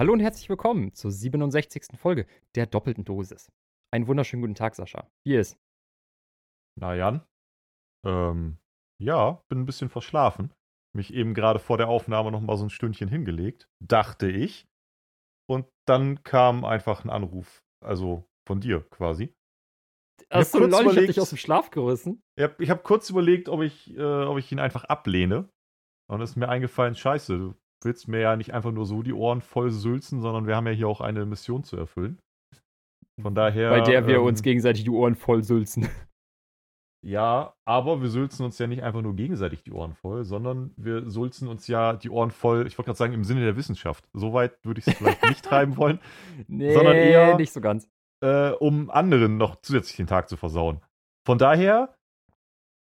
Hallo 0.00 0.14
und 0.14 0.20
herzlich 0.20 0.48
willkommen 0.48 0.94
zur 0.94 1.10
67. 1.10 1.98
Folge 1.98 2.26
der 2.54 2.64
doppelten 2.64 3.04
Dosis. 3.04 3.52
Einen 3.92 4.06
wunderschönen 4.06 4.40
guten 4.40 4.54
Tag, 4.54 4.74
Sascha. 4.74 5.10
Wie 5.26 5.36
ist? 5.36 5.58
Na 6.80 6.94
Jan, 6.94 7.22
ähm, 8.06 8.56
ja, 8.98 9.44
bin 9.50 9.60
ein 9.60 9.66
bisschen 9.66 9.90
verschlafen. 9.90 10.54
Mich 10.96 11.12
eben 11.12 11.34
gerade 11.34 11.58
vor 11.58 11.76
der 11.76 11.88
Aufnahme 11.88 12.32
noch 12.32 12.40
mal 12.40 12.56
so 12.56 12.64
ein 12.64 12.70
Stündchen 12.70 13.10
hingelegt, 13.10 13.68
dachte 13.78 14.30
ich. 14.30 14.66
Und 15.46 15.66
dann 15.86 16.22
kam 16.22 16.64
einfach 16.64 17.04
ein 17.04 17.10
Anruf, 17.10 17.62
also 17.84 18.26
von 18.48 18.58
dir 18.58 18.80
quasi. 18.88 19.34
Hast 20.30 20.54
du 20.54 20.60
lol, 20.60 20.92
ich 20.92 20.96
hab 20.96 21.06
dich 21.08 21.20
aus 21.20 21.28
dem 21.28 21.36
Schlaf 21.36 21.70
gerissen? 21.70 22.22
Ich 22.36 22.70
habe 22.70 22.82
kurz 22.82 23.10
überlegt, 23.10 23.50
ob 23.50 23.60
ich, 23.60 23.94
äh, 23.98 24.24
ob 24.24 24.38
ich 24.38 24.50
ihn 24.50 24.60
einfach 24.60 24.84
ablehne. 24.84 25.50
Und 26.10 26.22
es 26.22 26.30
ist 26.30 26.36
mir 26.36 26.48
eingefallen, 26.48 26.94
scheiße, 26.94 27.54
willst 27.82 28.08
mir 28.08 28.20
ja 28.20 28.36
nicht 28.36 28.52
einfach 28.52 28.72
nur 28.72 28.86
so 28.86 29.02
die 29.02 29.12
Ohren 29.12 29.40
voll 29.40 29.70
sülzen, 29.70 30.20
sondern 30.20 30.46
wir 30.46 30.56
haben 30.56 30.66
ja 30.66 30.72
hier 30.72 30.88
auch 30.88 31.00
eine 31.00 31.24
Mission 31.26 31.64
zu 31.64 31.76
erfüllen. 31.76 32.18
Von 33.20 33.34
daher. 33.34 33.70
Bei 33.70 33.80
der 33.80 34.06
wir 34.06 34.16
ähm, 34.16 34.24
uns 34.24 34.42
gegenseitig 34.42 34.84
die 34.84 34.90
Ohren 34.90 35.14
voll 35.14 35.42
sülzen. 35.42 35.88
Ja, 37.02 37.54
aber 37.64 38.02
wir 38.02 38.10
sülzen 38.10 38.44
uns 38.44 38.58
ja 38.58 38.66
nicht 38.66 38.82
einfach 38.82 39.00
nur 39.00 39.16
gegenseitig 39.16 39.62
die 39.62 39.72
Ohren 39.72 39.94
voll, 39.94 40.24
sondern 40.24 40.74
wir 40.76 41.08
sulzen 41.08 41.48
uns 41.48 41.66
ja 41.66 41.94
die 41.94 42.10
Ohren 42.10 42.30
voll, 42.30 42.66
ich 42.66 42.76
wollte 42.76 42.88
gerade 42.88 42.98
sagen, 42.98 43.14
im 43.14 43.24
Sinne 43.24 43.40
der 43.40 43.56
Wissenschaft. 43.56 44.06
Soweit 44.12 44.62
würde 44.64 44.80
ich 44.80 44.86
es 44.86 44.94
vielleicht 44.94 45.24
nicht 45.24 45.42
treiben 45.42 45.78
wollen. 45.78 45.98
Nee, 46.46 46.74
sondern 46.74 46.96
eher 46.96 47.36
nicht 47.36 47.52
so 47.52 47.62
ganz. 47.62 47.88
Äh, 48.22 48.50
um 48.50 48.90
anderen 48.90 49.38
noch 49.38 49.56
zusätzlich 49.62 49.96
den 49.96 50.08
Tag 50.08 50.28
zu 50.28 50.36
versauen. 50.36 50.82
Von 51.26 51.38
daher, 51.38 51.94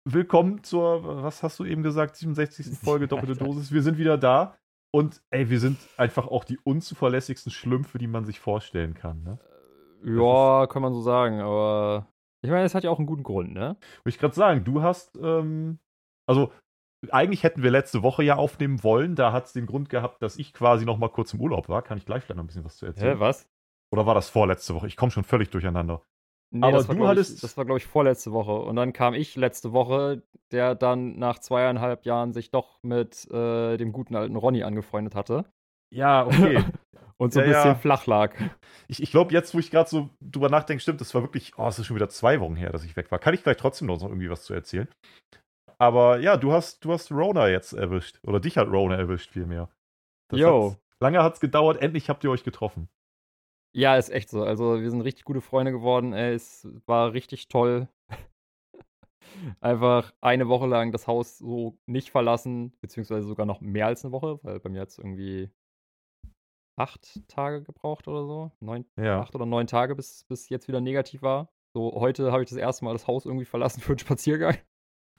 willkommen 0.09 0.63
zur, 0.63 1.25
was 1.25 1.43
hast 1.43 1.59
du 1.59 1.65
eben 1.65 1.83
gesagt, 1.83 2.15
67. 2.15 2.79
Folge 2.79 3.09
Doppelte 3.09 3.35
Dosis. 3.35 3.73
Wir 3.73 3.83
sind 3.83 3.99
wieder 3.99 4.19
da. 4.19 4.57
Und 4.97 5.21
ey, 5.29 5.51
wir 5.51 5.61
sind 5.61 5.77
einfach 5.99 6.27
auch 6.27 6.43
die 6.43 6.59
unzuverlässigsten 6.65 7.53
Schlümpfe, 7.53 7.99
die 7.99 8.07
man 8.07 8.25
sich 8.25 8.41
vorstellen 8.41 8.95
kann. 8.95 9.23
Ne? 9.23 9.39
Ja, 10.03 10.67
kann 10.69 10.81
man 10.81 10.95
so 10.95 11.03
sagen, 11.03 11.43
aber 11.43 12.07
ich 12.41 12.49
meine, 12.49 12.65
es 12.65 12.75
hat 12.75 12.83
ja 12.83 12.89
auch 12.89 12.97
einen 12.97 13.07
guten 13.07 13.23
Grund, 13.23 13.53
ne? 13.53 13.77
Wollte 13.77 14.09
ich 14.09 14.19
gerade 14.19 14.35
sagen, 14.35 14.65
du 14.65 14.81
hast, 14.81 15.19
ähm, 15.21 15.81
also 16.27 16.51
eigentlich 17.11 17.43
hätten 17.43 17.63
wir 17.63 17.71
letzte 17.71 18.03
Woche 18.03 18.23
ja 18.23 18.37
aufnehmen 18.37 18.83
wollen. 18.83 19.17
Da 19.17 19.33
hat 19.33 19.45
es 19.45 19.53
den 19.53 19.67
Grund 19.67 19.91
gehabt, 19.91 20.23
dass 20.23 20.39
ich 20.39 20.55
quasi 20.55 20.87
noch 20.87 20.97
mal 20.97 21.11
kurz 21.11 21.35
im 21.35 21.43
Urlaub 21.43 21.69
war. 21.69 21.83
Kann 21.83 21.99
ich 21.99 22.07
gleich 22.07 22.25
vielleicht 22.25 22.39
noch 22.39 22.45
ein 22.45 22.47
bisschen 22.47 22.65
was 22.65 22.79
zu 22.79 22.87
erzählen? 22.87 23.19
Hä, 23.19 23.21
was? 23.21 23.51
Oder 23.93 24.07
war 24.07 24.15
das 24.15 24.31
vorletzte 24.31 24.75
Woche? 24.75 24.87
Ich 24.87 24.97
komme 24.97 25.13
schon 25.13 25.25
völlig 25.25 25.51
durcheinander. 25.51 26.01
Nee, 26.59 26.67
Aber 26.67 26.79
das 26.79 26.89
war, 26.89 26.95
du 26.95 27.07
hattest. 27.07 27.35
Ich, 27.37 27.41
das 27.41 27.57
war, 27.57 27.65
glaube 27.65 27.79
ich, 27.79 27.87
vorletzte 27.87 28.33
Woche. 28.33 28.53
Und 28.53 28.77
dann 28.77 28.93
kam 28.93 29.15
ich 29.15 29.37
letzte 29.37 29.73
Woche, 29.73 30.23
der 30.53 30.75
dann 30.75 31.19
nach 31.19 31.39
zweieinhalb 31.39 32.05
Jahren 32.07 32.33
sich 32.33 32.51
doch 32.51 32.79
mit 32.83 33.31
äh, 33.31 33.77
dem 33.77 33.93
guten 33.93 34.17
alten 34.17 34.37
Ronny 34.37 34.63
angefreundet 34.63 35.15
hatte. 35.15 35.45
Ja, 35.95 36.27
okay. 36.27 36.65
und 37.19 37.33
so 37.33 37.41
ein 37.41 37.47
bisschen 37.47 37.65
ja. 37.65 37.75
flach 37.75 38.07
lag. 38.07 38.35
Ich, 38.89 39.03
ich 39.03 39.11
glaube, 39.11 39.33
jetzt, 39.33 39.55
wo 39.55 39.59
ich 39.59 39.71
gerade 39.71 39.89
so 39.89 40.11
drüber 40.21 40.49
nachdenke, 40.49 40.81
stimmt, 40.81 41.01
das 41.01 41.15
war 41.15 41.23
wirklich, 41.23 41.53
oh, 41.59 41.67
es 41.67 41.79
ist 41.79 41.87
schon 41.87 41.97
wieder 41.97 42.09
zwei 42.09 42.41
Wochen 42.41 42.57
her, 42.57 42.71
dass 42.71 42.85
ich 42.85 42.97
weg 42.97 43.11
war. 43.11 43.19
Kann 43.19 43.35
ich 43.35 43.41
vielleicht 43.41 43.61
trotzdem 43.61 43.89
noch 43.89 44.03
irgendwie 44.03 44.31
was 44.31 44.45
zu 44.45 44.55
erzählen? 44.55 44.89
Aber 45.79 46.21
ja, 46.21 46.37
du 46.37 46.53
hast, 46.53 46.85
du 46.85 46.93
hast 46.93 47.11
Rona 47.11 47.49
jetzt 47.49 47.73
erwischt. 47.73 48.19
Oder 48.23 48.41
dich 48.41 48.57
hat 48.57 48.69
Rona 48.69 48.97
erwischt, 48.97 49.33
vielmehr. 49.33 49.69
Jo. 50.33 50.71
Hat's, 50.71 50.81
lange 51.01 51.23
hat 51.23 51.35
es 51.35 51.41
gedauert, 51.41 51.83
endlich 51.83 52.09
habt 52.09 52.25
ihr 52.25 52.31
euch 52.31 52.45
getroffen. 52.45 52.89
Ja, 53.77 53.99
ist 53.99 54.09
echt 54.09 54.31
so. 54.31 54.43
Also, 54.43 54.81
wir 54.81 54.91
sind 54.91 55.03
richtig 55.03 55.25
gute 55.25 55.43
Freunde 55.43 55.71
geworden. 55.71 56.15
Ey, 56.15 56.33
es 56.33 56.67
war 56.87 57.13
richtig 57.13 57.49
toll. 57.49 57.89
Einfach 59.61 60.15
eine 60.23 60.49
Woche 60.49 60.67
lang 60.67 60.93
das 60.93 61.07
Haus 61.07 61.37
so 61.37 61.79
nicht 61.85 62.11
verlassen, 62.11 62.73
beziehungsweise 62.81 63.27
sogar 63.27 63.45
noch 63.45 63.61
mehr 63.61 63.87
als 63.87 64.03
eine 64.03 64.13
Woche, 64.13 64.41
weil 64.43 64.61
bei 64.61 64.71
mir 64.71 64.79
jetzt 64.79 64.99
irgendwie 64.99 65.51
acht 66.79 67.29
Tage 67.29 67.63
gebraucht 67.63 68.09
oder 68.09 68.25
so. 68.25 68.51
Neun, 68.61 68.87
ja. 68.97 69.21
Acht 69.21 69.35
oder 69.35 69.45
neun 69.45 69.67
Tage, 69.67 69.95
bis, 69.95 70.25
bis 70.25 70.49
jetzt 70.49 70.69
wieder 70.69 70.81
negativ 70.81 71.21
war. 71.21 71.53
So, 71.75 72.01
heute 72.01 72.33
habe 72.33 72.43
ich 72.43 72.49
das 72.49 72.59
erste 72.59 72.87
Mal 72.87 72.95
das 72.95 73.07
Haus 73.07 73.27
irgendwie 73.27 73.45
verlassen 73.45 73.83
für 73.83 73.93
einen 73.93 73.99
Spaziergang. 73.99 74.57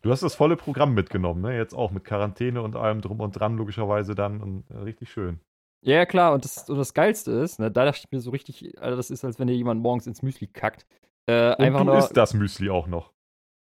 Du 0.01 0.09
hast 0.09 0.23
das 0.23 0.33
volle 0.33 0.57
Programm 0.57 0.95
mitgenommen, 0.95 1.41
ne? 1.41 1.55
Jetzt 1.55 1.75
auch 1.75 1.91
mit 1.91 2.05
Quarantäne 2.05 2.63
und 2.63 2.75
allem 2.75 3.01
drum 3.01 3.19
und 3.19 3.33
dran, 3.33 3.55
logischerweise 3.55 4.15
dann. 4.15 4.41
Und 4.41 4.71
äh, 4.71 4.77
richtig 4.77 5.11
schön. 5.11 5.41
Ja, 5.87 6.05
klar, 6.05 6.33
und 6.33 6.43
das, 6.43 6.69
und 6.69 6.77
das 6.77 6.93
Geilste 6.93 7.31
ist, 7.31 7.59
ne, 7.59 7.71
da 7.71 7.85
dachte 7.85 8.01
ich 8.03 8.11
mir 8.11 8.19
so 8.19 8.31
richtig, 8.31 8.77
Alter, 8.81 8.97
das 8.97 9.09
ist, 9.09 9.23
als 9.23 9.39
wenn 9.39 9.47
dir 9.47 9.55
jemand 9.55 9.81
morgens 9.81 10.05
ins 10.05 10.21
Müsli 10.21 10.47
kackt. 10.47 10.85
Äh, 11.27 11.51
und 11.51 11.61
einfach 11.61 11.79
du 11.79 11.85
nur, 11.85 11.97
isst 11.97 12.17
das 12.17 12.33
Müsli 12.33 12.69
auch 12.69 12.87
noch. 12.87 13.13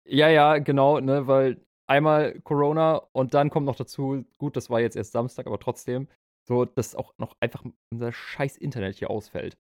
Ja, 0.06 0.28
ja, 0.28 0.58
genau, 0.58 1.00
ne, 1.00 1.28
weil 1.28 1.66
einmal 1.88 2.38
Corona 2.42 3.02
und 3.14 3.34
dann 3.34 3.50
kommt 3.50 3.66
noch 3.66 3.78
dazu, 3.78 4.26
gut, 4.40 4.58
das 4.58 4.70
war 4.70 4.82
jetzt 4.82 4.98
erst 4.98 5.14
Samstag, 5.14 5.48
aber 5.48 5.58
trotzdem, 5.58 6.10
so, 6.50 6.66
dass 6.66 6.96
auch 6.96 7.14
noch 7.18 7.38
einfach 7.40 7.64
unser 7.94 8.12
scheiß 8.12 8.58
Internet 8.58 8.98
hier 8.98 9.10
ausfällt. 9.10 9.58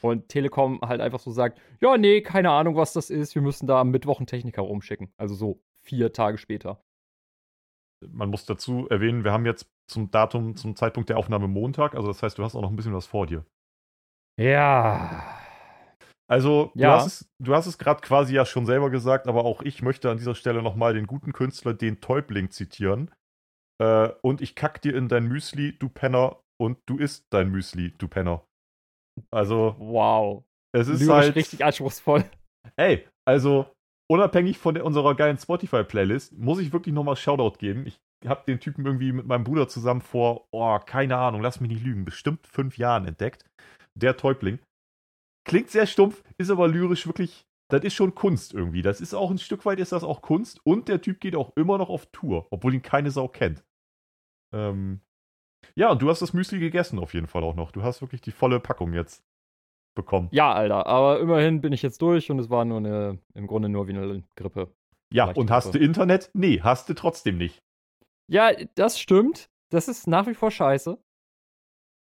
Und 0.00 0.28
Telekom 0.28 0.80
halt 0.80 1.02
einfach 1.02 1.20
so 1.20 1.32
sagt, 1.32 1.60
ja, 1.80 1.98
nee, 1.98 2.22
keine 2.22 2.50
Ahnung, 2.50 2.76
was 2.76 2.94
das 2.94 3.10
ist, 3.10 3.34
wir 3.34 3.42
müssen 3.42 3.66
da 3.66 3.80
am 3.80 3.90
Mittwoch 3.90 4.20
einen 4.20 4.26
Techniker 4.26 4.62
rumschicken. 4.62 5.12
Also 5.18 5.34
so 5.34 5.60
vier 5.82 6.14
Tage 6.14 6.38
später. 6.38 6.80
Man 8.12 8.30
muss 8.30 8.46
dazu 8.46 8.88
erwähnen, 8.88 9.24
wir 9.24 9.32
haben 9.32 9.46
jetzt 9.46 9.68
zum 9.90 10.10
Datum, 10.10 10.56
zum 10.56 10.76
Zeitpunkt 10.76 11.08
der 11.08 11.18
Aufnahme 11.18 11.48
Montag, 11.48 11.94
also 11.94 12.08
das 12.08 12.22
heißt, 12.22 12.38
du 12.38 12.44
hast 12.44 12.54
auch 12.54 12.62
noch 12.62 12.70
ein 12.70 12.76
bisschen 12.76 12.94
was 12.94 13.06
vor 13.06 13.26
dir. 13.26 13.44
Ja. 14.40 15.38
Also, 16.26 16.72
ja. 16.74 16.88
du 16.88 16.94
hast 16.94 17.06
es, 17.06 17.32
du 17.38 17.54
hast 17.54 17.66
es 17.66 17.78
gerade 17.78 18.00
quasi 18.00 18.34
ja 18.34 18.46
schon 18.46 18.66
selber 18.66 18.90
gesagt, 18.90 19.28
aber 19.28 19.44
auch 19.44 19.62
ich 19.62 19.82
möchte 19.82 20.10
an 20.10 20.16
dieser 20.16 20.34
Stelle 20.34 20.62
nochmal 20.62 20.94
den 20.94 21.06
guten 21.06 21.32
Künstler, 21.32 21.74
den 21.74 22.00
Täubling, 22.00 22.50
zitieren, 22.50 23.10
äh, 23.80 24.10
und 24.22 24.40
ich 24.40 24.54
kack 24.54 24.80
dir 24.80 24.94
in 24.94 25.08
dein 25.08 25.26
Müsli, 25.26 25.78
du 25.78 25.88
Penner, 25.88 26.40
und 26.60 26.78
du 26.86 26.98
isst 26.98 27.26
dein 27.30 27.50
Müsli, 27.50 27.92
du 27.98 28.08
Penner. 28.08 28.46
Also. 29.30 29.76
Wow. 29.78 30.44
Es 30.72 30.88
ist 30.88 31.00
Lyrisch 31.00 31.26
halt. 31.26 31.36
richtig 31.36 31.64
anspruchsvoll. 31.64 32.24
Ey, 32.76 33.06
also, 33.26 33.66
unabhängig 34.10 34.58
von 34.58 34.74
der, 34.74 34.84
unserer 34.84 35.14
geilen 35.14 35.38
Spotify-Playlist, 35.38 36.36
muss 36.38 36.58
ich 36.58 36.72
wirklich 36.72 36.94
nochmal 36.94 37.16
Shoutout 37.16 37.58
geben. 37.58 37.86
Ich 37.86 38.00
habe 38.26 38.44
den 38.46 38.60
Typen 38.60 38.84
irgendwie 38.86 39.12
mit 39.12 39.26
meinem 39.26 39.44
Bruder 39.44 39.68
zusammen 39.68 40.00
vor, 40.00 40.48
oh, 40.50 40.78
keine 40.78 41.16
Ahnung, 41.16 41.42
lass 41.42 41.60
mich 41.60 41.70
nicht 41.70 41.84
lügen, 41.84 42.04
bestimmt 42.04 42.46
fünf 42.46 42.78
Jahren 42.78 43.06
entdeckt. 43.06 43.44
Der 43.94 44.16
Täubling. 44.16 44.58
Klingt 45.46 45.70
sehr 45.70 45.86
stumpf, 45.86 46.22
ist 46.38 46.50
aber 46.50 46.68
lyrisch 46.68 47.06
wirklich 47.06 47.46
das 47.68 47.82
ist 47.82 47.94
schon 47.94 48.14
Kunst 48.14 48.52
irgendwie. 48.52 48.82
Das 48.82 49.00
ist 49.00 49.14
auch 49.14 49.30
ein 49.30 49.38
Stück 49.38 49.64
weit 49.64 49.80
ist 49.80 49.92
das 49.92 50.04
auch 50.04 50.22
Kunst 50.22 50.60
und 50.64 50.88
der 50.88 51.00
Typ 51.00 51.20
geht 51.20 51.34
auch 51.34 51.56
immer 51.56 51.78
noch 51.78 51.88
auf 51.88 52.06
Tour, 52.06 52.46
obwohl 52.50 52.74
ihn 52.74 52.82
keine 52.82 53.10
Sau 53.10 53.28
kennt. 53.28 53.64
Ähm, 54.54 55.00
ja, 55.74 55.90
und 55.90 56.02
du 56.02 56.10
hast 56.10 56.20
das 56.20 56.34
Müsli 56.34 56.58
gegessen 56.58 56.98
auf 56.98 57.14
jeden 57.14 57.26
Fall 57.26 57.42
auch 57.42 57.54
noch. 57.54 57.72
Du 57.72 57.82
hast 57.82 58.02
wirklich 58.02 58.20
die 58.20 58.32
volle 58.32 58.60
Packung 58.60 58.92
jetzt 58.92 59.24
bekommen. 59.94 60.28
Ja, 60.32 60.52
Alter, 60.52 60.86
aber 60.86 61.20
immerhin 61.20 61.60
bin 61.60 61.72
ich 61.72 61.82
jetzt 61.82 62.02
durch 62.02 62.30
und 62.30 62.38
es 62.38 62.50
war 62.50 62.64
nur 62.64 62.78
eine, 62.78 63.18
im 63.34 63.46
Grunde 63.46 63.68
nur 63.68 63.86
wie 63.86 63.92
eine 63.92 64.24
Grippe. 64.36 64.74
Ja, 65.12 65.30
und 65.30 65.50
hast 65.50 65.74
du 65.74 65.78
Internet? 65.78 66.30
Nee, 66.34 66.60
hast 66.60 66.88
du 66.88 66.94
trotzdem 66.94 67.38
nicht. 67.38 67.62
Ja, 68.26 68.50
das 68.74 68.98
stimmt. 68.98 69.48
Das 69.70 69.88
ist 69.88 70.06
nach 70.06 70.26
wie 70.26 70.34
vor 70.34 70.50
scheiße. 70.50 70.98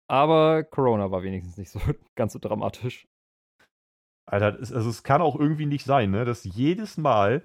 Aber 0.08 0.62
Corona 0.64 1.10
war 1.10 1.22
wenigstens 1.22 1.56
nicht 1.56 1.70
so 1.70 1.80
ganz 2.16 2.32
so 2.32 2.38
dramatisch. 2.38 3.06
Alter, 4.26 4.58
es, 4.60 4.72
also 4.72 4.88
es 4.88 5.02
kann 5.02 5.20
auch 5.20 5.38
irgendwie 5.38 5.66
nicht 5.66 5.84
sein, 5.84 6.10
ne, 6.10 6.24
dass 6.24 6.44
jedes 6.44 6.96
Mal 6.96 7.44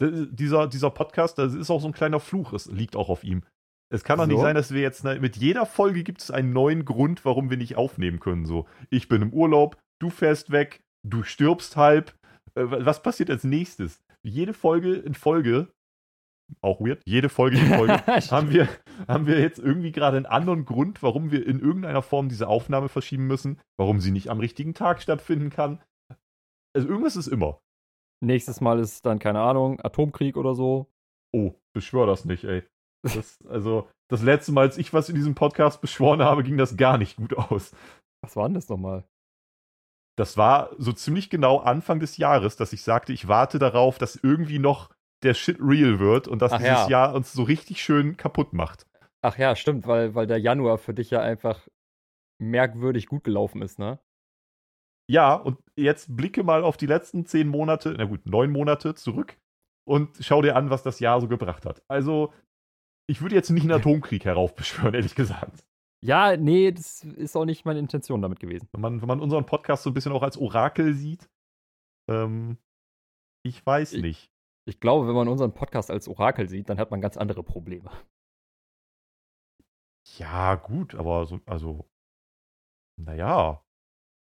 dieser, 0.00 0.66
dieser 0.66 0.90
Podcast, 0.90 1.38
das 1.38 1.54
ist 1.54 1.70
auch 1.70 1.80
so 1.80 1.88
ein 1.88 1.94
kleiner 1.94 2.20
Fluch, 2.20 2.52
es 2.52 2.66
liegt 2.66 2.96
auch 2.96 3.08
auf 3.08 3.24
ihm. 3.24 3.42
Es 3.88 4.04
kann 4.04 4.18
doch 4.18 4.26
so? 4.26 4.32
nicht 4.32 4.40
sein, 4.40 4.54
dass 4.54 4.72
wir 4.72 4.82
jetzt 4.82 5.04
ne, 5.04 5.18
mit 5.20 5.36
jeder 5.36 5.64
Folge 5.64 6.02
gibt 6.02 6.20
es 6.20 6.30
einen 6.30 6.52
neuen 6.52 6.84
Grund, 6.84 7.24
warum 7.24 7.50
wir 7.50 7.56
nicht 7.56 7.76
aufnehmen 7.76 8.20
können. 8.20 8.44
So, 8.44 8.66
ich 8.90 9.08
bin 9.08 9.22
im 9.22 9.32
Urlaub, 9.32 9.78
du 10.00 10.10
fährst 10.10 10.50
weg, 10.50 10.82
du 11.06 11.22
stirbst 11.22 11.76
halb. 11.76 12.14
Äh, 12.54 12.64
was 12.64 13.02
passiert 13.02 13.30
als 13.30 13.44
nächstes? 13.44 14.02
Jede 14.22 14.54
Folge 14.54 14.94
in 14.94 15.14
Folge, 15.14 15.68
auch 16.60 16.80
weird, 16.80 17.02
jede 17.04 17.28
Folge 17.28 17.58
in 17.58 17.66
Folge, 17.66 18.06
haben, 18.30 18.50
wir, 18.50 18.68
haben 19.08 19.26
wir 19.26 19.40
jetzt 19.40 19.58
irgendwie 19.58 19.92
gerade 19.92 20.16
einen 20.16 20.26
anderen 20.26 20.64
Grund, 20.64 21.02
warum 21.02 21.30
wir 21.30 21.46
in 21.46 21.60
irgendeiner 21.60 22.02
Form 22.02 22.28
diese 22.28 22.48
Aufnahme 22.48 22.88
verschieben 22.88 23.26
müssen, 23.26 23.60
warum 23.78 24.00
sie 24.00 24.10
nicht 24.10 24.30
am 24.30 24.40
richtigen 24.40 24.74
Tag 24.74 25.02
stattfinden 25.02 25.50
kann. 25.50 25.82
Also 26.74 26.88
irgendwas 26.88 27.16
ist 27.16 27.28
immer. 27.28 27.60
Nächstes 28.24 28.60
Mal 28.60 28.80
ist 28.80 29.04
dann, 29.04 29.18
keine 29.18 29.40
Ahnung, 29.40 29.80
Atomkrieg 29.80 30.36
oder 30.36 30.54
so. 30.54 30.86
Oh, 31.34 31.54
beschwör 31.74 32.06
das 32.06 32.24
nicht, 32.24 32.44
ey. 32.44 32.62
Das, 33.02 33.38
also, 33.46 33.88
das 34.10 34.22
letzte 34.22 34.52
Mal, 34.52 34.62
als 34.62 34.78
ich 34.78 34.92
was 34.92 35.08
in 35.08 35.14
diesem 35.14 35.34
Podcast 35.34 35.80
beschworen 35.80 36.22
habe, 36.22 36.42
ging 36.42 36.56
das 36.56 36.76
gar 36.76 36.98
nicht 36.98 37.16
gut 37.16 37.36
aus. 37.36 37.74
Was 38.22 38.36
war 38.36 38.48
denn 38.48 38.54
das 38.54 38.68
nochmal? 38.68 39.04
Das 40.16 40.36
war 40.36 40.70
so 40.78 40.92
ziemlich 40.92 41.28
genau 41.28 41.58
Anfang 41.58 42.00
des 42.00 42.16
Jahres, 42.16 42.56
dass 42.56 42.72
ich 42.72 42.82
sagte, 42.82 43.12
ich 43.12 43.28
warte 43.28 43.58
darauf, 43.58 43.98
dass 43.98 44.16
irgendwie 44.16 44.58
noch 44.58 44.90
der 45.22 45.34
Shit 45.34 45.58
real 45.60 45.98
wird 45.98 46.26
und 46.28 46.40
dass 46.40 46.52
Ach 46.52 46.58
dieses 46.58 46.72
ja. 46.72 46.88
Jahr 46.88 47.14
uns 47.14 47.32
so 47.32 47.42
richtig 47.42 47.82
schön 47.82 48.16
kaputt 48.16 48.52
macht. 48.52 48.86
Ach 49.22 49.36
ja, 49.38 49.56
stimmt, 49.56 49.86
weil, 49.86 50.14
weil 50.14 50.26
der 50.26 50.38
Januar 50.38 50.78
für 50.78 50.94
dich 50.94 51.10
ja 51.10 51.20
einfach 51.20 51.68
merkwürdig 52.38 53.06
gut 53.06 53.24
gelaufen 53.24 53.62
ist, 53.62 53.78
ne? 53.78 53.98
Ja, 55.08 55.34
und 55.34 55.58
jetzt 55.76 56.16
blicke 56.16 56.42
mal 56.42 56.64
auf 56.64 56.76
die 56.76 56.86
letzten 56.86 57.26
zehn 57.26 57.48
Monate, 57.48 57.94
na 57.96 58.04
gut, 58.04 58.26
neun 58.26 58.50
Monate 58.50 58.94
zurück 58.94 59.36
und 59.86 60.16
schau 60.20 60.42
dir 60.42 60.56
an, 60.56 60.70
was 60.70 60.82
das 60.82 60.98
Jahr 61.00 61.20
so 61.20 61.28
gebracht 61.28 61.64
hat. 61.64 61.82
Also, 61.88 62.32
ich 63.08 63.20
würde 63.22 63.34
jetzt 63.34 63.50
nicht 63.50 63.62
einen 63.62 63.72
Atomkrieg 63.80 64.24
heraufbeschwören, 64.24 64.94
ehrlich 64.94 65.14
gesagt. 65.14 65.64
Ja, 66.04 66.36
nee, 66.36 66.70
das 66.72 67.02
ist 67.04 67.36
auch 67.36 67.44
nicht 67.44 67.64
meine 67.64 67.78
Intention 67.80 68.22
damit 68.22 68.38
gewesen. 68.40 68.68
Wenn 68.72 68.80
man, 68.80 69.00
wenn 69.00 69.08
man 69.08 69.20
unseren 69.20 69.46
Podcast 69.46 69.82
so 69.82 69.90
ein 69.90 69.94
bisschen 69.94 70.12
auch 70.12 70.22
als 70.22 70.36
Orakel 70.36 70.94
sieht, 70.94 71.28
ähm, 72.10 72.58
ich 73.44 73.64
weiß 73.64 73.94
Ich- 73.94 74.02
nicht. 74.02 74.30
Ich 74.68 74.80
glaube, 74.80 75.06
wenn 75.06 75.14
man 75.14 75.28
unseren 75.28 75.54
Podcast 75.54 75.92
als 75.92 76.08
Orakel 76.08 76.48
sieht, 76.48 76.68
dann 76.68 76.78
hat 76.78 76.90
man 76.90 77.00
ganz 77.00 77.16
andere 77.16 77.44
Probleme. 77.44 77.88
Ja, 80.18 80.54
gut, 80.56 80.94
aber 80.94 81.26
so, 81.26 81.40
also, 81.46 81.86
naja. 83.00 83.62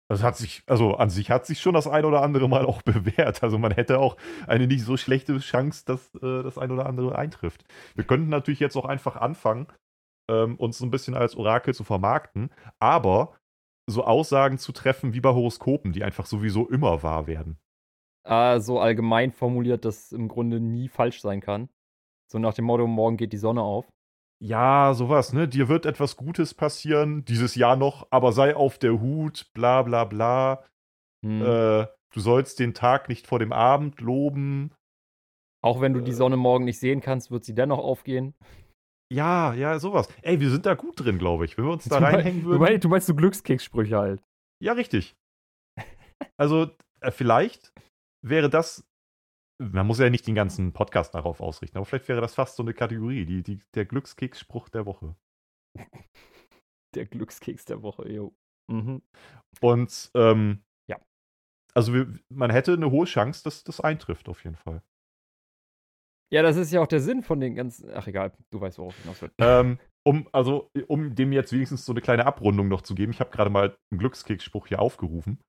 Das 0.10 0.24
hat 0.24 0.36
sich, 0.36 0.64
also 0.68 0.96
an 0.96 1.10
sich 1.10 1.32
hat 1.32 1.46
sich 1.46 1.62
schon 1.62 1.74
das 1.74 1.88
ein 1.88 2.04
oder 2.04 2.22
andere 2.22 2.50
Mal 2.50 2.66
auch 2.66 2.82
bewährt. 2.82 3.44
Also 3.44 3.58
man 3.58 3.72
hätte 3.72 4.00
auch 4.00 4.18
eine 4.46 4.68
nicht 4.68 4.84
so 4.84 4.98
schlechte 4.98 5.38
Chance, 5.40 5.86
dass 5.86 6.14
äh, 6.16 6.44
das 6.44 6.58
ein 6.58 6.72
oder 6.72 6.86
andere 6.86 7.16
eintrifft. 7.18 7.64
Wir 7.96 8.04
könnten 8.04 8.28
natürlich 8.30 8.60
jetzt 8.60 8.76
auch 8.76 8.86
einfach 8.86 9.16
anfangen, 9.16 9.68
ähm, 10.32 10.56
uns 10.56 10.78
so 10.78 10.86
ein 10.86 10.92
bisschen 10.92 11.14
als 11.14 11.36
Orakel 11.36 11.74
zu 11.74 11.84
vermarkten, 11.84 12.50
aber 12.80 13.36
so 13.88 14.04
Aussagen 14.04 14.58
zu 14.58 14.72
treffen 14.72 15.14
wie 15.14 15.22
bei 15.22 15.30
Horoskopen, 15.34 15.92
die 15.92 16.04
einfach 16.04 16.26
sowieso 16.26 16.68
immer 16.70 17.04
wahr 17.04 17.28
werden. 17.28 17.60
Äh, 18.24 18.60
so 18.60 18.80
allgemein 18.80 19.32
formuliert, 19.32 19.84
dass 19.86 20.12
im 20.12 20.28
Grunde 20.28 20.60
nie 20.60 20.88
falsch 20.88 21.22
sein 21.22 21.42
kann. 21.42 21.70
So 22.32 22.40
nach 22.40 22.54
dem 22.54 22.66
Motto, 22.66 22.88
morgen 22.88 23.18
geht 23.18 23.34
die 23.34 23.38
Sonne 23.38 23.62
auf. 23.62 23.86
Ja, 24.40 24.94
sowas, 24.94 25.34
ne? 25.34 25.48
Dir 25.48 25.68
wird 25.70 25.86
etwas 25.86 26.18
Gutes 26.18 26.54
passieren, 26.54 27.26
dieses 27.26 27.56
Jahr 27.56 27.76
noch, 27.76 28.08
aber 28.10 28.32
sei 28.32 28.56
auf 28.56 28.80
der 28.80 29.00
Hut, 29.00 29.52
bla 29.54 29.84
bla 29.84 30.06
bla. 30.06 30.64
Hm. 31.24 31.42
Äh, 31.42 31.88
du 32.12 32.20
sollst 32.20 32.60
den 32.60 32.74
Tag 32.74 33.10
nicht 33.10 33.28
vor 33.28 33.40
dem 33.40 33.52
Abend 33.52 34.02
loben. 34.02 34.72
Auch 35.62 35.80
wenn 35.80 35.94
du 35.94 36.02
die 36.02 36.12
äh, 36.12 36.16
Sonne 36.16 36.38
morgen 36.38 36.66
nicht 36.66 36.80
sehen 36.80 37.02
kannst, 37.02 37.30
wird 37.30 37.44
sie 37.44 37.54
dennoch 37.54 37.78
aufgehen. 37.78 38.34
Ja, 39.12 39.54
ja, 39.54 39.78
sowas. 39.80 40.08
Ey, 40.22 40.40
wir 40.40 40.50
sind 40.50 40.66
da 40.66 40.74
gut 40.76 41.00
drin, 41.00 41.18
glaube 41.18 41.44
ich. 41.46 41.58
Wenn 41.58 41.66
wir 41.66 41.72
uns 41.74 41.84
da 41.84 41.98
Du 41.98 42.02
mein- 42.02 42.16
reinhängen 42.16 42.44
Du 42.44 42.50
würden. 42.60 42.80
du 42.80 42.88
meinst 42.90 43.08
so 43.08 43.16
Glückskekssprüche 43.16 43.98
halt. 43.98 44.24
Ja, 44.64 44.74
richtig. 44.74 45.16
Also, 46.38 46.72
äh, 47.02 47.12
vielleicht 47.12 47.74
wäre 48.26 48.50
das. 48.50 48.88
Man 49.62 49.86
muss 49.86 50.00
ja 50.00 50.10
nicht 50.10 50.26
den 50.26 50.34
ganzen 50.36 50.72
Podcast 50.74 51.14
darauf 51.14 51.40
ausrichten, 51.42 51.78
aber 51.78 51.86
vielleicht 51.86 52.08
wäre 52.08 52.22
das 52.22 52.34
fast 52.36 52.56
so 52.56 52.64
eine 52.64 52.74
Kategorie, 52.74 53.26
die, 53.26 53.44
die, 53.44 53.60
der 53.76 53.86
Glückskeksspruch 53.86 54.70
der 54.70 54.86
Woche. 54.86 55.16
Der 56.96 57.06
Glückskeks 57.06 57.64
der 57.64 57.82
Woche, 57.84 58.10
jo. 58.12 58.34
Mhm. 58.70 59.02
Und, 59.62 60.12
ähm, 60.14 60.62
Ja. 60.90 61.00
Also, 61.74 61.94
wir, 61.94 62.14
man 62.30 62.50
hätte 62.52 62.74
eine 62.74 62.92
hohe 62.92 63.06
Chance, 63.06 63.44
dass 63.46 63.64
das 63.64 63.80
eintrifft, 63.80 64.28
auf 64.28 64.44
jeden 64.44 64.58
Fall. 64.58 64.84
Ja, 66.34 66.42
das 66.42 66.56
ist 66.56 66.72
ja 66.72 66.82
auch 66.82 66.88
der 66.88 67.02
Sinn 67.02 67.24
von 67.24 67.40
den 67.40 67.56
ganzen. 67.56 67.90
Ach 67.94 68.08
egal, 68.08 68.32
du 68.52 68.62
weißt, 68.62 68.78
worauf 68.80 68.96
ich 68.98 69.04
hinaus 69.04 69.22
will. 69.22 69.32
ähm, 69.40 69.80
um, 70.04 70.28
also, 70.32 70.72
um 70.88 71.14
dem 71.14 71.32
jetzt 71.34 71.52
wenigstens 71.54 71.86
so 71.86 71.92
eine 71.94 72.02
kleine 72.02 72.26
Abrundung 72.26 72.68
noch 72.70 72.82
zu 72.82 72.96
geben, 72.96 73.12
ich 73.12 73.20
habe 73.20 73.30
gerade 73.32 73.50
mal 73.50 73.76
einen 73.92 74.00
Glückskeksspruch 74.00 74.68
hier 74.68 74.80
aufgerufen. 74.80 75.40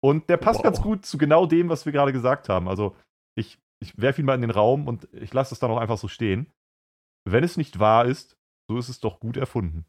Und 0.00 0.30
der 0.30 0.36
passt 0.36 0.60
Wow. 0.60 0.64
ganz 0.64 0.80
gut 0.80 1.04
zu 1.04 1.18
genau 1.18 1.44
dem, 1.46 1.68
was 1.68 1.84
wir 1.86 1.92
gerade 1.92 2.12
gesagt 2.12 2.48
haben. 2.48 2.68
Also, 2.68 2.96
ich, 3.36 3.58
ich 3.82 4.00
werfe 4.00 4.22
ihn 4.22 4.26
mal 4.26 4.34
in 4.36 4.40
den 4.42 4.50
Raum 4.52 4.86
und 4.86 5.08
ich 5.12 5.34
lasse 5.34 5.52
es 5.54 5.58
dann 5.58 5.70
auch 5.72 5.78
einfach 5.78 5.98
so 5.98 6.06
stehen. 6.08 6.46
Wenn 7.28 7.42
es 7.44 7.56
nicht 7.56 7.80
wahr 7.80 8.06
ist, 8.06 8.36
so 8.70 8.78
ist 8.78 8.88
es 8.88 9.00
doch 9.00 9.18
gut 9.20 9.36
erfunden. 9.36 9.84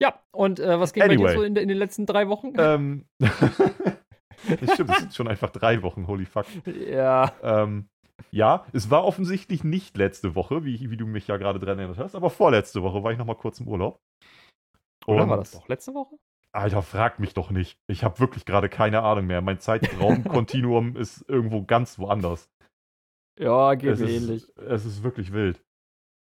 Ja, 0.00 0.20
und 0.32 0.58
äh, 0.58 0.78
was 0.80 0.92
ging 0.92 1.02
bei 1.02 1.14
Anyway. 1.14 1.28
dir 1.28 1.34
so 1.34 1.42
in, 1.42 1.56
in 1.56 1.68
den 1.68 1.78
letzten 1.78 2.06
drei 2.06 2.28
Wochen? 2.28 2.52
ähm, 2.58 3.04
das 4.60 4.74
stimmt, 4.74 4.90
es 4.90 4.98
sind 4.98 5.14
schon 5.14 5.28
einfach 5.28 5.50
drei 5.50 5.82
Wochen, 5.82 6.06
holy 6.06 6.24
fuck. 6.26 6.46
ja. 6.66 7.32
Ähm, 7.42 7.88
ja, 8.30 8.64
es 8.72 8.90
war 8.90 9.04
offensichtlich 9.04 9.62
nicht 9.64 9.96
letzte 9.96 10.34
Woche, 10.34 10.64
wie, 10.64 10.90
wie 10.90 10.96
du 10.96 11.06
mich 11.06 11.26
ja 11.28 11.36
gerade 11.36 11.58
dran 11.58 11.78
erinnert 11.78 11.98
hast, 11.98 12.14
aber 12.14 12.30
vorletzte 12.30 12.82
Woche 12.82 13.02
war 13.02 13.12
ich 13.12 13.18
noch 13.18 13.26
mal 13.26 13.34
kurz 13.34 13.60
im 13.60 13.68
Urlaub. 13.68 13.98
Oder 15.06 15.28
war 15.28 15.36
Und- 15.38 15.40
das 15.46 15.52
doch 15.52 15.68
letzte 15.68 15.94
Woche? 15.94 16.16
Alter, 16.52 16.80
frag 16.82 17.18
mich 17.18 17.34
doch 17.34 17.50
nicht. 17.50 17.76
Ich 17.86 18.02
habe 18.02 18.18
wirklich 18.18 18.46
gerade 18.46 18.70
keine 18.70 19.02
Ahnung 19.02 19.26
mehr. 19.26 19.42
Mein 19.42 19.60
Zeitraumkontinuum 19.60 20.96
ist 20.96 21.28
irgendwo 21.28 21.62
ganz 21.62 21.98
woanders. 21.98 22.48
Ja, 23.38 23.74
geht 23.74 23.90
Es 23.92 24.00
mir 24.00 24.06
ist, 24.06 24.22
ähnlich. 24.22 24.46
es 24.56 24.86
ist 24.86 25.02
wirklich 25.02 25.32
wild. 25.34 25.60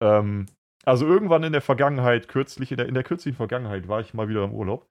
Ähm, 0.03 0.47
also 0.85 1.07
irgendwann 1.07 1.45
in 1.45 1.53
der 1.53 1.61
Vergangenheit, 1.63 2.27
kürzlich, 2.27 2.73
in 2.73 2.77
der, 2.79 2.89
in 2.89 2.95
der 2.95 3.05
kürzlichen 3.05 3.37
Vergangenheit 3.37 3.87
war 3.87 4.01
ich 4.01 4.15
mal 4.15 4.29
wieder 4.29 4.43
im 4.43 4.53
Urlaub. 4.53 4.89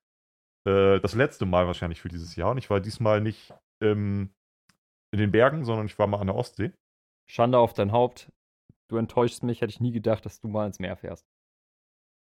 Äh, 0.65 0.99
das 0.99 1.13
letzte 1.13 1.45
Mal 1.45 1.67
wahrscheinlich 1.67 2.01
für 2.01 2.09
dieses 2.09 2.35
Jahr. 2.35 2.51
Und 2.51 2.57
ich 2.57 2.69
war 2.69 2.79
diesmal 2.79 3.21
nicht 3.21 3.53
ähm, 3.81 4.33
in 5.11 5.19
den 5.19 5.31
Bergen, 5.31 5.63
sondern 5.65 5.85
ich 5.85 5.97
war 5.97 6.07
mal 6.07 6.19
an 6.19 6.27
der 6.27 6.35
Ostsee. 6.35 6.71
Schande 7.27 7.57
auf 7.57 7.73
dein 7.73 7.91
Haupt. 7.91 8.31
Du 8.87 8.97
enttäuschst 8.97 9.43
mich, 9.43 9.61
hätte 9.61 9.71
ich 9.71 9.79
nie 9.79 9.91
gedacht, 9.91 10.25
dass 10.25 10.39
du 10.39 10.47
mal 10.47 10.67
ins 10.67 10.79
Meer 10.79 10.95
fährst. 10.95 11.25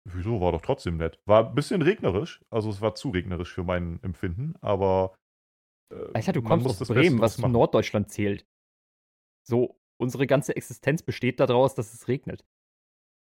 Wieso? 0.04 0.42
War 0.42 0.52
doch 0.52 0.62
trotzdem 0.62 0.98
nett. 0.98 1.20
War 1.26 1.50
ein 1.50 1.56
bisschen 1.56 1.82
regnerisch. 1.82 2.44
Also 2.50 2.70
es 2.70 2.82
war 2.82 2.96
zu 2.96 3.10
regnerisch 3.10 3.54
für 3.54 3.64
mein 3.64 4.02
Empfinden, 4.04 4.56
aber. 4.62 5.16
Äh, 5.94 6.14
Alter, 6.14 6.34
du 6.34 6.42
kommst 6.42 6.68
aus 6.68 6.88
Bremen, 6.88 7.20
was 7.20 7.38
zu. 7.38 7.48
Norddeutschland 7.48 8.10
zählt. 8.10 8.46
So, 9.44 9.80
unsere 9.98 10.28
ganze 10.28 10.56
Existenz 10.56 11.04
besteht 11.04 11.40
daraus, 11.40 11.76
dass 11.76 11.94
es 11.94 12.08
regnet. 12.08 12.46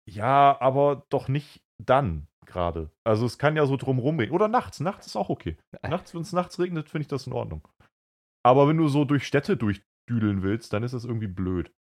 Ja, 0.07 0.59
aber 0.59 1.06
doch 1.09 1.27
nicht 1.27 1.63
dann 1.86 2.28
gerade. 2.45 2.92
Also 3.04 3.25
es 3.25 3.38
kann 3.38 3.56
ja 3.56 3.66
so 3.66 3.78
drumrum 3.78 4.19
regnen. 4.19 4.36
Oder 4.36 4.48
nachts. 4.48 4.80
Nachts 4.80 5.07
ist 5.07 5.16
auch 5.16 5.30
okay. 5.30 5.57
Nachts, 5.83 6.13
wenn 6.13 6.22
es 6.22 6.33
nachts 6.33 6.60
regnet, 6.60 6.89
finde 6.89 7.04
ich 7.04 7.07
das 7.07 7.28
in 7.28 7.33
Ordnung. 7.33 7.68
Aber 8.44 8.68
wenn 8.68 8.78
du 8.78 8.88
so 8.88 9.06
durch 9.06 9.25
Städte 9.25 9.57
durchdüdeln 9.57 10.44
willst, 10.44 10.74
dann 10.74 10.83
ist 10.83 10.94
das 10.94 11.06
irgendwie 11.06 11.28
blöd. 11.28 11.72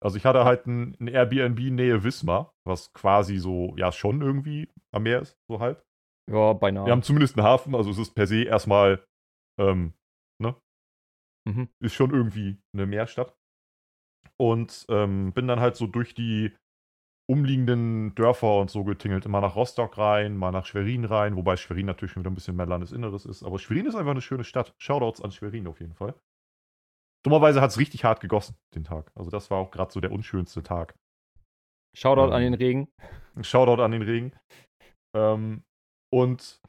Also 0.00 0.16
ich 0.16 0.24
hatte 0.24 0.44
halt 0.44 0.66
ein, 0.66 0.96
ein 1.00 1.08
Airbnb 1.08 1.58
Nähe 1.58 2.04
Wismar, 2.04 2.52
was 2.64 2.92
quasi 2.92 3.38
so, 3.38 3.74
ja, 3.76 3.90
schon 3.92 4.20
irgendwie 4.20 4.70
am 4.94 5.04
Meer 5.04 5.20
ist, 5.20 5.36
so 5.48 5.60
halb. 5.60 5.82
Ja, 6.30 6.52
beinahe. 6.52 6.86
Wir 6.86 6.92
haben 6.92 7.02
zumindest 7.02 7.36
einen 7.36 7.46
Hafen, 7.46 7.74
also 7.74 7.90
es 7.90 7.98
ist 7.98 8.14
per 8.14 8.26
se 8.26 8.44
erstmal, 8.44 9.04
ähm, 9.60 9.94
ne? 10.40 10.56
Mhm. 11.48 11.68
Ist 11.80 11.94
schon 11.94 12.12
irgendwie 12.12 12.58
eine 12.74 12.86
Meerstadt. 12.86 13.34
Und 14.40 14.86
ähm, 14.88 15.32
bin 15.32 15.48
dann 15.48 15.60
halt 15.60 15.76
so 15.76 15.86
durch 15.86 16.14
die 16.14 16.54
umliegenden 17.32 18.14
Dörfer 18.14 18.58
und 18.60 18.70
so 18.70 18.84
getingelt. 18.84 19.24
Immer 19.24 19.40
nach 19.40 19.56
Rostock 19.56 19.96
rein, 19.96 20.36
mal 20.36 20.52
nach 20.52 20.66
Schwerin 20.66 21.04
rein, 21.04 21.36
wobei 21.36 21.56
Schwerin 21.56 21.86
natürlich 21.86 22.12
schon 22.12 22.22
wieder 22.22 22.30
ein 22.30 22.34
bisschen 22.34 22.56
mehr 22.56 22.66
Landesinneres 22.66 23.24
ist. 23.24 23.42
Aber 23.42 23.58
Schwerin 23.58 23.86
ist 23.86 23.94
einfach 23.94 24.10
eine 24.10 24.20
schöne 24.20 24.44
Stadt. 24.44 24.74
Shoutouts 24.78 25.22
an 25.22 25.32
Schwerin 25.32 25.66
auf 25.66 25.80
jeden 25.80 25.94
Fall. 25.94 26.14
Dummerweise 27.24 27.60
hat 27.60 27.70
es 27.70 27.78
richtig 27.78 28.04
hart 28.04 28.20
gegossen, 28.20 28.56
den 28.74 28.84
Tag. 28.84 29.10
Also 29.14 29.30
das 29.30 29.50
war 29.50 29.58
auch 29.58 29.70
gerade 29.70 29.92
so 29.92 30.00
der 30.00 30.12
unschönste 30.12 30.62
Tag. 30.62 30.94
Shoutout 31.96 32.32
an 32.32 32.42
Ähm, 32.42 32.52
den 32.52 32.54
Regen. 32.54 32.88
Shoutout 33.40 33.82
an 33.82 33.92
den 33.92 34.02
Regen. 34.02 34.32
Ähm, 35.14 35.62
und 36.12 36.60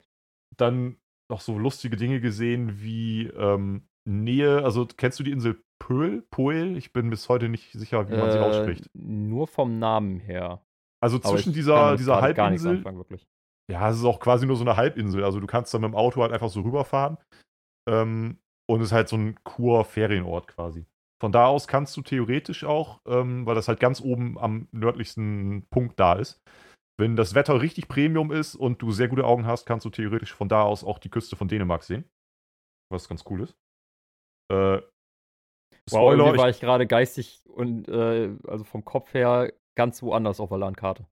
dann 0.58 0.98
noch 1.30 1.42
so 1.42 1.58
lustige 1.58 1.98
Dinge 1.98 2.22
gesehen 2.22 2.82
wie 2.82 3.28
ähm, 3.28 3.88
Nähe, 4.06 4.64
also 4.64 4.86
kennst 4.86 5.20
du 5.20 5.24
die 5.24 5.32
Insel 5.32 5.62
Pöhl? 5.84 6.22
Poel? 6.32 6.78
Ich 6.78 6.94
bin 6.94 7.10
bis 7.10 7.28
heute 7.28 7.50
nicht 7.50 7.74
sicher, 7.74 8.10
wie 8.10 8.16
man 8.16 8.32
sie 8.32 8.38
Äh, 8.38 8.42
ausspricht. 8.42 8.90
Nur 8.94 9.48
vom 9.48 9.80
Namen 9.80 10.20
her. 10.22 10.64
Also 11.04 11.20
zwischen 11.20 11.52
dieser, 11.52 11.98
dieser 11.98 12.22
Halbinsel. 12.22 12.78
anfangen, 12.78 12.98
wirklich. 12.98 13.28
Ja, 13.70 13.90
es 13.90 13.98
ist 13.98 14.06
auch 14.06 14.22
quasi 14.22 14.46
nur 14.46 14.56
so 14.56 14.64
eine 14.64 14.78
Halbinsel. 14.78 15.26
Also 15.26 15.42
du 15.42 15.48
kannst 15.48 15.74
da 15.74 15.80
mit 15.80 15.90
dem 15.90 15.96
Auto 15.96 16.22
halt 16.22 16.32
einfach 16.32 16.48
so 16.50 16.62
rüberfahren. 16.62 17.18
Ähm, 17.90 18.38
und 18.70 18.80
es 18.80 18.88
ist 18.88 18.92
halt 18.94 19.10
so 19.10 19.18
ein 19.18 19.36
Kur-Ferienort 19.44 20.48
quasi. 20.48 20.86
Von 21.22 21.34
da 21.34 21.48
aus 21.48 21.68
kannst 21.68 21.98
du 21.98 22.02
theoretisch 22.02 22.64
auch, 22.64 23.02
ähm, 23.06 23.46
weil 23.46 23.56
das 23.56 23.68
halt 23.68 23.82
ganz 23.82 24.00
oben 24.00 24.40
am 24.40 24.70
nördlichsten 24.72 25.66
Punkt 25.70 26.00
da 26.00 26.14
ist, 26.14 26.42
wenn 26.98 27.18
das 27.18 27.36
Wetter 27.36 27.62
richtig 27.62 27.90
Premium 27.90 28.32
ist 28.32 28.56
und 28.56 28.82
du 28.82 28.92
sehr 28.92 29.10
gute 29.10 29.26
Augen 29.26 29.46
hast, 29.46 29.66
kannst 29.66 29.86
du 29.86 29.90
theoretisch 29.90 30.34
von 30.34 30.48
da 30.48 30.62
aus 30.64 30.86
auch 30.86 31.00
die 31.00 31.10
Küste 31.10 31.36
von 31.36 31.50
Dänemark 31.50 31.84
sehen. 31.84 32.06
Was 32.90 33.10
ganz 33.10 33.26
cool 33.30 33.42
ist. 33.42 33.56
Äh, 34.50 34.82
Wow, 35.90 36.00
Spoiler, 36.00 36.24
irgendwie 36.26 36.38
war 36.40 36.50
ich, 36.50 36.56
ich 36.58 36.62
gerade 36.62 36.88
geistig 36.88 37.42
und 37.46 37.88
äh, 37.90 38.32
also 38.48 38.64
vom 38.64 38.86
Kopf 38.86 39.14
her 39.14 39.52
ganz 39.76 40.02
woanders 40.02 40.40
auf 40.40 40.50
der 40.50 40.58
Landkarte. 40.60 41.06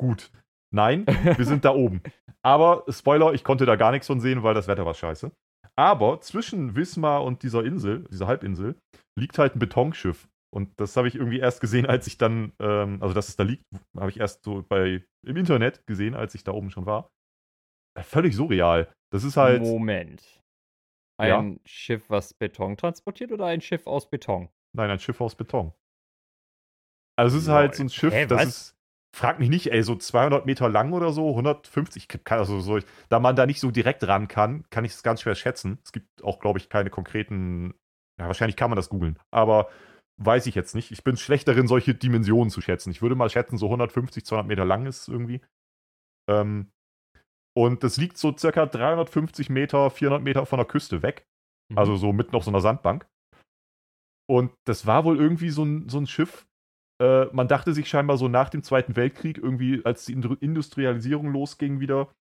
gut. 0.00 0.30
Nein, 0.70 1.06
wir 1.06 1.44
sind 1.46 1.64
da 1.64 1.74
oben. 1.74 2.02
Aber 2.42 2.84
Spoiler, 2.88 3.32
ich 3.32 3.42
konnte 3.42 3.64
da 3.64 3.76
gar 3.76 3.90
nichts 3.90 4.06
von 4.06 4.20
sehen, 4.20 4.42
weil 4.42 4.54
das 4.54 4.68
Wetter 4.68 4.84
war 4.84 4.94
scheiße. 4.94 5.32
Aber 5.76 6.20
zwischen 6.20 6.76
Wismar 6.76 7.24
und 7.24 7.42
dieser 7.42 7.64
Insel, 7.64 8.04
dieser 8.10 8.26
Halbinsel, 8.26 8.76
liegt 9.18 9.38
halt 9.38 9.56
ein 9.56 9.60
Betonschiff. 9.60 10.28
Und 10.54 10.70
das 10.78 10.96
habe 10.96 11.08
ich 11.08 11.14
irgendwie 11.14 11.38
erst 11.38 11.60
gesehen, 11.60 11.86
als 11.86 12.06
ich 12.06 12.18
dann, 12.18 12.52
ähm, 12.58 12.98
also 13.02 13.14
dass 13.14 13.28
es 13.28 13.36
da 13.36 13.44
liegt, 13.44 13.64
habe 13.96 14.10
ich 14.10 14.18
erst 14.20 14.44
so 14.44 14.64
bei 14.68 15.04
im 15.26 15.36
Internet 15.36 15.86
gesehen, 15.86 16.14
als 16.14 16.34
ich 16.34 16.44
da 16.44 16.52
oben 16.52 16.70
schon 16.70 16.86
war. 16.86 17.10
Äh, 17.98 18.02
Völlig 18.02 18.34
surreal. 18.34 18.92
Das 19.10 19.24
ist 19.24 19.36
halt. 19.36 19.62
Moment. 19.62 20.37
Ja. 21.20 21.38
Ein 21.38 21.60
Schiff, 21.64 22.08
was 22.10 22.34
Beton 22.34 22.76
transportiert 22.76 23.32
oder 23.32 23.46
ein 23.46 23.60
Schiff 23.60 23.86
aus 23.86 24.08
Beton? 24.08 24.48
Nein, 24.72 24.90
ein 24.90 24.98
Schiff 25.00 25.20
aus 25.20 25.34
Beton. 25.34 25.72
Also 27.16 27.36
es 27.36 27.44
ist 27.44 27.48
halt 27.48 27.74
so 27.74 27.82
ein 27.82 27.88
Schiff, 27.88 28.14
Hä, 28.14 28.26
das 28.26 28.38
was? 28.38 28.48
ist, 28.48 28.76
frag 29.16 29.40
mich 29.40 29.48
nicht, 29.48 29.72
ey, 29.72 29.82
so 29.82 29.96
200 29.96 30.46
Meter 30.46 30.68
lang 30.68 30.92
oder 30.92 31.12
so, 31.12 31.30
150, 31.30 32.06
kann 32.06 32.38
also 32.38 32.60
so, 32.60 32.78
da 33.08 33.18
man 33.18 33.34
da 33.34 33.46
nicht 33.46 33.58
so 33.58 33.72
direkt 33.72 34.06
ran 34.06 34.28
kann, 34.28 34.64
kann 34.70 34.84
ich 34.84 34.92
es 34.92 35.02
ganz 35.02 35.22
schwer 35.22 35.34
schätzen. 35.34 35.80
Es 35.82 35.90
gibt 35.90 36.22
auch, 36.22 36.38
glaube 36.38 36.60
ich, 36.60 36.68
keine 36.68 36.90
konkreten, 36.90 37.74
ja, 38.20 38.26
wahrscheinlich 38.26 38.56
kann 38.56 38.70
man 38.70 38.76
das 38.76 38.88
googeln, 38.88 39.18
aber 39.32 39.68
weiß 40.18 40.46
ich 40.46 40.54
jetzt 40.54 40.74
nicht. 40.74 40.92
Ich 40.92 41.02
bin 41.02 41.16
schlecht 41.16 41.48
darin, 41.48 41.66
solche 41.66 41.94
Dimensionen 41.94 42.50
zu 42.50 42.60
schätzen. 42.60 42.90
Ich 42.90 43.02
würde 43.02 43.14
mal 43.14 43.30
schätzen, 43.30 43.56
so 43.56 43.66
150, 43.66 44.24
200 44.24 44.46
Meter 44.46 44.64
lang 44.64 44.86
ist 44.86 45.02
es 45.02 45.08
irgendwie. 45.08 45.40
Ähm, 46.28 46.70
und 47.58 47.82
das 47.82 47.96
liegt 47.96 48.18
so 48.18 48.36
circa 48.36 48.66
350 48.66 49.50
Meter, 49.50 49.90
400 49.90 50.22
Meter 50.22 50.46
von 50.46 50.58
der 50.58 50.66
Küste 50.66 51.02
weg. 51.02 51.26
Mhm. 51.72 51.78
Also 51.78 51.96
so 51.96 52.12
mitten 52.12 52.36
auf 52.36 52.44
so 52.44 52.52
einer 52.52 52.60
Sandbank. 52.60 53.04
Und 54.30 54.52
das 54.64 54.86
war 54.86 55.04
wohl 55.04 55.18
irgendwie 55.18 55.50
so 55.50 55.64
ein, 55.64 55.88
so 55.88 55.98
ein 55.98 56.06
Schiff. 56.06 56.46
Äh, 57.02 57.24
man 57.32 57.48
dachte 57.48 57.72
sich 57.72 57.88
scheinbar 57.88 58.16
so 58.16 58.28
nach 58.28 58.48
dem 58.48 58.62
Zweiten 58.62 58.94
Weltkrieg, 58.94 59.38
irgendwie, 59.38 59.84
als 59.84 60.04
die 60.04 60.12
Industrialisierung 60.12 61.32
losging, 61.32 61.80
wieder, 61.80 62.14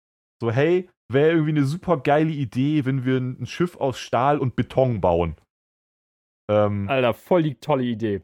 so, 0.41 0.53
hey, 0.53 0.89
wäre 1.11 1.33
irgendwie 1.33 1.51
eine 1.51 1.65
super 1.65 1.97
geile 1.97 2.31
Idee, 2.31 2.85
wenn 2.85 3.05
wir 3.05 3.19
ein 3.19 3.47
Schiff 3.47 3.77
aus 3.77 3.99
Stahl 3.99 4.39
und 4.39 4.55
Beton 4.55 5.01
bauen. 5.01 5.35
Ähm, 6.49 6.89
Alter, 6.89 7.13
voll 7.13 7.43
die 7.43 7.57
tolle 7.57 7.83
Idee. 7.83 8.23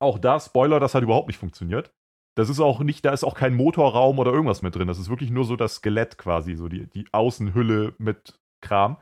auch 0.00 0.18
da, 0.18 0.40
Spoiler, 0.40 0.80
das 0.80 0.96
hat 0.96 1.04
überhaupt 1.04 1.28
nicht 1.28 1.38
funktioniert. 1.38 1.92
Das 2.34 2.48
ist 2.48 2.60
auch 2.60 2.80
nicht, 2.80 3.04
da 3.04 3.12
ist 3.12 3.24
auch 3.24 3.34
kein 3.34 3.54
Motorraum 3.54 4.18
oder 4.18 4.32
irgendwas 4.32 4.62
mit 4.62 4.74
drin. 4.74 4.88
Das 4.88 4.98
ist 4.98 5.10
wirklich 5.10 5.30
nur 5.30 5.44
so 5.44 5.56
das 5.56 5.76
Skelett 5.76 6.16
quasi, 6.16 6.54
so 6.54 6.68
die, 6.68 6.86
die 6.86 7.06
Außenhülle 7.12 7.94
mit 7.98 8.38
Kram. 8.62 8.98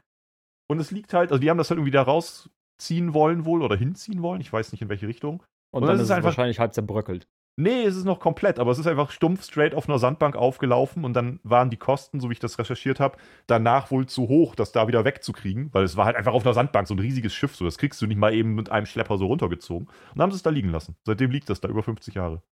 Und 0.69 0.81
es 0.81 0.91
liegt 0.91 1.15
halt, 1.15 1.31
also 1.31 1.41
die 1.41 1.51
haben 1.51 1.59
das 1.59 1.71
halt 1.71 1.79
irgendwie 1.79 1.93
da 1.93 2.03
rausziehen 2.03 3.15
wollen 3.15 3.45
wohl 3.45 3.63
oder 3.63 3.77
hinziehen 3.77 4.23
wollen. 4.23 4.41
Ich 4.41 4.53
weiß 4.53 4.73
nicht 4.73 4.83
in 4.83 4.89
welche 4.89 5.09
Richtung. 5.09 5.43
Und, 5.73 5.83
und 5.83 5.89
dann 5.89 5.97
ist 5.97 6.03
es 6.03 6.11
einfach, 6.11 6.29
wahrscheinlich 6.29 6.59
halb 6.59 6.75
zerbröckelt. 6.75 7.29
Nee, 7.57 7.83
es 7.85 7.97
ist 7.97 8.05
noch 8.05 8.21
komplett, 8.21 8.59
aber 8.59 8.71
es 8.71 8.79
ist 8.79 8.87
einfach 8.87 9.11
stumpf 9.11 9.45
straight 9.45 9.75
auf 9.75 9.89
einer 9.89 9.99
Sandbank 9.99 10.35
aufgelaufen 10.35 11.05
und 11.05 11.13
dann 11.13 11.41
waren 11.43 11.69
die 11.69 11.77
Kosten, 11.77 12.19
so 12.19 12.31
wie 12.31 12.33
ich 12.33 12.39
das 12.39 12.59
recherchiert 12.59 13.01
habe, 13.01 13.19
danach 13.47 13.91
wohl 13.91 14.07
zu 14.07 14.29
hoch, 14.29 14.55
das 14.55 14.73
da 14.73 14.89
wieder 14.89 15.05
wegzukriegen, 15.05 15.69
weil 15.73 15.85
es 15.85 15.97
war 15.97 16.07
halt 16.07 16.17
einfach 16.17 16.33
auf 16.33 16.45
einer 16.45 16.55
Sandbank, 16.55 16.89
so 16.89 16.95
ein 16.95 17.01
riesiges 17.01 17.35
Schiff, 17.35 17.55
so 17.55 17.67
das 17.67 17.77
kriegst 17.77 18.01
du 18.01 18.07
nicht 18.07 18.17
mal 18.17 18.33
eben 18.33 18.55
mit 18.55 18.71
einem 18.71 18.87
Schlepper 18.87 19.19
so 19.19 19.27
runtergezogen. 19.27 19.89
Und 19.89 19.95
dann 20.15 20.23
haben 20.23 20.31
sie 20.31 20.37
es 20.37 20.43
da 20.43 20.51
liegen 20.51 20.71
lassen. 20.71 20.97
Seitdem 21.05 21.31
liegt 21.33 21.51
das 21.51 21.61
da 21.61 21.69
über 21.69 21.83
50 21.83 22.15
Jahre. 22.15 22.43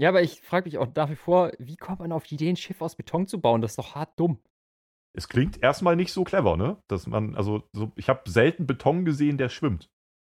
Ja, 0.00 0.08
aber 0.08 0.22
ich 0.22 0.40
frage 0.40 0.66
mich 0.66 0.78
auch 0.78 0.88
nach 0.94 1.10
wie 1.10 1.16
vor, 1.16 1.52
wie 1.58 1.76
kommt 1.76 2.00
man 2.00 2.12
auf 2.12 2.24
die 2.24 2.34
Idee, 2.34 2.48
ein 2.48 2.56
Schiff 2.56 2.80
aus 2.80 2.96
Beton 2.96 3.26
zu 3.26 3.40
bauen? 3.40 3.60
Das 3.60 3.72
ist 3.72 3.78
doch 3.78 3.94
hart 3.94 4.18
dumm. 4.18 4.40
Es 5.14 5.28
klingt 5.28 5.62
erstmal 5.62 5.96
nicht 5.96 6.12
so 6.12 6.24
clever, 6.24 6.56
ne? 6.56 6.78
Dass 6.88 7.06
man, 7.06 7.36
also, 7.36 7.68
so, 7.74 7.92
ich 7.96 8.08
habe 8.08 8.28
selten 8.30 8.66
Beton 8.66 9.04
gesehen, 9.04 9.36
der 9.36 9.50
schwimmt. 9.50 9.90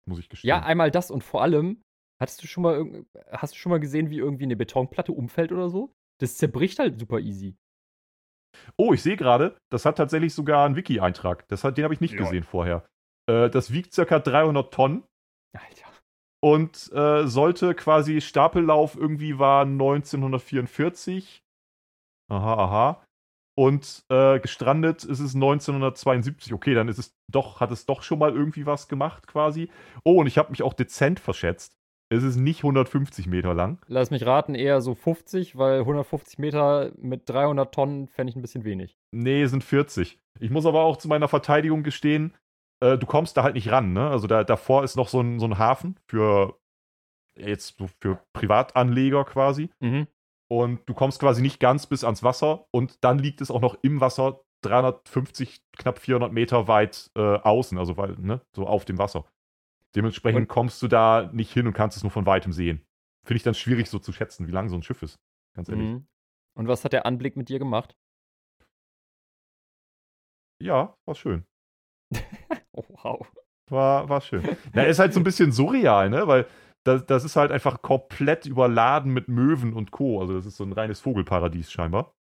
Muss 0.10 0.20
ich 0.20 0.30
gestehen. 0.30 0.50
Ja, 0.50 0.64
einmal 0.64 0.90
das 0.90 1.12
und 1.12 1.24
vor 1.24 1.44
allem, 1.44 1.84
Hattest 2.24 2.42
du 2.42 2.48
schon 2.48 2.64
mal 2.64 3.06
hast 3.32 3.54
du 3.54 3.58
schon 3.58 3.70
mal 3.70 3.82
gesehen, 3.82 4.10
wie 4.10 4.20
irgendwie 4.20 4.46
eine 4.46 4.56
Betonplatte 4.56 5.12
umfällt 5.12 5.52
oder 5.52 5.70
so? 5.70 5.94
Das 6.22 6.38
zerbricht 6.38 6.80
halt 6.80 6.98
super 6.98 7.20
easy. 7.20 7.58
Oh, 8.78 8.94
ich 8.94 9.02
sehe 9.02 9.18
gerade, 9.18 9.58
das 9.70 9.86
hat 9.86 9.98
tatsächlich 9.98 10.34
sogar 10.34 10.66
einen 10.66 10.78
Wiki-Eintrag. 10.78 11.48
den 11.50 11.84
habe 11.84 11.94
ich 11.94 12.00
nicht 12.00 12.14
ja. 12.14 12.20
gesehen 12.20 12.44
vorher. 12.44 12.88
Äh, 13.30 13.50
das 13.50 13.74
wiegt 13.74 13.94
circa 13.94 14.20
300 14.20 14.74
Tonnen. 14.74 15.04
Alter. 15.58 15.92
Und 16.44 16.92
äh, 16.92 17.26
sollte 17.26 17.74
quasi 17.74 18.20
Stapellauf 18.20 18.98
irgendwie 18.98 19.40
war 19.40 19.62
1944. 19.62 21.42
Aha, 22.30 22.54
aha. 22.56 23.04
Und 23.56 24.04
äh, 24.10 24.42
gestrandet 24.42 25.06
ist 25.06 25.22
es 25.22 25.36
1972. 25.36 26.54
Okay, 26.54 26.74
dann 26.74 26.90
ist 26.90 26.98
es 26.98 27.16
doch, 27.32 27.62
hat 27.62 27.72
es 27.72 27.86
doch 27.86 28.04
schon 28.04 28.20
mal 28.20 28.34
irgendwie 28.34 28.66
was 28.66 28.90
gemacht 28.90 29.26
quasi. 29.26 29.70
Oh, 30.04 30.20
und 30.20 30.28
ich 30.28 30.38
habe 30.38 30.50
mich 30.50 30.64
auch 30.64 30.74
dezent 30.74 31.22
verschätzt. 31.22 31.78
Es 32.10 32.24
ist 32.24 32.36
nicht 32.36 32.60
150 32.60 33.28
Meter 33.28 33.54
lang. 33.54 33.80
Lass 33.88 34.12
mich 34.12 34.26
raten, 34.26 34.54
eher 34.54 34.82
so 34.82 34.96
50, 34.96 35.58
weil 35.58 35.80
150 35.80 36.40
Meter 36.40 36.92
mit 36.98 37.30
300 37.30 37.74
Tonnen 37.74 38.10
fände 38.10 38.32
ich 38.32 38.36
ein 38.36 38.42
bisschen 38.42 38.66
wenig. 38.66 38.98
Nee, 39.12 39.46
sind 39.46 39.64
40. 39.64 40.20
Ich 40.42 40.52
muss 40.52 40.66
aber 40.66 40.84
auch 40.84 40.98
zu 40.98 41.08
meiner 41.08 41.30
Verteidigung 41.30 41.84
gestehen, 41.84 42.34
äh, 42.84 42.98
du 42.98 43.06
kommst 43.06 43.38
da 43.38 43.44
halt 43.44 43.56
nicht 43.56 43.72
ran, 43.72 43.94
ne? 43.94 44.10
Also 44.10 44.28
da, 44.28 44.44
davor 44.44 44.84
ist 44.84 44.96
noch 44.98 45.08
so 45.08 45.22
ein, 45.22 45.40
so 45.40 45.46
ein 45.46 45.58
Hafen 45.58 45.98
für 46.06 46.60
jetzt 47.36 47.82
für 48.00 48.20
Privatanleger 48.34 49.24
quasi. 49.24 49.70
Mhm. 49.80 50.08
Und 50.50 50.82
du 50.88 50.94
kommst 50.94 51.20
quasi 51.20 51.42
nicht 51.42 51.60
ganz 51.60 51.88
bis 51.88 52.04
ans 52.04 52.22
Wasser 52.22 52.68
und 52.72 53.04
dann 53.04 53.18
liegt 53.18 53.42
es 53.42 53.50
auch 53.50 53.62
noch 53.62 53.78
im 53.82 54.02
Wasser 54.02 54.42
350, 54.62 55.63
knapp 55.78 56.00
400 56.00 56.32
Meter 56.32 56.68
weit 56.68 57.10
äh, 57.16 57.22
außen, 57.22 57.78
also 57.78 57.98
weil, 57.98 58.16
ne, 58.20 58.42
so 58.56 58.68
auf 58.68 58.86
dem 58.86 58.98
Wasser. 58.98 59.25
Dementsprechend 59.96 60.42
und 60.42 60.48
kommst 60.48 60.82
du 60.82 60.88
da 60.88 61.30
nicht 61.34 61.52
hin 61.52 61.66
und 61.66 61.74
kannst 61.74 61.98
es 61.98 62.04
nur 62.04 62.12
von 62.12 62.25
weitem 62.25 62.52
sehen. 62.52 62.86
Finde 63.25 63.38
ich 63.38 63.44
dann 63.44 63.56
schwierig 63.56 63.90
so 63.90 64.00
zu 64.00 64.12
schätzen, 64.12 64.48
wie 64.48 64.52
lang 64.52 64.70
so 64.70 64.75
ein 64.75 64.84
Schiff 64.84 65.02
ist. 65.02 65.20
Ganz 65.56 65.70
ehrlich. 65.70 65.88
Mhm. 65.88 66.08
Und 66.56 66.68
was 66.68 66.84
hat 66.86 66.94
der 66.94 67.06
Anblick 67.06 67.36
mit 67.36 67.50
dir 67.50 67.60
gemacht? 67.60 67.96
Ja, 70.60 70.96
war 71.06 71.16
schön. 71.16 71.46
Oh, 72.74 72.84
wow. 73.03 73.32
War, 73.70 74.10
war 74.10 74.22
schön. 74.22 74.44
Na, 74.74 74.84
ist 74.84 75.00
halt 75.00 75.13
so 75.13 75.20
ein 75.20 75.24
bisschen 75.24 75.51
surreal, 75.51 76.10
ne? 76.10 76.27
Weil 76.27 76.48
das, 76.84 77.06
das 77.06 77.24
ist 77.24 77.36
halt 77.36 77.51
einfach 77.51 77.82
komplett 77.82 78.46
überladen 78.46 79.13
mit 79.13 79.30
Möwen 79.30 79.74
und 79.74 79.92
Co. 79.92 80.20
Also 80.20 80.34
das 80.36 80.46
ist 80.46 80.58
so 80.58 80.63
ein 80.63 80.74
reines 80.74 81.00
Vogelparadies 81.00 81.72
scheinbar. 81.72 82.13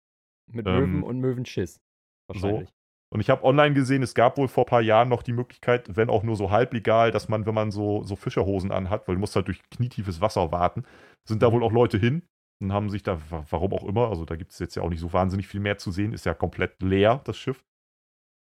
Mit 0.52 0.68
ähm, 0.68 0.74
Möwen 0.74 1.04
und 1.04 1.20
Möwenschiss. 1.20 1.82
Wahrscheinlich. 2.28 2.70
So. 2.70 2.76
Und 3.14 3.20
ich 3.20 3.30
habe 3.30 3.44
online 3.44 3.74
gesehen, 3.74 4.04
es 4.04 4.14
gab 4.14 4.38
wohl 4.38 4.48
vor 4.48 4.64
ein 4.64 4.70
paar 4.70 4.82
Jahren 4.82 5.10
noch 5.10 5.22
die 5.22 5.34
Möglichkeit, 5.34 5.98
wenn 5.98 6.10
auch 6.10 6.24
nur 6.24 6.38
so 6.38 6.50
halblegal, 6.50 7.12
dass 7.12 7.28
man, 7.28 7.46
wenn 7.46 7.54
man 7.54 7.72
so, 7.72 8.04
so 8.04 8.16
Fischerhosen 8.16 8.72
anhat, 8.72 9.08
weil 9.08 9.16
du 9.16 9.20
musst 9.20 9.36
halt 9.36 9.48
durch 9.48 9.62
knietiefes 9.70 10.22
Wasser 10.22 10.52
warten, 10.52 10.86
sind 11.28 11.42
da 11.42 11.50
mhm. 11.50 11.54
wohl 11.56 11.64
auch 11.64 11.74
Leute 11.74 11.98
hin 11.98 12.24
und 12.62 12.72
haben 12.72 12.90
sich 12.90 13.04
da, 13.04 13.20
warum 13.50 13.74
auch 13.74 13.84
immer, 13.84 14.08
also 14.08 14.24
da 14.24 14.38
gibt 14.38 14.54
es 14.54 14.60
jetzt 14.60 14.76
ja 14.76 14.84
auch 14.84 14.90
nicht 14.90 15.02
so 15.02 15.12
wahnsinnig 15.12 15.48
viel 15.48 15.60
mehr 15.60 15.78
zu 15.78 15.92
sehen, 15.92 16.14
ist 16.14 16.26
ja 16.26 16.34
komplett 16.34 16.82
leer, 16.82 17.20
das 17.26 17.38
Schiff. 17.38 17.66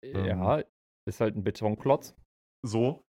Ja, 0.04 0.60
ähm, 0.60 0.64
ist 1.08 1.22
halt 1.22 1.36
ein 1.36 1.44
Betonklotz. 1.44 2.16
So. 2.66 3.06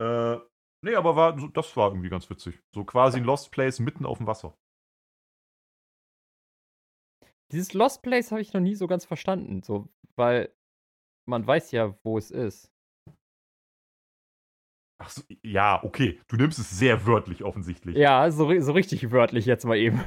Äh, 0.00 0.36
nee, 0.84 0.94
aber 0.94 1.16
war, 1.16 1.36
das 1.52 1.76
war 1.76 1.90
irgendwie 1.90 2.08
ganz 2.08 2.28
witzig. 2.28 2.60
So 2.74 2.84
quasi 2.84 3.18
ein 3.18 3.24
Lost 3.24 3.50
Place 3.50 3.80
mitten 3.80 4.04
auf 4.04 4.18
dem 4.18 4.26
Wasser. 4.26 4.56
Dieses 7.52 7.72
Lost 7.74 8.02
Place 8.02 8.32
habe 8.32 8.40
ich 8.40 8.52
noch 8.52 8.60
nie 8.60 8.74
so 8.74 8.86
ganz 8.86 9.04
verstanden, 9.04 9.62
so, 9.62 9.88
weil 10.16 10.52
man 11.28 11.46
weiß 11.46 11.70
ja, 11.70 11.96
wo 12.04 12.18
es 12.18 12.30
ist. 12.30 12.72
Ach 14.98 15.10
so, 15.10 15.22
ja, 15.44 15.82
okay. 15.84 16.20
Du 16.26 16.36
nimmst 16.36 16.58
es 16.58 16.70
sehr 16.70 17.06
wörtlich 17.06 17.44
offensichtlich. 17.44 17.96
Ja, 17.96 18.30
so, 18.30 18.58
so 18.60 18.72
richtig 18.72 19.10
wörtlich 19.10 19.46
jetzt 19.46 19.64
mal 19.64 19.76
eben. 19.76 20.02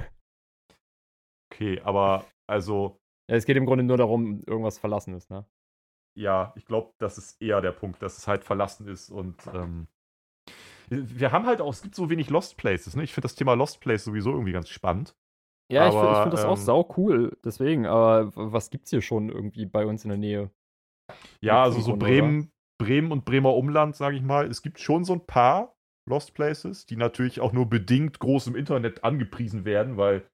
Okay, 1.51 1.79
aber 1.81 2.25
also. 2.47 2.99
Ja, 3.29 3.35
es 3.35 3.45
geht 3.45 3.57
im 3.57 3.65
Grunde 3.65 3.83
nur 3.83 3.97
darum, 3.97 4.41
irgendwas 4.47 4.79
verlassen 4.79 5.13
ist, 5.13 5.29
ne? 5.29 5.47
Ja, 6.19 6.51
ich 6.57 6.65
glaube, 6.65 6.91
das 6.97 7.17
ist 7.17 7.41
eher 7.41 7.61
der 7.61 7.71
Punkt, 7.71 8.01
dass 8.01 8.17
es 8.17 8.27
halt 8.27 8.43
verlassen 8.43 8.87
ist 8.89 9.09
und 9.09 9.37
ähm, 9.53 9.87
wir 10.89 11.31
haben 11.31 11.45
halt 11.45 11.61
auch, 11.61 11.71
es 11.71 11.81
gibt 11.81 11.95
so 11.95 12.09
wenig 12.09 12.29
Lost 12.29 12.57
Places, 12.57 12.95
ne? 12.97 13.03
Ich 13.03 13.13
finde 13.13 13.25
das 13.25 13.35
Thema 13.35 13.53
Lost 13.53 13.79
Place 13.79 14.03
sowieso 14.03 14.31
irgendwie 14.31 14.51
ganz 14.51 14.67
spannend. 14.67 15.15
Ja, 15.71 15.85
aber, 15.85 16.11
ich, 16.11 16.17
finde 16.17 16.31
das 16.31 16.43
ähm, 16.43 16.49
auch 16.49 16.57
sau 16.57 16.93
cool, 16.97 17.37
deswegen, 17.45 17.85
aber 17.85 18.31
was 18.35 18.69
gibt's 18.69 18.89
hier 18.89 19.01
schon 19.01 19.29
irgendwie 19.29 19.65
bei 19.65 19.85
uns 19.85 20.03
in 20.03 20.09
der 20.09 20.17
Nähe? 20.17 20.51
Ja, 21.41 21.63
also 21.63 21.79
so 21.79 21.95
Bremen, 21.95 22.51
Bremen 22.77 23.13
und 23.13 23.23
Bremer 23.23 23.55
Umland, 23.55 23.95
sage 23.95 24.17
ich 24.17 24.21
mal. 24.21 24.47
Es 24.47 24.61
gibt 24.61 24.81
schon 24.81 25.05
so 25.05 25.13
ein 25.13 25.25
paar 25.25 25.77
Lost 26.05 26.33
Places, 26.33 26.85
die 26.85 26.97
natürlich 26.97 27.39
auch 27.39 27.53
nur 27.53 27.69
bedingt 27.69 28.19
groß 28.19 28.47
im 28.47 28.55
Internet 28.55 29.05
angepriesen 29.05 29.63
werden, 29.63 29.95
weil 29.95 30.27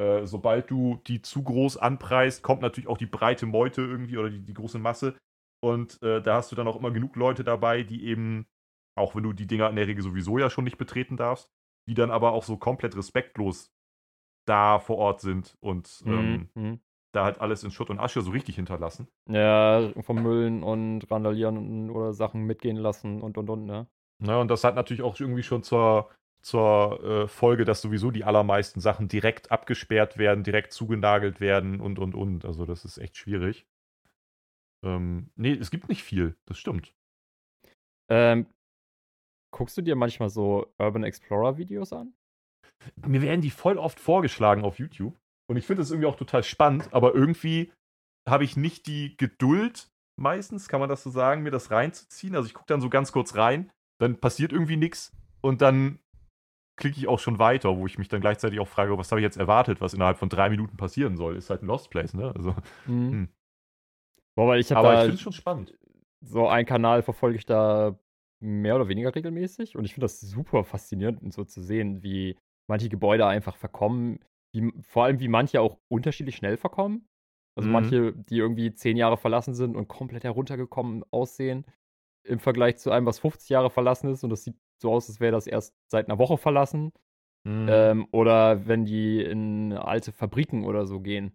äh, 0.00 0.26
sobald 0.26 0.70
du 0.70 1.00
die 1.06 1.22
zu 1.22 1.44
groß 1.44 1.76
anpreist, 1.76 2.42
kommt 2.42 2.62
natürlich 2.62 2.88
auch 2.88 2.98
die 2.98 3.06
breite 3.06 3.46
Meute 3.46 3.82
irgendwie 3.82 4.18
oder 4.18 4.30
die, 4.30 4.44
die 4.44 4.54
große 4.54 4.80
Masse. 4.80 5.14
Und 5.60 6.00
äh, 6.02 6.22
da 6.22 6.36
hast 6.36 6.52
du 6.52 6.56
dann 6.56 6.68
auch 6.68 6.76
immer 6.76 6.90
genug 6.90 7.16
Leute 7.16 7.44
dabei, 7.44 7.82
die 7.82 8.04
eben, 8.04 8.46
auch 8.96 9.14
wenn 9.14 9.22
du 9.22 9.32
die 9.32 9.46
Dinger 9.46 9.68
in 9.70 9.76
der 9.76 9.86
Regel 9.86 10.02
sowieso 10.02 10.38
ja 10.38 10.50
schon 10.50 10.64
nicht 10.64 10.78
betreten 10.78 11.16
darfst, 11.16 11.50
die 11.88 11.94
dann 11.94 12.10
aber 12.10 12.32
auch 12.32 12.44
so 12.44 12.56
komplett 12.56 12.96
respektlos 12.96 13.72
da 14.46 14.78
vor 14.78 14.98
Ort 14.98 15.20
sind 15.20 15.56
und 15.60 16.02
mhm. 16.04 16.12
ähm, 16.12 16.50
mhm 16.54 16.80
da 17.12 17.24
halt 17.24 17.40
alles 17.40 17.64
in 17.64 17.70
Schutt 17.70 17.90
und 17.90 17.98
Asche 17.98 18.20
so 18.20 18.30
richtig 18.30 18.56
hinterlassen. 18.56 19.08
Ja, 19.28 19.90
vermüllen 20.00 20.62
und 20.62 21.10
randalieren 21.10 21.90
oder 21.90 22.12
Sachen 22.12 22.44
mitgehen 22.44 22.76
lassen 22.76 23.22
und 23.22 23.38
und 23.38 23.48
und, 23.50 23.64
ne? 23.64 23.86
Ja, 24.22 24.40
und 24.40 24.48
das 24.48 24.64
hat 24.64 24.74
natürlich 24.74 25.02
auch 25.02 25.18
irgendwie 25.18 25.42
schon 25.42 25.62
zur, 25.62 26.10
zur 26.42 27.02
äh, 27.04 27.28
Folge, 27.28 27.64
dass 27.64 27.80
sowieso 27.80 28.10
die 28.10 28.24
allermeisten 28.24 28.80
Sachen 28.80 29.08
direkt 29.08 29.50
abgesperrt 29.50 30.18
werden, 30.18 30.44
direkt 30.44 30.72
zugenagelt 30.72 31.40
werden 31.40 31.80
und 31.80 31.98
und 31.98 32.14
und. 32.14 32.44
Also 32.44 32.66
das 32.66 32.84
ist 32.84 32.98
echt 32.98 33.16
schwierig. 33.16 33.66
Ähm, 34.84 35.30
nee, 35.36 35.52
es 35.52 35.70
gibt 35.70 35.88
nicht 35.88 36.02
viel, 36.02 36.36
das 36.46 36.58
stimmt. 36.58 36.94
Ähm, 38.10 38.46
guckst 39.52 39.76
du 39.76 39.82
dir 39.82 39.96
manchmal 39.96 40.30
so 40.30 40.72
Urban 40.78 41.04
Explorer 41.04 41.58
Videos 41.58 41.92
an? 41.92 42.14
Mir 43.06 43.22
werden 43.22 43.40
die 43.40 43.50
voll 43.50 43.76
oft 43.76 43.98
vorgeschlagen 44.00 44.64
auf 44.64 44.78
YouTube. 44.78 45.18
Und 45.50 45.56
ich 45.56 45.66
finde 45.66 45.82
das 45.82 45.90
irgendwie 45.90 46.06
auch 46.06 46.16
total 46.16 46.42
spannend, 46.42 46.92
aber 46.92 47.14
irgendwie 47.14 47.72
habe 48.28 48.44
ich 48.44 48.56
nicht 48.56 48.86
die 48.86 49.16
Geduld, 49.16 49.90
meistens, 50.20 50.68
kann 50.68 50.80
man 50.80 50.88
das 50.88 51.02
so 51.02 51.10
sagen, 51.10 51.42
mir 51.42 51.50
das 51.50 51.70
reinzuziehen. 51.70 52.36
Also 52.36 52.46
ich 52.46 52.54
gucke 52.54 52.66
dann 52.66 52.82
so 52.82 52.90
ganz 52.90 53.12
kurz 53.12 53.34
rein, 53.34 53.70
dann 53.98 54.20
passiert 54.20 54.52
irgendwie 54.52 54.76
nichts 54.76 55.16
und 55.40 55.62
dann 55.62 55.98
klicke 56.78 56.98
ich 56.98 57.08
auch 57.08 57.18
schon 57.18 57.38
weiter, 57.38 57.76
wo 57.76 57.86
ich 57.86 57.98
mich 57.98 58.08
dann 58.08 58.20
gleichzeitig 58.20 58.60
auch 58.60 58.68
frage, 58.68 58.96
was 58.98 59.10
habe 59.10 59.20
ich 59.20 59.24
jetzt 59.24 59.36
erwartet, 59.36 59.80
was 59.80 59.94
innerhalb 59.94 60.18
von 60.18 60.28
drei 60.28 60.48
Minuten 60.50 60.76
passieren 60.76 61.16
soll. 61.16 61.36
Ist 61.36 61.50
halt 61.50 61.62
ein 61.62 61.66
Lost 61.66 61.90
Place, 61.90 62.14
ne? 62.14 62.32
Also, 62.36 62.54
mhm. 62.86 63.28
Boah, 64.38 64.46
weil 64.46 64.60
ich 64.60 64.72
Aber 64.72 64.94
ich 64.94 65.00
finde 65.00 65.14
es 65.14 65.20
schon 65.20 65.32
spannend. 65.32 65.76
So 66.20 66.46
einen 66.46 66.64
Kanal 66.64 67.02
verfolge 67.02 67.38
ich 67.38 67.44
da 67.44 67.98
mehr 68.38 68.76
oder 68.76 68.86
weniger 68.86 69.12
regelmäßig 69.12 69.76
und 69.76 69.84
ich 69.84 69.94
finde 69.94 70.04
das 70.04 70.20
super 70.20 70.62
faszinierend, 70.62 71.32
so 71.32 71.42
zu 71.42 71.60
sehen, 71.60 72.04
wie 72.04 72.38
manche 72.68 72.88
Gebäude 72.88 73.26
einfach 73.26 73.56
verkommen, 73.56 74.20
wie, 74.52 74.72
vor 74.82 75.02
allem 75.02 75.18
wie 75.18 75.26
manche 75.26 75.60
auch 75.60 75.80
unterschiedlich 75.88 76.36
schnell 76.36 76.56
verkommen. 76.56 77.08
Also 77.56 77.66
mhm. 77.66 77.72
manche, 77.72 78.12
die 78.12 78.38
irgendwie 78.38 78.72
zehn 78.72 78.96
Jahre 78.96 79.16
verlassen 79.16 79.54
sind 79.54 79.74
und 79.74 79.88
komplett 79.88 80.22
heruntergekommen 80.22 81.02
aussehen, 81.10 81.66
im 82.22 82.38
Vergleich 82.38 82.76
zu 82.76 82.92
einem, 82.92 83.06
was 83.06 83.18
50 83.18 83.48
Jahre 83.48 83.70
verlassen 83.70 84.08
ist 84.08 84.22
und 84.22 84.30
das 84.30 84.44
sieht 84.44 84.54
so 84.80 84.92
aus, 84.92 85.08
als 85.08 85.18
wäre 85.18 85.32
das 85.32 85.48
erst 85.48 85.74
seit 85.90 86.08
einer 86.08 86.20
Woche 86.20 86.38
verlassen. 86.38 86.92
Mhm. 87.42 87.66
Ähm, 87.68 88.08
oder 88.12 88.68
wenn 88.68 88.84
die 88.84 89.20
in 89.20 89.72
alte 89.72 90.12
Fabriken 90.12 90.64
oder 90.64 90.86
so 90.86 91.00
gehen. 91.00 91.34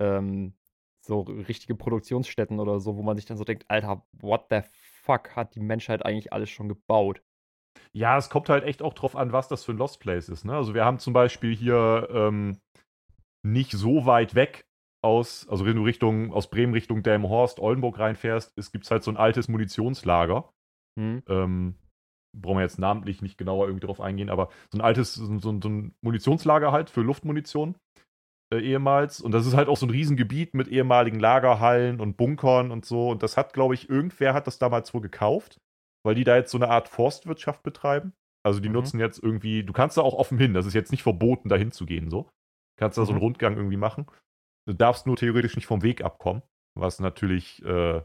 Ähm, 0.00 0.54
so 1.06 1.20
richtige 1.20 1.74
Produktionsstätten 1.74 2.60
oder 2.60 2.80
so, 2.80 2.96
wo 2.96 3.02
man 3.02 3.16
sich 3.16 3.26
dann 3.26 3.36
so 3.36 3.44
denkt, 3.44 3.64
Alter, 3.68 4.04
what 4.12 4.46
the 4.50 4.60
fuck 5.02 5.36
hat 5.36 5.54
die 5.54 5.60
Menschheit 5.60 6.04
eigentlich 6.04 6.32
alles 6.32 6.50
schon 6.50 6.68
gebaut? 6.68 7.22
Ja, 7.92 8.16
es 8.16 8.30
kommt 8.30 8.48
halt 8.48 8.64
echt 8.64 8.82
auch 8.82 8.94
drauf 8.94 9.16
an, 9.16 9.32
was 9.32 9.48
das 9.48 9.64
für 9.64 9.72
ein 9.72 9.78
Lost 9.78 10.00
Place 10.00 10.28
ist. 10.28 10.44
Ne? 10.44 10.54
Also 10.54 10.74
wir 10.74 10.84
haben 10.84 10.98
zum 10.98 11.12
Beispiel 11.12 11.54
hier 11.54 12.08
ähm, 12.10 12.60
nicht 13.44 13.72
so 13.72 14.06
weit 14.06 14.34
weg 14.34 14.66
aus, 15.02 15.46
also 15.48 15.66
wenn 15.66 15.76
du 15.76 15.84
Richtung, 15.84 16.32
aus 16.32 16.48
Bremen 16.48 16.72
Richtung 16.72 17.02
Delmenhorst, 17.02 17.60
Oldenburg 17.60 17.98
reinfährst, 17.98 18.56
es 18.56 18.72
gibt 18.72 18.90
halt 18.90 19.04
so 19.04 19.10
ein 19.10 19.16
altes 19.16 19.48
Munitionslager. 19.48 20.50
Hm. 20.98 21.22
Ähm, 21.28 21.74
brauchen 22.34 22.56
wir 22.58 22.62
jetzt 22.62 22.78
namentlich 22.78 23.22
nicht 23.22 23.38
genauer 23.38 23.66
irgendwie 23.66 23.86
drauf 23.86 24.00
eingehen, 24.00 24.30
aber 24.30 24.48
so 24.70 24.78
ein 24.78 24.80
altes, 24.80 25.14
so, 25.14 25.38
so, 25.38 25.50
ein 25.50 25.94
Munitionslager 26.00 26.72
halt 26.72 26.90
für 26.90 27.02
Luftmunition 27.02 27.76
äh, 28.52 28.58
ehemals. 28.58 29.20
Und 29.20 29.32
das 29.32 29.46
ist 29.46 29.54
halt 29.54 29.68
auch 29.68 29.76
so 29.76 29.86
ein 29.86 29.90
Riesengebiet 29.90 30.54
mit 30.54 30.68
ehemaligen 30.68 31.20
Lagerhallen 31.20 32.00
und 32.00 32.16
Bunkern 32.16 32.70
und 32.70 32.84
so. 32.84 33.10
Und 33.10 33.22
das 33.22 33.36
hat, 33.36 33.52
glaube 33.52 33.74
ich, 33.74 33.88
irgendwer 33.88 34.34
hat 34.34 34.46
das 34.46 34.58
damals 34.58 34.92
wohl 34.94 35.00
gekauft, 35.00 35.60
weil 36.04 36.14
die 36.14 36.24
da 36.24 36.36
jetzt 36.36 36.50
so 36.50 36.58
eine 36.58 36.68
Art 36.68 36.88
Forstwirtschaft 36.88 37.62
betreiben. 37.62 38.12
Also 38.44 38.60
die 38.60 38.68
mhm. 38.68 38.74
nutzen 38.74 39.00
jetzt 39.00 39.22
irgendwie, 39.22 39.64
du 39.64 39.72
kannst 39.72 39.96
da 39.96 40.02
auch 40.02 40.14
offen 40.14 40.38
hin, 40.38 40.52
das 40.52 40.66
ist 40.66 40.74
jetzt 40.74 40.92
nicht 40.92 41.02
verboten, 41.02 41.48
da 41.48 41.56
hinzugehen 41.56 42.10
so. 42.10 42.22
Du 42.22 42.80
kannst 42.80 42.98
da 42.98 43.02
mhm. 43.02 43.06
so 43.06 43.12
einen 43.12 43.20
mhm. 43.20 43.24
Rundgang 43.24 43.56
irgendwie 43.56 43.76
machen. 43.76 44.06
Du 44.66 44.74
darfst 44.74 45.06
nur 45.06 45.16
theoretisch 45.16 45.56
nicht 45.56 45.66
vom 45.66 45.82
Weg 45.82 46.02
abkommen, 46.02 46.42
was 46.74 47.00
natürlich 47.00 47.64
äh, 47.64 48.02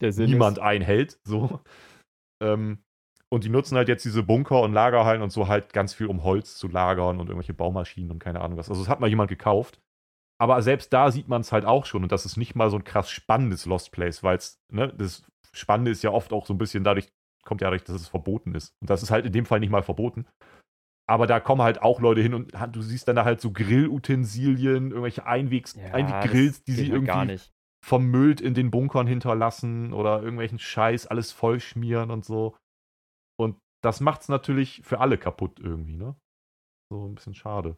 niemand 0.00 0.58
ist. 0.58 0.62
einhält. 0.62 1.20
So. 1.24 1.60
ähm, 2.42 2.82
und 3.32 3.44
die 3.44 3.48
nutzen 3.48 3.76
halt 3.76 3.88
jetzt 3.88 4.04
diese 4.04 4.22
Bunker 4.22 4.60
und 4.60 4.72
Lagerhallen 4.72 5.22
und 5.22 5.30
so 5.30 5.48
halt 5.48 5.72
ganz 5.72 5.94
viel, 5.94 6.06
um 6.06 6.24
Holz 6.24 6.56
zu 6.56 6.68
lagern 6.68 7.20
und 7.20 7.28
irgendwelche 7.28 7.54
Baumaschinen 7.54 8.10
und 8.10 8.18
keine 8.18 8.40
Ahnung 8.40 8.58
was. 8.58 8.68
Also, 8.68 8.82
es 8.82 8.88
hat 8.88 9.00
mal 9.00 9.08
jemand 9.08 9.30
gekauft. 9.30 9.80
Aber 10.38 10.62
selbst 10.62 10.92
da 10.92 11.10
sieht 11.10 11.28
man 11.28 11.42
es 11.42 11.52
halt 11.52 11.66
auch 11.66 11.84
schon. 11.84 12.02
Und 12.02 12.12
das 12.12 12.24
ist 12.24 12.38
nicht 12.38 12.54
mal 12.54 12.70
so 12.70 12.76
ein 12.76 12.84
krass 12.84 13.10
spannendes 13.10 13.66
Lost 13.66 13.92
Place, 13.92 14.22
weil 14.22 14.38
es, 14.38 14.58
ne, 14.72 14.88
das 14.88 15.22
Spannende 15.52 15.90
ist 15.90 16.02
ja 16.02 16.10
oft 16.10 16.32
auch 16.32 16.46
so 16.46 16.54
ein 16.54 16.58
bisschen 16.58 16.82
dadurch, 16.82 17.08
kommt 17.44 17.60
ja 17.60 17.66
dadurch, 17.66 17.84
dass 17.84 17.96
es 17.96 18.08
verboten 18.08 18.54
ist. 18.54 18.74
Und 18.80 18.88
das 18.88 19.02
ist 19.02 19.10
halt 19.10 19.26
in 19.26 19.32
dem 19.32 19.44
Fall 19.44 19.60
nicht 19.60 19.70
mal 19.70 19.82
verboten. 19.82 20.26
Aber 21.06 21.26
da 21.26 21.40
kommen 21.40 21.60
halt 21.60 21.82
auch 21.82 22.00
Leute 22.00 22.22
hin 22.22 22.34
und 22.34 22.52
du 22.72 22.82
siehst 22.82 23.06
dann 23.08 23.16
da 23.16 23.24
halt 23.24 23.40
so 23.40 23.52
Grillutensilien, 23.52 24.90
irgendwelche 24.90 25.26
Einwegs 25.26 25.74
ja, 25.74 25.92
Einweggrills, 25.92 26.62
die 26.64 26.72
sie 26.72 26.92
halt 26.92 27.10
irgendwie 27.10 27.40
vermüllt 27.84 28.40
in 28.40 28.54
den 28.54 28.70
Bunkern 28.70 29.06
hinterlassen 29.06 29.92
oder 29.92 30.22
irgendwelchen 30.22 30.58
Scheiß 30.58 31.06
alles 31.06 31.32
vollschmieren 31.32 32.10
und 32.10 32.24
so. 32.24 32.56
Das 33.82 34.00
macht 34.00 34.22
es 34.22 34.28
natürlich 34.28 34.82
für 34.84 35.00
alle 35.00 35.18
kaputt 35.18 35.58
irgendwie, 35.60 35.96
ne? 35.96 36.14
So 36.92 37.06
ein 37.06 37.14
bisschen 37.14 37.34
schade. 37.34 37.76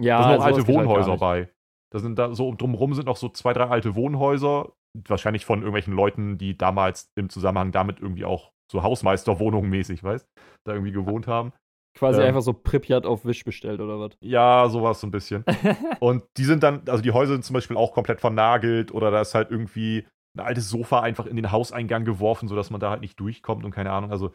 Ja, 0.00 0.18
da 0.18 0.24
sind 0.24 0.40
auch 0.40 0.44
alte 0.44 0.58
halt 0.58 0.68
Wohnhäuser 0.68 1.10
halt 1.12 1.20
bei. 1.20 1.50
Da 1.92 1.98
sind 1.98 2.18
da 2.18 2.34
so 2.34 2.54
drumherum 2.54 2.94
sind 2.94 3.06
noch 3.06 3.16
so 3.16 3.28
zwei, 3.28 3.52
drei 3.52 3.66
alte 3.66 3.94
Wohnhäuser, 3.94 4.72
wahrscheinlich 5.06 5.44
von 5.44 5.60
irgendwelchen 5.60 5.94
Leuten, 5.94 6.38
die 6.38 6.56
damals 6.56 7.10
im 7.16 7.28
Zusammenhang 7.28 7.72
damit 7.72 8.00
irgendwie 8.00 8.24
auch 8.24 8.52
so 8.70 8.82
Hausmeisterwohnungen 8.82 9.70
mäßig, 9.70 10.02
weißt, 10.02 10.26
da 10.64 10.72
irgendwie 10.72 10.92
gewohnt 10.92 11.26
haben. 11.26 11.52
Quasi 11.96 12.20
ähm, 12.20 12.28
einfach 12.28 12.42
so 12.42 12.52
Pripyat 12.52 13.06
auf 13.06 13.24
Wisch 13.24 13.44
bestellt 13.44 13.80
oder 13.80 14.00
was? 14.00 14.16
Ja, 14.20 14.68
sowas 14.68 15.00
so 15.00 15.06
ein 15.06 15.12
bisschen. 15.12 15.44
und 16.00 16.24
die 16.36 16.44
sind 16.44 16.62
dann, 16.62 16.82
also 16.88 17.02
die 17.02 17.12
Häuser 17.12 17.34
sind 17.34 17.44
zum 17.44 17.54
Beispiel 17.54 17.76
auch 17.76 17.92
komplett 17.92 18.20
vernagelt 18.20 18.92
oder 18.92 19.10
da 19.10 19.20
ist 19.20 19.34
halt 19.34 19.50
irgendwie 19.50 20.04
ein 20.36 20.44
altes 20.44 20.68
Sofa 20.68 21.00
einfach 21.00 21.26
in 21.26 21.36
den 21.36 21.52
Hauseingang 21.52 22.04
geworfen, 22.04 22.48
sodass 22.48 22.70
man 22.70 22.80
da 22.80 22.90
halt 22.90 23.00
nicht 23.00 23.20
durchkommt 23.20 23.64
und 23.64 23.70
keine 23.70 23.92
Ahnung. 23.92 24.10
Also 24.10 24.32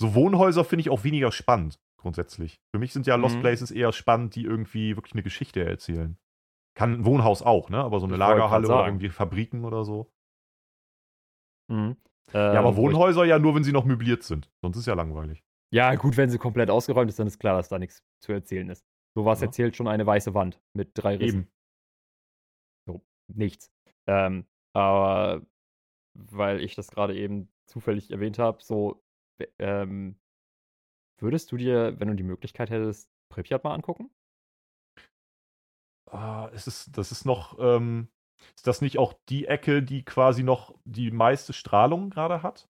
so 0.00 0.14
Wohnhäuser 0.14 0.64
finde 0.64 0.82
ich 0.82 0.90
auch 0.90 1.04
weniger 1.04 1.32
spannend, 1.32 1.78
grundsätzlich. 2.00 2.60
Für 2.74 2.78
mich 2.78 2.92
sind 2.92 3.06
ja 3.06 3.16
Lost 3.16 3.36
mhm. 3.36 3.40
Places 3.40 3.70
eher 3.70 3.92
spannend, 3.92 4.34
die 4.34 4.44
irgendwie 4.44 4.96
wirklich 4.96 5.14
eine 5.14 5.22
Geschichte 5.22 5.64
erzählen. 5.64 6.18
Kann 6.76 6.92
ein 6.92 7.04
Wohnhaus 7.04 7.42
auch, 7.42 7.70
ne? 7.70 7.78
Aber 7.78 8.00
so 8.00 8.06
eine 8.06 8.14
ich 8.14 8.18
Lagerhalle 8.18 8.66
oder 8.66 8.86
irgendwie 8.86 9.08
Fabriken 9.08 9.64
oder 9.64 9.84
so. 9.84 10.10
Mhm. 11.70 11.96
ja, 12.32 12.58
aber 12.58 12.70
ähm, 12.70 12.76
Wohnhäuser 12.76 13.24
ja 13.24 13.38
nur, 13.38 13.54
wenn 13.54 13.64
sie 13.64 13.72
noch 13.72 13.84
möbliert 13.84 14.22
sind. 14.22 14.50
Sonst 14.62 14.76
ist 14.78 14.86
ja 14.86 14.94
langweilig. 14.94 15.44
Ja, 15.72 15.94
gut, 15.94 16.16
wenn 16.16 16.30
sie 16.30 16.38
komplett 16.38 16.70
ausgeräumt 16.70 17.10
ist, 17.10 17.18
dann 17.18 17.26
ist 17.26 17.38
klar, 17.38 17.56
dass 17.56 17.68
da 17.68 17.78
nichts 17.78 18.02
zu 18.22 18.32
erzählen 18.32 18.68
ist. 18.68 18.84
So 19.16 19.24
was 19.24 19.40
ja. 19.40 19.46
erzählt 19.46 19.76
schon 19.76 19.88
eine 19.88 20.06
weiße 20.06 20.34
Wand 20.34 20.60
mit 20.76 20.90
drei 20.94 21.16
Rissen. 21.16 21.40
Eben. 21.42 21.52
So, 22.86 23.04
nichts. 23.32 23.70
Ähm, 24.06 24.46
aber 24.72 25.42
weil 26.16 26.60
ich 26.60 26.74
das 26.74 26.90
gerade 26.90 27.16
eben 27.16 27.48
zufällig 27.66 28.10
erwähnt 28.10 28.38
habe, 28.38 28.62
so 28.62 29.03
ähm, 29.58 30.16
würdest 31.18 31.50
du 31.52 31.56
dir, 31.56 31.98
wenn 31.98 32.08
du 32.08 32.14
die 32.14 32.22
Möglichkeit 32.22 32.70
hättest, 32.70 33.10
Pripyat 33.28 33.64
mal 33.64 33.74
angucken? 33.74 34.10
Ah, 36.06 36.50
ist 36.52 36.66
es, 36.66 36.90
das 36.92 37.10
ist 37.12 37.24
noch, 37.24 37.58
ähm, 37.58 38.08
ist 38.56 38.66
das 38.66 38.80
nicht 38.80 38.98
auch 38.98 39.14
die 39.28 39.46
Ecke, 39.46 39.82
die 39.82 40.04
quasi 40.04 40.42
noch 40.42 40.74
die 40.84 41.10
meiste 41.10 41.52
Strahlung 41.52 42.10
gerade 42.10 42.42
hat? 42.42 42.68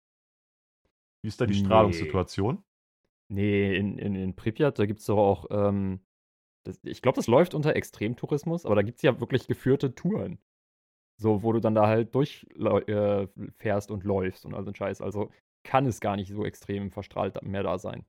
Wie 1.22 1.28
ist 1.28 1.40
da 1.40 1.46
die 1.46 1.54
nee. 1.54 1.64
Strahlungssituation? 1.64 2.62
Nee, 3.28 3.76
in, 3.76 3.98
in, 3.98 4.14
in 4.14 4.36
Pripyat, 4.36 4.78
da 4.78 4.86
gibt 4.86 5.00
es 5.00 5.06
doch 5.06 5.18
auch, 5.18 5.46
ähm, 5.50 6.00
das, 6.64 6.78
ich 6.84 7.02
glaube, 7.02 7.16
das 7.16 7.26
läuft 7.26 7.54
unter 7.54 7.74
Extremtourismus, 7.74 8.64
aber 8.64 8.76
da 8.76 8.82
gibt 8.82 8.98
es 8.98 9.02
ja 9.02 9.18
wirklich 9.20 9.48
geführte 9.48 9.94
Touren. 9.94 10.38
So, 11.18 11.42
wo 11.42 11.52
du 11.52 11.60
dann 11.60 11.74
da 11.74 11.86
halt 11.86 12.14
durchfährst 12.14 13.90
äh, 13.90 13.92
und 13.92 14.04
läufst 14.04 14.44
und 14.44 14.54
all 14.54 14.64
so 14.64 14.70
ein 14.70 14.74
Scheiß. 14.74 15.00
Also 15.00 15.30
kann 15.66 15.86
es 15.86 16.00
gar 16.00 16.16
nicht 16.16 16.32
so 16.32 16.44
extrem 16.44 16.90
verstrahlt 16.90 17.42
mehr 17.42 17.62
da 17.62 17.78
sein. 17.78 18.06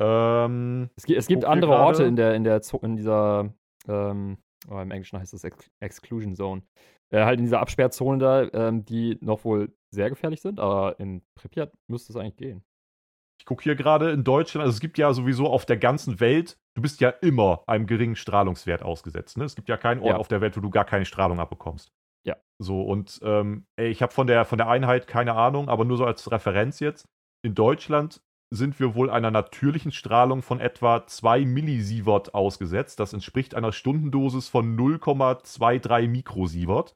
Ähm, 0.00 0.90
es, 0.96 1.04
es 1.08 1.26
gibt 1.26 1.44
andere 1.44 1.72
Orte 1.72 2.04
in 2.04 2.16
der, 2.16 2.34
in 2.34 2.44
der, 2.44 2.60
in 2.82 2.96
dieser, 2.96 3.52
ähm, 3.88 4.38
oh, 4.68 4.78
im 4.78 4.90
Englischen 4.90 5.18
heißt 5.18 5.32
das 5.32 5.44
Ex 5.44 5.70
Exclusion 5.80 6.34
Zone. 6.34 6.62
Äh, 7.10 7.24
halt 7.24 7.38
in 7.38 7.44
dieser 7.44 7.60
Absperrzone 7.60 8.18
da, 8.18 8.48
ähm, 8.52 8.84
die 8.84 9.16
noch 9.20 9.44
wohl 9.44 9.74
sehr 9.90 10.10
gefährlich 10.10 10.40
sind, 10.40 10.60
aber 10.60 11.00
in 11.00 11.22
Pripyat 11.34 11.72
müsste 11.86 12.12
es 12.12 12.16
eigentlich 12.16 12.36
gehen. 12.36 12.64
Ich 13.40 13.46
gucke 13.46 13.62
hier 13.62 13.76
gerade 13.76 14.10
in 14.10 14.24
Deutschland, 14.24 14.64
also 14.64 14.74
es 14.74 14.80
gibt 14.80 14.98
ja 14.98 15.12
sowieso 15.14 15.46
auf 15.46 15.64
der 15.64 15.76
ganzen 15.76 16.20
Welt, 16.20 16.58
du 16.74 16.82
bist 16.82 17.00
ja 17.00 17.08
immer 17.08 17.62
einem 17.66 17.86
geringen 17.86 18.16
Strahlungswert 18.16 18.82
ausgesetzt. 18.82 19.38
Ne? 19.38 19.44
Es 19.44 19.54
gibt 19.54 19.68
ja 19.68 19.76
keinen 19.76 20.00
Ort 20.00 20.10
ja. 20.10 20.16
auf 20.16 20.28
der 20.28 20.40
Welt, 20.40 20.56
wo 20.56 20.60
du 20.60 20.70
gar 20.70 20.84
keine 20.84 21.04
Strahlung 21.04 21.38
abbekommst. 21.38 21.92
Ja. 22.28 22.36
So, 22.60 22.82
und 22.82 23.20
ähm, 23.22 23.66
ey, 23.76 23.88
ich 23.88 24.02
habe 24.02 24.12
von 24.12 24.26
der, 24.26 24.44
von 24.44 24.58
der 24.58 24.68
Einheit 24.68 25.06
keine 25.06 25.34
Ahnung, 25.34 25.70
aber 25.70 25.86
nur 25.86 25.96
so 25.96 26.04
als 26.04 26.30
Referenz 26.30 26.78
jetzt. 26.78 27.06
In 27.42 27.54
Deutschland 27.54 28.20
sind 28.50 28.78
wir 28.80 28.94
wohl 28.94 29.08
einer 29.08 29.30
natürlichen 29.30 29.92
Strahlung 29.92 30.42
von 30.42 30.60
etwa 30.60 31.06
2 31.06 31.46
Millisievert 31.46 32.34
ausgesetzt. 32.34 33.00
Das 33.00 33.14
entspricht 33.14 33.54
einer 33.54 33.72
Stundendosis 33.72 34.48
von 34.48 34.76
0,23 34.76 36.08
Mikrosievert. 36.08 36.94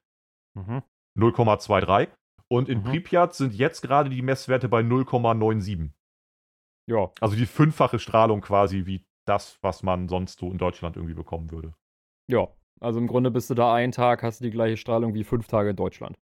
Mhm. 0.55 0.83
0,23. 1.18 2.11
Und 2.51 2.68
in 2.68 2.81
mhm. 2.81 2.85
Pripyat 2.85 3.35
sind 3.35 3.55
jetzt 3.55 3.81
gerade 3.81 4.11
die 4.11 4.21
Messwerte 4.21 4.68
bei 4.68 4.81
0,97. 4.81 5.92
Ja. 6.90 7.11
Also 7.21 7.37
die 7.37 7.47
fünffache 7.47 7.99
Strahlung 7.99 8.42
quasi 8.42 8.85
wie 8.85 9.07
das, 9.27 9.59
was 9.62 9.83
man 9.83 10.09
sonst 10.09 10.40
so 10.40 10.51
in 10.51 10.59
Deutschland 10.59 10.97
irgendwie 10.97 11.14
bekommen 11.14 11.51
würde. 11.51 11.75
Ja, 12.31 12.49
also 12.83 12.99
im 12.99 13.07
Grunde 13.07 13.31
bist 13.31 13.49
du 13.51 13.55
da 13.55 13.75
einen 13.75 13.92
Tag, 13.92 14.23
hast 14.23 14.40
du 14.40 14.45
die 14.45 14.51
gleiche 14.51 14.77
Strahlung 14.77 15.14
wie 15.14 15.25
fünf 15.25 15.47
Tage 15.47 15.71
in 15.71 15.77
Deutschland. 15.77 16.18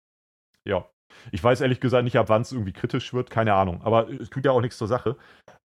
Ja. 0.66 0.88
Ich 1.30 1.42
weiß 1.42 1.60
ehrlich 1.60 1.80
gesagt 1.80 2.04
nicht, 2.04 2.16
ab 2.16 2.28
wann 2.28 2.42
es 2.42 2.52
irgendwie 2.52 2.72
kritisch 2.72 3.12
wird, 3.12 3.30
keine 3.30 3.54
Ahnung. 3.54 3.82
Aber 3.82 4.08
es 4.08 4.30
tut 4.30 4.44
ja 4.44 4.52
auch 4.52 4.60
nichts 4.60 4.78
zur 4.78 4.88
Sache. 4.88 5.16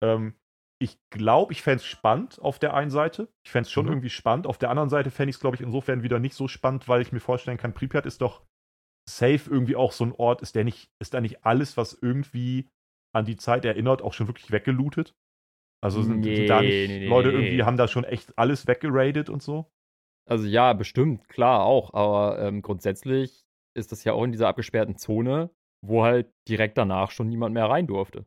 Ähm, 0.01 0.33
ich 0.81 0.97
glaube, 1.09 1.53
ich 1.53 1.61
fände 1.61 1.77
es 1.77 1.85
spannend 1.85 2.39
auf 2.41 2.59
der 2.59 2.73
einen 2.73 2.91
Seite. 2.91 3.29
Ich 3.45 3.51
fände 3.51 3.67
es 3.67 3.71
schon 3.71 3.85
mhm. 3.85 3.93
irgendwie 3.93 4.09
spannend. 4.09 4.47
Auf 4.47 4.57
der 4.57 4.69
anderen 4.69 4.89
Seite 4.89 5.11
fände 5.11 5.29
ich 5.29 5.37
es, 5.37 5.39
glaube 5.39 5.55
ich, 5.55 5.61
insofern 5.61 6.03
wieder 6.03 6.19
nicht 6.19 6.35
so 6.35 6.47
spannend, 6.47 6.87
weil 6.87 7.01
ich 7.01 7.11
mir 7.11 7.19
vorstellen 7.19 7.57
kann, 7.57 7.73
Pripyat 7.73 8.05
ist 8.05 8.21
doch 8.21 8.43
safe 9.09 9.49
irgendwie 9.49 9.75
auch 9.75 9.91
so 9.91 10.05
ein 10.05 10.13
Ort. 10.13 10.41
Ist 10.41 10.55
der 10.55 10.63
nicht, 10.63 10.89
ist 10.99 11.13
da 11.13 11.21
nicht 11.21 11.45
alles, 11.45 11.77
was 11.77 11.93
irgendwie 11.93 12.69
an 13.15 13.25
die 13.25 13.37
Zeit 13.37 13.65
erinnert, 13.65 14.01
auch 14.01 14.13
schon 14.13 14.27
wirklich 14.27 14.51
weggelootet? 14.51 15.15
Also 15.81 16.01
sind, 16.01 16.21
nee, 16.21 16.47
da 16.47 16.61
nicht 16.61 16.89
nee, 16.89 17.07
Leute 17.07 17.31
irgendwie 17.31 17.63
haben 17.63 17.77
da 17.77 17.87
schon 17.87 18.03
echt 18.03 18.37
alles 18.37 18.67
weggeradet 18.67 19.29
und 19.29 19.43
so? 19.43 19.71
Also 20.25 20.45
ja, 20.45 20.73
bestimmt, 20.73 21.27
klar 21.29 21.63
auch. 21.63 21.93
Aber 21.93 22.39
ähm, 22.39 22.61
grundsätzlich 22.61 23.45
ist 23.73 23.91
das 23.91 24.03
ja 24.03 24.13
auch 24.13 24.23
in 24.23 24.31
dieser 24.31 24.47
abgesperrten 24.47 24.97
Zone, 24.97 25.51
wo 25.81 26.03
halt 26.03 26.31
direkt 26.47 26.77
danach 26.77 27.11
schon 27.11 27.29
niemand 27.29 27.53
mehr 27.53 27.69
rein 27.69 27.87
durfte. 27.87 28.25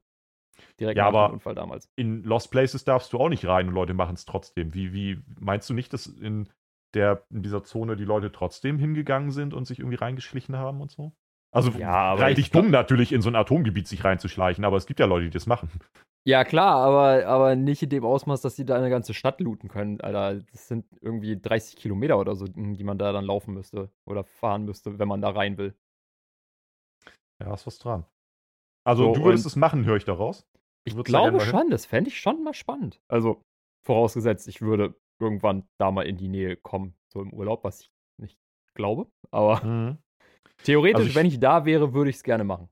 Direkt 0.81 0.97
ja, 0.97 1.05
nach 1.05 1.09
aber 1.09 1.29
dem 1.29 1.35
Unfall 1.35 1.55
damals. 1.55 1.89
In 1.97 2.23
Lost 2.23 2.51
Places 2.51 2.85
darfst 2.85 3.13
du 3.13 3.19
auch 3.19 3.29
nicht 3.29 3.47
rein 3.47 3.69
und 3.69 3.75
Leute 3.75 3.95
machen 3.95 4.15
es 4.15 4.25
trotzdem. 4.25 4.75
Wie, 4.75 4.93
wie 4.93 5.23
meinst 5.39 5.69
du 5.71 5.75
nicht, 5.75 5.93
dass 5.93 6.07
in 6.07 6.49
der 6.95 7.25
in 7.31 7.43
dieser 7.43 7.65
Zone 7.65 7.97
die 7.97 8.05
Leute 8.05 8.33
trotzdem 8.33 8.79
hingegangen 8.79 9.31
sind 9.31 9.55
und 9.55 9.67
sich 9.67 9.79
irgendwie 9.79 9.97
reingeschlichen 9.97 10.57
haben 10.57 10.81
und 10.81 10.91
so? 10.91 11.13
Also 11.51 11.71
Ja, 11.79 12.15
reichlich 12.15 12.51
dumm 12.51 12.71
natürlich 12.71 13.13
in 13.13 13.23
so 13.23 13.31
ein 13.31 13.37
Atomgebiet 13.37 13.89
sich 13.89 14.05
reinzuschleichen, 14.05 14.65
aber 14.65 14.77
es 14.77 14.87
gibt 14.87 15.01
ja 15.01 15.07
Leute, 15.07 15.27
die 15.27 15.31
das 15.31 15.47
machen. 15.47 15.71
Ja, 16.27 16.45
klar, 16.45 16.77
aber, 16.77 17.27
aber 17.27 17.57
nicht 17.57 17.83
in 17.83 17.89
dem 17.89 18.05
Ausmaß, 18.05 18.43
dass 18.43 18.55
die 18.55 18.67
da 18.67 18.77
eine 18.77 18.91
ganze 18.91 19.15
Stadt 19.15 19.41
looten 19.41 19.69
können, 19.69 20.01
Alter. 20.03 20.43
Das 20.53 20.69
sind 20.69 20.85
irgendwie 21.01 21.41
30 21.41 21.77
Kilometer 21.77 22.19
oder 22.19 22.37
so, 22.37 22.47
die 22.47 22.85
man 22.85 22.99
da 22.99 23.13
dann 23.13 23.25
laufen 23.25 23.55
müsste 23.55 23.91
oder 24.05 24.25
fahren 24.25 24.65
müsste, 24.67 24.99
wenn 24.99 25.09
man 25.09 25.23
da 25.23 25.31
rein 25.31 25.57
will. 25.57 25.75
Ja, 27.41 27.55
ist 27.55 27.67
was 27.67 27.79
dran. 27.79 28.05
Also 28.85 29.05
So, 29.05 29.15
du 29.15 29.25
würdest 29.25 29.47
es 29.47 29.57
machen, 29.57 29.85
höre 29.87 29.97
ich 29.97 30.05
daraus. 30.05 30.47
Ich 30.85 30.95
da 30.95 31.03
glaube 31.03 31.39
hin? 31.39 31.51
schon, 31.51 31.71
das 31.71 31.87
fände 31.87 32.09
ich 32.09 32.21
schon 32.21 32.43
mal 32.43 32.55
spannend. 32.55 33.01
Also, 33.09 33.43
vorausgesetzt, 33.87 34.49
ich 34.49 34.61
würde 34.61 34.95
irgendwann 35.21 35.67
da 35.79 35.91
mal 35.91 36.07
in 36.07 36.17
die 36.17 36.29
Nähe 36.29 36.57
kommen, 36.57 36.95
so 37.13 37.23
im 37.23 37.33
Urlaub, 37.33 37.65
was 37.65 37.81
ich 37.81 37.93
nicht 38.19 38.39
glaube. 38.75 39.11
Aber 39.31 39.65
Mhm. 39.65 39.99
Theoretisch, 40.63 40.97
Also 40.97 41.09
ich- 41.11 41.15
wenn 41.15 41.27
ich 41.27 41.41
da 41.41 41.65
wäre, 41.65 41.95
würde 41.95 42.11
ich 42.11 42.17
es 42.17 42.23
gerne 42.23 42.45
machen. 42.45 42.69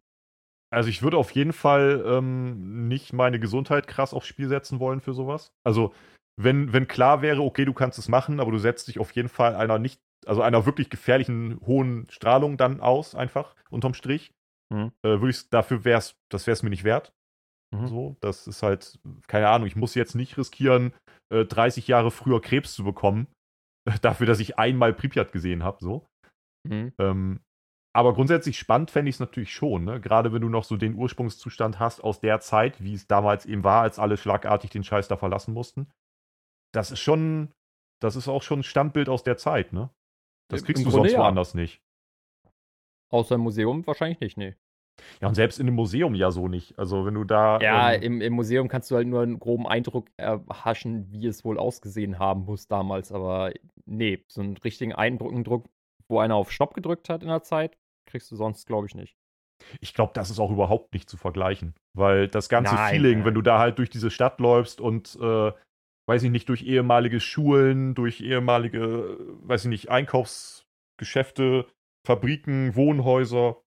Also 0.72 0.88
ich 0.88 1.02
würde 1.02 1.16
auf 1.16 1.31
jeden 1.31 1.52
Fall 1.52 2.02
ähm, 2.07 2.88
nicht 2.88 3.12
meine 3.12 3.38
Gesundheit 3.38 3.87
krass 3.87 4.12
aufs 4.12 4.26
Spiel 4.26 4.48
setzen 4.48 4.81
wollen 4.81 5.00
für 5.00 5.14
sowas. 5.14 5.52
Also 5.64 5.94
wenn, 6.38 6.72
wenn 6.72 6.88
klar 6.88 7.22
wäre, 7.22 7.40
okay, 7.42 7.64
du 7.64 7.72
kannst 7.72 7.98
es 7.98 8.09
machen, 8.09 8.40
aber 8.40 8.50
du 8.50 8.59
setzt 8.59 8.88
dich 8.88 8.98
auf 8.98 9.12
jeden 9.12 9.29
Fall 9.29 9.55
einer 9.55 9.79
nicht, 9.79 10.00
also 10.26 10.42
einer 10.42 10.66
wirklich 10.66 10.90
gefährlichen 10.90 11.61
hohen 11.64 12.07
Strahlung 12.11 12.57
dann 12.57 12.81
aus, 12.81 13.14
einfach 13.14 13.55
unterm 13.70 13.94
Strich, 13.94 14.33
Mhm. 14.72 14.90
äh, 15.05 15.09
würde 15.20 15.31
ich 15.31 15.48
dafür 15.48 15.85
wär's, 15.85 16.16
das 16.31 16.46
wäre 16.48 16.55
es 16.55 16.62
mir 16.64 16.70
nicht 16.70 16.85
wert. 16.85 17.12
Mhm. 17.72 17.87
So, 17.87 18.16
das 18.20 18.46
ist 18.48 18.62
halt, 18.62 18.98
keine 19.29 19.48
Ahnung, 19.48 19.68
ich 19.68 19.76
muss 19.76 19.94
jetzt 19.94 20.14
nicht 20.16 20.37
riskieren, 20.37 20.92
äh, 21.33 21.44
30 21.44 21.87
Jahre 21.88 22.11
früher 22.11 22.40
Krebs 22.42 22.74
zu 22.74 22.83
bekommen, 22.85 23.29
dafür, 24.02 24.26
dass 24.26 24.40
ich 24.40 24.59
einmal 24.59 24.92
Pripyat 24.92 25.31
gesehen 25.33 25.62
habe, 25.62 25.79
so. 25.81 26.05
Mhm. 26.68 26.92
Ähm, 26.98 27.40
aber 27.96 28.12
grundsätzlich 28.12 28.59
spannend 28.59 28.90
fände 28.90 29.09
ich 29.09 29.16
es 29.16 29.20
natürlich 29.20 29.54
schon, 29.54 29.85
ne? 29.85 30.02
Gerade 30.02 30.30
wenn 30.30 30.42
du 30.42 30.50
noch 30.50 30.64
so 30.64 30.76
den 30.76 30.96
Ursprungszustand 30.96 31.78
hast 31.80 32.04
aus 32.04 32.20
der 32.20 32.40
Zeit, 32.40 32.85
wie 32.85 32.92
es 32.92 33.06
damals 33.06 33.46
eben 33.46 33.64
war, 33.64 33.80
als 33.80 33.98
alle 33.98 34.18
schlagartig 34.18 34.68
den 34.68 34.85
Scheiß 34.85 35.09
da 35.09 35.16
verlassen 35.16 35.54
mussten. 35.54 35.88
Das 36.74 36.90
ist 36.90 37.00
schon, 37.00 37.54
das 38.02 38.14
ist 38.14 38.28
auch 38.28 38.42
schon 38.42 38.61
ein 38.61 38.64
Standbild 38.64 39.09
aus 39.09 39.22
der 39.22 39.38
Zeit, 39.38 39.72
ne? 39.72 39.88
Das 40.48 40.62
kriegst 40.62 40.82
im 40.82 40.85
du 40.85 40.90
Grunde 40.90 41.09
sonst 41.09 41.16
ja. 41.16 41.24
woanders 41.24 41.54
nicht. 41.54 41.82
Außer 43.11 43.37
im 43.37 43.40
Museum 43.40 43.87
wahrscheinlich 43.87 44.20
nicht, 44.20 44.37
nee. 44.37 44.54
Ja, 45.22 45.28
und 45.28 45.35
selbst 45.35 45.59
in 45.59 45.66
einem 45.66 45.76
Museum 45.76 46.14
ja 46.14 46.30
so 46.30 46.48
nicht. 46.48 46.78
Also 46.78 47.06
wenn 47.06 47.14
du 47.14 47.24
da. 47.24 47.59
Ja, 47.61 47.94
ähm, 47.94 48.02
im, 48.02 48.20
im 48.20 48.32
Museum 48.35 48.68
kannst 48.68 48.90
du 48.90 48.96
halt 48.96 49.09
nur 49.09 49.22
einen 49.22 49.38
groben 49.38 49.66
Eindruck 49.66 50.11
erhaschen, 50.18 51.11
wie 51.11 51.26
es 51.26 51.46
wohl 51.46 51.59
ausgesehen 51.59 52.18
haben 52.18 52.44
muss 52.44 52.68
damals. 52.68 53.11
Aber 53.11 53.54
nee, 53.87 54.22
so 54.28 54.42
einen 54.42 54.59
richtigen 54.59 54.92
Eindruck, 54.92 55.64
wo 56.09 56.18
einer 56.18 56.35
auf 56.35 56.52
Stopp 56.52 56.74
gedrückt 56.74 57.09
hat 57.09 57.22
in 57.22 57.28
der 57.28 57.42
Zeit, 57.42 57.78
kriegst 58.07 58.31
du 58.31 58.37
sonst, 58.37 58.66
glaube 58.66 58.87
ich, 58.87 58.95
nicht. 58.95 59.16
ich 59.81 59.95
glaube, 59.95 60.12
das 60.14 60.31
ist 60.31 60.38
auch 60.38 60.51
überhaupt 60.51 60.92
nicht 60.95 61.09
zu 61.11 61.16
vergleichen. 61.16 61.75
Weil 61.95 62.29
das 62.29 62.49
ganze 62.49 62.75
Nein, 62.75 62.90
Feeling, 62.95 63.19
nein. 63.19 63.27
wenn 63.27 63.35
du 63.35 63.42
da 63.42 63.59
halt 63.59 63.79
durch 63.79 63.90
diese 63.90 64.11
Stadt 64.11 64.38
läufst 64.40 64.81
und, 64.81 65.16
äh, 65.21 65.53
weiß 66.09 66.23
ich 66.23 66.31
nicht, 66.31 66.49
durch 66.49 66.62
ehemalige 66.62 67.21
Schulen, 67.21 67.95
durch 67.95 68.21
ehemalige, 68.21 68.79
äh, 68.79 69.49
weiß 69.49 69.64
ich 69.64 69.69
nicht, 69.71 69.90
Einkaufsgeschäfte, 69.90 71.66
Fabriken, 72.07 72.75
Wohnhäuser. 72.77 73.62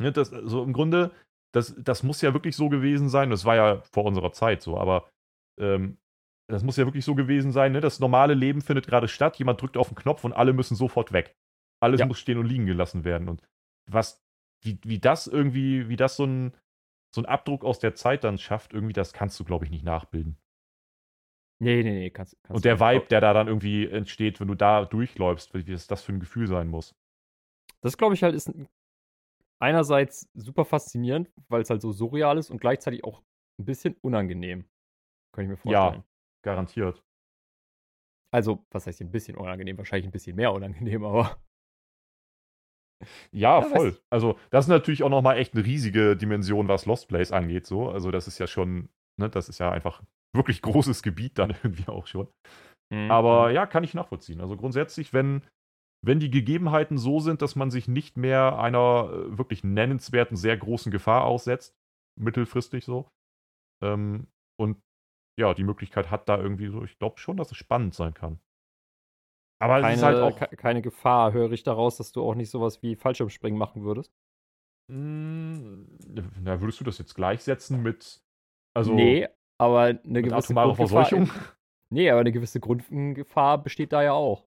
Ne, 0.00 0.12
das, 0.12 0.32
also 0.32 0.62
im 0.62 0.72
Grunde, 0.72 1.10
das, 1.52 1.74
das 1.78 2.02
muss 2.02 2.20
ja 2.20 2.34
wirklich 2.34 2.56
so 2.56 2.68
gewesen 2.68 3.08
sein. 3.08 3.30
Das 3.30 3.44
war 3.44 3.56
ja 3.56 3.80
vor 3.92 4.04
unserer 4.04 4.32
Zeit 4.32 4.62
so, 4.62 4.78
aber 4.78 5.08
ähm, 5.60 5.98
das 6.48 6.62
muss 6.62 6.76
ja 6.76 6.84
wirklich 6.84 7.04
so 7.04 7.14
gewesen 7.14 7.52
sein. 7.52 7.72
Ne? 7.72 7.80
Das 7.80 8.00
normale 8.00 8.34
Leben 8.34 8.60
findet 8.60 8.86
gerade 8.86 9.08
statt. 9.08 9.36
Jemand 9.38 9.60
drückt 9.62 9.76
auf 9.76 9.88
den 9.88 9.94
Knopf 9.96 10.24
und 10.24 10.32
alle 10.32 10.52
müssen 10.52 10.74
sofort 10.76 11.12
weg. 11.12 11.34
Alles 11.80 12.00
Ja. 12.00 12.06
muss 12.06 12.18
stehen 12.18 12.38
und 12.38 12.46
liegen 12.46 12.66
gelassen 12.66 13.04
werden. 13.04 13.28
Und 13.28 13.42
was, 13.86 14.22
wie, 14.62 14.78
wie 14.84 14.98
das 14.98 15.26
irgendwie, 15.26 15.88
wie 15.88 15.96
das 15.96 16.16
so 16.16 16.24
ein, 16.24 16.54
so 17.14 17.22
ein 17.22 17.26
Abdruck 17.26 17.64
aus 17.64 17.78
der 17.78 17.94
Zeit 17.94 18.24
dann 18.24 18.38
schafft, 18.38 18.72
irgendwie, 18.72 18.92
das 18.92 19.12
kannst 19.12 19.38
du, 19.38 19.44
glaube 19.44 19.64
ich, 19.64 19.70
nicht 19.70 19.84
nachbilden. 19.84 20.36
Nee, 21.60 21.82
nee, 21.82 21.92
nee, 21.92 22.10
kannst, 22.10 22.36
kannst 22.42 22.56
Und 22.56 22.64
der. 22.64 22.80
Vibe, 22.80 23.06
der 23.06 23.20
da 23.20 23.32
dann 23.32 23.48
irgendwie 23.48 23.86
entsteht, 23.86 24.40
wenn 24.40 24.48
du 24.48 24.54
da 24.54 24.84
durchläufst, 24.84 25.54
wie 25.54 25.64
das, 25.64 25.86
das 25.86 26.02
für 26.02 26.12
ein 26.12 26.20
Gefühl 26.20 26.46
sein 26.46 26.68
muss. 26.68 26.94
Das 27.80 27.96
glaube 27.96 28.14
ich 28.14 28.22
halt 28.22 28.34
ist 28.34 28.48
ein- 28.48 28.68
einerseits 29.60 30.28
super 30.34 30.64
faszinierend, 30.64 31.30
weil 31.48 31.62
es 31.62 31.70
halt 31.70 31.80
so 31.82 31.92
surreal 31.92 32.38
ist 32.38 32.50
und 32.50 32.60
gleichzeitig 32.60 33.04
auch 33.04 33.22
ein 33.58 33.64
bisschen 33.64 33.96
unangenehm. 34.02 34.64
Kann 35.32 35.44
ich 35.44 35.50
mir 35.50 35.56
Ja. 35.64 35.84
vorstellen. 35.84 36.04
Garantiert. 36.42 37.02
Also, 38.32 38.66
was 38.70 38.86
heißt 38.86 39.00
ein 39.00 39.10
bisschen 39.10 39.36
unangenehm? 39.36 39.78
Wahrscheinlich 39.78 40.06
ein 40.08 40.12
bisschen 40.12 40.36
mehr 40.36 40.52
unangenehm, 40.52 41.04
aber. 41.04 41.38
Ja, 43.32 43.60
Ja, 43.60 43.62
voll. 43.62 43.88
weiß- 43.88 44.00
Also, 44.10 44.38
das 44.50 44.64
ist 44.66 44.68
natürlich 44.70 45.02
auch 45.02 45.10
nochmal 45.10 45.38
echt 45.38 45.54
eine 45.54 45.64
riesige 45.64 46.16
Dimension, 46.16 46.68
was 46.68 46.86
Lost 46.86 47.08
Place 47.08 47.32
angeht, 47.32 47.66
so. 47.66 47.88
Also, 47.90 48.10
das 48.10 48.26
ist 48.28 48.38
ja 48.38 48.46
schon, 48.46 48.88
ne, 49.20 49.28
das 49.30 49.48
ist 49.48 49.58
ja 49.58 49.70
einfach 49.70 50.02
wirklich 50.36 50.62
großes 50.62 51.02
Gebiet 51.02 51.38
dann 51.38 51.50
irgendwie 51.62 51.88
auch 51.88 52.06
schon. 52.06 52.28
Mhm. 52.92 53.10
Aber 53.10 53.50
ja, 53.50 53.66
kann 53.66 53.84
ich 53.84 53.94
nachvollziehen. 53.94 54.40
Also 54.40 54.56
grundsätzlich, 54.56 55.12
wenn, 55.12 55.42
wenn 56.04 56.20
die 56.20 56.30
Gegebenheiten 56.30 56.98
so 56.98 57.20
sind, 57.20 57.40
dass 57.40 57.56
man 57.56 57.70
sich 57.70 57.88
nicht 57.88 58.16
mehr 58.16 58.58
einer 58.58 59.10
äh, 59.12 59.38
wirklich 59.38 59.64
nennenswerten, 59.64 60.36
sehr 60.36 60.56
großen 60.56 60.92
Gefahr 60.92 61.24
aussetzt, 61.24 61.74
mittelfristig 62.20 62.84
so, 62.84 63.08
ähm, 63.82 64.26
und 64.60 64.78
ja, 65.38 65.54
die 65.54 65.64
Möglichkeit 65.64 66.10
hat 66.10 66.28
da 66.28 66.38
irgendwie 66.38 66.68
so, 66.68 66.84
ich 66.84 66.98
glaube 66.98 67.18
schon, 67.18 67.36
dass 67.36 67.50
es 67.50 67.56
spannend 67.56 67.94
sein 67.94 68.14
kann. 68.14 68.38
Aber 69.58 69.78
es 69.78 69.82
keine, 69.82 69.96
ist 69.96 70.02
halt 70.04 70.22
auch. 70.22 70.36
ke- 70.38 70.56
keine 70.56 70.82
Gefahr, 70.82 71.32
höre 71.32 71.52
ich 71.52 71.62
daraus, 71.62 71.96
dass 71.96 72.12
du 72.12 72.22
auch 72.22 72.34
nicht 72.34 72.50
sowas 72.50 72.82
wie 72.82 72.96
Fallschirmspringen 72.96 73.58
machen 73.58 73.84
würdest. 73.84 74.12
Mh, 74.88 75.86
na, 76.42 76.60
würdest 76.60 76.80
du 76.80 76.84
das 76.84 76.98
jetzt 76.98 77.14
gleichsetzen 77.14 77.82
mit. 77.82 78.22
Also 78.74 78.94
nee, 78.94 79.26
aber 79.58 79.98
eine 80.04 80.22
gewisse 80.22 80.54
Verseuchung? 80.54 81.30
Nee, 81.90 82.10
aber 82.10 82.20
eine 82.20 82.32
gewisse 82.32 82.58
Grundgefahr 82.58 83.62
besteht 83.62 83.92
da 83.92 84.02
ja 84.02 84.14
auch. 84.14 84.48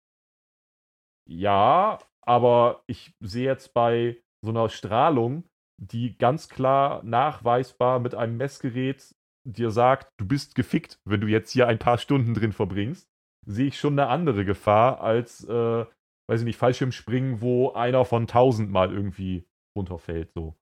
Ja, 1.29 1.99
aber 2.21 2.83
ich 2.87 3.13
sehe 3.19 3.45
jetzt 3.45 3.73
bei 3.73 4.17
so 4.41 4.49
einer 4.51 4.69
Strahlung, 4.69 5.43
die 5.77 6.17
ganz 6.17 6.49
klar 6.49 7.03
nachweisbar 7.03 7.99
mit 7.99 8.15
einem 8.15 8.37
Messgerät 8.37 9.13
dir 9.45 9.71
sagt, 9.71 10.11
du 10.17 10.25
bist 10.27 10.55
gefickt, 10.55 10.99
wenn 11.05 11.21
du 11.21 11.27
jetzt 11.27 11.51
hier 11.51 11.67
ein 11.67 11.79
paar 11.79 11.97
Stunden 11.97 12.33
drin 12.33 12.53
verbringst, 12.53 13.09
sehe 13.47 13.67
ich 13.67 13.79
schon 13.79 13.97
eine 13.97 14.09
andere 14.09 14.45
Gefahr 14.45 15.01
als, 15.01 15.43
äh, 15.45 15.85
weiß 16.29 16.41
ich 16.41 16.45
nicht, 16.45 16.57
Fallschirmspringen, 16.57 17.41
wo 17.41 17.71
einer 17.71 18.03
von 18.05 18.27
tausend 18.27 18.69
mal 18.69 18.91
irgendwie 18.91 19.47
runterfällt. 19.75 20.33
So. 20.33 20.55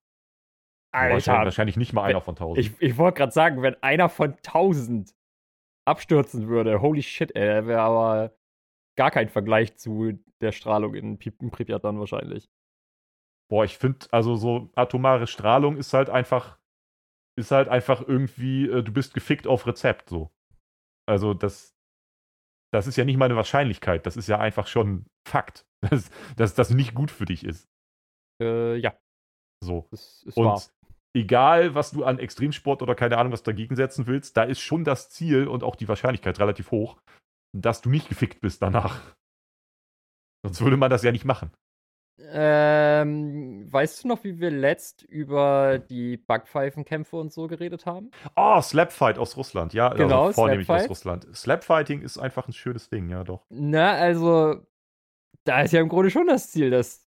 Wahrscheinlich, 0.92 1.26
wahrscheinlich 1.26 1.76
nicht 1.76 1.92
mal 1.92 2.04
einer 2.04 2.20
von 2.20 2.36
tausend. 2.36 2.64
Ich, 2.64 2.80
ich 2.80 2.96
wollte 2.96 3.18
gerade 3.18 3.32
sagen, 3.32 3.60
wenn 3.62 3.74
einer 3.82 4.08
von 4.08 4.36
tausend 4.42 5.14
abstürzen 5.84 6.48
würde, 6.48 6.80
holy 6.80 7.02
shit, 7.02 7.34
ey, 7.34 7.66
wäre 7.66 7.82
aber 7.82 8.36
gar 8.96 9.10
kein 9.10 9.28
Vergleich 9.28 9.76
zu 9.76 10.18
der 10.40 10.52
Strahlung 10.52 10.94
in, 10.94 11.18
in 11.18 11.50
Pripyat 11.50 11.84
dann 11.84 11.98
wahrscheinlich. 11.98 12.48
Boah, 13.50 13.64
ich 13.64 13.78
finde, 13.78 14.06
also 14.10 14.36
so 14.36 14.70
atomare 14.74 15.26
Strahlung 15.26 15.76
ist 15.76 15.92
halt 15.92 16.08
einfach, 16.08 16.58
ist 17.38 17.50
halt 17.50 17.68
einfach 17.68 18.06
irgendwie, 18.06 18.68
äh, 18.68 18.82
du 18.82 18.92
bist 18.92 19.12
gefickt 19.12 19.46
auf 19.46 19.66
Rezept, 19.66 20.08
so. 20.08 20.30
Also 21.06 21.34
das, 21.34 21.75
das 22.72 22.86
ist 22.86 22.96
ja 22.96 23.04
nicht 23.04 23.16
mal 23.16 23.26
eine 23.26 23.36
Wahrscheinlichkeit, 23.36 24.06
das 24.06 24.16
ist 24.16 24.26
ja 24.28 24.38
einfach 24.38 24.66
schon 24.66 25.06
Fakt, 25.28 25.64
dass, 25.90 26.10
dass 26.36 26.54
das 26.54 26.70
nicht 26.70 26.94
gut 26.94 27.10
für 27.10 27.24
dich 27.24 27.44
ist. 27.44 27.66
Äh, 28.42 28.76
ja, 28.76 28.96
So. 29.64 29.86
das 29.90 30.22
ist 30.24 30.36
Und 30.36 30.44
wahr. 30.46 30.62
egal, 31.16 31.74
was 31.74 31.90
du 31.92 32.04
an 32.04 32.18
Extremsport 32.18 32.82
oder 32.82 32.94
keine 32.94 33.18
Ahnung 33.18 33.32
was 33.32 33.42
dagegen 33.42 33.76
setzen 33.76 34.06
willst, 34.06 34.36
da 34.36 34.42
ist 34.42 34.60
schon 34.60 34.84
das 34.84 35.08
Ziel 35.10 35.48
und 35.48 35.62
auch 35.64 35.76
die 35.76 35.88
Wahrscheinlichkeit 35.88 36.38
relativ 36.38 36.70
hoch, 36.70 36.98
dass 37.56 37.80
du 37.80 37.88
nicht 37.90 38.08
gefickt 38.08 38.40
bist 38.40 38.60
danach. 38.62 39.00
Sonst 40.44 40.60
würde 40.60 40.76
man 40.76 40.90
das 40.90 41.02
ja 41.02 41.12
nicht 41.12 41.24
machen. 41.24 41.50
Ähm, 42.18 43.70
weißt 43.70 44.04
du 44.04 44.08
noch, 44.08 44.24
wie 44.24 44.40
wir 44.40 44.50
letzt 44.50 45.02
über 45.02 45.78
die 45.78 46.16
Backpfeifenkämpfe 46.16 47.16
und 47.16 47.32
so 47.32 47.46
geredet 47.46 47.84
haben? 47.84 48.10
Oh, 48.36 48.60
Slapfight 48.60 49.18
aus 49.18 49.36
Russland, 49.36 49.74
ja, 49.74 49.90
Genau, 49.92 50.26
also 50.26 50.32
vornehmlich 50.32 50.68
aus 50.68 50.76
Slapfight. 50.84 50.90
Russland. 50.90 51.36
Slapfighting 51.36 52.02
ist 52.02 52.18
einfach 52.18 52.48
ein 52.48 52.52
schönes 52.52 52.88
Ding, 52.88 53.08
ja 53.10 53.22
doch. 53.22 53.44
Na, 53.50 53.92
also, 53.92 54.66
da 55.44 55.60
ist 55.62 55.72
ja 55.72 55.80
im 55.80 55.88
Grunde 55.88 56.10
schon 56.10 56.26
das 56.26 56.50
Ziel, 56.50 56.70
dass 56.70 57.06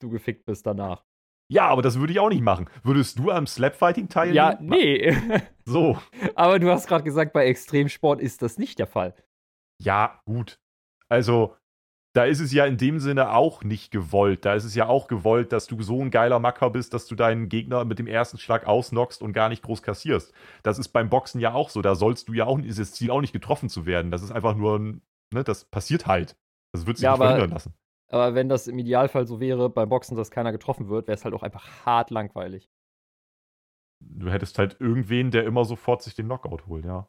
du 0.00 0.08
gefickt 0.08 0.46
bist 0.46 0.66
danach. 0.66 1.04
Ja, 1.52 1.66
aber 1.66 1.82
das 1.82 1.98
würde 1.98 2.12
ich 2.12 2.20
auch 2.20 2.28
nicht 2.28 2.42
machen. 2.42 2.70
Würdest 2.84 3.18
du 3.18 3.30
am 3.30 3.46
Slapfighting 3.46 4.08
teilnehmen? 4.08 4.36
Ja, 4.36 4.58
nee. 4.60 5.16
So. 5.66 5.98
Aber 6.34 6.58
du 6.58 6.68
hast 6.70 6.88
gerade 6.88 7.04
gesagt, 7.04 7.32
bei 7.32 7.46
Extremsport 7.46 8.20
ist 8.20 8.42
das 8.42 8.58
nicht 8.58 8.78
der 8.80 8.88
Fall. 8.88 9.14
Ja, 9.80 10.20
gut. 10.24 10.58
Also, 11.08 11.54
da 12.12 12.24
ist 12.24 12.40
es 12.40 12.52
ja 12.52 12.66
in 12.66 12.76
dem 12.76 12.98
Sinne 12.98 13.32
auch 13.32 13.62
nicht 13.62 13.92
gewollt. 13.92 14.44
Da 14.44 14.54
ist 14.54 14.64
es 14.64 14.74
ja 14.74 14.86
auch 14.88 15.06
gewollt, 15.06 15.52
dass 15.52 15.66
du 15.68 15.80
so 15.82 16.00
ein 16.02 16.10
geiler 16.10 16.40
Macker 16.40 16.70
bist, 16.70 16.92
dass 16.92 17.06
du 17.06 17.14
deinen 17.14 17.48
Gegner 17.48 17.84
mit 17.84 17.98
dem 18.00 18.08
ersten 18.08 18.38
Schlag 18.38 18.66
ausnockst 18.66 19.22
und 19.22 19.32
gar 19.32 19.48
nicht 19.48 19.62
groß 19.62 19.82
kassierst. 19.82 20.32
Das 20.64 20.78
ist 20.78 20.88
beim 20.88 21.08
Boxen 21.08 21.40
ja 21.40 21.54
auch 21.54 21.70
so. 21.70 21.82
Da 21.82 21.94
sollst 21.94 22.28
du 22.28 22.32
ja 22.32 22.46
auch, 22.46 22.58
ist 22.58 22.80
das 22.80 22.92
Ziel 22.92 23.10
auch 23.12 23.20
nicht 23.20 23.32
getroffen 23.32 23.68
zu 23.68 23.86
werden. 23.86 24.10
Das 24.10 24.22
ist 24.22 24.32
einfach 24.32 24.56
nur 24.56 24.78
ein, 24.78 25.02
ne, 25.32 25.44
das 25.44 25.64
passiert 25.66 26.06
halt. 26.06 26.36
Das 26.72 26.86
wird 26.86 26.98
sich 26.98 27.06
Ja, 27.06 27.08
nicht 27.08 27.20
verhindern 27.20 27.50
lassen. 27.50 27.74
aber 28.08 28.34
wenn 28.34 28.48
das 28.48 28.66
im 28.68 28.78
Idealfall 28.78 29.26
so 29.26 29.40
wäre, 29.40 29.70
beim 29.70 29.88
Boxen, 29.88 30.16
dass 30.16 30.30
keiner 30.30 30.52
getroffen 30.52 30.88
wird, 30.88 31.08
wäre 31.08 31.16
es 31.16 31.24
halt 31.24 31.34
auch 31.34 31.42
einfach 31.42 31.84
hart 31.86 32.10
langweilig. 32.10 32.70
Du 34.02 34.30
hättest 34.30 34.58
halt 34.58 34.78
irgendwen, 34.78 35.30
der 35.30 35.44
immer 35.44 35.64
sofort 35.64 36.02
sich 36.02 36.14
den 36.14 36.26
Knockout 36.26 36.66
holt, 36.66 36.84
ja. 36.84 37.08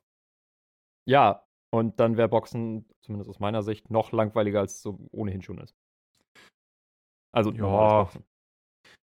Ja, 1.06 1.44
und 1.74 2.00
dann 2.00 2.18
wäre 2.18 2.30
Boxen, 2.30 2.86
zumindest 3.02 3.30
aus 3.30 3.40
meiner 3.40 3.64
Sicht, 3.64 3.90
noch 3.90 4.12
langweiliger, 4.12 4.60
als 4.60 4.76
es 4.76 4.82
so 4.82 5.00
ohnehin 5.12 5.42
schon 5.42 5.60
ist. 5.60 5.76
Also, 7.34 7.52
ja. 7.52 8.10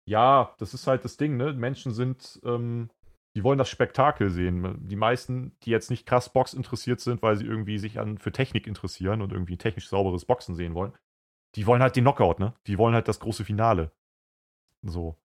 Ja, 0.07 0.55
das 0.59 0.75
ist 0.75 0.87
halt 0.87 1.05
das 1.05 1.17
Ding, 1.17 1.37
ne? 1.37 1.53
Menschen 1.53 1.93
sind, 1.93 2.41
ähm, 2.45 2.91
die 3.37 3.45
wollen 3.45 3.59
das 3.59 3.69
Spektakel 3.69 4.31
sehen. 4.31 4.87
Die 4.89 4.97
meisten, 4.97 5.57
die 5.63 5.71
jetzt 5.71 5.91
nicht 5.91 6.07
krass 6.07 6.33
Box 6.33 6.55
interessiert 6.55 7.01
sind, 7.01 7.23
weil 7.23 7.37
sie 7.37 7.47
irgendwie 7.47 7.79
sich 7.79 7.99
an, 7.99 8.19
für 8.19 8.33
Technik 8.33 8.67
interessieren 8.67 9.23
und 9.23 9.33
irgendwie 9.33 9.57
technisch 9.57 9.89
sauberes 9.89 10.25
Boxen 10.25 10.55
sehen 10.55 10.75
wollen, 10.75 10.93
die 11.55 11.67
wollen 11.67 11.83
halt 11.83 11.97
den 11.97 12.05
Knockout, 12.05 12.39
ne? 12.39 12.55
Die 12.67 12.79
wollen 12.79 12.95
halt 12.95 13.09
das 13.09 13.21
große 13.21 13.45
Finale. 13.45 13.93
So. 14.83 15.17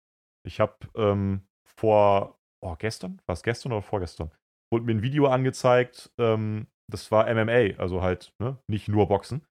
Ich 0.46 0.60
habe 0.60 0.76
ähm, 0.96 1.48
vor, 1.66 2.40
oh, 2.62 2.76
gestern? 2.78 3.22
War 3.26 3.34
es 3.34 3.44
gestern 3.44 3.72
oder 3.72 3.82
vorgestern? 3.82 4.32
Wurde 4.72 4.86
mir 4.86 4.94
ein 4.94 5.02
Video 5.02 5.28
angezeigt, 5.28 6.12
ähm, 6.18 6.68
das 6.92 7.12
war 7.12 7.28
MMA, 7.34 7.78
also 7.78 8.02
halt 8.02 8.34
ne, 8.40 8.58
nicht 8.68 8.88
nur 8.88 9.08
Boxen. 9.08 9.46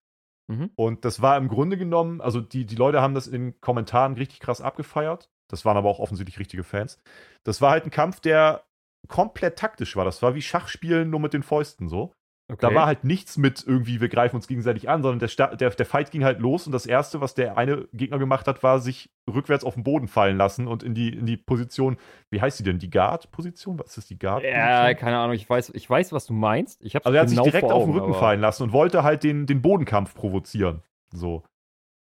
Mhm. 0.49 0.71
Und 0.77 1.05
das 1.05 1.23
war 1.23 1.37
im 1.37 1.49
Grunde 1.49 1.77
genommen, 1.77 2.21
also 2.21 2.41
die, 2.41 2.67
die 2.67 2.77
Leute 2.77 3.01
haben 3.01 3.15
das 3.15 3.27
in 3.27 3.51
den 3.51 3.61
Kommentaren 3.61 4.15
richtig 4.15 4.41
krass 4.41 4.61
abgefeiert. 4.61 5.31
Das 5.49 5.65
waren 5.65 5.77
aber 5.77 5.89
auch 5.89 5.99
offensichtlich 5.99 6.39
richtige 6.39 6.65
Fans. 6.65 6.99
Das 7.45 7.61
war 7.61 7.71
halt 7.71 7.85
ein 7.85 7.91
Kampf, 7.91 8.21
der 8.21 8.65
komplett 9.09 9.59
taktisch 9.59 9.97
war. 9.97 10.05
Das 10.05 10.23
war 10.23 10.35
wie 10.35 10.43
Schachspielen, 10.43 11.11
nur 11.11 11.21
mit 11.21 11.33
den 11.33 11.43
Fäusten 11.43 11.89
so. 11.89 12.15
Okay. 12.49 12.59
Da 12.61 12.75
war 12.75 12.87
halt 12.87 13.05
nichts 13.05 13.39
mit 13.39 13.65
irgendwie, 13.67 14.01
wir 14.01 14.09
greifen 14.09 14.37
uns 14.37 14.47
gegenseitig 14.47 14.89
an, 14.89 15.03
sondern 15.03 15.27
der, 15.27 15.57
der, 15.57 15.71
der 15.71 15.87
Fight 15.87 16.11
ging 16.11 16.25
halt 16.25 16.41
los 16.41 16.67
und 16.67 16.73
das 16.73 16.85
Erste, 16.85 17.21
was 17.21 17.35
der 17.35 17.57
eine 17.57 17.89
Gegner 17.93 18.19
gemacht 18.19 18.47
hat, 18.47 18.63
war 18.63 18.81
sich 18.81 19.11
rückwärts 19.33 19.65
auf 19.65 19.75
den 19.75 19.85
Boden 19.85 20.09
fallen 20.09 20.37
lassen 20.37 20.67
und 20.67 20.83
in 20.83 20.95
die, 20.95 21.17
in 21.17 21.25
die 21.25 21.37
Position, 21.37 21.97
wie 22.31 22.41
heißt 22.41 22.59
die 22.59 22.65
denn? 22.65 22.79
Die 22.79 22.91
Guard-Position? 22.91 23.79
Was 23.79 23.97
ist 23.97 24.11
die 24.11 24.19
Guard? 24.19 24.43
-Position? 24.43 24.53
Ja, 24.53 24.95
keine 24.95 25.19
Ahnung, 25.19 25.35
ich 25.35 25.49
weiß, 25.49 25.71
ich 25.75 25.89
weiß, 25.89 26.13
was 26.13 26.27
du 26.27 26.35
meinst. 26.35 26.83
Ich 26.85 26.97
also 26.97 27.15
er 27.15 27.23
hat 27.23 27.29
genau 27.31 27.45
sich 27.45 27.53
direkt 27.53 27.73
auf 27.73 27.85
den 27.85 27.95
Rücken 27.95 28.15
fallen 28.15 28.41
lassen 28.41 28.65
und 28.65 28.73
wollte 28.73 29.03
halt 29.03 29.23
den, 29.23 29.47
den 29.47 29.63
Bodenkampf 29.63 30.15
provozieren. 30.15 30.83
So. 31.15 31.45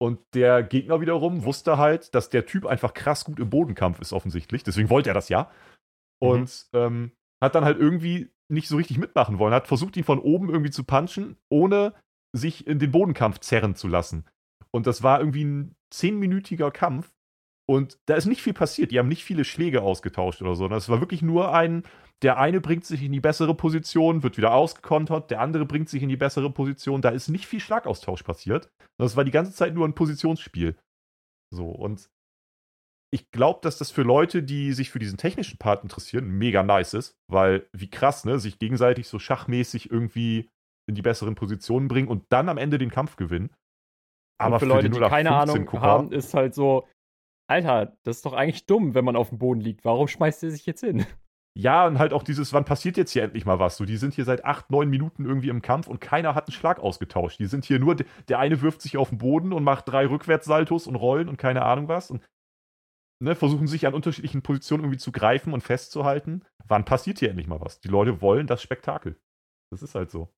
Und 0.01 0.19
der 0.33 0.63
Gegner 0.63 1.01
wiederum 1.01 1.43
wusste 1.43 1.77
halt, 1.77 2.15
dass 2.15 2.29
der 2.29 2.45
Typ 2.45 2.65
einfach 2.65 2.93
krass 2.93 3.25
gut 3.25 3.39
im 3.39 3.49
Bodenkampf 3.49 3.99
ist, 3.99 4.13
offensichtlich. 4.13 4.63
Deswegen 4.63 4.89
wollte 4.89 5.09
er 5.09 5.13
das 5.13 5.27
ja. 5.27 5.51
Mhm. 6.21 6.27
Und 6.27 6.65
mhm. 6.71 6.79
ähm, 6.79 7.11
hat 7.41 7.53
dann 7.55 7.65
halt 7.65 7.77
irgendwie 7.77 8.31
nicht 8.49 8.67
so 8.67 8.77
richtig 8.77 8.97
mitmachen 8.97 9.39
wollen. 9.39 9.53
Hat 9.53 9.67
versucht, 9.67 9.97
ihn 9.97 10.03
von 10.03 10.19
oben 10.19 10.49
irgendwie 10.49 10.71
zu 10.71 10.83
punchen, 10.83 11.37
ohne 11.49 11.93
sich 12.33 12.67
in 12.67 12.79
den 12.79 12.91
Bodenkampf 12.91 13.39
zerren 13.39 13.75
zu 13.75 13.87
lassen. 13.87 14.25
Und 14.71 14.87
das 14.87 15.03
war 15.03 15.19
irgendwie 15.19 15.45
ein 15.45 15.75
zehnminütiger 15.91 16.71
Kampf. 16.71 17.11
Und 17.67 17.99
da 18.07 18.15
ist 18.15 18.25
nicht 18.25 18.41
viel 18.41 18.53
passiert. 18.53 18.91
Die 18.91 18.99
haben 18.99 19.07
nicht 19.07 19.23
viele 19.23 19.45
Schläge 19.45 19.81
ausgetauscht 19.81 20.41
oder 20.41 20.55
so. 20.55 20.67
Das 20.67 20.89
war 20.89 20.99
wirklich 20.99 21.21
nur 21.21 21.53
ein, 21.53 21.83
der 22.21 22.37
eine 22.37 22.61
bringt 22.61 22.85
sich 22.85 23.03
in 23.03 23.11
die 23.11 23.19
bessere 23.19 23.55
Position, 23.55 24.23
wird 24.23 24.37
wieder 24.37 24.53
ausgekontert, 24.53 25.31
der 25.31 25.39
andere 25.39 25.65
bringt 25.65 25.87
sich 25.87 26.03
in 26.03 26.09
die 26.09 26.17
bessere 26.17 26.51
Position. 26.51 27.01
Da 27.01 27.09
ist 27.09 27.29
nicht 27.29 27.45
viel 27.45 27.59
Schlagaustausch 27.59 28.23
passiert. 28.23 28.69
Das 28.97 29.15
war 29.15 29.23
die 29.23 29.31
ganze 29.31 29.53
Zeit 29.53 29.73
nur 29.73 29.87
ein 29.87 29.93
Positionsspiel. 29.93 30.77
So, 31.51 31.67
und 31.69 32.09
ich 33.11 33.31
glaube, 33.31 33.59
dass 33.63 33.77
das 33.77 33.91
für 33.91 34.03
Leute, 34.03 34.43
die 34.43 34.73
sich 34.73 34.91
für 34.91 34.99
diesen 34.99 35.17
technischen 35.17 35.57
Part 35.57 35.83
interessieren, 35.83 36.29
mega 36.29 36.63
nice 36.63 36.93
ist, 36.93 37.17
weil 37.27 37.67
wie 37.73 37.89
krass, 37.89 38.25
ne, 38.25 38.39
sich 38.39 38.59
gegenseitig 38.59 39.07
so 39.07 39.17
schachmäßig 39.19 39.91
irgendwie 39.91 40.49
in 40.87 40.95
die 40.95 41.01
besseren 41.01 41.35
Positionen 41.35 41.87
bringen 41.87 42.07
und 42.07 42.25
dann 42.29 42.49
am 42.49 42.57
Ende 42.57 42.77
den 42.77 42.91
Kampf 42.91 43.15
gewinnen. 43.15 43.51
Aber 44.39 44.59
für, 44.59 44.65
für 44.65 44.73
Leute, 44.73 44.89
die 44.89 44.99
keine 44.99 45.35
Ahnung 45.35 45.65
Gucker, 45.65 45.81
haben, 45.81 46.11
ist 46.11 46.33
halt 46.33 46.53
so, 46.53 46.87
Alter, 47.49 47.97
das 48.03 48.17
ist 48.17 48.25
doch 48.25 48.33
eigentlich 48.33 48.67
dumm, 48.67 48.93
wenn 48.93 49.05
man 49.05 49.15
auf 49.15 49.29
dem 49.29 49.39
Boden 49.39 49.59
liegt. 49.59 49.83
Warum 49.83 50.07
schmeißt 50.07 50.43
der 50.43 50.51
sich 50.51 50.65
jetzt 50.65 50.81
hin? 50.81 51.05
Ja, 51.57 51.87
und 51.87 51.99
halt 51.99 52.13
auch 52.13 52.23
dieses, 52.23 52.53
wann 52.53 52.63
passiert 52.63 52.95
jetzt 52.95 53.11
hier 53.11 53.23
endlich 53.23 53.45
mal 53.45 53.59
was? 53.59 53.75
So, 53.75 53.83
die 53.83 53.97
sind 53.97 54.13
hier 54.13 54.23
seit 54.23 54.45
acht, 54.45 54.69
neun 54.69 54.87
Minuten 54.89 55.25
irgendwie 55.25 55.49
im 55.49 55.61
Kampf 55.61 55.87
und 55.87 55.99
keiner 55.99 56.33
hat 56.33 56.47
einen 56.47 56.53
Schlag 56.53 56.79
ausgetauscht. 56.79 57.39
Die 57.39 57.47
sind 57.47 57.65
hier 57.65 57.79
nur, 57.79 57.95
der 57.95 58.39
eine 58.39 58.61
wirft 58.61 58.81
sich 58.81 58.95
auf 58.95 59.09
den 59.09 59.17
Boden 59.17 59.51
und 59.51 59.63
macht 59.63 59.89
drei 59.89 60.05
Rückwärtssaltos 60.07 60.87
und 60.87 60.95
Rollen 60.95 61.27
und 61.27 61.37
keine 61.37 61.63
Ahnung 61.63 61.89
was. 61.89 62.11
Und 62.11 62.21
ne, 63.19 63.35
versuchen 63.35 63.67
sich 63.67 63.85
an 63.85 63.93
unterschiedlichen 63.93 64.41
Positionen 64.41 64.83
irgendwie 64.83 64.99
zu 64.99 65.11
greifen 65.11 65.53
und 65.53 65.61
festzuhalten. 65.61 66.43
Wann 66.65 66.85
passiert 66.85 67.19
hier 67.19 67.29
endlich 67.29 67.47
mal 67.47 67.61
was? 67.61 67.79
Die 67.79 67.87
Leute 67.87 68.21
wollen 68.21 68.47
das 68.47 68.61
Spektakel. 68.61 69.19
Das 69.71 69.83
ist 69.83 69.95
halt 69.95 70.09
so. 70.09 70.29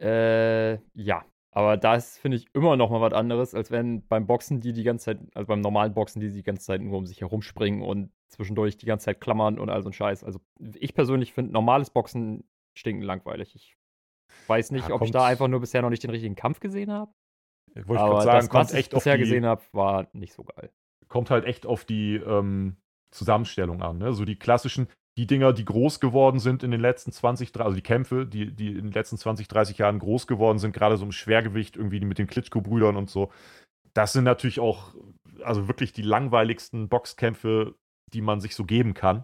Äh, 0.00 0.74
ja. 0.94 1.24
Aber 1.56 1.76
das 1.76 2.18
finde 2.18 2.36
ich 2.36 2.52
immer 2.52 2.76
noch 2.76 2.90
mal 2.90 3.00
was 3.00 3.12
anderes, 3.12 3.54
als 3.54 3.70
wenn 3.70 4.04
beim 4.08 4.26
Boxen 4.26 4.60
die 4.60 4.72
die 4.72 4.82
ganze 4.82 5.04
Zeit, 5.04 5.20
also 5.34 5.46
beim 5.46 5.60
normalen 5.60 5.94
Boxen, 5.94 6.18
die 6.18 6.32
die 6.32 6.42
ganze 6.42 6.66
Zeit 6.66 6.80
nur 6.80 6.98
um 6.98 7.06
sich 7.06 7.20
herumspringen 7.20 7.80
und 7.80 8.10
zwischendurch 8.28 8.76
die 8.76 8.86
ganze 8.86 9.04
Zeit 9.04 9.20
klammern 9.20 9.60
und 9.60 9.70
all 9.70 9.80
so 9.82 9.88
ein 9.88 9.92
Scheiß. 9.92 10.24
Also 10.24 10.40
ich 10.74 10.94
persönlich 10.94 11.32
finde 11.32 11.52
normales 11.52 11.90
Boxen 11.90 12.42
stinken 12.76 13.04
langweilig. 13.04 13.54
Ich 13.54 13.76
weiß 14.48 14.72
nicht, 14.72 14.88
ja, 14.88 14.94
ob 14.96 15.02
ich 15.02 15.12
da 15.12 15.26
einfach 15.26 15.46
nur 15.46 15.60
bisher 15.60 15.80
noch 15.80 15.90
nicht 15.90 16.02
den 16.02 16.10
richtigen 16.10 16.34
Kampf 16.34 16.58
gesehen 16.58 16.90
habe. 16.90 17.12
Wollte 17.74 18.02
ich 18.02 18.10
gerade 18.10 18.24
sagen, 18.24 18.48
das, 18.48 18.72
was 18.72 18.74
ich 18.74 18.90
bisher 18.90 19.16
gesehen 19.16 19.46
habe, 19.46 19.62
war 19.70 20.08
nicht 20.12 20.32
so 20.32 20.42
geil 20.42 20.72
kommt 21.14 21.30
halt 21.30 21.44
echt 21.44 21.64
auf 21.64 21.84
die 21.84 22.16
ähm, 22.16 22.74
Zusammenstellung 23.12 23.82
an. 23.82 23.98
Ne? 23.98 24.14
So 24.14 24.24
die 24.24 24.34
klassischen, 24.34 24.88
die 25.16 25.28
Dinger, 25.28 25.52
die 25.52 25.64
groß 25.64 26.00
geworden 26.00 26.40
sind 26.40 26.64
in 26.64 26.72
den 26.72 26.80
letzten 26.80 27.12
20, 27.12 27.52
30, 27.52 27.64
also 27.64 27.76
die 27.76 27.82
Kämpfe, 27.82 28.26
die, 28.26 28.50
die 28.50 28.70
in 28.70 28.86
den 28.86 28.90
letzten 28.90 29.16
20, 29.16 29.46
30 29.46 29.78
Jahren 29.78 30.00
groß 30.00 30.26
geworden 30.26 30.58
sind, 30.58 30.72
gerade 30.72 30.96
so 30.96 31.04
im 31.04 31.12
Schwergewicht, 31.12 31.76
irgendwie 31.76 32.00
mit 32.00 32.18
den 32.18 32.26
Klitschko-Brüdern 32.26 32.96
und 32.96 33.08
so. 33.08 33.30
Das 33.92 34.12
sind 34.12 34.24
natürlich 34.24 34.58
auch, 34.58 34.96
also 35.44 35.68
wirklich 35.68 35.92
die 35.92 36.02
langweiligsten 36.02 36.88
Boxkämpfe, 36.88 37.76
die 38.12 38.20
man 38.20 38.40
sich 38.40 38.56
so 38.56 38.64
geben 38.64 38.94
kann. 38.94 39.22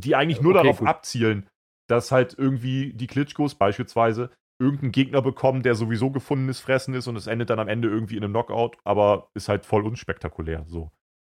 Die 0.00 0.16
eigentlich 0.16 0.40
nur 0.40 0.54
okay, 0.54 0.62
darauf 0.62 0.78
gut. 0.78 0.88
abzielen, 0.88 1.46
dass 1.90 2.10
halt 2.10 2.34
irgendwie 2.38 2.94
die 2.94 3.06
Klitschkos 3.06 3.56
beispielsweise 3.56 4.30
irgendeinen 4.58 4.92
Gegner 4.92 5.20
bekommen, 5.20 5.62
der 5.62 5.74
sowieso 5.74 6.10
gefundenes 6.10 6.60
Fressen 6.60 6.94
ist 6.94 7.06
und 7.06 7.16
es 7.16 7.26
endet 7.26 7.50
dann 7.50 7.58
am 7.58 7.68
Ende 7.68 7.88
irgendwie 7.88 8.16
in 8.16 8.24
einem 8.24 8.32
Knockout, 8.32 8.78
aber 8.84 9.28
ist 9.34 9.50
halt 9.50 9.66
voll 9.66 9.84
unspektakulär. 9.84 10.64
So. 10.68 10.90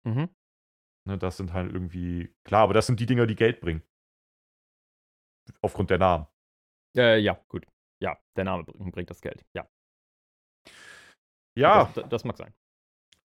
Mhm. 0.06 0.30
Ne, 1.08 1.18
das 1.18 1.38
sind 1.38 1.54
halt 1.54 1.72
irgendwie, 1.72 2.34
klar, 2.44 2.64
aber 2.64 2.74
das 2.74 2.88
sind 2.88 3.00
die 3.00 3.06
Dinger, 3.06 3.28
die 3.28 3.36
Geld 3.36 3.60
bringen. 3.60 3.84
Aufgrund 5.62 5.90
der 5.90 6.00
Namen. 6.00 6.28
Äh, 6.98 7.20
ja, 7.20 7.40
gut. 7.48 7.68
Ja, 8.02 8.18
der 8.36 8.46
Name 8.46 8.64
bringt 8.64 9.10
das 9.10 9.22
Geld, 9.22 9.46
ja. 9.54 9.68
Ja. 11.58 11.92
Das, 11.94 12.10
das 12.10 12.24
mag 12.24 12.38
sein. 12.38 12.54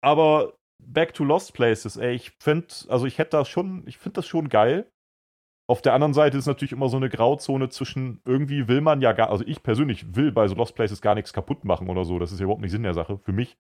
Aber 0.01 0.57
Back 0.83 1.13
to 1.13 1.23
Lost 1.23 1.53
Places, 1.53 1.97
ey, 1.97 2.13
ich 2.13 2.31
finde, 2.39 2.67
also 2.89 3.05
ich 3.05 3.17
hätte 3.17 3.38
das 3.38 3.49
schon, 3.49 3.85
ich 3.88 3.97
finde 3.97 4.15
das 4.15 4.27
schon 4.27 4.49
geil. 4.49 4.91
Auf 5.67 5.81
der 5.81 5.93
anderen 5.93 6.13
Seite 6.13 6.38
ist 6.38 6.45
natürlich 6.45 6.73
immer 6.73 6.89
so 6.89 6.97
eine 6.97 7.09
Grauzone 7.09 7.69
zwischen, 7.69 8.21
irgendwie 8.23 8.67
will 8.67 8.81
man 8.81 9.01
ja 9.01 9.13
gar, 9.13 9.29
also 9.31 9.43
ich 9.47 9.63
persönlich 9.63 10.15
will 10.15 10.31
bei 10.31 10.47
so 10.47 10.55
Lost 10.55 10.75
Places 10.75 11.01
gar 11.01 11.15
nichts 11.15 11.33
kaputt 11.33 11.65
machen 11.65 11.89
oder 11.89 12.05
so. 12.05 12.19
Das 12.19 12.31
ist 12.31 12.39
ja 12.39 12.43
überhaupt 12.43 12.61
nicht 12.61 12.71
Sinn 12.71 12.83
der 12.83 12.93
Sache, 12.93 13.17
für 13.17 13.33
mich. 13.33 13.57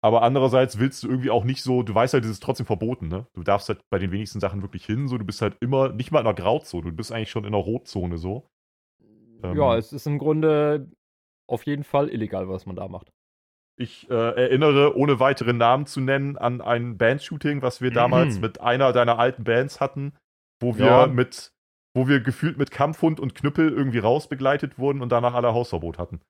Aber 0.00 0.22
andererseits 0.22 0.78
willst 0.78 1.02
du 1.02 1.08
irgendwie 1.08 1.30
auch 1.30 1.44
nicht 1.44 1.62
so, 1.62 1.82
du 1.82 1.94
weißt 1.94 2.14
halt, 2.14 2.24
es 2.24 2.30
ist 2.30 2.42
trotzdem 2.42 2.66
verboten, 2.66 3.08
ne? 3.08 3.26
Du 3.32 3.42
darfst 3.42 3.68
halt 3.68 3.80
bei 3.90 3.98
den 3.98 4.12
wenigsten 4.12 4.38
Sachen 4.38 4.62
wirklich 4.62 4.86
hin, 4.86 5.08
so, 5.08 5.18
du 5.18 5.24
bist 5.24 5.42
halt 5.42 5.56
immer, 5.60 5.88
nicht 5.88 6.12
mal 6.12 6.20
in 6.20 6.26
einer 6.26 6.34
Grauzone, 6.34 6.90
du 6.90 6.96
bist 6.96 7.10
eigentlich 7.10 7.30
schon 7.30 7.44
in 7.44 7.54
einer 7.54 7.62
Rotzone, 7.62 8.16
so. 8.16 8.48
Ja, 9.42 9.72
ähm, 9.74 9.78
es 9.78 9.92
ist 9.92 10.06
im 10.06 10.18
Grunde 10.18 10.90
auf 11.48 11.66
jeden 11.66 11.84
Fall 11.84 12.10
illegal, 12.10 12.48
was 12.48 12.66
man 12.66 12.76
da 12.76 12.86
macht. 12.86 13.10
Ich 13.80 14.10
äh, 14.10 14.14
erinnere, 14.14 14.96
ohne 14.96 15.20
weitere 15.20 15.52
Namen 15.52 15.86
zu 15.86 16.00
nennen, 16.00 16.36
an 16.36 16.60
ein 16.60 16.98
Bandshooting, 16.98 17.62
was 17.62 17.80
wir 17.80 17.92
damals 17.92 18.36
mhm. 18.36 18.40
mit 18.40 18.60
einer 18.60 18.92
deiner 18.92 19.18
alten 19.18 19.44
Bands 19.44 19.80
hatten, 19.80 20.14
wo 20.60 20.76
wir 20.76 20.86
ja. 20.86 21.06
mit, 21.06 21.52
wo 21.94 22.08
wir 22.08 22.20
gefühlt 22.20 22.58
mit 22.58 22.70
Kampfhund 22.70 23.20
und 23.20 23.34
Knüppel 23.34 23.70
irgendwie 23.70 23.98
rausbegleitet 23.98 24.78
wurden 24.78 25.00
und 25.00 25.10
danach 25.10 25.34
alle 25.34 25.54
Hausverbot 25.54 25.98
hatten. 25.98 26.20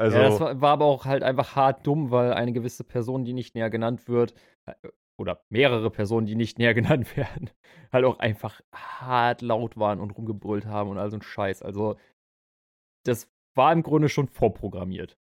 Also, 0.00 0.16
ja, 0.16 0.30
das 0.30 0.40
war, 0.40 0.60
war, 0.62 0.72
aber 0.72 0.86
auch 0.86 1.04
halt 1.04 1.22
einfach 1.22 1.56
hart 1.56 1.86
dumm, 1.86 2.10
weil 2.10 2.32
eine 2.32 2.54
gewisse 2.54 2.84
Person, 2.84 3.26
die 3.26 3.34
nicht 3.34 3.54
näher 3.54 3.68
genannt 3.68 4.08
wird, 4.08 4.32
äh, 4.64 4.72
oder 5.18 5.44
mehrere 5.50 5.90
Personen, 5.90 6.26
die 6.26 6.36
nicht 6.36 6.58
näher 6.58 6.72
genannt 6.72 7.14
werden, 7.18 7.50
halt 7.92 8.06
auch 8.06 8.18
einfach 8.18 8.62
hart 8.74 9.42
laut 9.42 9.76
waren 9.76 10.00
und 10.00 10.12
rumgebrüllt 10.12 10.64
haben 10.64 10.88
und 10.88 10.96
all 10.96 11.10
so 11.10 11.18
ein 11.18 11.22
Scheiß. 11.22 11.60
Also, 11.60 11.96
das 13.04 13.30
war 13.54 13.74
im 13.74 13.82
Grunde 13.82 14.08
schon 14.08 14.28
vorprogrammiert. 14.28 15.18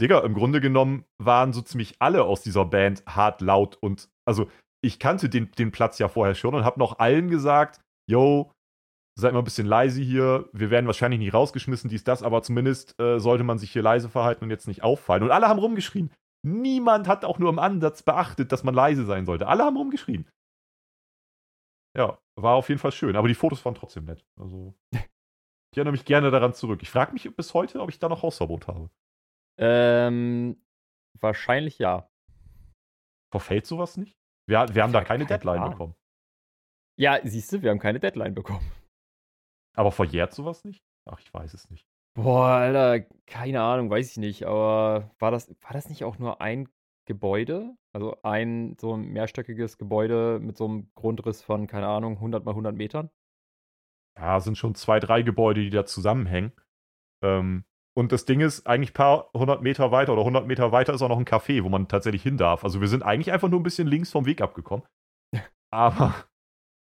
Digga, 0.00 0.20
im 0.20 0.32
Grunde 0.32 0.62
genommen 0.62 1.04
waren 1.18 1.52
so 1.52 1.60
ziemlich 1.60 1.96
alle 1.98 2.24
aus 2.24 2.40
dieser 2.40 2.64
Band 2.64 3.04
hart 3.06 3.42
laut 3.42 3.76
und, 3.76 4.08
also, 4.24 4.48
ich 4.82 4.98
kannte 4.98 5.28
den, 5.28 5.50
den 5.52 5.72
Platz 5.72 5.98
ja 5.98 6.08
vorher 6.08 6.34
schon 6.34 6.54
und 6.54 6.64
hab 6.64 6.78
noch 6.78 7.00
allen 7.00 7.28
gesagt, 7.28 7.82
yo, 8.08 8.50
seid 9.14 9.32
mal 9.32 9.40
ein 9.40 9.44
bisschen 9.44 9.66
leise 9.66 10.00
hier, 10.00 10.48
wir 10.52 10.70
werden 10.70 10.86
wahrscheinlich 10.86 11.20
nicht 11.20 11.34
rausgeschmissen, 11.34 11.90
dies, 11.90 12.04
das, 12.04 12.22
aber 12.22 12.42
zumindest 12.42 12.98
äh, 13.00 13.18
sollte 13.18 13.44
man 13.44 13.58
sich 13.58 13.70
hier 13.70 13.82
leise 13.82 14.08
verhalten 14.08 14.44
und 14.44 14.50
jetzt 14.50 14.68
nicht 14.68 14.82
auffallen. 14.82 15.22
Und 15.22 15.30
alle 15.30 15.48
haben 15.48 15.58
rumgeschrien. 15.58 16.10
Niemand 16.44 17.06
hat 17.06 17.24
auch 17.24 17.38
nur 17.38 17.50
im 17.50 17.58
Ansatz 17.58 18.02
beachtet, 18.02 18.50
dass 18.50 18.64
man 18.64 18.74
leise 18.74 19.04
sein 19.04 19.26
sollte. 19.26 19.46
Alle 19.46 19.64
haben 19.64 19.76
rumgeschrien. 19.76 20.28
Ja, 21.96 22.18
war 22.36 22.54
auf 22.54 22.68
jeden 22.68 22.80
Fall 22.80 22.92
schön. 22.92 23.16
Aber 23.16 23.28
die 23.28 23.34
Fotos 23.34 23.64
waren 23.64 23.74
trotzdem 23.74 24.06
nett. 24.06 24.24
Also, 24.40 24.74
ich 24.92 25.76
erinnere 25.76 25.92
mich 25.92 26.04
gerne 26.04 26.30
daran 26.30 26.54
zurück. 26.54 26.82
Ich 26.82 26.90
frage 26.90 27.12
mich 27.12 27.34
bis 27.36 27.54
heute, 27.54 27.80
ob 27.80 27.90
ich 27.90 27.98
da 27.98 28.08
noch 28.08 28.22
Hausverbot 28.22 28.66
habe. 28.66 28.90
Ähm, 29.58 30.60
wahrscheinlich 31.20 31.78
ja. 31.78 32.08
Verfällt 33.30 33.66
sowas 33.66 33.96
nicht? 33.96 34.18
Wir, 34.48 34.66
wir 34.72 34.82
haben 34.82 34.92
da 34.92 35.04
keine, 35.04 35.26
Deadline 35.26 35.70
bekommen. 35.70 35.94
Ja, 36.98 37.18
siehst 37.22 37.52
du, 37.52 37.62
wir 37.62 37.70
haben 37.70 37.78
keine 37.78 38.00
Deadline 38.00 38.34
bekommen. 38.34 38.70
Aber 39.74 39.92
verjährt 39.92 40.34
sowas 40.34 40.64
nicht? 40.64 40.82
Ach, 41.10 41.18
ich 41.20 41.32
weiß 41.32 41.54
es 41.54 41.70
nicht. 41.70 41.86
Boah, 42.14 42.46
Alter, 42.48 43.06
keine 43.26 43.62
Ahnung, 43.62 43.90
weiß 43.90 44.10
ich 44.10 44.16
nicht. 44.18 44.44
Aber 44.44 45.10
war 45.18 45.30
das, 45.30 45.48
war 45.62 45.72
das 45.72 45.88
nicht 45.88 46.04
auch 46.04 46.18
nur 46.18 46.40
ein 46.40 46.68
Gebäude? 47.06 47.74
Also 47.92 48.16
ein 48.22 48.76
so 48.80 48.94
ein 48.94 49.08
mehrstöckiges 49.08 49.78
Gebäude 49.78 50.38
mit 50.40 50.56
so 50.56 50.66
einem 50.66 50.90
Grundriss 50.94 51.42
von, 51.42 51.66
keine 51.66 51.88
Ahnung, 51.88 52.14
100 52.16 52.44
mal 52.44 52.52
100 52.52 52.74
Metern? 52.76 53.10
Ja, 54.18 54.40
sind 54.40 54.58
schon 54.58 54.74
zwei, 54.74 55.00
drei 55.00 55.22
Gebäude, 55.22 55.62
die 55.62 55.70
da 55.70 55.86
zusammenhängen. 55.86 56.52
Ähm, 57.24 57.64
und 57.94 58.12
das 58.12 58.24
Ding 58.24 58.40
ist, 58.40 58.66
eigentlich 58.66 58.90
ein 58.90 58.94
paar 58.94 59.30
hundert 59.34 59.62
Meter 59.62 59.90
weiter 59.90 60.12
oder 60.12 60.22
100 60.22 60.46
Meter 60.46 60.72
weiter 60.72 60.94
ist 60.94 61.02
auch 61.02 61.08
noch 61.08 61.18
ein 61.18 61.26
Café, 61.26 61.62
wo 61.62 61.68
man 61.68 61.88
tatsächlich 61.88 62.22
hin 62.22 62.38
darf. 62.38 62.64
Also 62.64 62.80
wir 62.80 62.88
sind 62.88 63.02
eigentlich 63.02 63.32
einfach 63.32 63.48
nur 63.48 63.60
ein 63.60 63.64
bisschen 63.64 63.86
links 63.86 64.10
vom 64.10 64.26
Weg 64.26 64.40
abgekommen. 64.40 64.86
Aber 65.70 66.14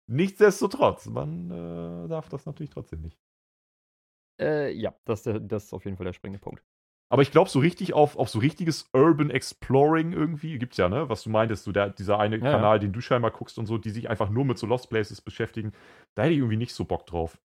nichtsdestotrotz, 0.10 1.06
man 1.08 1.52
äh, 1.52 2.08
darf 2.10 2.30
das 2.30 2.46
natürlich 2.46 2.72
trotzdem 2.72 3.02
nicht. 3.02 3.18
Äh, 4.40 4.72
ja, 4.74 4.94
das, 5.06 5.24
das 5.24 5.66
ist 5.66 5.74
auf 5.74 5.86
jeden 5.86 5.98
Fall 5.98 6.06
der 6.06 6.14
springende 6.14 6.40
Punkt. 6.40 6.64
Aber 7.12 7.24
ich 7.24 7.32
glaube, 7.32 7.50
so 7.50 7.60
richtig 7.60 7.94
auf, 7.94 8.18
auf 8.18 8.30
so 8.30 8.38
richtiges 8.40 8.88
Urban 8.94 9.32
Exploring 9.32 10.12
irgendwie 10.14 10.60
gibt's 10.60 10.78
ja, 10.78 10.90
ne? 10.90 11.10
Was 11.10 11.24
du 11.24 11.32
meintest, 11.32 11.64
so 11.64 11.72
der, 11.72 11.90
dieser 11.90 12.20
eine 12.20 12.42
Ja, 12.42 12.44
Kanal, 12.44 12.80
den 12.80 12.94
du 12.94 13.02
scheinbar 13.02 13.32
guckst 13.32 13.58
und 13.58 13.66
so, 13.66 13.78
die 13.80 13.90
sich 13.90 14.10
einfach 14.10 14.30
nur 14.30 14.46
mit 14.46 14.60
so 14.60 14.68
Lost 14.68 14.90
Places 14.90 15.22
beschäftigen. 15.22 15.72
Da 16.16 16.24
hätte 16.24 16.34
ich 16.34 16.40
irgendwie 16.40 16.58
nicht 16.58 16.74
so 16.74 16.86
Bock 16.86 17.08
drauf. 17.08 17.40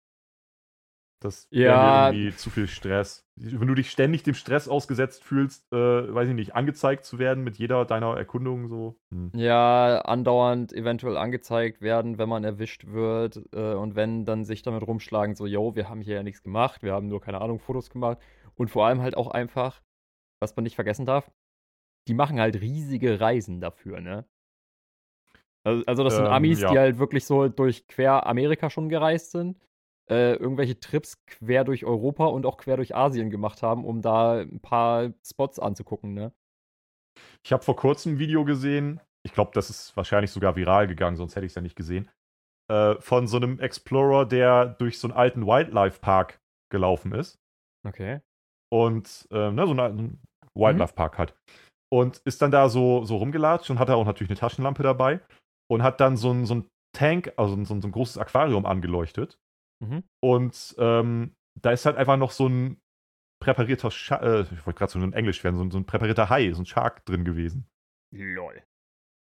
Das 1.23 1.47
wäre 1.51 1.71
Ja. 1.73 2.11
irgendwie 2.11 2.35
zu 2.35 2.49
viel 2.49 2.67
Stress. 2.67 3.25
Wenn 3.35 3.67
du 3.67 3.73
dich 3.75 3.89
ständig 3.89 4.23
dem 4.23 4.33
Stress 4.35 4.67
ausgesetzt 4.67 5.23
fühlst, 5.23 5.71
äh, 5.71 5.75
weiß 6.13 6.27
ich 6.29 6.35
nicht, 6.35 6.53
angezeigt 6.55 7.05
zu 7.05 7.17
werden 7.17 7.43
mit 7.43 7.57
jeder 7.57 7.85
deiner 7.85 8.15
Erkundungen 8.17 8.67
so. 8.67 8.99
Hm. 9.13 9.31
Ja, 9.35 10.01
andauernd 10.01 10.73
eventuell 10.73 11.17
angezeigt 11.17 11.81
werden, 11.81 12.17
wenn 12.17 12.27
man 12.29 12.43
erwischt 12.43 12.87
wird 12.87 13.41
äh, 13.53 13.73
und 13.73 13.95
wenn 13.95 14.25
dann 14.25 14.43
sich 14.43 14.61
damit 14.61 14.85
rumschlagen, 14.85 15.35
so, 15.35 15.45
yo, 15.45 15.75
wir 15.75 15.89
haben 15.89 16.01
hier 16.01 16.15
ja 16.15 16.23
nichts 16.23 16.43
gemacht, 16.43 16.83
wir 16.83 16.93
haben 16.93 17.07
nur, 17.07 17.21
keine 17.21 17.41
Ahnung, 17.41 17.59
Fotos 17.59 17.89
gemacht. 17.89 18.19
Und 18.55 18.69
vor 18.69 18.85
allem 18.85 19.01
halt 19.01 19.15
auch 19.17 19.31
einfach, 19.31 19.81
was 20.41 20.55
man 20.55 20.63
nicht 20.63 20.75
vergessen 20.75 21.05
darf, 21.05 21.31
die 22.07 22.13
machen 22.13 22.39
halt 22.39 22.59
riesige 22.61 23.19
Reisen 23.21 23.61
dafür, 23.61 24.01
ne? 24.01 24.25
Also, 25.65 25.83
also 25.85 26.03
das 26.03 26.15
sind 26.17 26.25
Ähm, 26.25 26.31
Amis, 26.33 26.59
ja. 26.59 26.71
die 26.71 26.77
halt 26.77 26.97
wirklich 26.99 27.25
so 27.25 27.47
durch 27.47 27.87
quer 27.87 28.27
Amerika 28.27 28.69
schon 28.69 28.89
gereist 28.89 29.31
sind, 29.31 29.57
äh, 30.09 30.35
irgendwelche 30.35 30.79
Trips 30.79 31.25
quer 31.25 31.63
durch 31.63 31.85
Europa 31.85 32.25
und 32.25 32.45
auch 32.45 32.57
quer 32.57 32.77
durch 32.77 32.95
Asien 32.95 33.29
gemacht 33.29 33.61
haben, 33.63 33.85
um 33.85 34.01
da 34.01 34.41
ein 34.41 34.59
paar 34.59 35.13
Spots 35.25 35.59
anzugucken, 35.59 36.13
ne? 36.13 36.33
Ich 37.43 37.53
habe 37.53 37.63
vor 37.63 37.75
kurzem 37.75 38.13
ein 38.13 38.19
Video 38.19 38.43
gesehen, 38.45 38.99
ich 39.25 39.33
glaube, 39.33 39.51
das 39.53 39.69
ist 39.69 39.95
wahrscheinlich 39.95 40.31
sogar 40.31 40.55
viral 40.55 40.87
gegangen, 40.87 41.15
sonst 41.15 41.35
hätte 41.35 41.45
ich 41.45 41.51
es 41.51 41.55
ja 41.55 41.61
nicht 41.61 41.75
gesehen, 41.75 42.09
äh, 42.71 42.95
von 42.99 43.27
so 43.27 43.37
einem 43.37 43.59
Explorer, 43.59 44.25
der 44.25 44.65
durch 44.65 44.99
so 44.99 45.07
einen 45.07 45.17
alten 45.17 45.45
Wildlife 45.45 45.99
Park 45.99 46.39
gelaufen 46.71 47.13
ist. 47.13 47.39
Okay. 47.85 48.21
und 48.71 49.27
äh, 49.31 49.51
ne, 49.51 49.65
so 49.65 49.71
einen 49.71 49.79
alten 49.79 50.21
Wildlife 50.55 50.93
Park 50.93 51.17
hat. 51.19 51.35
Und 51.91 52.17
ist 52.25 52.41
dann 52.41 52.49
da 52.49 52.69
so, 52.69 53.03
so 53.05 53.17
rumgelatscht 53.17 53.69
und 53.69 53.77
hat 53.77 53.89
da 53.89 53.95
auch 53.95 54.05
natürlich 54.05 54.31
eine 54.31 54.39
Taschenlampe 54.39 54.81
dabei 54.81 55.21
und 55.69 55.83
hat 55.83 55.99
dann 55.99 56.17
so 56.17 56.31
ein, 56.31 56.45
so 56.45 56.55
ein 56.55 56.67
Tank, 56.97 57.33
also 57.37 57.53
so 57.63 57.73
ein, 57.75 57.81
so 57.81 57.87
ein 57.87 57.91
großes 57.91 58.17
Aquarium 58.17 58.65
angeleuchtet. 58.65 59.37
Mhm. 59.81 60.03
Und 60.21 60.75
ähm, 60.77 61.35
da 61.61 61.71
ist 61.71 61.85
halt 61.85 61.97
einfach 61.97 62.17
noch 62.17 62.31
so 62.31 62.47
ein 62.47 62.81
präparierter, 63.41 63.91
Scha 63.91 64.17
äh, 64.17 64.41
ich 64.41 64.65
wollte 64.65 64.77
gerade 64.77 64.91
so 64.91 64.99
in 64.99 65.13
Englisch 65.13 65.43
werden, 65.43 65.57
so 65.57 65.63
ein, 65.63 65.71
so 65.71 65.77
ein 65.77 65.85
präparierter 65.85 66.29
Hai, 66.29 66.51
so 66.53 66.61
ein 66.61 66.65
Shark 66.65 67.05
drin 67.05 67.25
gewesen. 67.25 67.67
Lol. 68.11 68.63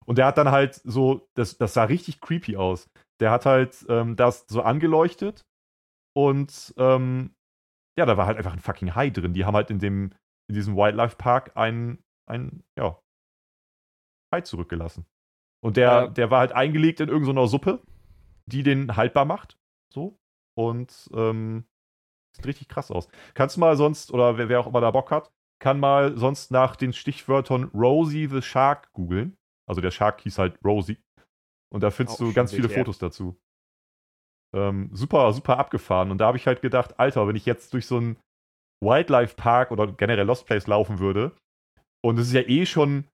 Und 0.05 0.17
der 0.17 0.25
hat 0.25 0.37
dann 0.37 0.51
halt 0.51 0.75
so, 0.83 1.29
das, 1.35 1.57
das 1.57 1.73
sah 1.73 1.83
richtig 1.83 2.19
creepy 2.19 2.57
aus. 2.57 2.89
Der 3.21 3.31
hat 3.31 3.45
halt 3.45 3.85
ähm, 3.89 4.15
das 4.15 4.45
so 4.47 4.61
angeleuchtet 4.61 5.45
und 6.15 6.73
ähm, 6.77 7.35
ja, 7.97 8.05
da 8.05 8.17
war 8.17 8.25
halt 8.25 8.37
einfach 8.37 8.53
ein 8.53 8.59
fucking 8.59 8.95
Hai 8.95 9.09
drin. 9.09 9.33
Die 9.33 9.45
haben 9.45 9.55
halt 9.55 9.69
in 9.69 9.79
dem, 9.79 10.13
in 10.49 10.55
diesem 10.55 10.75
Wildlife 10.75 11.15
Park 11.17 11.55
einen, 11.55 12.03
einen, 12.27 12.63
ja, 12.77 12.99
Hai 14.33 14.41
zurückgelassen. 14.41 15.05
Und 15.63 15.77
der, 15.77 15.91
Ja. 15.91 16.07
der 16.07 16.31
war 16.31 16.39
halt 16.39 16.51
eingelegt 16.51 16.99
in 16.99 17.09
irgendeiner 17.09 17.47
Suppe, 17.47 17.81
die 18.45 18.63
den 18.63 18.95
haltbar 18.95 19.25
macht. 19.25 19.57
So. 19.93 20.18
Und 20.59 21.09
ähm, 21.13 21.63
sieht 22.35 22.45
richtig 22.45 22.67
krass 22.67 22.91
aus. 22.91 23.07
Kannst 23.33 23.55
du 23.55 23.61
mal 23.61 23.77
sonst, 23.77 24.11
oder 24.11 24.37
wer, 24.37 24.49
wer 24.49 24.59
auch 24.59 24.67
immer 24.67 24.81
da 24.81 24.91
Bock 24.91 25.09
hat, 25.09 25.31
kann 25.61 25.79
mal 25.79 26.17
sonst 26.17 26.51
nach 26.51 26.75
den 26.75 26.91
Stichwörtern 26.91 27.71
Rosie 27.73 28.27
the 28.27 28.41
Shark 28.41 28.91
googeln. 28.91 29.37
Also 29.69 29.79
der 29.79 29.91
Shark 29.91 30.19
hieß 30.19 30.37
halt 30.37 30.59
Rosie. 30.65 30.97
Und 31.73 31.81
da 31.81 31.91
findest 31.91 32.19
Auch 32.19 32.25
du 32.25 32.33
ganz 32.33 32.51
viele 32.51 32.67
ja. 32.67 32.77
Fotos 32.77 32.97
dazu. 32.97 33.39
Ähm, 34.53 34.89
super, 34.91 35.31
super 35.31 35.59
abgefahren. 35.59 36.11
Und 36.11 36.17
da 36.17 36.27
habe 36.27 36.37
ich 36.37 36.45
halt 36.45 36.61
gedacht, 36.61 36.99
Alter, 36.99 37.25
wenn 37.25 37.37
ich 37.37 37.45
jetzt 37.45 37.73
durch 37.73 37.85
so 37.85 37.95
einen 37.95 38.17
Wildlife 38.83 39.35
Park 39.35 39.71
oder 39.71 39.87
generell 39.87 40.25
Lost 40.25 40.45
Place 40.45 40.67
laufen 40.67 40.99
würde, 40.99 41.37
und 42.03 42.19
es 42.19 42.27
ist 42.27 42.33
ja 42.33 42.41
eh 42.41 42.65
schon, 42.65 43.05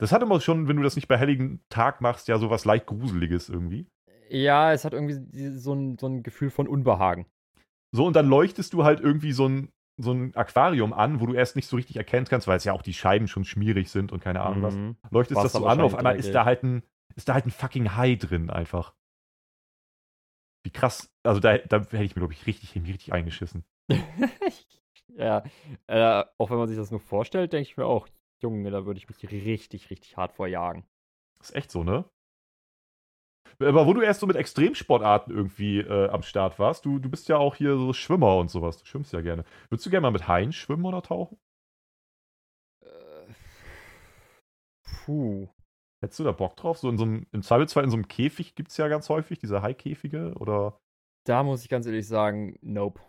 das 0.00 0.10
hat 0.10 0.22
immer 0.22 0.40
schon, 0.40 0.66
wenn 0.66 0.76
du 0.78 0.82
das 0.82 0.96
nicht 0.96 1.06
bei 1.06 1.16
helligen 1.16 1.60
Tag 1.68 2.00
machst, 2.00 2.26
ja 2.26 2.38
sowas 2.38 2.64
leicht 2.64 2.86
Gruseliges 2.86 3.48
irgendwie. 3.48 3.86
Ja, 4.28 4.72
es 4.72 4.84
hat 4.84 4.92
irgendwie 4.92 5.50
so 5.58 5.74
ein, 5.74 5.98
so 5.98 6.06
ein 6.06 6.22
Gefühl 6.22 6.50
von 6.50 6.68
Unbehagen. 6.68 7.26
So, 7.92 8.06
und 8.06 8.16
dann 8.16 8.26
leuchtest 8.26 8.72
du 8.72 8.84
halt 8.84 9.00
irgendwie 9.00 9.32
so 9.32 9.46
ein, 9.46 9.70
so 9.98 10.12
ein 10.12 10.34
Aquarium 10.34 10.92
an, 10.92 11.20
wo 11.20 11.26
du 11.26 11.34
erst 11.34 11.56
nicht 11.56 11.68
so 11.68 11.76
richtig 11.76 11.96
erkennen 11.96 12.26
kannst, 12.26 12.46
weil 12.46 12.56
es 12.56 12.64
ja 12.64 12.72
auch 12.72 12.82
die 12.82 12.94
Scheiben 12.94 13.28
schon 13.28 13.44
schmierig 13.44 13.90
sind 13.90 14.12
und 14.12 14.20
keine 14.20 14.40
Ahnung 14.40 14.62
was. 14.62 14.74
Mhm. 14.74 14.96
Leuchtest 15.10 15.36
das 15.36 15.44
Wasser 15.44 15.58
so 15.58 15.66
an, 15.66 15.80
auf 15.80 15.94
einmal 15.94 16.16
ist 16.16 16.34
da 16.34 16.44
halt 16.44 16.62
ein, 16.62 16.82
ist 17.14 17.28
da 17.28 17.34
halt 17.34 17.46
ein 17.46 17.50
fucking 17.50 17.94
Hai 17.96 18.14
drin 18.14 18.48
einfach. 18.48 18.94
Wie 20.64 20.70
krass, 20.70 21.12
also 21.22 21.40
da, 21.40 21.58
da 21.58 21.80
hätte 21.80 22.04
ich 22.04 22.14
mir, 22.14 22.20
glaube 22.20 22.32
ich, 22.32 22.46
richtig, 22.46 22.74
richtig 22.74 23.12
eingeschissen. 23.12 23.64
ja, 25.08 25.42
äh, 25.88 26.24
auch 26.38 26.50
wenn 26.50 26.58
man 26.58 26.68
sich 26.68 26.76
das 26.76 26.90
nur 26.90 27.00
vorstellt, 27.00 27.52
denke 27.52 27.68
ich 27.68 27.76
mir 27.76 27.86
auch, 27.86 28.08
Junge, 28.40 28.70
da 28.70 28.86
würde 28.86 28.98
ich 28.98 29.08
mich 29.08 29.30
richtig, 29.30 29.90
richtig 29.90 30.16
hart 30.16 30.32
vorjagen. 30.32 30.84
Ist 31.40 31.54
echt 31.54 31.70
so, 31.70 31.84
ne? 31.84 32.04
Aber 33.62 33.86
wo 33.86 33.94
du 33.94 34.00
erst 34.02 34.20
so 34.20 34.26
mit 34.26 34.36
Extremsportarten 34.36 35.34
irgendwie 35.34 35.80
äh, 35.80 36.08
am 36.08 36.22
Start 36.22 36.58
warst, 36.58 36.84
du, 36.84 36.98
du 36.98 37.08
bist 37.08 37.28
ja 37.28 37.36
auch 37.36 37.54
hier 37.54 37.76
so 37.76 37.92
Schwimmer 37.92 38.36
und 38.36 38.50
sowas. 38.50 38.78
Du 38.78 38.84
schwimmst 38.86 39.12
ja 39.12 39.20
gerne. 39.20 39.44
Würdest 39.68 39.86
du 39.86 39.90
gerne 39.90 40.02
mal 40.02 40.10
mit 40.10 40.28
Haien 40.28 40.52
schwimmen 40.52 40.84
oder 40.84 41.02
tauchen? 41.02 41.38
Äh, 42.84 43.32
Puh. 45.04 45.48
Hättest 46.02 46.18
du 46.18 46.24
da 46.24 46.32
Bock 46.32 46.56
drauf? 46.56 46.78
So 46.78 46.88
in 46.88 46.98
so 46.98 47.04
einem, 47.04 47.26
im 47.32 47.42
Zweifelsfall 47.42 47.84
in 47.84 47.90
so 47.90 47.96
einem 47.96 48.08
Käfig 48.08 48.54
gibt 48.54 48.70
es 48.70 48.76
ja 48.76 48.88
ganz 48.88 49.08
häufig, 49.08 49.38
diese 49.38 49.62
Haikäfige 49.62 50.34
oder 50.34 50.78
Da 51.24 51.42
muss 51.44 51.62
ich 51.62 51.68
ganz 51.68 51.86
ehrlich 51.86 52.08
sagen, 52.08 52.58
nope. 52.60 53.00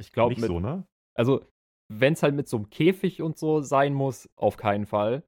Ich 0.00 0.12
glaube, 0.12 0.34
nicht 0.34 0.44
so, 0.44 0.60
ne? 0.60 0.86
also, 1.14 1.44
wenn 1.92 2.12
es 2.12 2.22
halt 2.22 2.34
mit 2.34 2.48
so 2.48 2.56
einem 2.56 2.70
Käfig 2.70 3.22
und 3.22 3.38
so 3.38 3.60
sein 3.60 3.92
muss, 3.92 4.28
auf 4.36 4.56
keinen 4.56 4.86
Fall. 4.86 5.24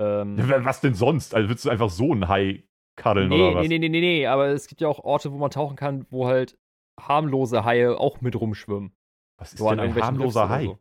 Ähm, 0.00 0.36
Was 0.38 0.80
denn 0.80 0.94
sonst? 0.94 1.34
Also 1.34 1.48
willst 1.48 1.64
du 1.64 1.70
einfach 1.70 1.90
so 1.90 2.12
einen 2.12 2.28
Hai 2.28 2.64
kaddeln 3.02 3.28
nee, 3.28 3.40
oder 3.40 3.54
was? 3.56 3.68
nee, 3.68 3.78
nee, 3.78 3.88
nee, 3.88 4.00
nee, 4.00 4.26
aber 4.26 4.48
es 4.48 4.66
gibt 4.68 4.80
ja 4.80 4.88
auch 4.88 5.00
Orte, 5.00 5.32
wo 5.32 5.38
man 5.38 5.50
tauchen 5.50 5.76
kann, 5.76 6.06
wo 6.10 6.26
halt 6.26 6.58
harmlose 7.00 7.64
Haie 7.64 7.98
auch 7.98 8.20
mit 8.20 8.40
rumschwimmen. 8.40 8.92
Was 9.38 9.52
ist 9.52 9.58
So 9.58 9.68
denn 9.70 9.80
ein 9.80 9.94
harmloser 9.94 10.48
Hai? 10.48 10.66
so. 10.66 10.78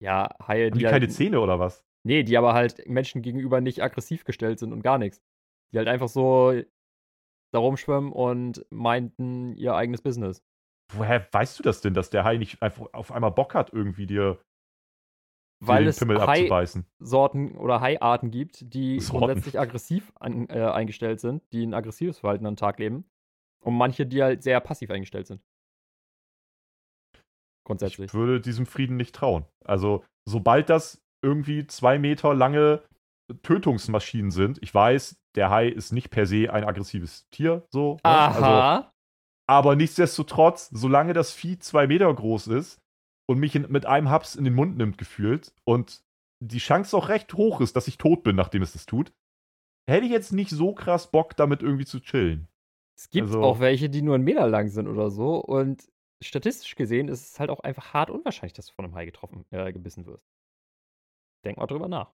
Ja, 0.00 0.30
Haie, 0.46 0.66
Haben 0.66 0.74
die 0.74 0.78
die 0.78 0.84
keine 0.84 1.06
halt, 1.06 1.12
Zähne 1.12 1.40
oder 1.40 1.58
was? 1.58 1.84
Nee, 2.04 2.22
die 2.22 2.38
aber 2.38 2.54
halt 2.54 2.86
Menschen 2.88 3.22
gegenüber 3.22 3.60
nicht 3.60 3.82
aggressiv 3.82 4.24
gestellt 4.24 4.58
sind 4.58 4.72
und 4.72 4.82
gar 4.82 4.98
nichts. 4.98 5.20
Die 5.72 5.78
halt 5.78 5.88
einfach 5.88 6.08
so 6.08 6.52
da 7.52 7.58
rumschwimmen 7.58 8.12
und 8.12 8.64
meinten 8.70 9.56
ihr 9.56 9.74
eigenes 9.74 10.02
Business. 10.02 10.42
Woher 10.94 11.26
weißt 11.32 11.58
du 11.58 11.62
das 11.62 11.80
denn, 11.80 11.94
dass 11.94 12.10
der 12.10 12.24
Hai 12.24 12.36
nicht 12.36 12.62
einfach 12.62 12.86
auf 12.92 13.12
einmal 13.12 13.32
Bock 13.32 13.54
hat, 13.54 13.72
irgendwie 13.72 14.06
dir 14.06 14.38
Weil 15.60 15.88
es? 15.88 16.00
Hai-Sorten 16.00 17.56
oder 17.56 17.80
Haiarten 17.80 18.30
gibt, 18.30 18.72
die 18.72 19.00
Sorten. 19.00 19.26
grundsätzlich 19.26 19.58
aggressiv 19.58 20.12
an, 20.20 20.48
äh, 20.48 20.60
eingestellt 20.60 21.20
sind, 21.20 21.42
die 21.52 21.66
ein 21.66 21.74
aggressives 21.74 22.18
Verhalten 22.18 22.46
an 22.46 22.54
den 22.54 22.58
Tag 22.58 22.78
leben. 22.78 23.04
Und 23.60 23.74
manche, 23.76 24.06
die 24.06 24.22
halt 24.22 24.42
sehr 24.42 24.60
passiv 24.60 24.90
eingestellt 24.90 25.26
sind. 25.26 25.42
Grundsätzlich. 27.64 28.06
Ich 28.06 28.14
würde 28.14 28.40
diesem 28.40 28.66
Frieden 28.66 28.96
nicht 28.96 29.14
trauen. 29.14 29.44
Also, 29.64 30.04
sobald 30.24 30.70
das 30.70 31.02
irgendwie 31.22 31.66
zwei 31.66 31.98
Meter 31.98 32.34
lange 32.34 32.82
Tötungsmaschinen 33.42 34.30
sind, 34.30 34.58
ich 34.62 34.72
weiß, 34.72 35.20
der 35.34 35.50
Hai 35.50 35.68
ist 35.68 35.92
nicht 35.92 36.10
per 36.10 36.24
se 36.24 36.52
ein 36.52 36.64
aggressives 36.64 37.28
Tier, 37.30 37.66
so. 37.70 37.94
ne? 37.94 38.00
Also, 38.04 38.46
Aha. 38.46 38.92
aber 39.46 39.76
nichtsdestotrotz, 39.76 40.70
solange 40.70 41.12
das 41.12 41.32
Vieh 41.32 41.58
zwei 41.58 41.86
Meter 41.88 42.12
groß 42.14 42.46
ist 42.46 42.80
und 43.28 43.38
mich 43.38 43.54
in, 43.54 43.70
mit 43.70 43.86
einem 43.86 44.08
Haps 44.08 44.34
in 44.34 44.44
den 44.44 44.54
Mund 44.54 44.76
nimmt, 44.76 44.98
gefühlt, 44.98 45.52
und 45.64 46.02
die 46.40 46.58
Chance 46.58 46.96
auch 46.96 47.08
recht 47.08 47.34
hoch 47.34 47.60
ist, 47.60 47.76
dass 47.76 47.88
ich 47.88 47.98
tot 47.98 48.22
bin, 48.22 48.36
nachdem 48.36 48.62
es 48.62 48.72
das 48.72 48.86
tut, 48.86 49.12
hätte 49.88 50.06
ich 50.06 50.12
jetzt 50.12 50.32
nicht 50.32 50.50
so 50.50 50.72
krass 50.72 51.10
Bock, 51.10 51.36
damit 51.36 51.62
irgendwie 51.62 51.86
zu 51.86 52.00
chillen. 52.00 52.48
Es 52.96 53.10
gibt 53.10 53.28
Also- 53.28 53.42
auch 53.42 53.60
welche, 53.60 53.90
die 53.90 54.02
nur 54.02 54.14
einen 54.14 54.24
Meter 54.24 54.46
lang 54.48 54.68
sind 54.68 54.88
oder 54.88 55.10
so. 55.10 55.36
Und 55.36 55.88
statistisch 56.22 56.74
gesehen 56.74 57.08
ist 57.08 57.32
es 57.32 57.40
halt 57.40 57.50
auch 57.50 57.60
einfach 57.60 57.92
hart 57.92 58.10
unwahrscheinlich, 58.10 58.52
dass 58.54 58.66
du 58.66 58.74
von 58.74 58.84
einem 58.84 58.94
Hai 58.94 59.04
getroffen, 59.04 59.44
äh, 59.50 59.72
gebissen 59.72 60.06
wirst. 60.06 60.26
Denk 61.44 61.58
mal 61.58 61.66
drüber 61.66 61.88
nach. 61.88 62.12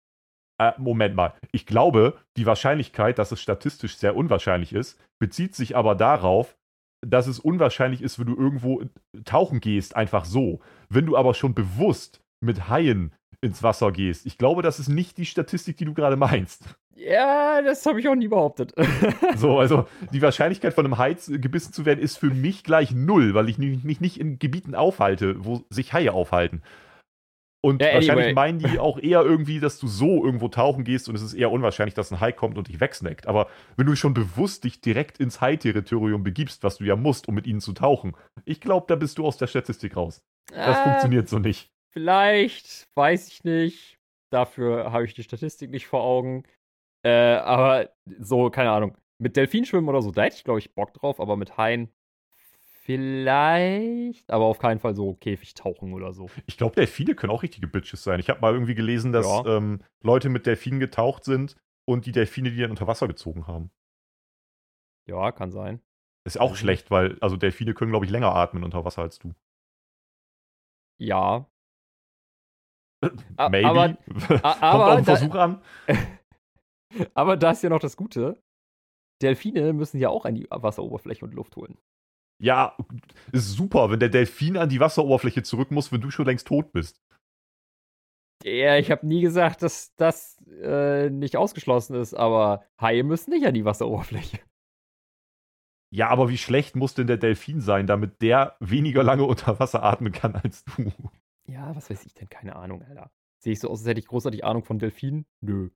Äh, 0.60 0.72
Moment 0.78 1.16
mal. 1.16 1.34
Ich 1.52 1.66
glaube, 1.66 2.18
die 2.36 2.46
Wahrscheinlichkeit, 2.46 3.18
dass 3.18 3.32
es 3.32 3.40
statistisch 3.40 3.96
sehr 3.96 4.14
unwahrscheinlich 4.14 4.72
ist, 4.72 5.00
bezieht 5.18 5.54
sich 5.54 5.76
aber 5.76 5.94
darauf, 5.94 6.56
dass 7.06 7.26
es 7.26 7.38
unwahrscheinlich 7.38 8.02
ist, 8.02 8.18
wenn 8.18 8.26
du 8.26 8.36
irgendwo 8.36 8.82
tauchen 9.24 9.60
gehst, 9.60 9.96
einfach 9.96 10.24
so. 10.24 10.60
Wenn 10.88 11.06
du 11.06 11.16
aber 11.16 11.34
schon 11.34 11.54
bewusst 11.54 12.20
mit 12.40 12.68
Haien 12.68 13.12
ins 13.40 13.62
Wasser 13.62 13.92
gehst, 13.92 14.26
ich 14.26 14.38
glaube, 14.38 14.62
das 14.62 14.78
ist 14.78 14.88
nicht 14.88 15.16
die 15.18 15.26
Statistik, 15.26 15.76
die 15.76 15.84
du 15.84 15.94
gerade 15.94 16.16
meinst. 16.16 16.64
Ja, 16.96 17.60
das 17.60 17.84
habe 17.86 18.00
ich 18.00 18.08
auch 18.08 18.14
nie 18.14 18.28
behauptet. 18.28 18.72
so, 19.36 19.58
also 19.58 19.86
die 20.12 20.22
Wahrscheinlichkeit 20.22 20.74
von 20.74 20.84
einem 20.84 20.98
Hai 20.98 21.14
gebissen 21.14 21.72
zu 21.72 21.84
werden 21.84 22.00
ist 22.00 22.16
für 22.16 22.30
mich 22.30 22.62
gleich 22.62 22.92
null, 22.92 23.34
weil 23.34 23.48
ich 23.48 23.58
mich 23.58 24.00
nicht 24.00 24.20
in 24.20 24.38
Gebieten 24.38 24.74
aufhalte, 24.74 25.44
wo 25.44 25.64
sich 25.70 25.92
Haie 25.92 26.12
aufhalten. 26.12 26.62
Und 27.64 27.80
ja, 27.80 27.94
wahrscheinlich 27.94 28.26
anyway. 28.26 28.34
meinen 28.34 28.58
die 28.58 28.78
auch 28.78 28.98
eher 28.98 29.22
irgendwie, 29.22 29.58
dass 29.58 29.78
du 29.78 29.86
so 29.86 30.22
irgendwo 30.22 30.48
tauchen 30.48 30.84
gehst 30.84 31.08
und 31.08 31.14
es 31.14 31.22
ist 31.22 31.32
eher 31.32 31.50
unwahrscheinlich, 31.50 31.94
dass 31.94 32.12
ein 32.12 32.20
Hai 32.20 32.30
kommt 32.30 32.58
und 32.58 32.68
dich 32.68 32.78
wegsnackt. 32.78 33.26
Aber 33.26 33.48
wenn 33.78 33.86
du 33.86 33.96
schon 33.96 34.12
bewusst 34.12 34.64
dich 34.64 34.82
direkt 34.82 35.18
ins 35.18 35.40
Hai-Territorium 35.40 36.22
begibst, 36.22 36.62
was 36.62 36.76
du 36.76 36.84
ja 36.84 36.94
musst, 36.94 37.26
um 37.26 37.34
mit 37.34 37.46
ihnen 37.46 37.62
zu 37.62 37.72
tauchen, 37.72 38.12
ich 38.44 38.60
glaube, 38.60 38.84
da 38.86 38.96
bist 38.96 39.16
du 39.16 39.24
aus 39.24 39.38
der 39.38 39.46
Statistik 39.46 39.96
raus. 39.96 40.22
Das 40.52 40.78
äh, 40.78 40.82
funktioniert 40.82 41.30
so 41.30 41.38
nicht. 41.38 41.70
Vielleicht, 41.94 42.86
weiß 42.96 43.28
ich 43.28 43.44
nicht. 43.44 43.98
Dafür 44.30 44.92
habe 44.92 45.06
ich 45.06 45.14
die 45.14 45.22
Statistik 45.22 45.70
nicht 45.70 45.86
vor 45.86 46.02
Augen. 46.02 46.42
Äh, 47.02 47.36
aber 47.36 47.88
so, 48.18 48.50
keine 48.50 48.72
Ahnung. 48.72 48.94
Mit 49.18 49.36
Delfinschwimmen 49.38 49.88
oder 49.88 50.02
so, 50.02 50.10
da 50.10 50.24
hätte 50.24 50.36
ich, 50.36 50.44
glaube 50.44 50.58
ich, 50.58 50.74
Bock 50.74 50.92
drauf, 50.92 51.18
aber 51.18 51.38
mit 51.38 51.56
Haien 51.56 51.88
Vielleicht, 52.84 54.30
aber 54.30 54.44
auf 54.44 54.58
keinen 54.58 54.78
Fall 54.78 54.94
so 54.94 55.14
Käfigtauchen 55.14 55.94
oder 55.94 56.12
so. 56.12 56.28
Ich 56.44 56.58
glaube, 56.58 56.74
Delfine 56.74 57.14
können 57.14 57.32
auch 57.32 57.42
richtige 57.42 57.66
Bitches 57.66 58.04
sein. 58.04 58.20
Ich 58.20 58.28
habe 58.28 58.42
mal 58.42 58.52
irgendwie 58.52 58.74
gelesen, 58.74 59.10
dass 59.10 59.26
ja. 59.26 59.56
ähm, 59.56 59.82
Leute 60.02 60.28
mit 60.28 60.44
Delfinen 60.44 60.80
getaucht 60.80 61.24
sind 61.24 61.56
und 61.88 62.04
die 62.04 62.12
Delfine 62.12 62.50
die 62.50 62.60
dann 62.60 62.70
unter 62.70 62.86
Wasser 62.86 63.08
gezogen 63.08 63.46
haben. 63.46 63.70
Ja, 65.08 65.32
kann 65.32 65.50
sein. 65.50 65.80
Ist 66.26 66.38
auch 66.38 66.50
mhm. 66.50 66.56
schlecht, 66.56 66.90
weil 66.90 67.18
also 67.22 67.38
Delfine 67.38 67.72
können, 67.72 67.90
glaube 67.90 68.04
ich, 68.04 68.10
länger 68.10 68.34
atmen 68.34 68.62
unter 68.62 68.84
Wasser 68.84 69.00
als 69.00 69.18
du. 69.18 69.34
Ja. 70.98 71.48
Maybe. 73.38 73.66
Aber, 73.66 73.94
Kommt 74.28 74.62
aber 74.62 74.86
auf 74.88 74.96
den 74.96 75.04
Versuch 75.06 75.34
an. 75.36 75.62
aber 77.14 77.38
da 77.38 77.52
ist 77.52 77.62
ja 77.62 77.70
noch 77.70 77.80
das 77.80 77.96
Gute. 77.96 78.42
Delfine 79.22 79.72
müssen 79.72 79.98
ja 79.98 80.10
auch 80.10 80.26
an 80.26 80.34
die 80.34 80.46
Wasseroberfläche 80.50 81.24
und 81.24 81.32
Luft 81.32 81.56
holen. 81.56 81.78
Ja, 82.38 82.76
ist 83.32 83.52
super, 83.52 83.90
wenn 83.90 84.00
der 84.00 84.08
Delfin 84.08 84.56
an 84.56 84.68
die 84.68 84.80
Wasseroberfläche 84.80 85.42
zurück 85.42 85.70
muss, 85.70 85.92
wenn 85.92 86.00
du 86.00 86.10
schon 86.10 86.26
längst 86.26 86.46
tot 86.46 86.72
bist. 86.72 87.00
Ja, 88.42 88.76
ich 88.76 88.90
habe 88.90 89.06
nie 89.06 89.22
gesagt, 89.22 89.62
dass 89.62 89.94
das 89.94 90.36
äh, 90.62 91.08
nicht 91.08 91.36
ausgeschlossen 91.36 91.94
ist, 91.94 92.12
aber 92.12 92.64
Haie 92.80 93.02
müssen 93.02 93.30
nicht 93.30 93.46
an 93.46 93.54
die 93.54 93.64
Wasseroberfläche. 93.64 94.40
Ja, 95.90 96.08
aber 96.08 96.28
wie 96.28 96.38
schlecht 96.38 96.74
muss 96.74 96.94
denn 96.94 97.06
der 97.06 97.18
Delfin 97.18 97.60
sein, 97.60 97.86
damit 97.86 98.20
der 98.20 98.56
weniger 98.58 99.04
lange 99.04 99.24
unter 99.24 99.60
Wasser 99.60 99.84
atmen 99.84 100.12
kann 100.12 100.34
als 100.34 100.64
du? 100.64 100.92
Ja, 101.46 101.74
was 101.76 101.88
weiß 101.88 102.04
ich 102.04 102.14
denn? 102.14 102.28
Keine 102.28 102.56
Ahnung, 102.56 102.82
Alter. 102.82 103.12
Sehe 103.38 103.52
ich 103.52 103.60
so 103.60 103.70
aus, 103.70 103.80
als 103.80 103.88
hätte 103.88 104.00
ich 104.00 104.06
großartig 104.06 104.44
Ahnung 104.44 104.64
von 104.64 104.78
Delfinen? 104.78 105.26
Nö. 105.40 105.70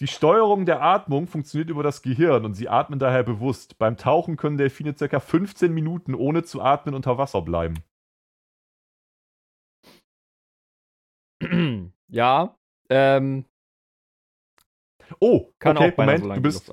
Die 0.00 0.08
Steuerung 0.08 0.66
der 0.66 0.82
Atmung 0.82 1.28
funktioniert 1.28 1.70
über 1.70 1.84
das 1.84 2.02
Gehirn 2.02 2.44
und 2.44 2.54
sie 2.54 2.68
atmen 2.68 2.98
daher 2.98 3.22
bewusst. 3.22 3.78
Beim 3.78 3.96
Tauchen 3.96 4.36
können 4.36 4.58
Delfine 4.58 4.94
ca. 4.94 5.20
15 5.20 5.72
Minuten 5.72 6.14
ohne 6.14 6.42
zu 6.42 6.60
atmen 6.60 6.94
unter 6.94 7.16
Wasser 7.18 7.42
bleiben. 7.42 7.82
Ja, 12.08 12.54
ähm. 12.90 13.44
Oh, 15.18 15.50
kann 15.58 15.76
okay, 15.76 15.92
auch 15.92 15.96
Moment, 15.96 16.22
so 16.22 16.32
du 16.32 16.40
bist. 16.40 16.72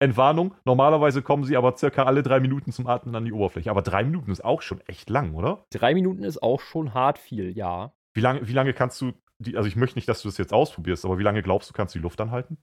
Entwarnung, 0.00 0.54
normalerweise 0.64 1.22
kommen 1.22 1.44
sie 1.44 1.56
aber 1.56 1.76
circa 1.76 2.04
alle 2.04 2.22
drei 2.22 2.40
Minuten 2.40 2.72
zum 2.72 2.86
Atmen 2.86 3.14
an 3.14 3.24
die 3.24 3.32
Oberfläche. 3.32 3.70
Aber 3.70 3.82
drei 3.82 4.04
Minuten 4.04 4.30
ist 4.30 4.44
auch 4.44 4.62
schon 4.62 4.80
echt 4.86 5.10
lang, 5.10 5.34
oder? 5.34 5.66
Drei 5.70 5.92
Minuten 5.92 6.22
ist 6.22 6.42
auch 6.42 6.60
schon 6.60 6.94
hart 6.94 7.18
viel, 7.18 7.50
ja. 7.56 7.92
Wie 8.14 8.20
lange, 8.20 8.46
wie 8.48 8.52
lange 8.52 8.72
kannst 8.72 9.00
du 9.00 9.12
die, 9.38 9.56
also 9.56 9.68
ich 9.68 9.76
möchte 9.76 9.98
nicht, 9.98 10.08
dass 10.08 10.22
du 10.22 10.28
das 10.28 10.38
jetzt 10.38 10.52
ausprobierst, 10.52 11.04
aber 11.04 11.18
wie 11.18 11.22
lange 11.22 11.42
glaubst 11.42 11.70
du, 11.70 11.74
kannst 11.74 11.94
du 11.94 11.98
die 11.98 12.02
Luft 12.02 12.20
anhalten? 12.20 12.58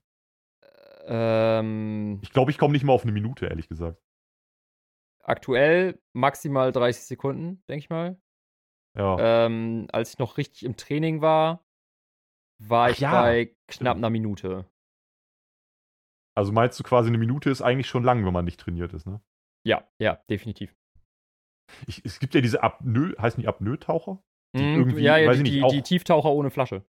Ähm, 1.06 2.18
ich 2.22 2.30
glaube, 2.30 2.50
ich 2.50 2.58
komme 2.58 2.72
nicht 2.72 2.84
mal 2.84 2.92
auf 2.92 3.02
eine 3.02 3.12
Minute, 3.12 3.46
ehrlich 3.46 3.68
gesagt. 3.68 4.02
Aktuell 5.22 6.00
maximal 6.12 6.72
30 6.72 7.04
Sekunden, 7.04 7.62
denke 7.68 7.84
ich 7.84 7.90
mal. 7.90 8.20
Ja. 8.96 9.46
Ähm, 9.46 9.88
als 9.92 10.12
ich 10.12 10.18
noch 10.18 10.38
richtig 10.38 10.64
im 10.64 10.76
Training 10.76 11.20
war, 11.20 11.64
war 12.58 12.86
Ach 12.86 12.90
ich 12.90 13.00
ja. 13.00 13.22
bei 13.22 13.56
knapp 13.68 13.96
einer 13.96 14.10
Minute. 14.10 14.70
Also 16.36 16.52
meinst 16.52 16.78
du 16.78 16.82
quasi 16.82 17.08
eine 17.08 17.18
Minute 17.18 17.50
ist 17.50 17.62
eigentlich 17.62 17.88
schon 17.88 18.04
lang, 18.04 18.24
wenn 18.24 18.32
man 18.32 18.44
nicht 18.44 18.60
trainiert 18.60 18.92
ist, 18.92 19.06
ne? 19.06 19.20
Ja, 19.64 19.88
ja, 19.98 20.16
definitiv. 20.30 20.76
Ich, 21.86 22.04
es 22.04 22.20
gibt 22.20 22.34
ja 22.34 22.40
diese 22.40 22.62
Apnoe, 22.62 23.16
heißen 23.18 23.40
die 23.40 23.48
Apnoe-Taucher? 23.48 24.22
Irgendwie, 24.60 25.02
ja, 25.02 25.16
ja, 25.16 25.32
die, 25.32 25.42
nicht, 25.42 25.54
die, 25.54 25.76
die, 25.76 25.82
Tieftaucher 25.82 26.30
ohne 26.30 26.50
Flasche. 26.50 26.84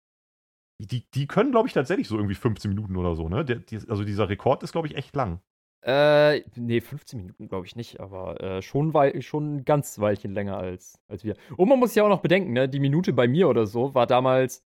Die, 0.79 1.09
die 1.11 1.27
können, 1.27 1.51
glaube 1.51 1.67
ich, 1.67 1.73
tatsächlich 1.73 2.07
so 2.07 2.17
irgendwie 2.17 2.35
15 2.35 2.69
Minuten 2.69 2.95
oder 2.97 3.15
so, 3.15 3.29
ne? 3.29 3.43
Der, 3.43 3.57
die, 3.57 3.77
also 3.87 4.03
dieser 4.03 4.29
Rekord 4.29 4.63
ist, 4.63 4.71
glaube 4.71 4.87
ich, 4.87 4.95
echt 4.95 5.15
lang. 5.15 5.41
Äh, 5.81 6.41
nee, 6.55 6.81
15 6.81 7.19
Minuten 7.19 7.47
glaube 7.47 7.65
ich 7.65 7.75
nicht, 7.75 7.99
aber 7.99 8.41
äh, 8.41 8.61
schon, 8.61 8.93
wei 8.93 9.21
schon 9.21 9.57
ein 9.57 9.65
ganz 9.65 9.99
Weilchen 9.99 10.33
länger 10.33 10.57
als, 10.57 10.99
als 11.07 11.23
wir. 11.23 11.35
Und 11.55 11.69
man 11.69 11.79
muss 11.79 11.95
ja 11.95 12.03
auch 12.03 12.09
noch 12.09 12.21
bedenken, 12.21 12.53
ne, 12.53 12.67
die 12.67 12.79
Minute 12.79 13.13
bei 13.13 13.27
mir 13.27 13.47
oder 13.47 13.65
so 13.67 13.93
war 13.93 14.07
damals 14.07 14.65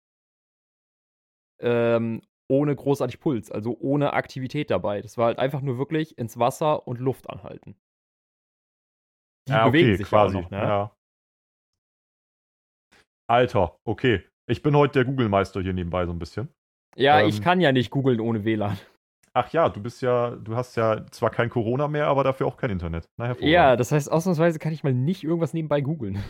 ähm, 1.59 2.21
ohne 2.49 2.75
großartig 2.75 3.19
Puls, 3.19 3.51
also 3.51 3.77
ohne 3.79 4.13
Aktivität 4.13 4.69
dabei. 4.69 5.01
Das 5.01 5.17
war 5.17 5.27
halt 5.27 5.39
einfach 5.39 5.61
nur 5.61 5.77
wirklich 5.77 6.17
ins 6.17 6.37
Wasser 6.37 6.87
und 6.87 6.99
Luft 6.99 7.29
anhalten. 7.29 7.75
Die 9.47 9.53
ja, 9.53 9.67
bewegen 9.67 9.89
okay, 9.89 9.97
sich 9.97 10.07
quasi. 10.07 10.41
noch, 10.41 10.49
ne? 10.49 10.57
Ja. 10.57 10.96
Alter, 13.29 13.77
okay. 13.85 14.23
Ich 14.49 14.61
bin 14.61 14.75
heute 14.75 14.93
der 14.93 15.05
Google-Meister 15.05 15.61
hier 15.61 15.73
nebenbei 15.73 16.05
so 16.05 16.13
ein 16.13 16.19
bisschen. 16.19 16.49
Ja, 16.95 17.19
ähm, 17.19 17.27
ich 17.27 17.41
kann 17.41 17.59
ja 17.59 17.71
nicht 17.71 17.91
googeln 17.91 18.19
ohne 18.19 18.45
WLAN. 18.45 18.77
Ach 19.33 19.51
ja, 19.51 19.69
du 19.69 19.81
bist 19.81 20.01
ja, 20.01 20.31
du 20.31 20.55
hast 20.55 20.75
ja 20.77 21.05
zwar 21.11 21.29
kein 21.29 21.49
Corona 21.49 21.87
mehr, 21.87 22.07
aber 22.07 22.23
dafür 22.23 22.47
auch 22.47 22.57
kein 22.57 22.71
Internet. 22.71 23.05
Na, 23.17 23.37
ja, 23.39 23.75
das 23.75 23.91
heißt, 23.91 24.11
ausnahmsweise 24.11 24.57
kann 24.57 24.73
ich 24.73 24.83
mal 24.83 24.93
nicht 24.93 25.23
irgendwas 25.23 25.53
nebenbei 25.53 25.81
googeln. 25.81 26.23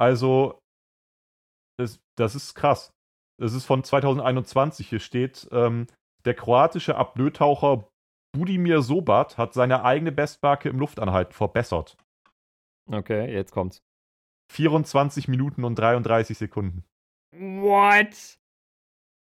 Also, 0.00 0.58
das, 1.78 2.00
das 2.16 2.34
ist 2.34 2.54
krass. 2.54 2.92
Das 3.38 3.52
ist 3.52 3.66
von 3.66 3.84
2021. 3.84 4.88
Hier 4.88 5.00
steht, 5.00 5.48
ähm, 5.52 5.86
der 6.24 6.34
kroatische 6.34 6.96
Apnoe-Taucher 6.96 7.88
Budimir 8.34 8.82
Sobat 8.82 9.36
hat 9.36 9.52
seine 9.52 9.84
eigene 9.84 10.12
Bestmarke 10.12 10.70
im 10.70 10.78
Luftanhalten 10.78 11.34
verbessert. 11.34 11.96
Okay, 12.90 13.32
jetzt 13.32 13.52
kommt's. 13.52 13.82
24 14.52 15.28
Minuten 15.28 15.64
und 15.64 15.76
33 15.76 16.36
Sekunden. 16.36 16.84
What? 17.34 18.38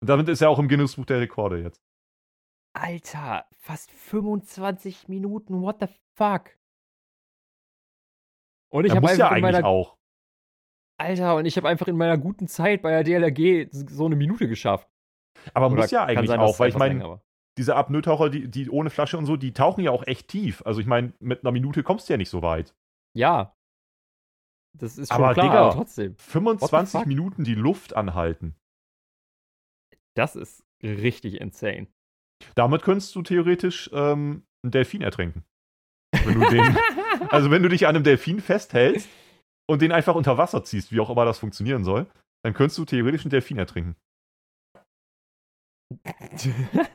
Und 0.01 0.09
damit 0.09 0.29
ist 0.29 0.41
er 0.41 0.51
auch 0.51 0.59
im 0.59 0.69
Guinness-Buch 0.69 1.05
der 1.07 1.21
Rekorde 1.21 1.63
jetzt. 1.63 1.83
Alter, 2.75 3.47
fast 3.59 3.91
25 3.91 5.09
Minuten, 5.09 5.63
what 5.63 5.79
the 5.81 5.89
fuck? 6.15 6.57
Und 8.71 8.85
ich 8.85 8.95
habe 8.95 9.07
ja 9.15 9.31
eigentlich 9.31 9.43
meiner, 9.43 9.67
auch. 9.67 9.97
Alter, 10.99 11.37
und 11.37 11.47
ich 11.47 11.57
habe 11.57 11.69
einfach 11.69 11.89
in 11.89 11.97
meiner 11.97 12.19
guten 12.19 12.47
Zeit 12.47 12.83
bei 12.83 12.91
der 12.91 13.03
DLRG 13.03 13.69
so 13.71 14.07
eine 14.07 14.17
Minute 14.17 14.49
geschafft. 14.49 14.89
Aber 15.55 15.67
Oder 15.67 15.77
muss 15.77 15.91
ja 15.91 16.05
eigentlich 16.05 16.29
sein, 16.29 16.41
auch, 16.41 16.59
weil 16.59 16.69
ich 16.69 16.77
meine, 16.77 17.21
diese 17.59 17.75
Apnoe-Taucher, 17.75 18.31
die, 18.31 18.49
die 18.49 18.71
ohne 18.71 18.91
Flasche 18.91 19.19
und 19.19 19.27
so, 19.27 19.37
die 19.37 19.53
tauchen 19.53 19.83
ja 19.83 19.91
auch 19.91 20.07
echt 20.07 20.29
tief. 20.29 20.63
Also 20.67 20.81
ich 20.81 20.87
meine, 20.87 21.15
mit 21.19 21.43
einer 21.43 21.53
Minute 21.53 21.83
kommst 21.83 22.09
du 22.09 22.13
ja 22.13 22.17
nicht 22.17 22.31
so 22.31 22.43
weit. 22.43 22.75
Ja, 23.15 23.56
das 24.79 24.99
ist 24.99 25.13
schon 25.13 25.23
aber, 25.23 25.35
klar, 25.35 25.47
Digga, 25.47 25.61
aber 25.61 25.75
trotzdem. 25.75 26.17
25 26.17 27.07
Minuten 27.07 27.45
die 27.45 27.55
Luft 27.55 27.97
anhalten. 27.97 28.55
Das 30.15 30.37
ist 30.37 30.65
richtig 30.83 31.41
insane. 31.41 31.89
Damit 32.55 32.83
könntest 32.83 33.15
du 33.15 33.23
theoretisch 33.23 33.91
ähm, 33.93 34.47
einen 34.63 34.71
Delfin 34.71 35.03
ertränken. 35.03 35.45
Wenn 36.25 36.41
den, 36.41 36.77
also 37.31 37.51
wenn 37.51 37.63
du 37.63 37.69
dich 37.69 37.87
an 37.87 37.97
einem 37.97 38.05
Delfin 38.05 38.41
festhältst 38.41 39.09
und 39.69 39.83
den 39.83 39.93
einfach 39.93 40.15
unter 40.15 40.39
Wasser 40.39 40.65
ziehst, 40.65 40.93
wie 40.93 41.01
auch 41.01 41.11
immer 41.11 41.25
das 41.25 41.39
funktionieren 41.39 41.85
soll, 41.85 42.07
dann 42.45 42.55
könntest 42.55 42.79
du 42.79 42.85
theoretisch 42.85 43.25
einen 43.25 43.31
Delfin 43.31 43.59
ertrinken. 43.59 43.97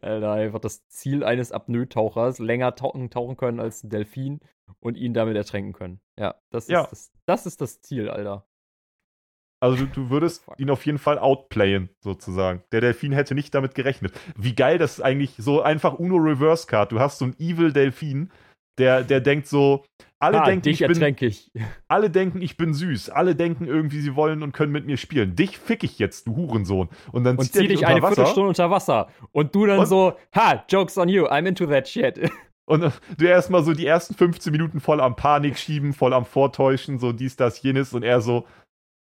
Alter, 0.00 0.32
einfach 0.32 0.60
das 0.60 0.86
Ziel 0.88 1.22
eines 1.24 1.52
Apnoe-Tauchers, 1.52 2.38
länger 2.38 2.74
tauchen, 2.74 3.10
tauchen 3.10 3.36
können 3.36 3.60
als 3.60 3.84
ein 3.84 3.90
Delfin 3.90 4.40
und 4.80 4.96
ihn 4.96 5.14
damit 5.14 5.36
ertränken 5.36 5.72
können. 5.72 6.00
Ja, 6.18 6.36
das, 6.50 6.68
ja. 6.68 6.82
Ist, 6.84 6.90
das, 6.90 7.12
das 7.26 7.46
ist 7.46 7.60
das 7.60 7.80
Ziel, 7.80 8.08
Alter. 8.08 8.46
Also 9.60 9.84
du, 9.84 9.86
du 9.86 10.10
würdest 10.10 10.44
Fuck. 10.44 10.60
ihn 10.60 10.70
auf 10.70 10.84
jeden 10.84 10.98
Fall 10.98 11.18
outplayen, 11.18 11.88
sozusagen. 12.00 12.62
Der 12.72 12.82
Delfin 12.82 13.12
hätte 13.12 13.34
nicht 13.34 13.54
damit 13.54 13.74
gerechnet. 13.74 14.12
Wie 14.36 14.54
geil 14.54 14.78
das 14.78 14.98
ist 14.98 15.00
eigentlich 15.00 15.34
so 15.38 15.62
einfach 15.62 15.98
Uno 15.98 16.16
Reverse 16.16 16.66
Card. 16.66 16.92
Du 16.92 17.00
hast 17.00 17.18
so 17.18 17.24
einen 17.24 17.34
Evil 17.38 17.72
Delfin, 17.72 18.30
der, 18.78 19.02
der 19.02 19.20
denkt 19.20 19.46
so, 19.46 19.84
alle 20.18 20.42
ah, 20.42 20.46
denken, 20.46 20.68
ich 20.68 20.78
bin, 20.78 21.16
ich. 21.20 21.50
alle 21.88 22.10
denken, 22.10 22.42
ich 22.42 22.56
bin 22.56 22.74
süß. 22.74 23.10
Alle 23.10 23.34
denken 23.34 23.66
irgendwie, 23.66 24.00
sie 24.00 24.14
wollen 24.14 24.42
und 24.42 24.52
können 24.52 24.72
mit 24.72 24.86
mir 24.86 24.98
spielen. 24.98 25.36
Dich 25.36 25.58
fick 25.58 25.84
ich 25.84 25.98
jetzt, 25.98 26.26
du 26.26 26.36
Hurensohn. 26.36 26.88
Und 27.12 27.24
dann 27.24 27.36
Und 27.36 27.52
zieh 27.52 27.66
dich 27.66 27.86
eine 27.86 28.02
Wasser. 28.02 28.14
Viertelstunde 28.16 28.48
unter 28.48 28.70
Wasser. 28.70 29.08
Und 29.32 29.54
du 29.54 29.66
dann 29.66 29.80
Und- 29.80 29.86
so, 29.86 30.16
ha, 30.34 30.64
joke's 30.68 30.98
on 30.98 31.08
you, 31.08 31.26
I'm 31.26 31.46
into 31.46 31.66
that 31.66 31.88
shit. 31.88 32.30
Und 32.66 32.92
du 33.16 33.24
erstmal 33.24 33.62
so 33.62 33.72
die 33.72 33.86
ersten 33.86 34.14
15 34.14 34.50
Minuten 34.50 34.80
voll 34.80 35.00
am 35.00 35.16
Panik 35.16 35.56
schieben, 35.56 35.92
voll 35.92 36.12
am 36.12 36.24
Vortäuschen, 36.24 36.98
so 36.98 37.12
dies, 37.12 37.36
das, 37.36 37.62
jenes. 37.62 37.94
Und 37.94 38.02
er 38.02 38.20
so, 38.20 38.44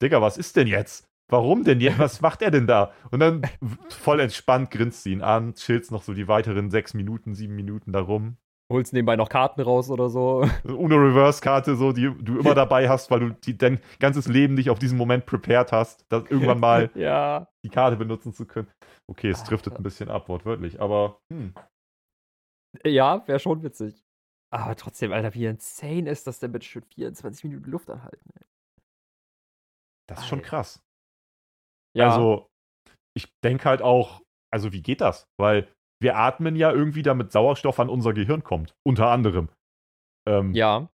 Digga, 0.02 0.20
was 0.20 0.36
ist 0.36 0.56
denn 0.56 0.66
jetzt? 0.66 1.08
Warum 1.28 1.64
denn 1.64 1.80
jetzt? 1.80 1.98
Was 1.98 2.20
macht 2.20 2.42
er 2.42 2.50
denn 2.50 2.66
da? 2.66 2.92
Und 3.10 3.20
dann 3.20 3.42
voll 3.88 4.20
entspannt 4.20 4.70
grinst 4.70 5.02
sie 5.02 5.12
ihn 5.12 5.22
an, 5.22 5.54
chillst 5.54 5.90
noch 5.90 6.02
so 6.02 6.14
die 6.14 6.28
weiteren 6.28 6.70
sechs 6.70 6.94
Minuten, 6.94 7.34
sieben 7.34 7.56
Minuten 7.56 7.92
da 7.92 8.00
rum. 8.00 8.36
Holst 8.70 8.92
nebenbei 8.92 9.14
noch 9.14 9.28
Karten 9.28 9.60
raus 9.60 9.90
oder 9.90 10.08
so. 10.08 10.44
Ohne 10.68 10.96
Reverse-Karte, 10.96 11.76
so, 11.76 11.92
die 11.92 12.12
du 12.20 12.40
immer 12.40 12.54
dabei 12.54 12.88
hast, 12.88 13.10
weil 13.12 13.20
du 13.20 13.30
die, 13.30 13.56
dein 13.56 13.78
ganzes 14.00 14.26
Leben 14.26 14.56
dich 14.56 14.70
auf 14.70 14.80
diesen 14.80 14.98
Moment 14.98 15.24
prepared 15.24 15.70
hast, 15.70 16.04
das 16.08 16.24
irgendwann 16.24 16.58
mal 16.58 16.90
ja. 16.94 17.46
die 17.64 17.68
Karte 17.68 17.96
benutzen 17.96 18.32
zu 18.32 18.44
können. 18.44 18.68
Okay, 19.06 19.30
es 19.30 19.44
driftet 19.44 19.76
ein 19.76 19.84
bisschen 19.84 20.08
ab, 20.08 20.28
wortwörtlich, 20.28 20.80
aber 20.80 21.20
hm, 21.32 21.54
Ja, 22.84 23.26
wäre 23.26 23.38
schon 23.38 23.62
witzig. 23.62 24.02
Aber 24.52 24.76
trotzdem, 24.76 25.12
Alter, 25.12 25.34
wie 25.34 25.46
insane 25.46 26.08
ist 26.08 26.26
das 26.26 26.38
denn 26.38 26.52
mit 26.52 26.64
schon 26.64 26.82
24 26.82 27.44
Minuten 27.44 27.70
Luft 27.70 27.90
anhalten? 27.90 28.30
ey? 28.34 28.46
das 30.08 30.20
ist 30.20 30.28
schon 30.28 30.38
Alter. 30.38 30.48
krass. 30.48 30.82
Ja, 31.96 32.10
Also, 32.10 32.48
ich 33.16 33.28
denke 33.44 33.64
halt 33.68 33.82
auch, 33.82 34.22
also 34.52 34.72
wie 34.72 34.82
geht 34.82 35.00
das? 35.00 35.26
Weil 35.38 35.68
wir 36.00 36.16
atmen 36.16 36.56
ja 36.56 36.70
irgendwie, 36.70 37.02
damit 37.02 37.32
Sauerstoff 37.32 37.80
an 37.80 37.88
unser 37.88 38.12
Gehirn 38.12 38.44
kommt. 38.44 38.74
Unter 38.86 39.08
anderem. 39.08 39.48
Ähm, 40.28 40.54
ja. 40.54 40.88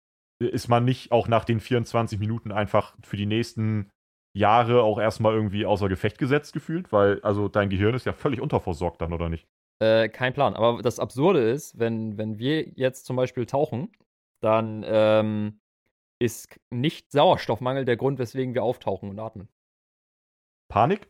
Ist 0.42 0.68
man 0.68 0.86
nicht 0.86 1.12
auch 1.12 1.28
nach 1.28 1.46
den 1.46 1.60
24 1.60 2.20
Minuten 2.20 2.52
einfach 2.52 2.96
für 3.04 3.18
die 3.18 3.26
nächsten 3.26 3.90
Jahre 4.38 4.84
auch 4.84 5.00
erstmal 5.00 5.34
irgendwie 5.34 5.66
außer 5.66 5.90
Gefecht 5.90 6.18
gesetzt 6.18 6.54
gefühlt? 6.54 6.92
Weil, 6.92 7.22
also 7.22 7.48
dein 7.48 7.70
Gehirn 7.70 7.96
ist 7.96 8.06
ja 8.06 8.14
völlig 8.14 8.42
unterversorgt 8.42 9.02
dann, 9.02 9.14
oder 9.14 9.30
nicht? 9.30 9.48
Äh, 9.80 10.10
kein 10.10 10.34
Plan. 10.34 10.56
Aber 10.56 10.82
das 10.82 11.00
Absurde 11.00 11.50
ist, 11.50 11.80
wenn, 11.80 12.18
wenn 12.18 12.38
wir 12.38 12.68
jetzt 12.70 13.06
zum 13.06 13.16
Beispiel 13.16 13.46
tauchen, 13.46 13.92
dann 14.42 14.84
ähm, 14.86 15.62
ist 16.20 16.60
nicht 16.70 17.12
Sauerstoffmangel 17.12 17.86
der 17.86 17.98
Grund, 17.98 18.20
weswegen 18.20 18.54
wir 18.54 18.64
auftauchen 18.64 19.10
und 19.10 19.20
atmen. 19.20 19.48
Panik? 20.68 21.10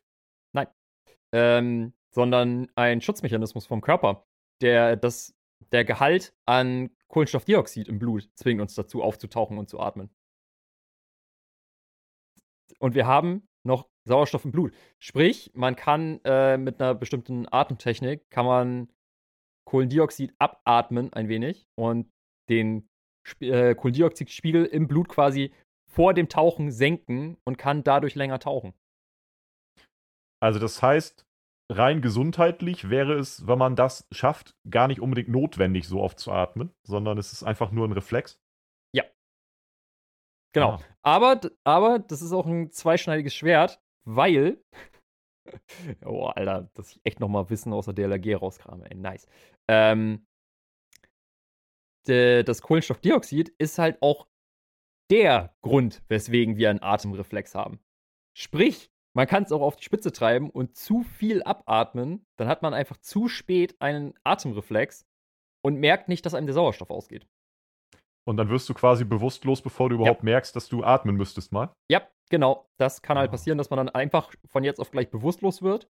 Ähm, 1.31 1.93
sondern 2.11 2.67
ein 2.75 3.01
Schutzmechanismus 3.01 3.67
vom 3.67 3.81
Körper, 3.81 4.25
der 4.61 4.95
das, 4.95 5.35
der 5.71 5.85
Gehalt 5.85 6.33
an 6.45 6.89
Kohlenstoffdioxid 7.07 7.87
im 7.87 7.99
Blut 7.99 8.29
zwingt 8.35 8.61
uns 8.61 8.75
dazu, 8.75 9.03
aufzutauchen 9.03 9.57
und 9.57 9.69
zu 9.69 9.79
atmen. 9.79 10.09
Und 12.79 12.95
wir 12.95 13.05
haben 13.05 13.47
noch 13.63 13.87
Sauerstoff 14.05 14.45
im 14.45 14.51
Blut. 14.51 14.73
Sprich, 14.99 15.51
man 15.53 15.75
kann 15.75 16.19
äh, 16.23 16.57
mit 16.57 16.81
einer 16.81 16.95
bestimmten 16.95 17.47
Atemtechnik 17.51 18.29
kann 18.29 18.45
man 18.45 18.89
Kohlendioxid 19.65 20.33
abatmen 20.39 21.13
ein 21.13 21.29
wenig 21.29 21.67
und 21.75 22.09
den 22.49 22.89
Sp 23.23 23.45
äh, 23.45 23.75
Kohlendioxidspiegel 23.75 24.65
im 24.65 24.87
Blut 24.87 25.09
quasi 25.09 25.53
vor 25.87 26.13
dem 26.13 26.29
Tauchen 26.29 26.71
senken 26.71 27.37
und 27.43 27.57
kann 27.57 27.83
dadurch 27.83 28.15
länger 28.15 28.39
tauchen. 28.39 28.73
Also 30.41 30.59
das 30.59 30.81
heißt, 30.81 31.25
rein 31.71 32.01
gesundheitlich 32.01 32.89
wäre 32.89 33.13
es, 33.13 33.45
wenn 33.47 33.59
man 33.59 33.75
das 33.75 34.07
schafft, 34.11 34.55
gar 34.69 34.87
nicht 34.87 35.01
unbedingt 35.01 35.29
notwendig, 35.29 35.87
so 35.87 36.01
oft 36.01 36.19
zu 36.19 36.31
atmen, 36.31 36.71
sondern 36.83 37.17
es 37.17 37.33
ist 37.33 37.43
einfach 37.43 37.71
nur 37.71 37.87
ein 37.87 37.91
Reflex. 37.91 38.39
Genau. 40.53 40.71
Ah. 40.71 40.79
Aber, 41.01 41.41
aber 41.63 41.99
das 41.99 42.21
ist 42.21 42.33
auch 42.33 42.45
ein 42.45 42.71
zweischneidiges 42.71 43.33
Schwert, 43.33 43.81
weil. 44.05 44.63
oh, 46.05 46.25
Alter, 46.25 46.69
dass 46.73 46.91
ich 46.91 47.01
echt 47.03 47.19
nochmal 47.19 47.49
Wissen 47.49 47.73
aus 47.73 47.85
der 47.85 47.93
DLRG 47.93 48.41
rauskrame, 48.41 48.89
ey, 48.89 48.95
nice. 48.95 49.27
Ähm, 49.67 50.25
de, 52.07 52.43
das 52.43 52.61
Kohlenstoffdioxid 52.61 53.49
ist 53.57 53.79
halt 53.79 54.01
auch 54.01 54.27
der 55.09 55.55
Grund, 55.61 56.03
weswegen 56.07 56.57
wir 56.57 56.69
einen 56.69 56.83
Atemreflex 56.83 57.55
haben. 57.55 57.79
Sprich, 58.35 58.91
man 59.15 59.27
kann 59.27 59.43
es 59.43 59.51
auch 59.51 59.61
auf 59.61 59.75
die 59.75 59.83
Spitze 59.83 60.11
treiben 60.11 60.49
und 60.49 60.75
zu 60.75 61.01
viel 61.03 61.41
abatmen, 61.43 62.25
dann 62.37 62.47
hat 62.47 62.61
man 62.61 62.73
einfach 62.73 62.97
zu 62.97 63.27
spät 63.27 63.75
einen 63.81 64.13
Atemreflex 64.23 65.05
und 65.63 65.79
merkt 65.79 66.09
nicht, 66.09 66.25
dass 66.25 66.35
einem 66.35 66.47
der 66.47 66.53
Sauerstoff 66.53 66.91
ausgeht. 66.91 67.27
Und 68.29 68.37
dann 68.37 68.49
wirst 68.49 68.69
du 68.69 68.75
quasi 68.75 69.05
bewusstlos, 69.05 69.61
bevor 69.63 69.89
du 69.89 69.95
überhaupt 69.95 70.21
merkst, 70.21 70.55
dass 70.55 70.69
du 70.69 70.83
atmen 70.83 71.15
müsstest 71.15 71.51
mal. 71.51 71.73
Ja, 71.89 72.07
genau. 72.29 72.67
Das 72.77 73.01
kann 73.01 73.17
halt 73.17 73.29
Ah. 73.29 73.31
passieren, 73.31 73.57
dass 73.57 73.71
man 73.71 73.77
dann 73.77 73.89
einfach 73.89 74.31
von 74.45 74.63
jetzt 74.63 74.79
auf 74.79 74.91
gleich 74.91 75.09
bewusstlos 75.09 75.63
wird. 75.63 75.89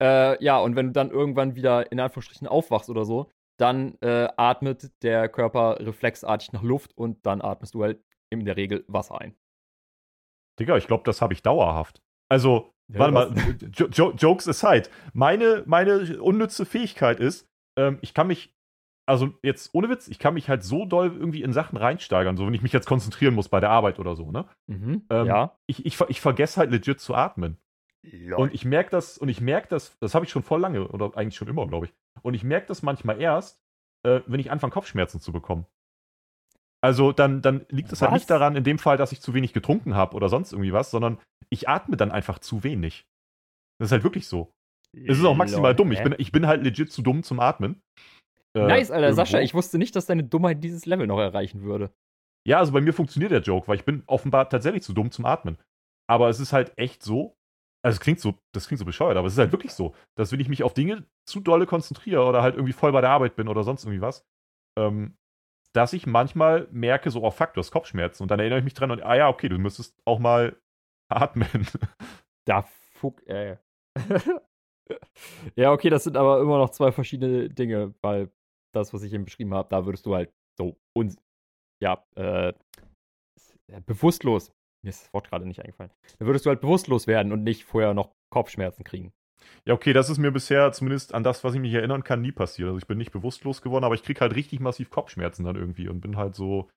Äh, 0.00 0.40
ja, 0.42 0.58
und 0.60 0.76
wenn 0.76 0.86
du 0.86 0.92
dann 0.92 1.10
irgendwann 1.10 1.56
wieder 1.56 1.90
in 1.90 1.98
Anführungsstrichen 1.98 2.46
aufwachst 2.46 2.88
oder 2.90 3.04
so, 3.04 3.28
dann 3.58 3.98
äh, 4.02 4.28
atmet 4.36 4.92
der 5.02 5.28
Körper 5.28 5.78
reflexartig 5.80 6.52
nach 6.52 6.62
Luft 6.62 6.96
und 6.96 7.26
dann 7.26 7.42
atmest 7.42 7.74
du 7.74 7.82
halt 7.82 8.00
in 8.30 8.44
der 8.44 8.56
Regel 8.56 8.84
Wasser 8.86 9.20
ein. 9.20 9.34
Digga, 10.60 10.76
ich 10.76 10.86
glaube, 10.86 11.02
das 11.04 11.20
habe 11.20 11.32
ich 11.34 11.42
dauerhaft. 11.42 12.00
Also, 12.30 12.70
Ja, 12.88 13.00
warte 13.00 13.12
mal, 13.12 13.34
jo 13.74 13.88
jo 13.88 14.12
Jokes 14.12 14.46
aside. 14.46 14.88
Meine, 15.12 15.64
meine 15.66 16.22
unnütze 16.22 16.66
Fähigkeit 16.66 17.18
ist, 17.18 17.48
ähm, 17.76 17.98
ich 18.00 18.14
kann 18.14 18.28
mich, 18.28 18.54
also 19.08 19.32
jetzt 19.42 19.70
ohne 19.72 19.88
Witz, 19.88 20.08
ich 20.08 20.18
kann 20.18 20.34
mich 20.34 20.48
halt 20.48 20.62
so 20.62 20.84
doll 20.84 21.16
irgendwie 21.16 21.42
in 21.42 21.52
Sachen 21.52 21.78
reinsteigern, 21.78 22.36
so 22.36 22.46
wenn 22.46 22.54
ich 22.54 22.62
mich 22.62 22.72
jetzt 22.72 22.86
konzentrieren 22.86 23.34
muss 23.34 23.48
bei 23.48 23.58
der 23.58 23.70
Arbeit 23.70 23.98
oder 23.98 24.14
so, 24.14 24.30
ne? 24.30 24.44
Mhm. 24.66 25.06
Ähm, 25.10 25.26
ja. 25.26 25.56
Ich, 25.66 25.86
ich, 25.86 26.00
ich 26.08 26.20
vergesse 26.20 26.58
halt 26.60 26.70
legit 26.70 27.00
zu 27.00 27.14
atmen. 27.14 27.56
Und 28.36 28.54
ich 28.54 28.64
merke 28.64 28.90
das, 28.90 29.18
und 29.18 29.28
ich 29.28 29.40
merke 29.40 29.68
das, 29.68 29.98
das 29.98 30.14
habe 30.14 30.24
ich 30.24 30.30
schon 30.30 30.42
voll 30.42 30.60
lange, 30.60 30.86
oder 30.88 31.16
eigentlich 31.16 31.36
schon 31.36 31.48
immer, 31.48 31.66
glaube 31.66 31.86
ich. 31.86 31.94
Und 32.22 32.34
ich 32.34 32.44
merke 32.44 32.66
das 32.66 32.82
manchmal 32.82 33.20
erst, 33.20 33.60
äh, 34.06 34.20
wenn 34.26 34.40
ich 34.40 34.50
anfange, 34.50 34.72
Kopfschmerzen 34.72 35.20
zu 35.20 35.32
bekommen. 35.32 35.66
Also 36.80 37.12
dann, 37.12 37.42
dann 37.42 37.66
liegt 37.70 37.90
es 37.90 38.02
halt 38.02 38.12
nicht 38.12 38.30
daran, 38.30 38.56
in 38.56 38.64
dem 38.64 38.78
Fall, 38.78 38.96
dass 38.96 39.12
ich 39.12 39.20
zu 39.20 39.34
wenig 39.34 39.52
getrunken 39.52 39.94
habe 39.94 40.14
oder 40.14 40.28
sonst 40.28 40.52
irgendwie 40.52 40.72
was, 40.72 40.90
sondern 40.90 41.18
ich 41.50 41.68
atme 41.68 41.96
dann 41.96 42.12
einfach 42.12 42.38
zu 42.38 42.62
wenig. 42.62 43.08
Das 43.78 43.88
ist 43.88 43.92
halt 43.92 44.04
wirklich 44.04 44.28
so. 44.28 44.52
Es 44.92 45.18
ist 45.18 45.24
auch 45.24 45.36
maximal 45.36 45.72
Lol, 45.72 45.76
dumm. 45.76 45.92
Ich 45.92 46.02
bin, 46.02 46.14
ich 46.18 46.32
bin 46.32 46.46
halt 46.46 46.62
legit 46.62 46.92
zu 46.92 47.02
dumm 47.02 47.22
zum 47.22 47.40
Atmen. 47.40 47.82
Äh, 48.56 48.66
nice, 48.66 48.90
Alter, 48.90 49.08
irgendwo. 49.08 49.16
Sascha, 49.16 49.40
ich 49.40 49.54
wusste 49.54 49.78
nicht, 49.78 49.94
dass 49.96 50.06
deine 50.06 50.24
Dummheit 50.24 50.62
dieses 50.62 50.86
Level 50.86 51.06
noch 51.06 51.18
erreichen 51.18 51.62
würde. 51.62 51.92
Ja, 52.46 52.58
also 52.58 52.72
bei 52.72 52.80
mir 52.80 52.92
funktioniert 52.92 53.32
der 53.32 53.42
Joke, 53.42 53.68
weil 53.68 53.76
ich 53.76 53.84
bin 53.84 54.02
offenbar 54.06 54.48
tatsächlich 54.48 54.82
zu 54.82 54.92
dumm 54.92 55.10
zum 55.10 55.26
Atmen. 55.26 55.58
Aber 56.08 56.28
es 56.28 56.40
ist 56.40 56.52
halt 56.52 56.72
echt 56.78 57.02
so, 57.02 57.36
also 57.84 57.96
es 57.96 58.00
klingt 58.00 58.20
so, 58.20 58.34
das 58.54 58.66
klingt 58.66 58.78
so 58.78 58.84
bescheuert, 58.84 59.16
aber 59.16 59.26
es 59.26 59.34
ist 59.34 59.38
halt 59.38 59.52
wirklich 59.52 59.72
so, 59.72 59.94
dass 60.16 60.32
wenn 60.32 60.40
ich 60.40 60.48
mich 60.48 60.62
auf 60.62 60.74
Dinge 60.74 61.06
zu 61.26 61.40
dolle 61.40 61.66
konzentriere 61.66 62.24
oder 62.24 62.42
halt 62.42 62.54
irgendwie 62.54 62.72
voll 62.72 62.92
bei 62.92 63.00
der 63.00 63.10
Arbeit 63.10 63.36
bin 63.36 63.48
oder 63.48 63.62
sonst 63.64 63.84
irgendwie 63.84 64.00
was, 64.00 64.26
ähm, 64.78 65.16
dass 65.74 65.92
ich 65.92 66.06
manchmal 66.06 66.68
merke, 66.70 67.10
so, 67.10 67.22
oh 67.22 67.30
fuck, 67.30 67.52
du 67.54 67.60
hast 67.60 67.70
Kopfschmerzen. 67.70 68.22
Und 68.22 68.30
dann 68.30 68.40
erinnere 68.40 68.58
ich 68.58 68.64
mich 68.64 68.74
dran 68.74 68.90
und, 68.90 69.02
ah 69.02 69.14
ja, 69.14 69.28
okay, 69.28 69.48
du 69.48 69.58
müsstest 69.58 70.00
auch 70.06 70.18
mal 70.18 70.56
atmen. 71.08 71.66
Da 72.46 72.62
fuck, 72.62 73.22
ey. 73.26 73.58
ja, 75.56 75.72
okay, 75.72 75.90
das 75.90 76.04
sind 76.04 76.16
aber 76.16 76.40
immer 76.40 76.58
noch 76.58 76.70
zwei 76.70 76.92
verschiedene 76.92 77.50
Dinge, 77.50 77.94
weil 78.00 78.30
das, 78.78 78.92
was 78.92 79.02
ich 79.02 79.12
eben 79.12 79.24
beschrieben 79.24 79.54
habe, 79.54 79.68
da 79.68 79.86
würdest 79.86 80.06
du 80.06 80.14
halt 80.14 80.32
so 80.58 80.76
uns, 80.96 81.16
ja, 81.82 82.04
äh, 82.16 82.48
äh, 82.48 83.80
bewusstlos, 83.86 84.52
mir 84.84 84.90
ist 84.90 85.04
das 85.04 85.14
Wort 85.14 85.28
gerade 85.28 85.46
nicht 85.46 85.60
eingefallen, 85.60 85.92
da 86.18 86.26
würdest 86.26 86.46
du 86.46 86.50
halt 86.50 86.60
bewusstlos 86.60 87.06
werden 87.06 87.32
und 87.32 87.44
nicht 87.44 87.64
vorher 87.64 87.94
noch 87.94 88.12
Kopfschmerzen 88.32 88.84
kriegen. 88.84 89.12
ja, 89.66 89.74
okay, 89.74 89.92
das 89.92 90.10
ist 90.10 90.18
mir 90.18 90.30
bisher 90.32 90.72
zumindest 90.72 91.14
an 91.14 91.24
das, 91.24 91.44
was 91.44 91.54
ich 91.54 91.60
mich 91.60 91.72
erinnern 91.74 92.04
kann, 92.04 92.20
nie 92.22 92.32
passiert. 92.32 92.68
Also 92.68 92.78
ich 92.78 92.86
bin 92.86 92.98
nicht 92.98 93.12
bewusstlos 93.12 93.62
geworden, 93.62 93.84
aber 93.84 93.94
ich 93.94 94.02
krieg 94.02 94.20
halt 94.20 94.34
richtig 94.34 94.60
massiv 94.60 94.90
Kopfschmerzen 94.90 95.44
dann 95.44 95.56
irgendwie 95.56 95.88
und 95.88 96.00
bin 96.00 96.16
halt 96.16 96.34
so, 96.34 96.68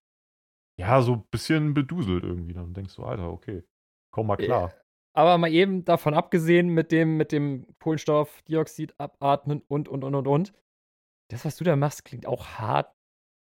ja, 0.79 1.01
so 1.01 1.13
ein 1.13 1.23
bisschen 1.31 1.73
beduselt 1.73 2.23
irgendwie. 2.23 2.53
Dann 2.53 2.73
denkst 2.73 2.95
du, 2.95 3.03
Alter, 3.03 3.31
okay, 3.31 3.63
komm 4.11 4.27
mal 4.27 4.37
klar. 4.37 4.73
Aber 5.13 5.37
mal 5.37 5.51
eben 5.51 5.83
davon 5.83 6.13
abgesehen 6.13 6.69
mit 6.69 6.91
dem, 6.91 7.17
mit 7.17 7.31
dem 7.31 7.67
Kohlenstoffdioxid 7.79 8.95
abatmen 8.97 9.61
und, 9.67 9.89
und, 9.89 10.03
und, 10.03 10.15
und, 10.15 10.27
und. 10.27 10.53
Das, 11.31 11.45
was 11.45 11.55
du 11.55 11.63
da 11.63 11.77
machst, 11.77 12.03
klingt 12.03 12.25
auch 12.25 12.59
hart, 12.59 12.93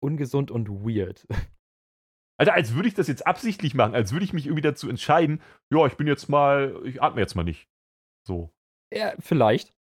ungesund 0.03 0.51
und 0.51 0.69
weird. 0.71 1.27
Alter, 2.39 2.55
als 2.55 2.75
würde 2.75 2.89
ich 2.89 2.95
das 2.95 3.09
jetzt 3.09 3.27
absichtlich 3.27 3.75
machen, 3.75 3.95
als 3.95 4.13
würde 4.13 4.25
ich 4.25 4.33
mich 4.33 4.47
irgendwie 4.47 4.63
dazu 4.63 4.89
entscheiden, 4.89 5.41
ja, 5.71 5.87
ich 5.87 5.97
bin 5.97 6.07
jetzt 6.07 6.29
mal, 6.29 6.81
ich 6.85 7.03
atme 7.03 7.21
jetzt 7.21 7.35
mal 7.35 7.45
nicht. 7.45 7.69
So. 8.27 8.53
Ja, 8.93 9.15
vielleicht. 9.21 9.73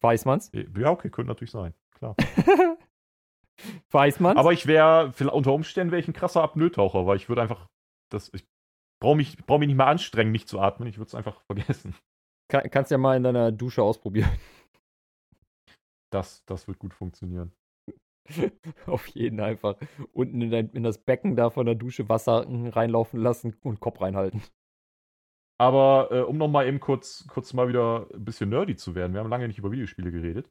Weiß 0.00 0.24
man's. 0.24 0.50
Ja, 0.52 0.90
okay, 0.90 1.10
könnte 1.10 1.28
natürlich 1.28 1.50
sein, 1.52 1.74
klar. 1.92 2.16
Weiß 3.90 4.18
man's. 4.18 4.38
Aber 4.38 4.52
ich 4.52 4.66
wäre, 4.66 5.12
unter 5.30 5.52
Umständen 5.52 5.92
wäre 5.92 6.00
ich 6.00 6.08
ein 6.08 6.14
krasser 6.14 6.42
Apnoe-Taucher, 6.42 7.06
weil 7.06 7.16
ich 7.16 7.28
würde 7.28 7.42
einfach, 7.42 7.68
das, 8.10 8.32
ich 8.34 8.44
brauche 9.00 9.16
mich, 9.16 9.36
brauch 9.46 9.58
mich 9.58 9.68
nicht 9.68 9.76
mehr 9.76 9.86
anstrengen, 9.86 10.32
nicht 10.32 10.48
zu 10.48 10.58
atmen, 10.58 10.88
ich 10.88 10.98
würde 10.98 11.08
es 11.08 11.14
einfach 11.14 11.40
vergessen. 11.46 11.94
Kann, 12.50 12.68
kannst 12.70 12.90
ja 12.90 12.98
mal 12.98 13.16
in 13.16 13.22
deiner 13.22 13.52
Dusche 13.52 13.82
ausprobieren. 13.82 14.30
Das, 16.14 16.44
das 16.46 16.68
wird 16.68 16.78
gut 16.78 16.94
funktionieren. 16.94 17.52
Auf 18.86 19.08
jeden 19.08 19.40
einfach. 19.40 19.76
Unten 20.12 20.40
in, 20.42 20.50
dein, 20.52 20.70
in, 20.70 20.84
das 20.84 20.98
Becken 20.98 21.34
da 21.34 21.50
von 21.50 21.66
der 21.66 21.74
Dusche 21.74 22.08
Wasser 22.08 22.46
reinlaufen 22.48 23.20
lassen 23.20 23.56
und 23.62 23.80
Kopf 23.80 24.00
reinhalten. 24.00 24.40
Aber 25.60 26.08
äh, 26.12 26.20
um 26.20 26.38
nochmal 26.38 26.68
eben 26.68 26.78
kurz, 26.78 27.26
kurz 27.28 27.52
mal 27.52 27.68
wieder 27.68 28.06
ein 28.14 28.24
bisschen 28.24 28.50
nerdy 28.50 28.76
zu 28.76 28.94
werden, 28.94 29.12
wir 29.12 29.20
haben 29.20 29.28
lange 29.28 29.48
nicht 29.48 29.58
über 29.58 29.72
Videospiele 29.72 30.12
geredet, 30.12 30.50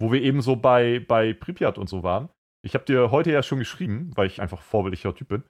wo 0.00 0.10
wir 0.10 0.20
eben 0.20 0.42
so 0.42 0.56
bei, 0.56 0.98
bei 0.98 1.32
Pripyat 1.32 1.78
und 1.78 1.88
so 1.88 2.02
waren. 2.02 2.28
Ich 2.64 2.74
habe 2.74 2.84
dir 2.84 3.12
heute 3.12 3.30
ja 3.30 3.42
schon 3.42 3.58
geschrieben, 3.60 4.10
weil 4.16 4.26
ich 4.26 4.40
einfach 4.42 4.62
vorbildlicher 4.62 5.14
Typ 5.14 5.28
bin, 5.28 5.44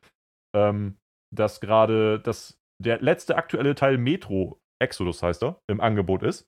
ähm, 0.54 0.98
dass 1.34 1.60
gerade 1.60 2.20
das, 2.20 2.60
der 2.82 3.00
letzte 3.00 3.36
aktuelle 3.36 3.74
Teil 3.74 3.96
Metro 3.96 4.60
Exodus 4.78 5.22
heißt 5.22 5.42
er, 5.42 5.58
im 5.70 5.80
Angebot 5.80 6.22
ist. 6.22 6.46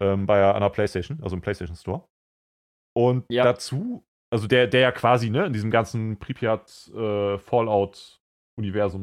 Ähm, 0.00 0.26
bei 0.26 0.54
einer 0.54 0.70
PlayStation, 0.70 1.20
also 1.22 1.34
im 1.34 1.42
PlayStation 1.42 1.76
Store. 1.76 2.06
Und 2.96 3.24
ja. 3.30 3.44
dazu, 3.44 4.04
also 4.30 4.46
der, 4.46 4.66
der 4.66 4.80
ja 4.80 4.92
quasi 4.92 5.30
ne, 5.30 5.46
in 5.46 5.52
diesem 5.52 5.70
ganzen 5.70 6.18
Pripyat 6.18 6.90
äh, 6.94 7.38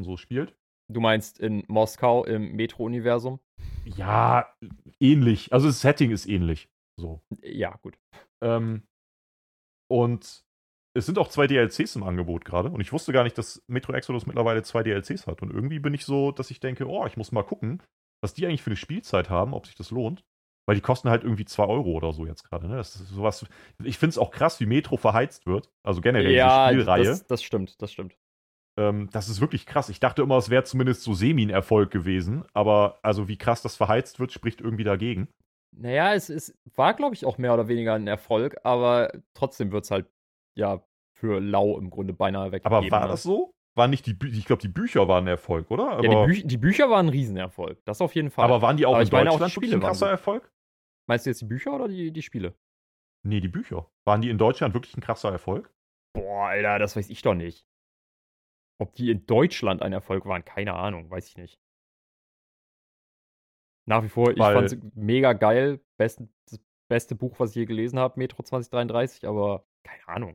so 0.03 0.17
spielt. 0.17 0.55
Du 0.91 0.99
meinst 0.99 1.39
in 1.39 1.63
Moskau 1.67 2.25
im 2.25 2.55
Metro-Universum? 2.55 3.39
Ja, 3.85 4.53
ähnlich. 4.99 5.51
Also 5.51 5.67
das 5.67 5.81
Setting 5.81 6.11
ist 6.11 6.27
ähnlich. 6.27 6.69
So. 6.99 7.21
Ja, 7.41 7.77
gut. 7.81 7.97
Ähm, 8.43 8.83
und 9.89 10.43
es 10.95 11.05
sind 11.05 11.17
auch 11.17 11.27
zwei 11.27 11.47
DLCs 11.47 11.95
im 11.95 12.03
Angebot 12.03 12.45
gerade. 12.45 12.69
Und 12.69 12.81
ich 12.81 12.93
wusste 12.93 13.11
gar 13.11 13.23
nicht, 13.23 13.37
dass 13.37 13.63
Metro 13.67 13.93
Exodus 13.93 14.25
mittlerweile 14.25 14.63
zwei 14.63 14.83
DLCs 14.83 15.27
hat. 15.27 15.41
Und 15.41 15.51
irgendwie 15.51 15.79
bin 15.79 15.93
ich 15.93 16.05
so, 16.05 16.31
dass 16.31 16.51
ich 16.51 16.59
denke, 16.59 16.87
oh, 16.87 17.05
ich 17.05 17.17
muss 17.17 17.31
mal 17.31 17.43
gucken, 17.43 17.81
was 18.23 18.33
die 18.33 18.45
eigentlich 18.45 18.63
für 18.63 18.69
eine 18.69 18.77
Spielzeit 18.77 19.29
haben, 19.29 19.53
ob 19.53 19.65
sich 19.65 19.75
das 19.75 19.91
lohnt. 19.91 20.23
Weil 20.67 20.75
die 20.75 20.81
kosten 20.81 21.09
halt 21.09 21.23
irgendwie 21.23 21.45
2 21.45 21.63
Euro 21.65 21.91
oder 21.91 22.11
so 22.11 22.25
jetzt 22.25 22.43
gerade. 22.43 22.67
Ne? 22.67 22.77
Das 22.77 22.95
ist 22.95 23.09
sowas. 23.09 23.45
Ich 23.83 23.97
finde 23.97 24.11
es 24.11 24.17
auch 24.17 24.31
krass, 24.31 24.59
wie 24.59 24.65
Metro 24.65 24.97
verheizt 24.97 25.45
wird. 25.45 25.69
Also 25.83 26.01
generell 26.01 26.31
ja, 26.31 26.69
diese 26.69 26.81
Spielreihe. 26.81 27.05
Das, 27.05 27.27
das 27.27 27.43
stimmt, 27.43 27.81
das 27.81 27.91
stimmt. 27.91 28.15
Ähm, 28.77 29.09
das 29.11 29.29
ist 29.29 29.41
wirklich 29.41 29.65
krass. 29.65 29.89
Ich 29.89 29.99
dachte 29.99 30.21
immer, 30.21 30.37
es 30.37 30.49
wäre 30.49 30.63
zumindest 30.63 31.03
so 31.03 31.13
semi 31.13 31.45
ein 31.45 31.49
Erfolg 31.49 31.91
gewesen. 31.91 32.43
Aber 32.53 32.97
also 33.03 33.27
wie 33.27 33.37
krass 33.37 33.61
das 33.61 33.75
verheizt 33.75 34.19
wird, 34.19 34.31
spricht 34.31 34.59
irgendwie 34.59 34.83
dagegen. 34.83 35.27
Naja, 35.77 36.13
es, 36.13 36.29
es 36.29 36.57
war, 36.75 36.93
glaube 36.93 37.15
ich, 37.15 37.25
auch 37.25 37.37
mehr 37.37 37.53
oder 37.53 37.67
weniger 37.67 37.93
ein 37.93 38.07
Erfolg, 38.07 38.57
aber 38.63 39.11
trotzdem 39.33 39.71
wird 39.71 39.83
es 39.83 39.91
halt, 39.91 40.07
ja, 40.57 40.81
für 41.13 41.39
lau 41.39 41.77
im 41.77 41.89
Grunde 41.89 42.13
beinahe 42.13 42.51
weggegeben. 42.51 42.77
Aber 42.77 42.91
war 42.91 43.05
ne? 43.05 43.11
das 43.11 43.23
so? 43.23 43.53
Waren 43.77 43.89
nicht 43.89 44.05
die 44.05 44.17
ich 44.27 44.45
glaube, 44.45 44.61
die 44.61 44.69
Bücher 44.69 45.07
waren 45.09 45.25
ein 45.25 45.27
Erfolg, 45.27 45.69
oder? 45.69 45.91
Aber 45.91 46.03
ja, 46.05 46.25
die, 46.25 46.41
Bü 46.41 46.47
die, 46.47 46.57
Bücher 46.57 46.89
waren 46.89 47.07
ein 47.07 47.09
Riesenerfolg. 47.09 47.83
Das 47.83 47.99
auf 47.99 48.15
jeden 48.15 48.29
Fall. 48.29 48.45
Aber 48.45 48.61
waren 48.61 48.77
die 48.77 48.85
auch 48.85 48.93
aber 48.93 49.03
in 49.03 49.09
Deutschland 49.09 49.41
auch 49.41 49.55
wirklich 49.55 49.73
ein 49.73 49.81
krasser 49.81 50.09
Erfolg? 50.09 50.49
Meinst 51.07 51.25
du 51.25 51.29
jetzt 51.29 51.41
die 51.41 51.45
Bücher 51.45 51.73
oder 51.73 51.87
die, 51.87 52.11
die 52.11 52.21
Spiele? 52.21 52.55
Nee, 53.23 53.39
die 53.39 53.47
Bücher. 53.47 53.89
Waren 54.05 54.21
die 54.21 54.29
in 54.29 54.37
Deutschland 54.37 54.73
wirklich 54.73 54.95
ein 54.95 55.01
krasser 55.01 55.31
Erfolg? 55.31 55.73
Boah, 56.13 56.47
Alter, 56.47 56.79
das 56.79 56.95
weiß 56.95 57.09
ich 57.09 57.21
doch 57.21 57.35
nicht. 57.35 57.67
Ob 58.79 58.93
die 58.95 59.09
in 59.09 59.25
Deutschland 59.25 59.81
ein 59.81 59.93
Erfolg 59.93 60.25
waren, 60.25 60.45
keine 60.45 60.73
Ahnung, 60.73 61.09
weiß 61.09 61.27
ich 61.27 61.37
nicht. 61.37 61.59
Nach 63.87 64.03
wie 64.03 64.09
vor, 64.09 64.31
ich 64.31 64.37
fand 64.37 64.71
es 64.71 64.77
mega 64.95 65.33
geil. 65.33 65.79
Best, 65.97 66.21
das 66.49 66.59
beste 66.89 67.15
Buch, 67.15 67.39
was 67.39 67.51
ich 67.51 67.55
je 67.57 67.65
gelesen 67.65 67.99
habe, 67.99 68.19
Metro 68.19 68.43
2033, 68.43 69.27
aber 69.27 69.65
keine 69.83 70.07
Ahnung. 70.07 70.33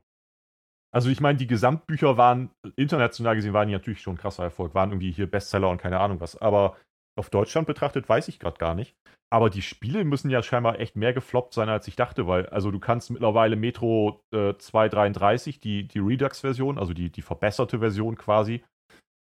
Also 0.92 1.10
ich 1.10 1.20
meine, 1.20 1.38
die 1.38 1.46
Gesamtbücher 1.46 2.16
waren, 2.16 2.50
international 2.76 3.36
gesehen, 3.36 3.52
waren 3.52 3.68
die 3.68 3.74
natürlich 3.74 4.00
schon 4.00 4.14
ein 4.14 4.18
krasser 4.18 4.44
Erfolg, 4.44 4.74
waren 4.74 4.90
irgendwie 4.90 5.12
hier 5.12 5.30
Bestseller 5.30 5.68
und 5.68 5.78
keine 5.78 6.00
Ahnung 6.00 6.20
was. 6.20 6.36
Aber 6.36 6.76
auf 7.20 7.30
Deutschland 7.30 7.66
betrachtet 7.66 8.08
weiß 8.08 8.28
ich 8.28 8.40
gerade 8.40 8.58
gar 8.58 8.74
nicht. 8.74 8.96
Aber 9.32 9.48
die 9.48 9.62
Spiele 9.62 10.04
müssen 10.04 10.28
ja 10.28 10.42
scheinbar 10.42 10.80
echt 10.80 10.96
mehr 10.96 11.12
gefloppt 11.12 11.54
sein, 11.54 11.68
als 11.68 11.86
ich 11.86 11.94
dachte, 11.94 12.26
weil, 12.26 12.46
also 12.46 12.72
du 12.72 12.80
kannst 12.80 13.10
mittlerweile 13.10 13.54
Metro 13.54 14.24
äh, 14.34 14.54
233, 14.56 15.60
die, 15.60 15.86
die 15.86 16.00
Redux-Version, 16.00 16.78
also 16.78 16.92
die, 16.92 17.10
die 17.10 17.22
verbesserte 17.22 17.78
Version 17.78 18.16
quasi, 18.16 18.64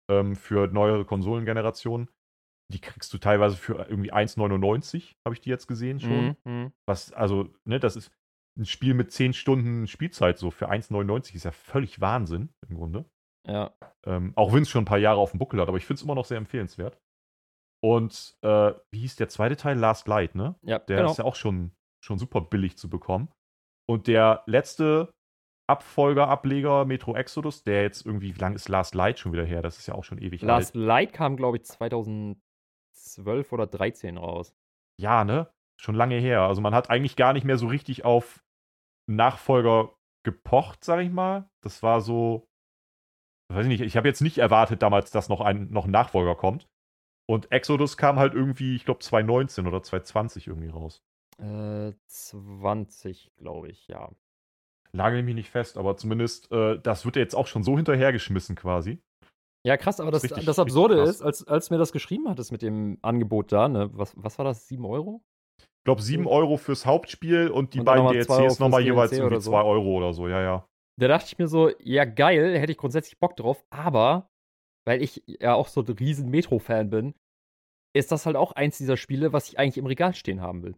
ähm, 0.09 0.37
für 0.37 0.69
neuere 0.69 1.05
Konsolengenerationen, 1.05 2.09
die 2.73 2.81
kriegst 2.81 3.13
du 3.13 3.19
teilweise 3.19 3.57
für 3.57 3.87
irgendwie 3.89 4.13
1,99, 4.13 5.15
habe 5.27 5.35
ich 5.35 5.41
die 5.41 5.51
jetzt 5.51 5.67
gesehen 5.67 5.99
schon. 5.99 6.37
Mhm, 6.45 6.53
mhm. 6.53 6.73
Was, 6.87 7.13
also, 7.13 7.49
ne, 7.65 7.81
das 7.81 7.97
ist, 7.97 8.13
ein 8.59 8.67
Spiel 8.67 8.95
mit 8.95 9.13
10 9.13 9.33
Stunden 9.33 9.87
Spielzeit 9.87 10.39
so 10.39 10.51
für 10.51 10.71
1,99 10.71 11.35
ist 11.37 11.45
ja 11.45 11.53
völlig 11.53 12.01
Wahnsinn 12.01 12.51
im 12.69 12.77
Grunde. 12.77 13.05
Ja. 13.47 13.73
Ähm, 14.05 14.33
auch 14.37 14.53
wenn 14.53 14.63
es 14.63 14.69
schon 14.69 14.83
ein 14.83 14.87
paar 14.87 14.99
Jahre 14.99 15.21
auf 15.21 15.31
dem 15.31 15.39
Buckel 15.39 15.61
hat, 15.61 15.69
aber 15.69 15.79
ich 15.79 15.87
finde 15.87 15.99
es 15.99 16.03
immer 16.03 16.15
noch 16.15 16.25
sehr 16.25 16.39
empfehlenswert. 16.39 16.99
Und 17.83 18.37
äh, 18.43 18.73
wie 18.93 19.01
hieß 19.01 19.17
der 19.17 19.29
zweite 19.29 19.57
Teil? 19.57 19.79
Last 19.79 20.09
Light, 20.09 20.35
ne? 20.35 20.57
Ja, 20.63 20.79
Der 20.81 20.99
genau. 20.99 21.11
ist 21.11 21.19
ja 21.19 21.25
auch 21.25 21.37
schon, 21.37 21.73
schon 22.05 22.19
super 22.19 22.41
billig 22.41 22.77
zu 22.77 22.89
bekommen. 22.91 23.29
Und 23.89 24.07
der 24.07 24.43
letzte 24.47 25.13
Abfolger, 25.69 26.29
Ableger 26.29 26.85
Metro 26.85 27.15
Exodus, 27.15 27.63
der 27.63 27.83
jetzt 27.83 28.05
irgendwie, 28.05 28.35
wie 28.35 28.41
lange 28.41 28.57
ist 28.57 28.69
Last 28.69 28.95
Light 28.95 29.19
schon 29.19 29.33
wieder 29.33 29.45
her? 29.45 29.63
Das 29.63 29.79
ist 29.79 29.87
ja 29.87 29.95
auch 29.95 30.05
schon 30.05 30.19
ewig 30.19 30.43
Last 30.43 30.75
alt. 30.75 30.85
Light 30.85 31.13
kam, 31.13 31.37
glaube 31.37 31.59
ich, 31.59 31.65
2012 31.65 32.41
oder 33.53 33.71
2013 33.71 34.19
raus. 34.19 34.55
Ja, 35.01 35.25
ne? 35.25 35.49
Schon 35.81 35.95
lange 35.95 36.17
her. 36.17 36.43
Also 36.43 36.61
man 36.61 36.75
hat 36.75 36.91
eigentlich 36.91 37.17
gar 37.17 37.33
nicht 37.33 37.45
mehr 37.45 37.59
so 37.59 37.69
richtig 37.69 38.05
auf 38.05 38.43
Nachfolger 39.09 39.95
gepocht, 40.25 40.85
sag 40.85 41.01
ich 41.01 41.11
mal. 41.11 41.49
Das 41.63 41.83
war 41.83 42.01
so, 42.01 42.49
weiß 43.53 43.67
ich 43.67 43.69
nicht, 43.69 43.81
ich 43.83 43.97
habe 43.97 44.09
jetzt 44.09 44.21
nicht 44.21 44.39
erwartet 44.39 44.83
damals, 44.83 45.11
dass 45.11 45.29
noch 45.29 45.41
ein, 45.41 45.71
noch 45.71 45.85
ein 45.85 45.91
Nachfolger 45.91 46.35
kommt. 46.35 46.67
Und 47.29 47.53
Exodus 47.53 47.97
kam 47.97 48.19
halt 48.19 48.35
irgendwie, 48.35 48.75
ich 48.75 48.85
glaube, 48.85 49.01
2019 49.01 49.67
oder 49.67 49.83
2020 49.83 50.47
irgendwie 50.47 50.69
raus. 50.69 51.03
Äh, 51.39 51.93
20, 52.07 53.33
glaube 53.37 53.69
ich, 53.69 53.87
ja. 53.89 54.11
Lage 54.93 55.23
mich 55.23 55.35
nicht 55.35 55.51
fest, 55.51 55.77
aber 55.77 55.97
zumindest, 55.97 56.51
äh, 56.51 56.81
das 56.81 57.05
wird 57.05 57.17
ja 57.17 57.23
jetzt 57.23 57.35
auch 57.35 57.47
schon 57.47 57.63
so 57.63 57.77
hinterhergeschmissen 57.77 58.57
quasi. 58.57 59.01
Ja, 59.67 59.77
krass, 59.77 60.01
aber 60.01 60.11
das, 60.11 60.23
richtig, 60.25 60.47
das 60.47 60.59
Absurde 60.59 61.03
ist, 61.03 61.21
als, 61.21 61.47
als 61.47 61.69
mir 61.69 61.79
das 61.79 61.93
geschrieben 61.93 62.29
hattest 62.29 62.53
mit 62.53 62.63
dem 62.63 62.99
Angebot 63.03 63.53
da, 63.53 63.69
ne, 63.69 63.91
was, 63.93 64.15
was 64.17 64.39
war 64.39 64.45
das, 64.45 64.67
7 64.67 64.87
Euro? 64.87 65.23
glaube, 65.89 66.03
7 66.03 66.27
Euro 66.27 66.59
fürs 66.59 66.85
Hauptspiel 66.85 67.49
und 67.49 67.73
die 67.73 67.79
und 67.79 67.87
beiden 67.87 68.07
DLCs 68.09 68.59
nochmal 68.59 68.83
jeweils 68.83 69.13
irgendwie 69.13 69.39
2 69.39 69.41
so. 69.41 69.55
Euro 69.55 69.97
oder 69.97 70.13
so, 70.13 70.29
ja, 70.29 70.43
ja. 70.43 70.69
Da 71.01 71.09
dachte 71.09 71.29
ich 71.29 71.39
mir 71.39 71.49
so, 71.49 71.71
ja, 71.81 72.05
geil, 72.05 72.59
hätte 72.59 72.73
ich 72.73 72.79
grundsätzlich 72.79 73.19
Bock 73.19 73.37
drauf, 73.37 73.65
aber 73.71 74.29
weil 74.89 75.03
ich 75.03 75.23
ja 75.27 75.53
auch 75.53 75.69
so 75.69 75.83
ein 75.83 75.87
riesen 75.87 76.31
Metro-Fan 76.31 76.89
bin, 76.89 77.15
ist 77.95 78.11
das 78.11 78.25
halt 78.25 78.37
auch 78.37 78.53
eins 78.53 78.79
dieser 78.79 78.97
Spiele, 78.97 79.35
was 79.35 79.51
ich 79.51 79.59
eigentlich 79.59 79.77
im 79.77 79.85
Regal 79.85 80.15
stehen 80.15 80.41
haben 80.41 80.63
will. 80.63 80.77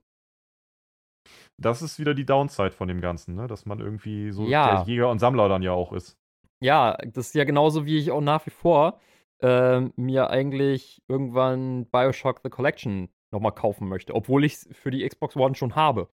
Das 1.56 1.80
ist 1.80 2.00
wieder 2.00 2.12
die 2.12 2.26
Downside 2.26 2.72
von 2.72 2.88
dem 2.88 3.00
Ganzen, 3.00 3.36
ne? 3.36 3.46
Dass 3.46 3.66
man 3.66 3.78
irgendwie 3.78 4.32
so 4.32 4.46
ja. 4.46 4.82
der 4.82 4.86
Jäger 4.86 5.10
und 5.10 5.20
Sammler 5.20 5.48
dann 5.48 5.62
ja 5.62 5.72
auch 5.72 5.92
ist. 5.92 6.18
Ja, 6.60 6.96
das 7.06 7.28
ist 7.28 7.34
ja 7.36 7.44
genauso, 7.44 7.86
wie 7.86 7.98
ich 7.98 8.10
auch 8.10 8.20
nach 8.20 8.44
wie 8.46 8.50
vor 8.50 8.98
äh, 9.42 9.80
mir 9.94 10.30
eigentlich 10.30 11.02
irgendwann 11.06 11.86
Bioshock 11.86 12.40
The 12.42 12.50
Collection 12.50 13.10
nochmal 13.32 13.52
kaufen 13.52 13.88
möchte, 13.88 14.16
obwohl 14.16 14.44
ich 14.44 14.54
es 14.54 14.68
für 14.72 14.90
die 14.90 15.06
Xbox 15.08 15.36
One 15.36 15.54
schon 15.54 15.76
habe. 15.76 16.10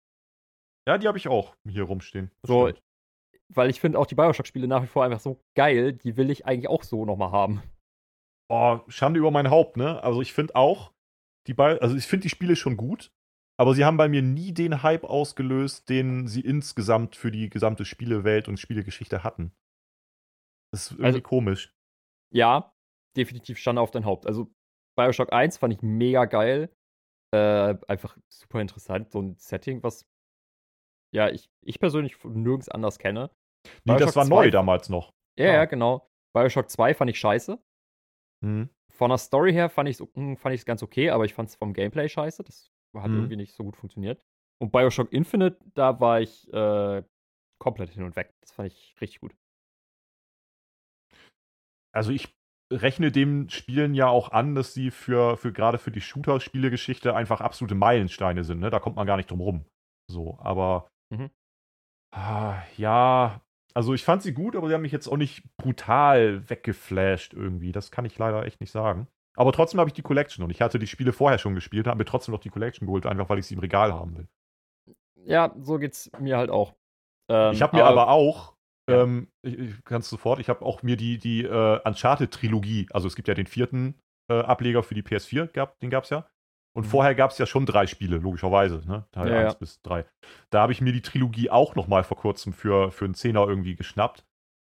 Ja, 0.85 0.97
die 0.97 1.07
habe 1.07 1.17
ich 1.17 1.29
auch 1.29 1.55
hier 1.65 1.83
rumstehen. 1.83 2.29
so, 2.43 2.67
stimmt. 2.67 2.83
weil 3.53 3.69
ich 3.69 3.79
finde 3.79 3.99
auch 3.99 4.05
die 4.05 4.15
Bioshock-Spiele 4.15 4.67
nach 4.67 4.83
wie 4.83 4.87
vor 4.87 5.05
einfach 5.05 5.21
so 5.21 5.39
geil, 5.55 5.93
die 5.93 6.17
will 6.17 6.29
ich 6.29 6.45
eigentlich 6.45 6.67
auch 6.67 6.83
so 6.83 7.05
nochmal 7.05 7.31
haben. 7.31 7.63
Oh, 8.49 8.79
Schande 8.87 9.19
über 9.19 9.31
mein 9.31 9.49
Haupt, 9.49 9.77
ne? 9.77 10.01
Also 10.03 10.21
ich 10.21 10.33
finde 10.33 10.55
auch, 10.55 10.93
die 11.47 11.53
Bi 11.53 11.63
also 11.63 11.95
ich 11.95 12.05
finde 12.05 12.23
die 12.23 12.29
Spiele 12.29 12.55
schon 12.55 12.77
gut, 12.77 13.11
aber 13.57 13.73
sie 13.73 13.85
haben 13.85 13.97
bei 13.97 14.07
mir 14.07 14.21
nie 14.21 14.53
den 14.53 14.83
Hype 14.83 15.03
ausgelöst, 15.03 15.89
den 15.89 16.27
sie 16.27 16.41
insgesamt 16.41 17.15
für 17.15 17.31
die 17.31 17.49
gesamte 17.49 17.85
Spielewelt 17.85 18.47
und 18.47 18.59
Spielegeschichte 18.59 19.23
hatten. 19.23 19.51
Das 20.71 20.87
ist 20.87 20.91
irgendwie 20.91 21.05
also, 21.05 21.21
komisch. 21.21 21.73
Ja, 22.33 22.73
definitiv 23.15 23.57
Schande 23.57 23.81
auf 23.81 23.91
dein 23.91 24.05
Haupt. 24.05 24.27
Also 24.27 24.51
Bioshock 24.97 25.31
1 25.31 25.57
fand 25.57 25.73
ich 25.73 25.81
mega 25.81 26.25
geil. 26.25 26.69
Äh, 27.33 27.75
einfach 27.87 28.17
super 28.29 28.61
interessant. 28.61 29.11
So 29.11 29.21
ein 29.21 29.35
Setting, 29.37 29.83
was 29.83 30.05
ja, 31.13 31.29
ich, 31.29 31.49
ich 31.61 31.79
persönlich 31.79 32.21
nirgends 32.23 32.67
anders 32.67 32.99
kenne. 32.99 33.31
Nee, 33.85 33.93
Bioshock 33.93 34.07
das 34.07 34.15
war 34.17 34.25
2, 34.25 34.35
neu 34.35 34.51
damals 34.51 34.89
noch. 34.89 35.13
Ja, 35.37 35.53
ja, 35.53 35.65
genau. 35.65 36.09
Bioshock 36.33 36.69
2 36.69 36.93
fand 36.93 37.09
ich 37.09 37.19
scheiße. 37.19 37.57
Mhm. 38.45 38.69
Von 38.91 39.09
der 39.09 39.17
Story 39.17 39.51
her 39.51 39.69
fand 39.69 39.89
ich 39.89 39.99
es 39.99 40.07
hm, 40.13 40.37
fand 40.37 40.65
ganz 40.65 40.83
okay, 40.83 41.09
aber 41.09 41.25
ich 41.25 41.33
fand 41.33 41.49
es 41.49 41.55
vom 41.55 41.73
Gameplay 41.73 42.07
scheiße. 42.07 42.43
Das 42.43 42.71
hat 42.95 43.09
mhm. 43.09 43.17
irgendwie 43.17 43.35
nicht 43.35 43.53
so 43.53 43.63
gut 43.63 43.75
funktioniert. 43.75 44.23
Und 44.61 44.71
Bioshock 44.71 45.11
Infinite, 45.11 45.57
da 45.73 45.99
war 45.99 46.21
ich 46.21 46.51
äh, 46.53 47.03
komplett 47.59 47.89
hin 47.89 48.03
und 48.03 48.15
weg. 48.15 48.33
Das 48.41 48.51
fand 48.51 48.71
ich 48.71 48.95
richtig 49.01 49.19
gut. 49.19 49.35
Also 51.91 52.11
ich 52.11 52.33
rechne 52.71 53.11
dem 53.11 53.49
Spielen 53.49 53.93
ja 53.93 54.07
auch 54.07 54.31
an, 54.31 54.55
dass 54.55 54.73
sie 54.73 54.91
für, 54.91 55.37
für 55.37 55.51
gerade 55.51 55.77
für 55.77 55.91
die 55.91 56.01
Shooter-Spielegeschichte 56.01 57.15
einfach 57.15 57.41
absolute 57.41 57.75
Meilensteine 57.75 58.43
sind. 58.43 58.59
Ne? 58.59 58.69
Da 58.69 58.79
kommt 58.79 58.95
man 58.95 59.07
gar 59.07 59.17
nicht 59.17 59.29
drum 59.29 59.41
rum. 59.41 59.65
So, 60.07 60.37
aber 60.39 60.87
mhm. 61.09 61.29
ah, 62.11 62.61
ja, 62.77 63.41
also 63.75 63.93
ich 63.93 64.03
fand 64.03 64.23
sie 64.23 64.33
gut, 64.33 64.55
aber 64.55 64.67
sie 64.67 64.73
haben 64.73 64.81
mich 64.81 64.91
jetzt 64.91 65.07
auch 65.07 65.17
nicht 65.17 65.43
brutal 65.57 66.49
weggeflasht 66.49 67.33
irgendwie. 67.33 67.71
Das 67.71 67.91
kann 67.91 68.05
ich 68.05 68.17
leider 68.17 68.45
echt 68.45 68.61
nicht 68.61 68.71
sagen. 68.71 69.07
Aber 69.35 69.51
trotzdem 69.51 69.79
habe 69.79 69.89
ich 69.89 69.93
die 69.93 70.01
Collection 70.01 70.43
und 70.43 70.49
ich 70.49 70.61
hatte 70.61 70.79
die 70.79 70.87
Spiele 70.87 71.11
vorher 71.11 71.37
schon 71.37 71.55
gespielt, 71.55 71.87
habe 71.87 71.97
mir 71.97 72.05
trotzdem 72.05 72.33
noch 72.33 72.39
die 72.39 72.49
Collection 72.49 72.87
geholt, 72.87 73.05
einfach 73.05 73.27
weil 73.29 73.39
ich 73.39 73.47
sie 73.47 73.55
im 73.55 73.59
Regal 73.59 73.93
haben 73.93 74.17
will. 74.17 74.27
Ja, 75.25 75.53
so 75.59 75.77
geht's 75.77 76.09
mir 76.19 76.37
halt 76.37 76.49
auch. 76.49 76.73
Ähm, 77.29 77.51
ich 77.53 77.61
habe 77.61 77.75
mir 77.75 77.83
aber, 77.83 78.03
aber 78.03 78.11
auch 78.11 78.55
Ja. 78.89 79.03
Ähm, 79.03 79.27
ich, 79.41 79.57
ich 79.57 79.83
kann 79.83 80.01
es 80.01 80.09
sofort. 80.09 80.39
Ich 80.39 80.47
habe 80.47 80.63
auch 80.63 80.83
mir 80.83 80.95
die, 80.95 81.17
die 81.17 81.43
äh, 81.43 81.79
Uncharted-Trilogie, 81.83 82.87
also 82.93 83.07
es 83.07 83.15
gibt 83.15 83.27
ja 83.27 83.33
den 83.33 83.47
vierten 83.47 83.99
äh, 84.31 84.39
Ableger 84.39 84.83
für 84.83 84.95
die 84.95 85.03
PS4, 85.03 85.47
gab, 85.47 85.79
den 85.79 85.89
gab 85.89 86.05
es 86.05 86.11
ja. 86.11 86.27
Und 86.75 86.85
mhm. 86.85 86.89
vorher 86.89 87.15
gab 87.15 87.31
es 87.31 87.37
ja 87.37 87.45
schon 87.45 87.65
drei 87.65 87.87
Spiele, 87.87 88.17
logischerweise, 88.17 88.81
ne? 88.85 89.05
Teil 89.11 89.29
ja, 89.29 89.39
1 89.39 89.53
ja. 89.53 89.59
bis 89.59 89.81
3. 89.83 90.05
Da 90.49 90.61
habe 90.61 90.73
ich 90.73 90.81
mir 90.81 90.91
die 90.91 91.01
Trilogie 91.01 91.49
auch 91.49 91.75
noch 91.75 91.87
mal 91.87 92.03
vor 92.03 92.17
kurzem 92.17 92.53
für, 92.53 92.91
für 92.91 93.05
einen 93.05 93.13
Zehner 93.13 93.47
irgendwie 93.47 93.75
geschnappt. 93.75 94.25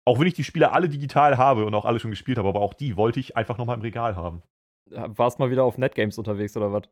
Auch 0.05 0.19
wenn 0.19 0.27
ich 0.27 0.33
die 0.33 0.43
Spiele 0.43 0.73
alle 0.73 0.89
digital 0.89 1.37
habe 1.37 1.65
und 1.65 1.73
auch 1.73 1.85
alle 1.85 1.99
schon 1.99 2.11
gespielt 2.11 2.37
habe, 2.37 2.49
aber 2.49 2.59
auch 2.59 2.73
die 2.73 2.97
wollte 2.97 3.21
ich 3.21 3.37
einfach 3.37 3.57
noch 3.57 3.65
mal 3.65 3.75
im 3.75 3.81
Regal 3.81 4.17
haben. 4.17 4.43
Warst 4.91 5.39
mal 5.39 5.49
wieder 5.49 5.63
auf 5.63 5.77
Netgames 5.77 6.17
unterwegs 6.17 6.57
oder 6.57 6.73
was? 6.73 6.83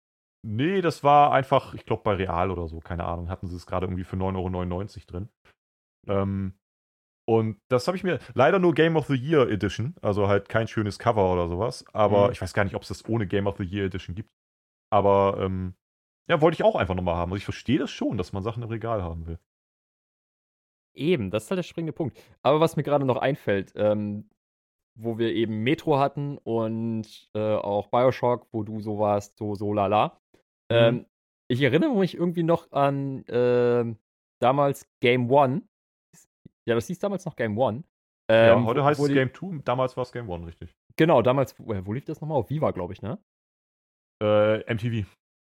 Nee, 0.47 0.81
das 0.81 1.03
war 1.03 1.33
einfach, 1.33 1.73
ich 1.73 1.85
glaube 1.85 2.03
bei 2.03 2.15
Real 2.15 2.49
oder 2.49 2.67
so, 2.67 2.79
keine 2.79 3.03
Ahnung, 3.03 3.29
hatten 3.29 3.47
sie 3.47 3.55
es 3.55 3.65
gerade 3.65 3.85
irgendwie 3.85 4.05
für 4.05 4.15
9,99 4.15 4.71
Euro 4.71 5.05
drin. 5.07 5.29
Ähm, 6.07 6.53
und 7.27 7.59
das 7.69 7.87
habe 7.87 7.97
ich 7.97 8.03
mir 8.03 8.19
leider 8.33 8.59
nur 8.59 8.73
Game 8.73 8.95
of 8.95 9.07
the 9.07 9.15
Year 9.15 9.49
Edition, 9.49 9.95
also 10.01 10.27
halt 10.27 10.49
kein 10.49 10.67
schönes 10.67 10.97
Cover 10.97 11.31
oder 11.31 11.47
sowas. 11.47 11.85
Aber 11.93 12.27
mhm. 12.27 12.31
ich 12.31 12.41
weiß 12.41 12.53
gar 12.53 12.63
nicht, 12.63 12.75
ob 12.75 12.81
es 12.81 12.87
das 12.87 13.07
ohne 13.07 13.27
Game 13.27 13.45
of 13.45 13.57
the 13.57 13.63
Year 13.63 13.85
Edition 13.85 14.15
gibt. 14.15 14.31
Aber 14.91 15.37
ähm, 15.39 15.73
ja, 16.29 16.41
wollte 16.41 16.55
ich 16.55 16.63
auch 16.63 16.75
einfach 16.75 16.95
nochmal 16.95 17.15
haben. 17.15 17.31
Also 17.31 17.37
ich 17.37 17.45
verstehe 17.45 17.79
das 17.79 17.91
schon, 17.91 18.17
dass 18.17 18.33
man 18.33 18.43
Sachen 18.43 18.63
im 18.63 18.69
Regal 18.69 19.01
haben 19.01 19.25
will. 19.25 19.39
Eben, 20.93 21.31
das 21.31 21.45
ist 21.45 21.51
halt 21.51 21.57
der 21.57 21.63
springende 21.63 21.93
Punkt. 21.93 22.21
Aber 22.43 22.59
was 22.59 22.75
mir 22.75 22.83
gerade 22.83 23.05
noch 23.05 23.17
einfällt, 23.17 23.71
ähm, 23.75 24.29
wo 24.95 25.17
wir 25.17 25.33
eben 25.33 25.63
Metro 25.63 25.97
hatten 25.97 26.37
und 26.37 27.29
äh, 27.33 27.55
auch 27.55 27.87
Bioshock, 27.87 28.47
wo 28.51 28.63
du 28.63 28.81
so 28.81 28.99
warst, 28.99 29.37
so, 29.37 29.55
so 29.55 29.73
lala. 29.73 30.19
Mhm. 30.69 30.77
Ähm, 30.77 31.05
ich 31.47 31.61
erinnere 31.61 31.95
mich 31.95 32.15
irgendwie 32.15 32.43
noch 32.43 32.71
an 32.71 33.25
äh, 33.27 33.95
damals 34.39 34.89
Game 34.99 35.31
One. 35.31 35.63
Ja, 36.65 36.75
das 36.75 36.87
hieß 36.87 36.99
damals 36.99 37.25
noch 37.25 37.35
Game 37.35 37.57
One. 37.57 37.83
Ähm, 38.29 38.47
ja, 38.47 38.63
heute 38.63 38.83
heißt 38.83 38.99
es 38.99 39.07
Game 39.09 39.33
2, 39.33 39.61
damals 39.63 39.97
war 39.97 40.03
es 40.03 40.11
Game 40.11 40.29
One, 40.29 40.45
richtig. 40.45 40.73
Genau, 40.95 41.21
damals, 41.21 41.59
wo, 41.59 41.73
wo 41.85 41.93
lief 41.93 42.05
das 42.05 42.21
nochmal? 42.21 42.37
Auf 42.37 42.49
Viva, 42.49 42.71
glaube 42.71 42.93
ich, 42.93 43.01
ne? 43.01 43.19
Äh, 44.21 44.73
MTV. 44.73 45.05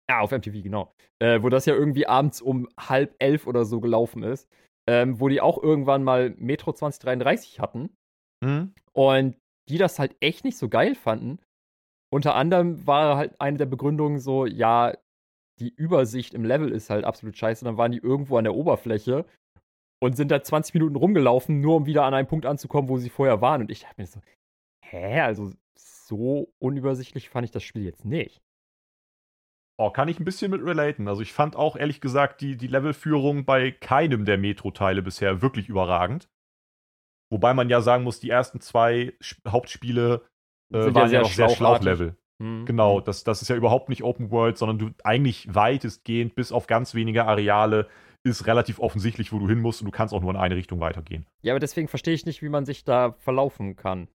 Ja, 0.09 0.19
auf 0.19 0.31
MTV, 0.31 0.63
genau. 0.63 0.93
Äh, 1.19 1.41
wo 1.41 1.49
das 1.49 1.65
ja 1.65 1.73
irgendwie 1.73 2.07
abends 2.07 2.41
um 2.41 2.67
halb 2.77 3.15
elf 3.19 3.47
oder 3.47 3.65
so 3.65 3.79
gelaufen 3.79 4.23
ist. 4.23 4.49
Ähm, 4.87 5.19
wo 5.19 5.29
die 5.29 5.41
auch 5.41 5.61
irgendwann 5.61 6.03
mal 6.03 6.31
Metro 6.37 6.73
2033 6.73 7.59
hatten. 7.59 7.95
Mhm. 8.43 8.73
Und 8.93 9.37
die 9.69 9.77
das 9.77 9.97
halt 9.97 10.15
echt 10.19 10.43
nicht 10.43 10.57
so 10.57 10.69
geil 10.69 10.95
fanden. 10.95 11.39
Unter 12.13 12.35
anderem 12.35 12.85
war 12.85 13.17
halt 13.17 13.39
eine 13.41 13.57
der 13.57 13.65
Begründungen 13.65 14.19
so, 14.19 14.45
ja, 14.45 14.93
die 15.59 15.73
Übersicht 15.73 16.33
im 16.33 16.45
Level 16.45 16.71
ist 16.71 16.89
halt 16.89 17.05
absolut 17.05 17.37
scheiße. 17.37 17.65
Dann 17.65 17.77
waren 17.77 17.91
die 17.91 17.97
irgendwo 17.97 18.37
an 18.37 18.43
der 18.43 18.55
Oberfläche 18.55 19.25
und 20.01 20.15
sind 20.15 20.29
da 20.29 20.43
20 20.43 20.73
Minuten 20.75 20.95
rumgelaufen, 20.95 21.61
nur 21.61 21.77
um 21.77 21.85
wieder 21.85 22.03
an 22.03 22.13
einen 22.13 22.27
Punkt 22.27 22.45
anzukommen, 22.45 22.89
wo 22.89 22.97
sie 22.97 23.09
vorher 23.09 23.41
waren. 23.41 23.61
Und 23.61 23.71
ich 23.71 23.81
dachte 23.81 24.01
mir 24.01 24.07
so, 24.07 24.21
hä, 24.83 25.21
also 25.21 25.51
so 25.77 26.53
unübersichtlich 26.59 27.29
fand 27.29 27.45
ich 27.45 27.51
das 27.51 27.63
Spiel 27.63 27.83
jetzt 27.83 28.05
nicht. 28.05 28.41
Oh, 29.77 29.89
kann 29.89 30.07
ich 30.07 30.19
ein 30.19 30.25
bisschen 30.25 30.51
mit 30.51 30.63
relaten. 30.63 31.07
Also 31.07 31.21
ich 31.21 31.33
fand 31.33 31.55
auch 31.55 31.75
ehrlich 31.75 31.99
gesagt 31.99 32.41
die, 32.41 32.55
die 32.55 32.67
Levelführung 32.67 33.43
bei 33.43 33.71
keinem 33.71 34.23
der 34.23 34.37
Metro-Teile 34.37 35.01
bisher 35.01 35.41
wirklich 35.41 35.67
überragend. 35.67 36.29
Wobei 37.29 37.53
man 37.53 37.69
ja 37.69 37.81
sagen 37.81 38.03
muss, 38.03 38.19
die 38.19 38.29
ersten 38.29 38.61
zwei 38.61 39.13
Hauptspiele 39.47 40.21
äh, 40.73 40.93
waren 40.93 41.11
ja, 41.11 41.21
noch 41.21 41.31
sehr 41.31 41.49
Schlauchlevel. 41.49 42.15
Mhm. 42.41 42.65
Genau, 42.65 43.01
das, 43.01 43.23
das 43.23 43.41
ist 43.41 43.49
ja 43.49 43.55
überhaupt 43.55 43.89
nicht 43.89 44.03
Open 44.03 44.31
World, 44.31 44.57
sondern 44.57 44.77
du 44.77 44.91
eigentlich 45.03 45.53
weitestgehend 45.53 46.35
bis 46.35 46.51
auf 46.51 46.67
ganz 46.67 46.93
wenige 46.93 47.25
Areale 47.25 47.87
ist 48.23 48.47
relativ 48.47 48.79
offensichtlich, 48.79 49.31
wo 49.31 49.39
du 49.39 49.47
hin 49.47 49.59
musst 49.59 49.81
und 49.81 49.85
du 49.85 49.91
kannst 49.91 50.13
auch 50.13 50.21
nur 50.21 50.31
in 50.31 50.37
eine 50.37 50.55
Richtung 50.55 50.79
weitergehen. 50.79 51.27
Ja, 51.43 51.53
aber 51.53 51.59
deswegen 51.59 51.87
verstehe 51.87 52.13
ich 52.13 52.25
nicht, 52.25 52.41
wie 52.41 52.49
man 52.49 52.65
sich 52.65 52.83
da 52.83 53.13
verlaufen 53.19 53.75
kann. 53.75 54.07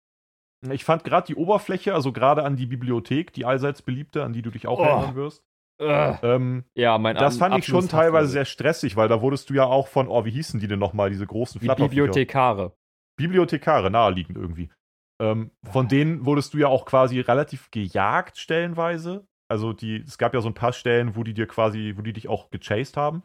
Ich 0.71 0.85
fand 0.85 1.05
gerade 1.05 1.27
die 1.27 1.37
Oberfläche, 1.37 1.95
also 1.95 2.13
gerade 2.13 2.43
an 2.43 2.57
die 2.57 2.67
Bibliothek, 2.67 3.33
die 3.33 3.45
allseits 3.45 3.83
beliebte, 3.83 4.25
an 4.25 4.33
die 4.33 4.43
du 4.43 4.51
dich 4.51 4.67
auch 4.67 4.81
oh. 4.81 4.85
erinnern 4.85 5.15
wirst. 5.15 5.45
Ähm, 5.81 6.65
ja, 6.75 6.99
mein 6.99 7.17
Das 7.17 7.39
fand 7.39 7.57
ich 7.59 7.65
schon 7.65 7.89
teilweise 7.89 8.29
sehr 8.29 8.45
stressig, 8.45 8.97
weil 8.97 9.09
da 9.09 9.23
wurdest 9.23 9.49
du 9.51 9.55
ja 9.55 9.65
auch 9.65 9.89
von, 9.89 10.09
oh, 10.09 10.25
wie 10.25 10.31
hießen 10.31 10.61
die 10.61 10.69
denn 10.69 10.79
nochmal, 10.79 11.11
diese 11.11 11.27
großen 11.27 11.61
die 11.61 11.69
Bibliothekare. 11.69 12.77
Bibliothekare, 13.17 13.91
naheliegend 13.91 14.37
irgendwie. 14.37 14.71
Ähm, 15.21 15.51
von 15.71 15.89
denen 15.89 16.25
wurdest 16.25 16.55
du 16.55 16.59
ja 16.59 16.69
auch 16.69 16.85
quasi 16.87 17.21
relativ 17.21 17.71
gejagt, 17.71 18.39
stellenweise. 18.39 19.27
Also 19.51 19.73
die, 19.73 19.97
es 19.97 20.17
gab 20.17 20.35
ja 20.35 20.41
so 20.41 20.49
ein 20.49 20.55
paar 20.55 20.73
Stellen, 20.73 21.17
wo 21.17 21.25
die 21.25 21.35
dir 21.35 21.47
quasi, 21.47 21.95
wo 21.97 22.03
die 22.03 22.13
dich 22.13 22.29
auch 22.29 22.51
gechased 22.51 22.97
haben. 22.97 23.23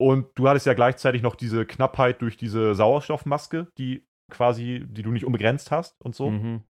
Und 0.00 0.26
du 0.34 0.48
hattest 0.48 0.66
ja 0.66 0.74
gleichzeitig 0.74 1.22
noch 1.22 1.36
diese 1.36 1.66
Knappheit 1.66 2.20
durch 2.22 2.36
diese 2.36 2.74
Sauerstoffmaske, 2.74 3.68
die 3.78 4.06
quasi, 4.30 4.84
die 4.88 5.02
du 5.02 5.10
nicht 5.10 5.24
unbegrenzt 5.24 5.70
hast 5.70 6.00
und 6.02 6.14
so. 6.14 6.30
Mhm. 6.30 6.64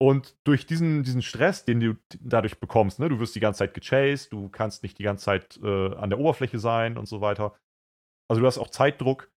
Und 0.00 0.36
durch 0.44 0.66
diesen, 0.66 1.02
diesen 1.02 1.22
Stress, 1.22 1.64
den 1.64 1.80
du 1.80 1.96
dadurch 2.20 2.58
bekommst, 2.58 2.98
ne, 2.98 3.08
du 3.08 3.20
wirst 3.20 3.34
die 3.34 3.40
ganze 3.40 3.58
Zeit 3.58 3.74
gechased, 3.74 4.32
du 4.32 4.48
kannst 4.48 4.82
nicht 4.82 4.98
die 4.98 5.04
ganze 5.04 5.24
Zeit 5.24 5.58
äh, 5.62 5.94
an 5.94 6.10
der 6.10 6.18
Oberfläche 6.18 6.58
sein 6.58 6.98
und 6.98 7.06
so 7.06 7.20
weiter. 7.20 7.56
Also 8.28 8.40
du 8.40 8.46
hast 8.46 8.58
auch 8.58 8.70
Zeitdruck. 8.70 9.30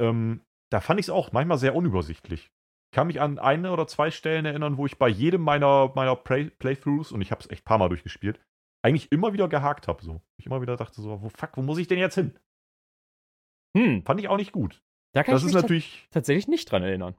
Ähm, 0.00 0.40
da 0.70 0.80
fand 0.80 0.98
ich 0.98 1.06
es 1.06 1.10
auch 1.10 1.32
manchmal 1.32 1.58
sehr 1.58 1.74
unübersichtlich. 1.74 2.50
Ich 2.90 2.96
kann 2.96 3.06
mich 3.06 3.20
an 3.20 3.38
eine 3.38 3.72
oder 3.72 3.86
zwei 3.86 4.10
Stellen 4.10 4.44
erinnern, 4.44 4.76
wo 4.76 4.86
ich 4.86 4.98
bei 4.98 5.08
jedem 5.08 5.42
meiner, 5.42 5.92
meiner 5.94 6.16
Play 6.16 6.50
Playthroughs, 6.50 7.12
und 7.12 7.22
ich 7.22 7.30
habe 7.30 7.40
es 7.40 7.50
echt 7.50 7.62
ein 7.62 7.64
paar 7.64 7.78
Mal 7.78 7.88
durchgespielt, 7.88 8.40
eigentlich 8.84 9.10
immer 9.12 9.32
wieder 9.32 9.48
gehakt 9.48 9.86
habe. 9.88 10.02
So. 10.02 10.20
Ich 10.38 10.46
immer 10.46 10.60
wieder 10.60 10.76
dachte 10.76 11.00
so, 11.00 11.22
wo 11.22 11.28
fuck, 11.28 11.56
wo 11.56 11.62
muss 11.62 11.78
ich 11.78 11.88
denn 11.88 11.98
jetzt 11.98 12.16
hin? 12.16 12.38
Hm. 13.76 14.02
Fand 14.04 14.20
ich 14.20 14.28
auch 14.28 14.36
nicht 14.36 14.52
gut. 14.52 14.82
Da 15.14 15.22
kann 15.22 15.32
das 15.32 15.42
ich 15.42 15.46
mich 15.46 15.54
natürlich 15.54 16.08
tatsächlich 16.10 16.48
nicht 16.48 16.70
dran 16.70 16.82
erinnern. 16.82 17.14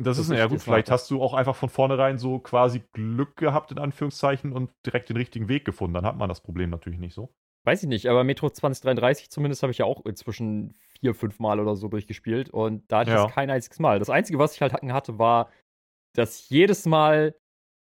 Das, 0.00 0.16
das 0.16 0.28
ist, 0.28 0.36
ja 0.36 0.46
gut, 0.46 0.60
vielleicht 0.60 0.90
hast 0.90 1.10
du 1.10 1.20
auch 1.20 1.34
einfach 1.34 1.56
von 1.56 1.68
vornherein 1.68 2.18
so 2.18 2.38
quasi 2.38 2.82
Glück 2.92 3.36
gehabt, 3.36 3.72
in 3.72 3.78
Anführungszeichen, 3.78 4.52
und 4.52 4.70
direkt 4.86 5.08
den 5.08 5.16
richtigen 5.16 5.48
Weg 5.48 5.64
gefunden. 5.64 5.94
Dann 5.94 6.06
hat 6.06 6.16
man 6.16 6.28
das 6.28 6.40
Problem 6.40 6.70
natürlich 6.70 7.00
nicht 7.00 7.14
so. 7.14 7.34
Weiß 7.64 7.82
ich 7.82 7.88
nicht, 7.88 8.06
aber 8.06 8.24
Metro 8.24 8.48
2033 8.48 9.30
zumindest 9.30 9.62
habe 9.62 9.72
ich 9.72 9.78
ja 9.78 9.84
auch 9.84 10.06
inzwischen 10.06 10.74
vier, 11.00 11.14
fünf 11.14 11.38
Mal 11.40 11.60
oder 11.60 11.74
so 11.76 11.88
durchgespielt 11.88 12.48
und 12.48 12.90
da 12.90 13.00
hatte 13.00 13.10
ich 13.10 13.16
ja. 13.16 13.24
das 13.24 13.34
kein 13.34 13.50
einziges 13.50 13.78
Mal. 13.78 13.98
Das 13.98 14.08
Einzige, 14.08 14.38
was 14.38 14.54
ich 14.54 14.62
halt 14.62 14.72
hatte, 14.72 15.18
war, 15.18 15.50
dass 16.14 16.38
ich 16.38 16.50
jedes 16.50 16.86
Mal 16.86 17.34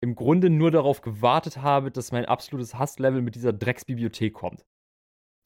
im 0.00 0.14
Grunde 0.14 0.50
nur 0.50 0.70
darauf 0.70 1.00
gewartet 1.00 1.59
habe, 1.59 1.90
dass 1.90 2.12
mein 2.12 2.24
absolutes 2.24 2.74
Hasslevel 2.74 3.20
mit 3.20 3.34
dieser 3.34 3.52
Drecksbibliothek 3.52 4.32
kommt. 4.32 4.64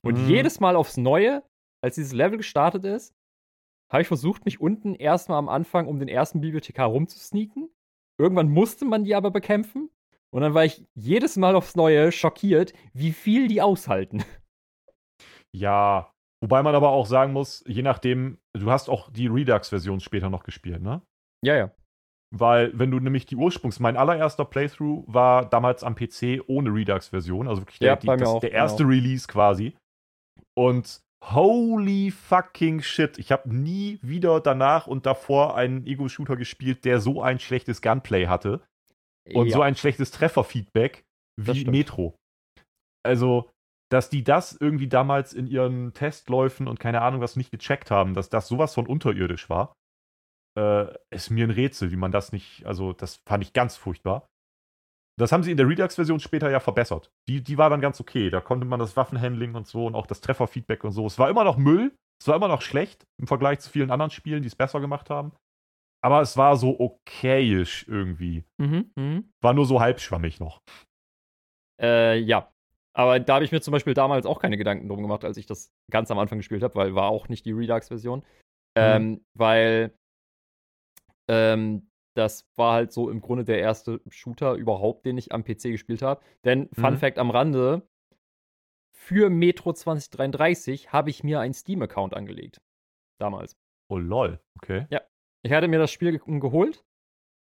Und 0.04 0.18
mhm. 0.18 0.28
jedes 0.28 0.60
Mal 0.60 0.76
aufs 0.76 0.96
Neue, 0.96 1.42
als 1.82 1.96
dieses 1.96 2.12
Level 2.12 2.38
gestartet 2.38 2.84
ist, 2.84 3.14
habe 3.92 4.02
ich 4.02 4.08
versucht, 4.08 4.44
mich 4.44 4.60
unten 4.60 4.94
erstmal 4.94 5.38
am 5.38 5.48
Anfang 5.48 5.86
um 5.86 5.98
den 5.98 6.08
ersten 6.08 6.40
Bibliothekar 6.40 6.88
rumzusneaken. 6.88 7.68
Irgendwann 8.18 8.50
musste 8.50 8.84
man 8.84 9.04
die 9.04 9.14
aber 9.14 9.30
bekämpfen. 9.30 9.90
Und 10.30 10.40
dann 10.40 10.54
war 10.54 10.64
ich 10.64 10.86
jedes 10.94 11.36
Mal 11.36 11.54
aufs 11.54 11.76
Neue 11.76 12.10
schockiert, 12.10 12.72
wie 12.94 13.12
viel 13.12 13.48
die 13.48 13.60
aushalten. 13.60 14.24
Ja, 15.54 16.10
wobei 16.40 16.62
man 16.62 16.74
aber 16.74 16.88
auch 16.88 17.04
sagen 17.04 17.34
muss, 17.34 17.62
je 17.66 17.82
nachdem, 17.82 18.38
du 18.54 18.70
hast 18.70 18.88
auch 18.88 19.10
die 19.10 19.26
Redux-Version 19.26 20.00
später 20.00 20.30
noch 20.30 20.44
gespielt, 20.44 20.80
ne? 20.80 21.02
Ja, 21.44 21.54
ja. 21.54 21.70
Weil, 22.34 22.72
wenn 22.78 22.90
du 22.90 22.98
nämlich 22.98 23.26
die 23.26 23.36
Ursprungs-, 23.36 23.82
mein 23.82 23.98
allererster 23.98 24.46
Playthrough 24.46 25.04
war 25.06 25.44
damals 25.44 25.84
am 25.84 25.94
PC 25.94 26.42
ohne 26.46 26.72
Redux-Version, 26.72 27.46
also 27.46 27.60
wirklich 27.60 27.80
ja, 27.80 27.96
der, 27.96 28.16
die, 28.16 28.24
das, 28.24 28.40
der 28.40 28.52
erste 28.52 28.84
genau. 28.84 28.94
Release 28.94 29.28
quasi. 29.28 29.76
Und 30.54 31.02
Holy 31.22 32.10
fucking 32.10 32.82
shit. 32.82 33.16
Ich 33.18 33.30
habe 33.30 33.54
nie 33.54 33.98
wieder 34.02 34.40
danach 34.40 34.86
und 34.86 35.06
davor 35.06 35.56
einen 35.56 35.86
Ego-Shooter 35.86 36.36
gespielt, 36.36 36.84
der 36.84 37.00
so 37.00 37.22
ein 37.22 37.38
schlechtes 37.38 37.80
Gunplay 37.80 38.26
hatte. 38.26 38.60
Und 39.32 39.46
ja. 39.46 39.54
so 39.54 39.62
ein 39.62 39.76
schlechtes 39.76 40.10
Trefferfeedback 40.10 41.04
wie 41.36 41.64
Metro. 41.64 42.16
Also, 43.04 43.50
dass 43.88 44.10
die 44.10 44.24
das 44.24 44.56
irgendwie 44.58 44.88
damals 44.88 45.32
in 45.32 45.46
ihren 45.46 45.94
Testläufen 45.94 46.66
und 46.66 46.80
keine 46.80 47.02
Ahnung 47.02 47.20
was 47.20 47.36
nicht 47.36 47.50
gecheckt 47.50 47.90
haben, 47.90 48.14
dass 48.14 48.28
das 48.28 48.48
sowas 48.48 48.74
von 48.74 48.86
unterirdisch 48.86 49.48
war, 49.48 49.74
äh, 50.58 50.92
ist 51.10 51.30
mir 51.30 51.46
ein 51.46 51.50
Rätsel, 51.50 51.92
wie 51.92 51.96
man 51.96 52.10
das 52.10 52.32
nicht, 52.32 52.66
also 52.66 52.92
das 52.92 53.16
fand 53.28 53.44
ich 53.44 53.52
ganz 53.52 53.76
furchtbar. 53.76 54.28
Das 55.18 55.30
haben 55.30 55.42
sie 55.42 55.50
in 55.50 55.56
der 55.56 55.68
Redux-Version 55.68 56.20
später 56.20 56.50
ja 56.50 56.60
verbessert. 56.60 57.12
Die, 57.28 57.42
die 57.42 57.58
war 57.58 57.68
dann 57.70 57.80
ganz 57.80 58.00
okay. 58.00 58.30
Da 58.30 58.40
konnte 58.40 58.66
man 58.66 58.80
das 58.80 58.96
Waffenhandling 58.96 59.54
und 59.54 59.66
so 59.66 59.86
und 59.86 59.94
auch 59.94 60.06
das 60.06 60.20
Trefferfeedback 60.20 60.84
und 60.84 60.92
so. 60.92 61.06
Es 61.06 61.18
war 61.18 61.28
immer 61.28 61.44
noch 61.44 61.58
Müll. 61.58 61.94
Es 62.20 62.28
war 62.28 62.36
immer 62.36 62.48
noch 62.48 62.62
schlecht 62.62 63.04
im 63.20 63.26
Vergleich 63.26 63.60
zu 63.60 63.68
vielen 63.68 63.90
anderen 63.90 64.10
Spielen, 64.10 64.42
die 64.42 64.48
es 64.48 64.54
besser 64.54 64.80
gemacht 64.80 65.10
haben. 65.10 65.32
Aber 66.04 66.20
es 66.20 66.36
war 66.36 66.56
so 66.56 66.78
okayisch 66.80 67.86
irgendwie. 67.88 68.44
Mhm, 68.58 68.90
mh. 68.96 69.22
War 69.40 69.54
nur 69.54 69.66
so 69.66 69.80
halbschwammig 69.80 70.40
noch. 70.40 70.60
Äh, 71.80 72.18
ja. 72.18 72.52
Aber 72.94 73.20
da 73.20 73.34
habe 73.34 73.44
ich 73.44 73.52
mir 73.52 73.60
zum 73.60 73.72
Beispiel 73.72 73.94
damals 73.94 74.26
auch 74.26 74.40
keine 74.40 74.56
Gedanken 74.56 74.88
drum 74.88 75.00
gemacht, 75.02 75.24
als 75.24 75.36
ich 75.36 75.46
das 75.46 75.72
ganz 75.90 76.10
am 76.10 76.18
Anfang 76.18 76.38
gespielt 76.38 76.62
habe, 76.62 76.74
weil 76.74 76.94
war 76.94 77.08
auch 77.08 77.28
nicht 77.28 77.44
die 77.44 77.52
Redux-Version. 77.52 78.20
Mhm. 78.20 78.24
Ähm, 78.76 79.24
weil 79.34 79.94
ähm, 81.28 81.90
das 82.14 82.48
war 82.56 82.74
halt 82.74 82.92
so 82.92 83.10
im 83.10 83.20
Grunde 83.20 83.44
der 83.44 83.58
erste 83.58 84.00
Shooter 84.08 84.54
überhaupt, 84.54 85.06
den 85.06 85.18
ich 85.18 85.32
am 85.32 85.44
PC 85.44 85.62
gespielt 85.64 86.02
habe. 86.02 86.22
Denn, 86.44 86.68
Fun 86.72 86.94
mhm. 86.94 86.98
Fact 86.98 87.18
am 87.18 87.30
Rande, 87.30 87.88
für 88.94 89.30
Metro 89.30 89.72
2033 89.72 90.92
habe 90.92 91.10
ich 91.10 91.24
mir 91.24 91.40
einen 91.40 91.54
Steam-Account 91.54 92.14
angelegt. 92.14 92.60
Damals. 93.18 93.56
Oh 93.90 93.98
lol, 93.98 94.40
okay. 94.56 94.86
Ja. 94.90 95.00
Ich 95.44 95.52
hatte 95.52 95.68
mir 95.68 95.78
das 95.78 95.90
Spiel 95.90 96.12
ge 96.12 96.38
geholt, 96.38 96.84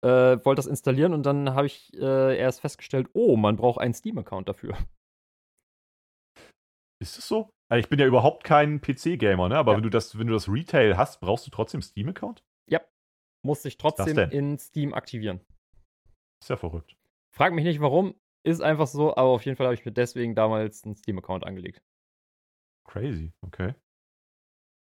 äh, 0.03 0.37
wollte 0.45 0.59
das 0.59 0.67
installieren 0.67 1.13
und 1.13 1.25
dann 1.25 1.53
habe 1.53 1.67
ich 1.67 1.93
äh, 1.95 2.37
erst 2.37 2.61
festgestellt, 2.61 3.09
oh, 3.13 3.35
man 3.35 3.57
braucht 3.57 3.81
einen 3.81 3.93
Steam-Account 3.93 4.47
dafür. 4.47 4.77
Ist 7.01 7.17
es 7.17 7.27
so? 7.27 7.49
Also 7.69 7.79
ich 7.79 7.89
bin 7.89 7.99
ja 7.99 8.05
überhaupt 8.05 8.43
kein 8.43 8.81
PC-Gamer, 8.81 9.49
ne? 9.49 9.57
Aber 9.57 9.71
ja. 9.71 9.77
wenn 9.77 9.83
du 9.83 9.89
das, 9.89 10.17
wenn 10.17 10.27
du 10.27 10.33
das 10.33 10.49
Retail 10.49 10.97
hast, 10.97 11.19
brauchst 11.19 11.45
du 11.45 11.51
trotzdem 11.51 11.81
Steam-Account? 11.81 12.43
Ja. 13.43 13.47
Muss 13.47 13.65
ich 13.65 13.77
trotzdem 13.77 14.17
in 14.17 14.57
Steam 14.57 14.93
aktivieren. 14.93 15.39
Ist 16.41 16.49
ja 16.49 16.57
verrückt. 16.57 16.95
Frag 17.33 17.53
mich 17.53 17.65
nicht 17.65 17.81
warum, 17.81 18.15
ist 18.45 18.61
einfach 18.61 18.87
so, 18.87 19.11
aber 19.11 19.29
auf 19.29 19.45
jeden 19.45 19.57
Fall 19.57 19.67
habe 19.67 19.75
ich 19.75 19.85
mir 19.85 19.91
deswegen 19.91 20.35
damals 20.35 20.83
einen 20.83 20.95
Steam-Account 20.95 21.45
angelegt. 21.45 21.81
Crazy, 22.87 23.33
okay. 23.41 23.75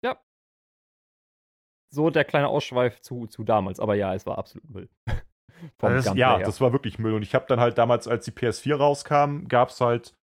Ja. 0.04 0.20
So 1.94 2.10
der 2.10 2.26
kleine 2.26 2.48
Ausschweif 2.48 3.02
zu, 3.02 3.28
zu 3.28 3.44
damals, 3.44 3.80
aber 3.80 3.96
ja, 3.96 4.14
es 4.14 4.26
war 4.26 4.38
absolut 4.38 4.70
Müll. 4.70 4.90
das, 5.78 6.14
ja, 6.16 6.38
her. 6.38 6.46
das 6.46 6.62
war 6.62 6.72
wirklich 6.72 7.00
Müll. 7.00 7.14
Und 7.14 7.24
ich 7.24 7.36
habe 7.36 7.46
dann 7.48 7.60
halt 7.60 7.78
damals, 7.78 8.08
als 8.08 8.26
die 8.26 8.32
PS4 8.32 8.76
rauskam, 8.76 9.48
gab 9.48 9.70
es 9.70 9.82
halt 9.82 10.16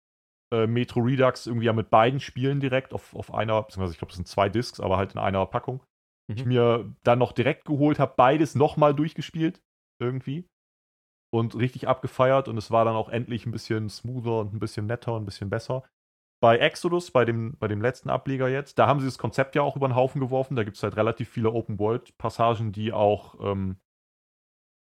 äh, 0.52 0.66
Metro 0.66 1.00
Redux 1.00 1.46
irgendwie 1.46 1.66
ja 1.66 1.72
mit 1.72 1.90
beiden 1.90 2.20
Spielen 2.20 2.60
direkt 2.60 2.92
auf, 2.92 3.14
auf 3.14 3.34
einer, 3.34 3.62
beziehungsweise 3.62 3.92
ich 3.92 3.98
glaube, 3.98 4.10
es 4.10 4.16
sind 4.16 4.28
zwei 4.28 4.48
Discs, 4.48 4.80
aber 4.80 4.96
halt 4.96 5.12
in 5.12 5.18
einer 5.18 5.44
Packung. 5.46 5.82
Mhm. 6.28 6.36
Ich 6.36 6.44
mir 6.44 6.94
dann 7.02 7.18
noch 7.18 7.32
direkt 7.32 7.64
geholt, 7.64 7.98
habe 7.98 8.14
beides 8.16 8.54
nochmal 8.54 8.94
durchgespielt, 8.94 9.62
irgendwie. 10.00 10.48
Und 11.32 11.56
richtig 11.56 11.88
abgefeiert 11.88 12.48
und 12.48 12.56
es 12.56 12.70
war 12.70 12.84
dann 12.84 12.94
auch 12.94 13.08
endlich 13.08 13.44
ein 13.44 13.52
bisschen 13.52 13.88
smoother 13.88 14.38
und 14.38 14.54
ein 14.54 14.60
bisschen 14.60 14.86
netter 14.86 15.14
und 15.14 15.22
ein 15.22 15.26
bisschen 15.26 15.50
besser. 15.50 15.82
Bei 16.40 16.58
Exodus, 16.58 17.10
bei 17.10 17.24
dem, 17.24 17.56
bei 17.58 17.68
dem 17.68 17.80
letzten 17.80 18.10
Ableger 18.10 18.48
jetzt, 18.48 18.78
da 18.78 18.86
haben 18.86 19.00
sie 19.00 19.06
das 19.06 19.18
Konzept 19.18 19.54
ja 19.54 19.62
auch 19.62 19.76
über 19.76 19.88
den 19.88 19.96
Haufen 19.96 20.20
geworfen. 20.20 20.56
Da 20.56 20.64
gibt 20.64 20.76
es 20.76 20.82
halt 20.82 20.96
relativ 20.96 21.28
viele 21.28 21.50
Open-World-Passagen, 21.50 22.70
die 22.70 22.92
auch, 22.92 23.34
ähm, 23.40 23.78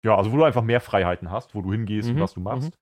ja, 0.06 0.16
also 0.16 0.32
wo 0.32 0.38
du 0.38 0.44
einfach 0.44 0.62
mehr 0.62 0.82
Freiheiten 0.82 1.32
hast, 1.32 1.56
wo 1.56 1.62
du 1.62 1.72
hingehst 1.72 2.10
mhm. 2.10 2.16
und 2.16 2.22
was 2.22 2.34
du 2.34 2.42
machst. 2.42 2.78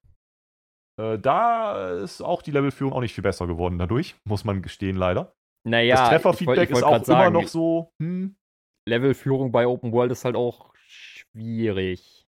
Mhm. 0.97 1.03
Äh, 1.03 1.19
da 1.19 1.91
ist 1.91 2.21
auch 2.21 2.41
die 2.41 2.51
Levelführung 2.51 2.93
auch 2.93 3.01
nicht 3.01 3.13
viel 3.13 3.23
besser 3.23 3.47
geworden 3.47 3.77
dadurch, 3.77 4.15
muss 4.25 4.43
man 4.43 4.61
gestehen, 4.61 4.97
leider. 4.97 5.33
Naja, 5.63 5.95
das 5.95 6.09
Trefferfeedback 6.09 6.71
ist 6.71 6.83
auch 6.83 7.03
sagen, 7.03 7.35
immer 7.35 7.41
noch 7.41 7.47
so. 7.47 7.93
Hm. 8.01 8.35
Levelführung 8.87 9.51
bei 9.51 9.67
Open 9.67 9.91
World 9.91 10.11
ist 10.11 10.25
halt 10.25 10.35
auch 10.35 10.73
schwierig. 10.75 12.25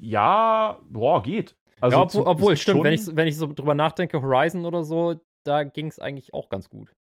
Ja, 0.00 0.80
boah, 0.88 1.22
geht. 1.22 1.56
Also 1.80 1.96
ja, 1.96 2.02
obwohl, 2.02 2.22
zu, 2.22 2.26
obwohl 2.26 2.56
stimmt, 2.56 2.84
wenn 2.84 2.94
ich, 2.94 3.16
wenn 3.16 3.28
ich 3.28 3.36
so 3.36 3.52
drüber 3.52 3.74
nachdenke, 3.74 4.20
Horizon 4.20 4.64
oder 4.64 4.84
so, 4.84 5.20
da 5.44 5.64
ging 5.64 5.86
es 5.86 5.98
eigentlich 5.98 6.34
auch 6.34 6.48
ganz 6.48 6.68
gut. 6.68 6.94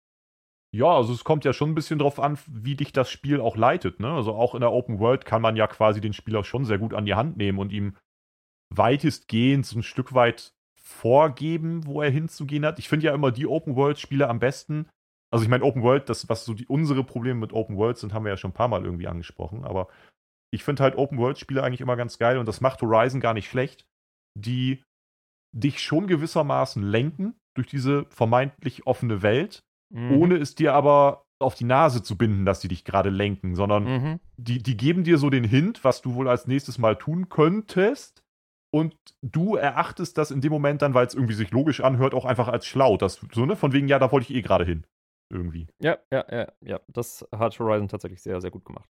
Ja, 0.76 0.88
also 0.88 1.14
es 1.14 1.24
kommt 1.24 1.46
ja 1.46 1.54
schon 1.54 1.70
ein 1.70 1.76
bisschen 1.76 2.00
drauf 2.00 2.20
an, 2.20 2.38
wie 2.48 2.76
dich 2.76 2.92
das 2.92 3.10
Spiel 3.10 3.40
auch 3.40 3.56
leitet. 3.56 4.00
Ne? 4.00 4.12
Also 4.12 4.34
auch 4.34 4.56
in 4.56 4.62
der 4.62 4.72
Open 4.72 5.00
World 5.00 5.24
kann 5.26 5.42
man 5.42 5.56
ja 5.56 5.68
quasi 5.68 6.02
den 6.02 6.14
Spieler 6.14 6.44
schon 6.44 6.66
sehr 6.66 6.80
gut 6.80 6.96
an 6.96 7.06
die 7.06 7.14
Hand 7.14 7.38
nehmen 7.38 7.60
und 7.60 7.72
ihm 7.72 7.96
weitestgehend 8.74 9.68
so 9.68 9.78
ein 9.78 9.84
Stück 9.84 10.16
weit 10.16 10.54
vorgeben, 10.82 11.86
wo 11.86 12.02
er 12.02 12.10
hinzugehen 12.10 12.66
hat. 12.66 12.80
Ich 12.80 12.90
finde 12.90 13.06
ja 13.06 13.14
immer 13.14 13.32
die 13.32 13.46
Open-World-Spiele 13.46 14.28
am 14.28 14.40
besten. 14.40 14.90
Also 15.34 15.44
ich 15.44 15.50
meine, 15.50 15.64
Open 15.64 15.82
World, 15.82 16.10
das, 16.10 16.30
was 16.30 16.46
so 16.46 16.54
die, 16.54 16.68
unsere 16.68 17.04
Probleme 17.04 17.40
mit 17.40 17.54
Open 17.54 17.76
World 17.76 17.98
sind, 17.98 18.14
haben 18.14 18.24
wir 18.24 18.30
ja 18.30 18.38
schon 18.38 18.52
ein 18.52 18.56
paar 18.56 18.68
Mal 18.68 18.86
irgendwie 18.86 19.08
angesprochen. 19.08 19.66
Aber 19.66 19.88
ich 20.54 20.64
finde 20.64 20.84
halt 20.84 20.96
Open 20.96 21.18
World-Spiele 21.18 21.64
eigentlich 21.64 21.82
immer 21.82 21.96
ganz 21.96 22.20
geil 22.20 22.38
und 22.38 22.48
das 22.48 22.62
macht 22.62 22.82
Horizon 22.82 23.20
gar 23.20 23.34
nicht 23.34 23.50
schlecht, 23.50 23.88
die 24.38 24.84
dich 25.56 25.82
schon 25.82 26.06
gewissermaßen 26.08 26.84
lenken 26.84 27.36
durch 27.56 27.68
diese 27.68 28.06
vermeintlich 28.10 28.86
offene 28.86 29.24
Welt, 29.24 29.64
mhm. 29.92 30.12
ohne 30.12 30.36
es 30.36 30.54
dir 30.54 30.74
aber 30.74 31.24
auf 31.40 31.56
die 31.56 31.66
Nase 31.66 32.04
zu 32.04 32.18
binden, 32.18 32.46
dass 32.46 32.62
sie 32.62 32.68
dich 32.68 32.86
gerade 32.86 33.10
lenken, 33.10 33.56
sondern 33.56 33.84
mhm. 33.84 34.20
die, 34.38 34.62
die 34.62 34.78
geben 34.78 35.04
dir 35.04 35.18
so 35.18 35.30
den 35.30 35.44
Hint, 35.44 35.84
was 35.84 36.02
du 36.02 36.14
wohl 36.14 36.28
als 36.28 36.48
nächstes 36.48 36.78
Mal 36.78 36.96
tun 36.96 37.30
könntest 37.30 38.24
und 38.74 38.96
du 39.22 39.56
erachtest 39.56 40.18
das 40.18 40.32
in 40.32 40.42
dem 40.42 40.52
Moment 40.52 40.82
dann, 40.82 40.94
weil 40.94 41.06
es 41.06 41.14
irgendwie 41.14 41.36
sich 41.36 41.52
logisch 41.52 41.82
anhört, 41.82 42.14
auch 42.14 42.26
einfach 42.26 42.48
als 42.48 42.66
schlau. 42.66 42.98
Das, 42.98 43.20
so, 43.32 43.46
ne? 43.46 43.56
Von 43.56 43.74
wegen, 43.74 43.88
ja, 43.88 44.00
da 44.00 44.12
wollte 44.12 44.32
ich 44.32 44.38
eh 44.38 44.42
gerade 44.42 44.66
hin. 44.66 44.84
Irgendwie. 45.34 45.68
Ja, 45.82 45.98
ja, 46.12 46.26
ja, 46.32 46.52
ja. 46.62 46.80
Das 46.88 47.28
hat 47.36 47.58
Horizon 47.58 47.88
tatsächlich 47.88 48.22
sehr, 48.22 48.40
sehr 48.40 48.52
gut 48.52 48.66
gemacht. 48.66 48.88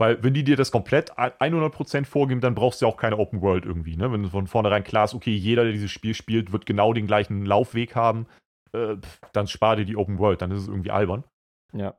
Weil, 0.00 0.22
wenn 0.22 0.34
die 0.34 0.44
dir 0.44 0.56
das 0.56 0.70
komplett 0.72 1.12
100% 1.12 2.04
vorgeben, 2.04 2.40
dann 2.40 2.54
brauchst 2.54 2.80
du 2.80 2.86
ja 2.86 2.92
auch 2.92 2.96
keine 2.96 3.16
Open 3.16 3.42
World 3.42 3.64
irgendwie, 3.64 3.96
ne? 3.96 4.12
Wenn 4.12 4.26
von 4.26 4.46
vornherein 4.46 4.84
klar 4.84 5.04
ist, 5.04 5.14
okay, 5.14 5.34
jeder, 5.34 5.64
der 5.64 5.72
dieses 5.72 5.90
Spiel 5.90 6.14
spielt, 6.14 6.52
wird 6.52 6.66
genau 6.66 6.92
den 6.92 7.06
gleichen 7.06 7.44
Laufweg 7.44 7.96
haben, 7.96 8.26
äh, 8.72 8.96
dann 9.32 9.46
spar 9.46 9.76
dir 9.76 9.84
die 9.84 9.96
Open 9.96 10.18
World, 10.18 10.42
dann 10.42 10.50
ist 10.50 10.62
es 10.62 10.68
irgendwie 10.68 10.90
albern. 10.90 11.24
Ja. 11.72 11.96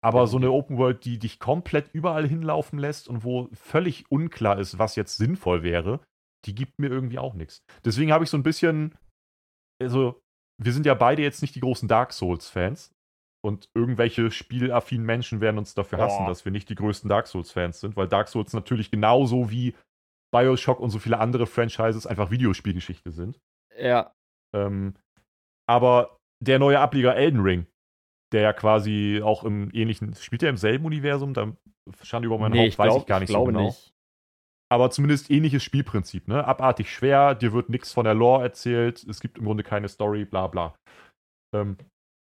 Aber 0.00 0.26
so 0.28 0.36
eine 0.36 0.52
Open 0.52 0.78
World, 0.78 1.04
die 1.04 1.18
dich 1.18 1.40
komplett 1.40 1.92
überall 1.92 2.26
hinlaufen 2.26 2.78
lässt 2.78 3.08
und 3.08 3.24
wo 3.24 3.48
völlig 3.52 4.10
unklar 4.10 4.58
ist, 4.58 4.78
was 4.78 4.94
jetzt 4.94 5.16
sinnvoll 5.16 5.64
wäre, 5.64 6.00
die 6.44 6.54
gibt 6.54 6.78
mir 6.78 6.88
irgendwie 6.88 7.18
auch 7.18 7.34
nichts. 7.34 7.64
Deswegen 7.84 8.12
habe 8.12 8.22
ich 8.22 8.30
so 8.30 8.36
ein 8.36 8.44
bisschen, 8.44 8.96
also 9.82 10.20
wir 10.60 10.72
sind 10.72 10.86
ja 10.86 10.94
beide 10.94 11.22
jetzt 11.22 11.42
nicht 11.42 11.54
die 11.54 11.60
großen 11.60 11.88
Dark 11.88 12.12
Souls-Fans. 12.12 12.92
Und 13.44 13.68
irgendwelche 13.74 14.30
spielaffinen 14.30 15.06
Menschen 15.06 15.40
werden 15.40 15.58
uns 15.58 15.74
dafür 15.74 15.98
hassen, 15.98 16.26
dass 16.26 16.44
wir 16.44 16.52
nicht 16.52 16.68
die 16.68 16.74
größten 16.74 17.08
Dark 17.08 17.28
Souls-Fans 17.28 17.80
sind, 17.80 17.96
weil 17.96 18.08
Dark 18.08 18.28
Souls 18.28 18.52
natürlich 18.52 18.90
genauso 18.90 19.50
wie 19.50 19.76
Bioshock 20.34 20.80
und 20.80 20.90
so 20.90 20.98
viele 20.98 21.20
andere 21.20 21.46
Franchises 21.46 22.06
einfach 22.06 22.30
Videospielgeschichte 22.30 23.12
sind. 23.12 23.38
Ja. 23.78 24.12
Ähm, 24.54 24.94
aber 25.68 26.16
der 26.44 26.58
neue 26.58 26.80
Ableger 26.80 27.14
Elden 27.14 27.40
Ring, 27.40 27.66
der 28.32 28.42
ja 28.42 28.52
quasi 28.52 29.20
auch 29.22 29.44
im 29.44 29.70
ähnlichen, 29.72 30.14
spielt 30.14 30.42
er 30.42 30.50
im 30.50 30.56
selben 30.56 30.84
Universum? 30.84 31.32
Da 31.32 31.56
stand 32.02 32.26
über 32.26 32.38
mein 32.38 32.52
nee, 32.52 32.66
Haupt, 32.66 32.78
weiß 32.78 32.96
ich 32.96 33.06
gar 33.06 33.20
nicht 33.20 33.30
ich 33.30 33.36
so 33.36 33.44
genau. 33.44 33.66
Nicht 33.66 33.92
aber 34.70 34.90
zumindest 34.90 35.30
ähnliches 35.30 35.62
Spielprinzip, 35.62 36.28
ne? 36.28 36.44
Abartig 36.44 36.92
schwer, 36.92 37.34
dir 37.34 37.52
wird 37.52 37.70
nichts 37.70 37.92
von 37.92 38.04
der 38.04 38.14
Lore 38.14 38.42
erzählt, 38.42 39.02
es 39.04 39.20
gibt 39.20 39.38
im 39.38 39.44
Grunde 39.44 39.62
keine 39.62 39.88
Story, 39.88 40.24
bla 40.24 40.46
bla. 40.46 40.74
Ähm, 41.54 41.78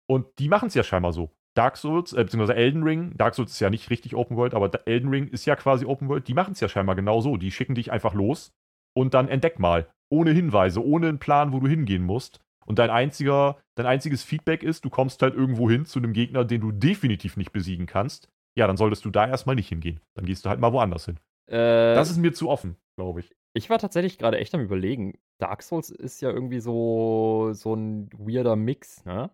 und 0.07 0.27
die 0.39 0.49
machen 0.49 0.67
es 0.67 0.73
ja 0.73 0.83
scheinbar 0.83 1.13
so. 1.13 1.31
Dark 1.55 1.77
Souls, 1.77 2.13
äh, 2.13 2.23
beziehungsweise 2.23 2.55
Elden 2.55 2.83
Ring, 2.83 3.13
Dark 3.17 3.33
Souls 3.33 3.51
ist 3.51 3.59
ja 3.59 3.69
nicht 3.69 3.89
richtig 3.89 4.15
Open 4.15 4.37
World, 4.37 4.53
aber 4.53 4.69
Elden 4.85 5.09
Ring 5.09 5.27
ist 5.27 5.45
ja 5.45 5.55
quasi 5.55 5.85
Open 5.85 6.09
World, 6.09 6.27
die 6.27 6.33
machen 6.33 6.51
es 6.51 6.59
ja 6.59 6.67
scheinbar 6.67 6.95
genau 6.95 7.21
so. 7.21 7.37
Die 7.37 7.51
schicken 7.51 7.75
dich 7.75 7.91
einfach 7.91 8.13
los 8.13 8.53
und 8.93 9.13
dann 9.13 9.29
entdeck 9.29 9.59
mal. 9.59 9.87
Ohne 10.09 10.31
Hinweise, 10.31 10.85
ohne 10.85 11.07
einen 11.07 11.19
Plan, 11.19 11.51
wo 11.51 11.59
du 11.59 11.67
hingehen 11.67 12.03
musst. 12.03 12.39
Und 12.65 12.79
dein 12.79 12.89
einziger, 12.89 13.57
dein 13.75 13.85
einziges 13.85 14.23
Feedback 14.23 14.63
ist, 14.63 14.85
du 14.85 14.89
kommst 14.89 15.21
halt 15.21 15.35
irgendwo 15.35 15.69
hin 15.69 15.85
zu 15.85 15.99
einem 15.99 16.13
Gegner, 16.13 16.45
den 16.45 16.61
du 16.61 16.71
definitiv 16.71 17.37
nicht 17.37 17.51
besiegen 17.51 17.85
kannst. 17.85 18.29
Ja, 18.57 18.67
dann 18.67 18.77
solltest 18.77 19.05
du 19.05 19.09
da 19.09 19.27
erstmal 19.27 19.55
nicht 19.55 19.69
hingehen. 19.69 19.99
Dann 20.15 20.25
gehst 20.25 20.45
du 20.45 20.49
halt 20.49 20.59
mal 20.59 20.73
woanders 20.73 21.05
hin. 21.05 21.19
Äh, 21.47 21.95
das 21.95 22.09
ist 22.09 22.17
mir 22.17 22.33
zu 22.33 22.49
offen, 22.49 22.77
glaube 22.97 23.19
ich. 23.19 23.35
Ich 23.53 23.69
war 23.69 23.79
tatsächlich 23.79 24.17
gerade 24.17 24.37
echt 24.37 24.53
am 24.55 24.61
überlegen. 24.61 25.17
Dark 25.39 25.61
Souls 25.61 25.89
ist 25.89 26.21
ja 26.21 26.29
irgendwie 26.29 26.59
so, 26.59 27.49
so 27.53 27.73
ein 27.73 28.09
weirder 28.13 28.55
Mix, 28.55 29.05
ne? 29.05 29.29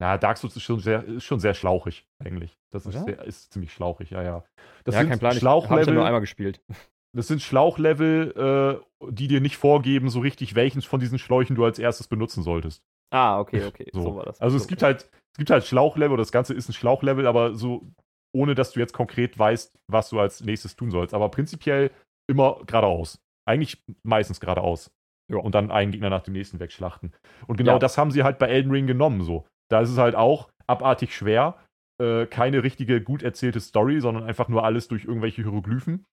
Na, 0.00 0.18
Dark 0.18 0.38
Souls 0.38 0.56
ist 0.56 0.62
schon 0.62 0.80
sehr, 0.80 1.04
ist 1.04 1.24
schon 1.24 1.40
sehr 1.40 1.54
schlauchig, 1.54 2.06
eigentlich. 2.18 2.58
Das 2.72 2.84
ist, 2.86 3.04
sehr, 3.04 3.22
ist, 3.24 3.52
ziemlich 3.52 3.72
schlauchig, 3.72 4.10
ja, 4.10 4.22
ja. 4.22 4.44
Das 4.84 4.94
ja, 4.94 5.02
sind 5.02 5.10
kein 5.10 5.18
Plan. 5.18 5.34
Schlauchlevel, 5.34 5.78
ich 5.78 5.86
habe 5.86 5.90
ja 5.90 5.94
nur 5.94 6.06
einmal 6.06 6.20
gespielt. 6.20 6.60
Das 7.16 7.28
sind 7.28 7.40
Schlauchlevel, 7.40 8.80
äh, 9.00 9.08
die 9.12 9.28
dir 9.28 9.40
nicht 9.40 9.56
vorgeben, 9.56 10.08
so 10.08 10.18
richtig, 10.18 10.56
welchen 10.56 10.82
von 10.82 10.98
diesen 10.98 11.20
Schläuchen 11.20 11.54
du 11.54 11.64
als 11.64 11.78
erstes 11.78 12.08
benutzen 12.08 12.42
solltest. 12.42 12.82
Ah, 13.12 13.38
okay, 13.38 13.64
okay. 13.66 13.88
So, 13.92 14.02
so 14.02 14.16
war 14.16 14.24
das. 14.24 14.40
Also 14.40 14.56
es 14.56 14.66
gibt 14.66 14.82
halt, 14.82 15.08
es 15.32 15.38
gibt 15.38 15.50
halt 15.50 15.64
Schlauchlevel, 15.64 16.16
das 16.16 16.32
Ganze 16.32 16.54
ist 16.54 16.68
ein 16.68 16.72
Schlauchlevel, 16.72 17.28
aber 17.28 17.54
so 17.54 17.86
ohne 18.34 18.54
dass 18.54 18.72
du 18.72 18.80
jetzt 18.80 18.92
konkret 18.92 19.38
weißt, 19.38 19.78
was 19.86 20.10
du 20.10 20.18
als 20.18 20.42
nächstes 20.42 20.76
tun 20.76 20.90
sollst. 20.90 21.14
Aber 21.14 21.30
prinzipiell 21.30 21.90
immer 22.28 22.60
geradeaus. 22.66 23.20
Eigentlich 23.48 23.82
meistens 24.02 24.40
geradeaus. 24.40 24.90
Ja. 25.30 25.38
Und 25.38 25.54
dann 25.54 25.70
einen 25.70 25.92
Gegner 25.92 26.10
nach 26.10 26.22
dem 26.22 26.34
nächsten 26.34 26.58
wegschlachten. 26.58 27.12
Und 27.46 27.56
genau 27.56 27.74
ja. 27.74 27.78
das 27.78 27.96
haben 27.96 28.10
sie 28.10 28.24
halt 28.24 28.38
bei 28.38 28.48
Elden 28.48 28.72
Ring 28.72 28.86
genommen. 28.86 29.22
So. 29.22 29.46
Da 29.70 29.80
ist 29.80 29.90
es 29.90 29.98
halt 29.98 30.14
auch 30.14 30.50
abartig 30.66 31.14
schwer. 31.14 31.58
Äh, 32.00 32.26
keine 32.26 32.62
richtige, 32.62 33.00
gut 33.02 33.22
erzählte 33.22 33.60
Story, 33.60 34.00
sondern 34.00 34.24
einfach 34.24 34.48
nur 34.48 34.64
alles 34.64 34.88
durch 34.88 35.04
irgendwelche 35.04 35.42
Hieroglyphen. 35.42 36.04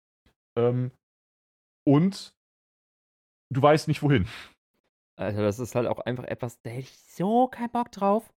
Ähm, 0.58 0.92
und 1.88 2.36
du 3.52 3.62
weißt 3.62 3.88
nicht 3.88 4.04
wohin. 4.04 4.28
Also, 5.18 5.42
das 5.42 5.60
ist 5.60 5.76
halt 5.76 5.88
auch 5.88 6.00
einfach 6.00 6.24
etwas, 6.24 6.62
da 6.62 6.70
hätte 6.70 6.82
ich 6.82 6.98
so 6.98 7.48
keinen 7.48 7.72
Bock 7.72 7.92
drauf. 7.92 8.32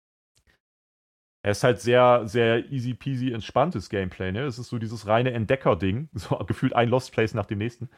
Er 1.44 1.50
ist 1.50 1.62
halt 1.62 1.78
sehr, 1.80 2.26
sehr 2.26 2.70
easy 2.72 2.94
peasy 2.94 3.30
entspanntes 3.30 3.90
Gameplay, 3.90 4.32
ne? 4.32 4.44
Es 4.44 4.58
ist 4.58 4.70
so 4.70 4.78
dieses 4.78 5.06
reine 5.06 5.32
Entdecker-Ding. 5.32 6.08
So 6.14 6.36
gefühlt 6.38 6.72
ein 6.72 6.88
Lost 6.88 7.12
Place 7.12 7.34
nach 7.34 7.44
dem 7.44 7.58
nächsten. 7.58 7.90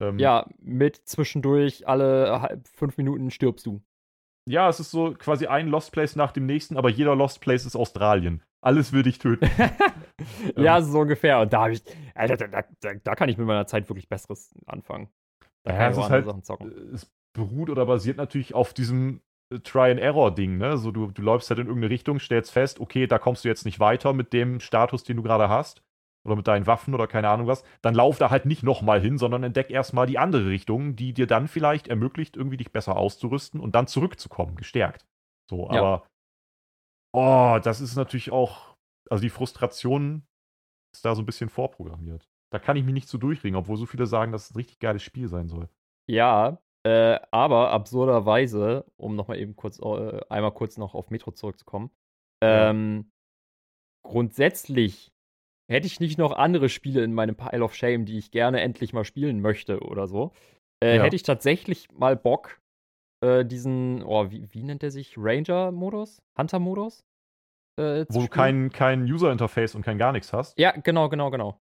Ähm, 0.00 0.18
ja, 0.18 0.48
mit 0.58 0.96
zwischendurch 0.96 1.88
alle 1.88 2.62
fünf 2.74 2.96
Minuten 2.96 3.30
stirbst 3.30 3.66
du. 3.66 3.82
Ja, 4.48 4.68
es 4.68 4.78
ist 4.78 4.90
so 4.90 5.12
quasi 5.14 5.46
ein 5.46 5.68
Lost 5.68 5.92
Place 5.92 6.14
nach 6.14 6.32
dem 6.32 6.46
nächsten, 6.46 6.76
aber 6.76 6.88
jeder 6.88 7.16
Lost 7.16 7.40
Place 7.40 7.66
ist 7.66 7.74
Australien. 7.74 8.42
Alles 8.60 8.92
will 8.92 9.02
dich 9.02 9.18
töten. 9.18 9.48
ja, 10.56 10.78
ähm. 10.78 10.84
so 10.84 11.00
ungefähr. 11.00 11.40
Und 11.40 11.52
da 11.52 11.62
habe 11.62 11.72
ich, 11.72 11.82
Alter, 12.14 12.36
da, 12.36 12.64
da, 12.80 12.94
da, 12.94 13.14
kann 13.14 13.28
ich 13.28 13.38
mit 13.38 13.46
meiner 13.46 13.66
Zeit 13.66 13.88
wirklich 13.88 14.08
Besseres 14.08 14.54
anfangen. 14.66 15.08
Da 15.64 15.74
ja, 15.74 15.90
es 15.90 15.98
ist 15.98 16.08
halt, 16.08 16.24
Sachen 16.24 16.42
zocken. 16.42 16.72
Es 16.94 17.10
beruht 17.32 17.70
oder 17.70 17.86
basiert 17.86 18.16
natürlich 18.16 18.54
auf 18.54 18.72
diesem 18.72 19.20
Try-and-Error-Ding, 19.62 20.58
ne? 20.58 20.76
So, 20.76 20.90
du, 20.90 21.10
du 21.10 21.22
läufst 21.22 21.50
halt 21.50 21.60
in 21.60 21.66
irgendeine 21.66 21.90
Richtung, 21.90 22.18
stellst 22.18 22.52
fest, 22.52 22.80
okay, 22.80 23.06
da 23.06 23.18
kommst 23.18 23.44
du 23.44 23.48
jetzt 23.48 23.64
nicht 23.64 23.78
weiter 23.78 24.12
mit 24.12 24.32
dem 24.32 24.60
Status, 24.60 25.04
den 25.04 25.16
du 25.16 25.22
gerade 25.22 25.48
hast. 25.48 25.82
Oder 26.26 26.34
mit 26.34 26.48
deinen 26.48 26.66
Waffen 26.66 26.92
oder 26.92 27.06
keine 27.06 27.28
Ahnung 27.28 27.46
was. 27.46 27.62
Dann 27.82 27.94
lauf 27.94 28.18
da 28.18 28.30
halt 28.30 28.46
nicht 28.46 28.64
nochmal 28.64 29.00
hin, 29.00 29.16
sondern 29.16 29.44
entdeck 29.44 29.70
erstmal 29.70 30.08
die 30.08 30.18
andere 30.18 30.46
Richtung, 30.46 30.96
die 30.96 31.14
dir 31.14 31.28
dann 31.28 31.46
vielleicht 31.46 31.86
ermöglicht, 31.86 32.36
irgendwie 32.36 32.56
dich 32.56 32.72
besser 32.72 32.96
auszurüsten 32.96 33.60
und 33.60 33.76
dann 33.76 33.86
zurückzukommen, 33.86 34.56
gestärkt. 34.56 35.06
So, 35.48 35.70
ja. 35.70 35.78
aber. 35.78 36.06
Oh, 37.12 37.60
das 37.62 37.80
ist 37.80 37.94
natürlich 37.94 38.32
auch. 38.32 38.76
Also 39.08 39.22
die 39.22 39.30
Frustration 39.30 40.26
ist 40.92 41.04
da 41.04 41.14
so 41.14 41.22
ein 41.22 41.26
bisschen 41.26 41.48
vorprogrammiert. 41.48 42.28
Da 42.52 42.58
kann 42.58 42.76
ich 42.76 42.84
mich 42.84 42.94
nicht 42.94 43.08
so 43.08 43.18
durchringen, 43.18 43.56
obwohl 43.56 43.76
so 43.76 43.86
viele 43.86 44.06
sagen, 44.06 44.32
dass 44.32 44.46
es 44.46 44.50
ein 44.50 44.56
richtig 44.56 44.80
geiles 44.80 45.04
Spiel 45.04 45.28
sein 45.28 45.48
soll. 45.48 45.68
Ja, 46.08 46.58
äh, 46.84 47.20
aber 47.30 47.70
absurderweise, 47.70 48.84
um 48.96 49.14
nochmal 49.14 49.38
eben 49.38 49.54
kurz, 49.54 49.78
äh, 49.78 50.20
einmal 50.28 50.52
kurz 50.52 50.76
noch 50.76 50.94
auf 50.94 51.10
Metro 51.10 51.30
zurückzukommen, 51.30 51.90
ähm, 52.40 53.12
grundsätzlich 54.04 55.12
hätte 55.68 55.86
ich 55.86 56.00
nicht 56.00 56.18
noch 56.18 56.32
andere 56.32 56.68
Spiele 56.68 57.02
in 57.02 57.14
meinem 57.14 57.36
Pile 57.36 57.62
of 57.62 57.74
Shame, 57.74 58.04
die 58.04 58.18
ich 58.18 58.30
gerne 58.30 58.60
endlich 58.60 58.92
mal 58.92 59.04
spielen 59.04 59.40
möchte 59.40 59.80
oder 59.80 60.06
so, 60.06 60.32
äh, 60.82 60.96
ja. 60.96 61.02
hätte 61.02 61.16
ich 61.16 61.22
tatsächlich 61.22 61.88
mal 61.92 62.16
Bock, 62.16 62.60
äh, 63.22 63.44
diesen, 63.44 64.02
oh, 64.02 64.30
wie, 64.30 64.46
wie 64.52 64.62
nennt 64.62 64.82
der 64.82 64.90
sich? 64.90 65.14
Ranger-Modus? 65.16 66.22
Hunter-Modus? 66.38 67.04
Äh, 67.78 68.06
Wo 68.08 68.20
du 68.20 68.28
kein, 68.28 68.70
kein 68.70 69.04
User-Interface 69.04 69.74
und 69.74 69.82
kein 69.82 69.98
gar 69.98 70.12
nichts 70.12 70.32
hast. 70.32 70.58
Ja, 70.58 70.72
genau, 70.72 71.08
genau, 71.08 71.30
genau. 71.30 71.60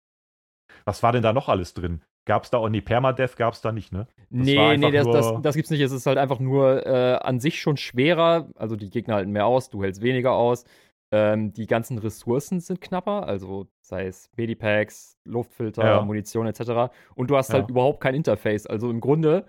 Was 0.85 1.03
war 1.03 1.11
denn 1.11 1.23
da 1.23 1.33
noch 1.33 1.49
alles 1.49 1.73
drin? 1.73 2.01
Gab 2.25 2.43
es 2.43 2.49
da 2.49 2.57
auch, 2.57 2.67
nee, 2.67 2.81
Permadeath 2.81 3.37
gab 3.37 3.53
es 3.53 3.61
da 3.61 3.71
nicht, 3.71 3.93
ne? 3.93 4.07
Das 4.17 4.45
nee, 4.45 4.77
nee, 4.77 4.91
das, 4.91 5.07
das, 5.07 5.41
das 5.41 5.55
gibt's 5.55 5.71
nicht. 5.71 5.79
Es 5.79 5.93
ist 5.93 6.05
halt 6.05 6.17
einfach 6.17 6.39
nur 6.39 6.85
äh, 6.85 7.15
an 7.15 7.39
sich 7.39 7.61
schon 7.61 7.77
schwerer. 7.77 8.49
Also 8.55 8.75
die 8.75 8.89
Gegner 8.89 9.15
halten 9.15 9.31
mehr 9.31 9.45
aus, 9.45 9.69
du 9.69 9.81
hältst 9.81 10.01
weniger 10.01 10.33
aus. 10.33 10.65
Ähm, 11.11 11.53
die 11.53 11.67
ganzen 11.67 11.97
Ressourcen 11.97 12.59
sind 12.59 12.81
knapper, 12.81 13.25
also 13.27 13.67
sei 13.81 14.07
es 14.07 14.29
Medipacks, 14.35 15.17
Luftfilter, 15.23 15.85
ja. 15.85 16.01
Munition 16.01 16.47
etc. 16.47 16.93
Und 17.15 17.29
du 17.29 17.37
hast 17.37 17.53
halt 17.53 17.65
ja. 17.65 17.69
überhaupt 17.69 18.01
kein 18.01 18.13
Interface. 18.13 18.67
Also 18.67 18.89
im 18.89 18.99
Grunde 18.99 19.45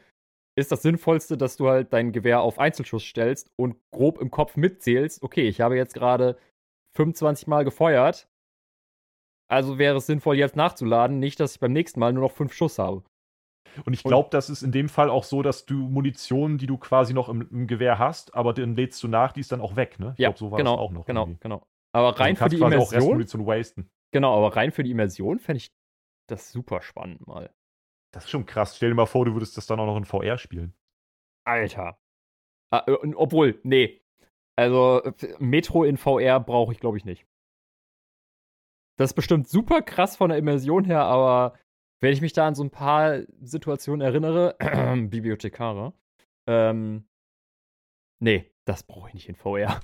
ist 0.57 0.71
das 0.71 0.83
Sinnvollste, 0.83 1.37
dass 1.37 1.57
du 1.57 1.69
halt 1.69 1.93
dein 1.93 2.13
Gewehr 2.13 2.41
auf 2.41 2.59
Einzelschuss 2.59 3.03
stellst 3.03 3.51
und 3.57 3.77
grob 3.91 4.21
im 4.21 4.31
Kopf 4.31 4.57
mitzählst, 4.57 5.23
okay, 5.23 5.49
ich 5.49 5.61
habe 5.61 5.77
jetzt 5.77 5.95
gerade 5.95 6.37
25 6.97 7.47
Mal 7.47 7.65
gefeuert, 7.65 8.29
also 9.49 9.79
wäre 9.79 9.97
es 9.97 10.07
sinnvoll, 10.07 10.37
jetzt 10.37 10.57
nachzuladen, 10.57 11.19
nicht, 11.19 11.41
dass 11.41 11.55
ich 11.55 11.61
beim 11.61 11.73
nächsten 11.73 12.01
Mal 12.01 12.13
nur 12.13 12.25
noch 12.25 12.33
fünf 12.33 12.53
Schuss 12.53 12.79
habe. 12.79 13.03
Und 13.85 13.93
ich 13.93 14.03
glaube, 14.03 14.29
das 14.31 14.51
ist 14.51 14.62
in 14.62 14.73
dem 14.73 14.89
Fall 14.89 15.11
auch 15.11 15.25
so, 15.25 15.43
dass 15.43 15.66
du 15.66 15.75
Munition, 15.75 16.59
die 16.59 16.66
du 16.66 16.79
quasi 16.79 17.14
noch 17.14 17.29
im, 17.29 17.49
im 17.51 17.66
Gewehr 17.66 17.99
hast, 17.99 18.35
aber 18.35 18.53
dann 18.53 18.77
lädst 18.77 19.03
du 19.03 19.09
nach, 19.09 19.33
die 19.33 19.41
ist 19.41 19.53
dann 19.53 19.61
auch 19.61 19.77
weg, 19.77 19.99
ne? 19.99 20.12
Ich 20.14 20.21
ja, 20.21 20.29
glaub, 20.29 20.39
so 20.39 20.51
war 20.51 20.59
genau, 20.59 20.77
das 20.77 20.81
auch 20.81 20.91
noch. 20.93 21.07
Genau, 21.07 21.23
irgendwie. 21.23 21.41
genau. 21.41 21.66
Aber 21.93 22.19
rein 22.21 22.37
also 22.37 22.45
für 22.45 22.51
die 22.51 22.57
Immersion. 22.57 22.81
Auch 22.81 22.93
Restmunition 22.93 23.47
wasten. 23.47 23.91
Genau, 24.12 24.37
aber 24.37 24.57
rein 24.57 24.73
für 24.73 24.83
die 24.83 24.91
Immersion 24.91 25.39
fände 25.39 25.59
ich 25.59 25.73
das 26.29 26.51
super 26.53 26.83
spannend 26.83 27.27
mal. 27.27 27.51
Das 28.12 28.25
ist 28.25 28.31
schon 28.31 28.47
krass. 28.47 28.77
Stell 28.77 28.91
dir 28.91 28.95
mal 28.95 29.07
vor, 29.07 29.25
du 29.25 29.35
würdest 29.35 29.57
das 29.57 29.66
dann 29.66 29.81
auch 29.81 29.87
noch 29.87 29.97
in 29.97 30.05
VR 30.05 30.39
spielen. 30.39 30.75
Alter. 31.45 31.99
Ah, 32.71 32.85
äh, 32.87 33.14
obwohl, 33.14 33.59
nee. 33.62 34.03
Also, 34.57 35.03
Metro 35.39 35.85
in 35.85 35.97
VR 35.97 36.41
brauche 36.41 36.73
ich, 36.73 36.81
glaube 36.81 36.97
ich, 36.97 37.05
nicht. 37.05 37.27
Das 38.97 39.11
ist 39.11 39.14
bestimmt 39.14 39.49
super 39.49 39.83
krass 39.83 40.16
von 40.16 40.31
der 40.31 40.39
Immersion 40.39 40.85
her, 40.85 41.03
aber 41.03 41.57
wenn 42.01 42.12
ich 42.12 42.20
mich 42.20 42.32
da 42.32 42.46
an 42.46 42.55
so 42.55 42.62
ein 42.62 42.70
paar 42.70 43.20
Situationen 43.40 44.01
erinnere, 44.01 44.57
Bibliothekare, 45.09 45.92
ähm, 46.46 47.05
nee, 48.20 48.51
das 48.64 48.82
brauche 48.82 49.09
ich 49.09 49.14
nicht 49.14 49.28
in 49.28 49.34
VR. 49.34 49.80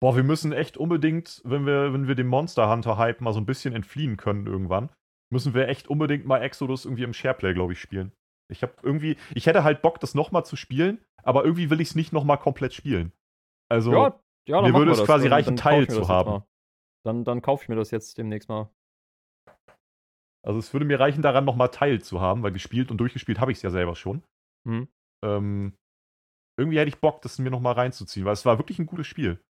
Boah, 0.00 0.16
wir 0.16 0.22
müssen 0.22 0.52
echt 0.52 0.76
unbedingt, 0.76 1.40
wenn 1.44 1.66
wir, 1.66 1.92
wenn 1.92 2.08
wir 2.08 2.14
dem 2.14 2.26
Monster 2.26 2.70
Hunter 2.70 2.98
Hype 2.98 3.20
mal 3.20 3.32
so 3.32 3.40
ein 3.40 3.46
bisschen 3.46 3.74
entfliehen 3.74 4.16
können 4.16 4.46
irgendwann, 4.46 4.90
müssen 5.32 5.54
wir 5.54 5.68
echt 5.68 5.88
unbedingt 5.88 6.26
mal 6.26 6.42
Exodus 6.42 6.84
irgendwie 6.84 7.04
im 7.04 7.14
Shareplay, 7.14 7.54
glaube 7.54 7.72
ich, 7.72 7.80
spielen. 7.80 8.12
Ich 8.50 8.62
habe 8.62 8.74
irgendwie, 8.82 9.16
ich 9.34 9.46
hätte 9.46 9.64
halt 9.64 9.82
Bock, 9.82 10.00
das 10.00 10.14
nochmal 10.14 10.44
zu 10.44 10.56
spielen, 10.56 11.02
aber 11.22 11.44
irgendwie 11.44 11.70
will 11.70 11.80
ich 11.80 11.88
es 11.88 11.94
nicht 11.94 12.12
nochmal 12.12 12.38
komplett 12.38 12.74
spielen. 12.74 13.12
Also, 13.70 13.92
ja, 13.92 14.20
ja, 14.46 14.62
mir 14.62 14.74
würde 14.74 14.92
es 14.92 15.04
quasi 15.04 15.28
reichen, 15.28 15.56
Teil 15.56 15.88
zu 15.88 16.08
haben. 16.08 16.44
Dann, 17.04 17.24
dann 17.24 17.40
kaufe 17.42 17.64
ich 17.64 17.68
mir 17.68 17.76
das 17.76 17.90
jetzt 17.90 18.18
demnächst 18.18 18.48
mal. 18.48 18.70
Also 20.44 20.58
es 20.58 20.72
würde 20.72 20.86
mir 20.86 21.00
reichen, 21.00 21.22
daran 21.22 21.44
nochmal 21.44 21.70
Teil 21.70 22.02
zu 22.02 22.20
haben, 22.20 22.42
weil 22.42 22.52
gespielt 22.52 22.90
und 22.90 22.98
durchgespielt 22.98 23.40
habe 23.40 23.52
ich 23.52 23.58
es 23.58 23.62
ja 23.62 23.70
selber 23.70 23.96
schon. 23.96 24.22
Mhm. 24.64 24.88
Ähm, 25.24 25.72
irgendwie 26.58 26.78
hätte 26.78 26.88
ich 26.88 27.00
Bock, 27.00 27.22
das 27.22 27.38
mir 27.38 27.50
nochmal 27.50 27.74
reinzuziehen, 27.74 28.26
weil 28.26 28.34
es 28.34 28.44
war 28.44 28.58
wirklich 28.58 28.78
ein 28.78 28.86
gutes 28.86 29.06
Spiel. 29.06 29.40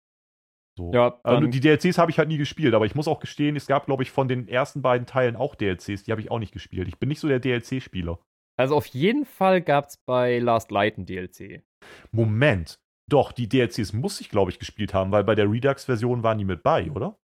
So. 0.76 0.92
Ja, 0.92 1.20
also 1.22 1.46
die 1.46 1.60
DLCs 1.60 1.98
habe 1.98 2.10
ich 2.10 2.18
halt 2.18 2.28
nie 2.28 2.38
gespielt, 2.38 2.74
aber 2.74 2.86
ich 2.86 2.96
muss 2.96 3.06
auch 3.06 3.20
gestehen, 3.20 3.54
es 3.54 3.66
gab, 3.66 3.86
glaube 3.86 4.02
ich, 4.02 4.10
von 4.10 4.26
den 4.26 4.48
ersten 4.48 4.82
beiden 4.82 5.06
Teilen 5.06 5.36
auch 5.36 5.54
DLCs, 5.54 6.02
die 6.04 6.10
habe 6.10 6.20
ich 6.20 6.30
auch 6.30 6.40
nicht 6.40 6.52
gespielt. 6.52 6.88
Ich 6.88 6.98
bin 6.98 7.08
nicht 7.08 7.20
so 7.20 7.28
der 7.28 7.38
DLC-Spieler. 7.38 8.18
Also 8.56 8.76
auf 8.76 8.86
jeden 8.86 9.24
Fall 9.24 9.62
gab 9.62 9.86
es 9.86 9.98
bei 9.98 10.38
Last 10.38 10.70
Light 10.70 10.98
ein 10.98 11.06
DLC. 11.06 11.62
Moment. 12.10 12.80
Doch, 13.08 13.32
die 13.32 13.48
DLCs 13.48 13.92
muss 13.92 14.20
ich, 14.20 14.30
glaube 14.30 14.50
ich, 14.50 14.58
gespielt 14.58 14.94
haben, 14.94 15.12
weil 15.12 15.24
bei 15.24 15.34
der 15.34 15.50
Redux-Version 15.50 16.22
waren 16.22 16.38
die 16.38 16.44
mit 16.44 16.62
bei, 16.62 16.90
oder? 16.90 17.18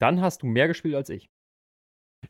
Dann 0.00 0.20
hast 0.20 0.42
du 0.42 0.46
mehr 0.46 0.68
gespielt 0.68 0.94
als 0.94 1.08
ich. 1.08 1.30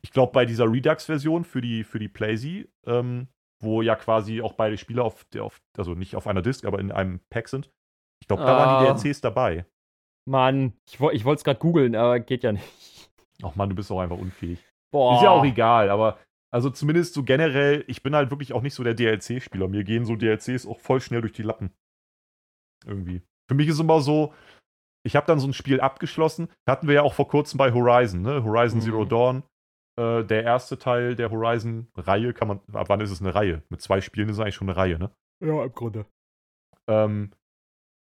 Ich 0.00 0.10
glaube, 0.10 0.32
bei 0.32 0.46
dieser 0.46 0.70
Redux-Version 0.70 1.44
für 1.44 1.60
die, 1.60 1.84
für 1.84 1.98
die 1.98 2.08
PlayZ, 2.08 2.68
ähm, 2.86 3.28
wo 3.60 3.82
ja 3.82 3.94
quasi 3.94 4.40
auch 4.40 4.54
beide 4.54 4.78
Spiele 4.78 5.02
auf, 5.02 5.26
auf, 5.38 5.60
also 5.76 5.94
nicht 5.94 6.16
auf 6.16 6.26
einer 6.26 6.42
Disk, 6.42 6.64
aber 6.64 6.78
in 6.78 6.90
einem 6.90 7.20
Pack 7.30 7.48
sind, 7.48 7.70
ich 8.20 8.28
glaube, 8.28 8.44
da 8.44 8.56
ah. 8.56 8.56
waren 8.56 8.84
die 8.84 8.90
ah. 8.90 8.94
DLCs 8.94 9.20
dabei. 9.20 9.66
Mann, 10.28 10.74
ich, 10.86 11.00
ich 11.00 11.24
wollte 11.24 11.40
es 11.40 11.44
gerade 11.44 11.58
googeln, 11.58 11.94
aber 11.94 12.20
geht 12.20 12.42
ja 12.42 12.52
nicht. 12.52 13.10
Ach 13.42 13.54
Mann, 13.56 13.68
du 13.68 13.74
bist 13.74 13.90
auch 13.90 14.00
einfach 14.00 14.18
unfähig. 14.18 14.64
Boah. 14.92 15.16
Ist 15.16 15.22
ja 15.22 15.30
auch 15.30 15.44
egal, 15.44 15.90
aber 15.90 16.18
also 16.52 16.68
zumindest 16.68 17.14
so 17.14 17.22
generell, 17.22 17.82
ich 17.88 18.02
bin 18.02 18.14
halt 18.14 18.30
wirklich 18.30 18.52
auch 18.52 18.60
nicht 18.60 18.74
so 18.74 18.84
der 18.84 18.94
DLC-Spieler. 18.94 19.68
Mir 19.68 19.84
gehen 19.84 20.04
so 20.04 20.16
DLCs 20.16 20.66
auch 20.66 20.80
voll 20.80 21.00
schnell 21.00 21.22
durch 21.22 21.32
die 21.32 21.42
Lappen. 21.42 21.72
Irgendwie. 22.84 23.22
Für 23.48 23.54
mich 23.54 23.68
ist 23.68 23.80
immer 23.80 24.00
so, 24.00 24.34
ich 25.04 25.16
habe 25.16 25.26
dann 25.26 25.40
so 25.40 25.48
ein 25.48 25.54
Spiel 25.54 25.80
abgeschlossen. 25.80 26.48
Hatten 26.68 26.88
wir 26.88 26.94
ja 26.94 27.02
auch 27.02 27.14
vor 27.14 27.26
kurzem 27.26 27.56
bei 27.56 27.72
Horizon, 27.72 28.22
ne? 28.22 28.44
Horizon 28.44 28.80
mhm. 28.80 28.82
Zero 28.82 29.04
Dawn. 29.06 29.42
Äh, 29.98 30.24
der 30.24 30.42
erste 30.42 30.78
Teil 30.78 31.16
der 31.16 31.30
Horizon-Reihe 31.30 32.32
kann 32.32 32.48
man. 32.48 32.60
Ab 32.72 32.88
wann 32.88 33.00
ist 33.00 33.10
es 33.10 33.20
eine 33.20 33.34
Reihe? 33.34 33.62
Mit 33.68 33.80
zwei 33.82 34.00
Spielen 34.00 34.28
ist 34.28 34.36
es 34.36 34.40
eigentlich 34.40 34.54
schon 34.54 34.68
eine 34.68 34.76
Reihe, 34.76 34.98
ne? 34.98 35.10
Ja, 35.44 35.64
im 35.64 35.72
Grunde. 35.72 36.06
Ähm, 36.88 37.32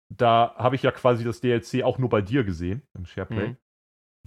da 0.10 0.56
habe 0.56 0.76
ich 0.76 0.84
ja 0.84 0.92
quasi 0.92 1.24
das 1.24 1.42
DLC 1.42 1.84
auch 1.84 1.98
nur 1.98 2.10
bei 2.10 2.22
dir 2.22 2.44
gesehen, 2.44 2.84
im 2.96 3.06
SharePlay. 3.06 3.50
Mhm. 3.50 3.58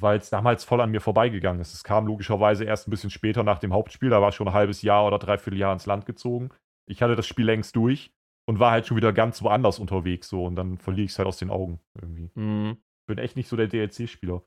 Weil 0.00 0.18
es 0.18 0.30
damals 0.30 0.64
voll 0.64 0.80
an 0.80 0.90
mir 0.90 1.00
vorbeigegangen 1.00 1.60
ist. 1.60 1.74
Es 1.74 1.84
kam 1.84 2.06
logischerweise 2.06 2.64
erst 2.64 2.88
ein 2.88 2.90
bisschen 2.90 3.10
später 3.10 3.42
nach 3.42 3.58
dem 3.58 3.72
Hauptspiel. 3.72 4.10
Da 4.10 4.20
war 4.22 4.30
ich 4.30 4.34
schon 4.34 4.48
ein 4.48 4.54
halbes 4.54 4.82
Jahr 4.82 5.06
oder 5.06 5.18
dreiviertel 5.18 5.58
Jahr 5.58 5.72
ins 5.72 5.86
Land 5.86 6.06
gezogen. 6.06 6.50
Ich 6.88 7.02
hatte 7.02 7.14
das 7.14 7.26
Spiel 7.26 7.44
längst 7.44 7.76
durch 7.76 8.12
und 8.48 8.58
war 8.58 8.72
halt 8.72 8.86
schon 8.86 8.96
wieder 8.96 9.12
ganz 9.12 9.42
woanders 9.42 9.78
unterwegs 9.78 10.28
so 10.28 10.44
und 10.44 10.56
dann 10.56 10.78
verliere 10.78 11.04
ich 11.04 11.12
es 11.12 11.18
halt 11.18 11.28
aus 11.28 11.36
den 11.36 11.50
Augen 11.50 11.80
irgendwie. 11.94 12.30
Mhm. 12.34 12.78
Bin 13.06 13.18
echt 13.18 13.36
nicht 13.36 13.48
so 13.48 13.56
der 13.56 13.68
DLC-Spieler. 13.68 14.42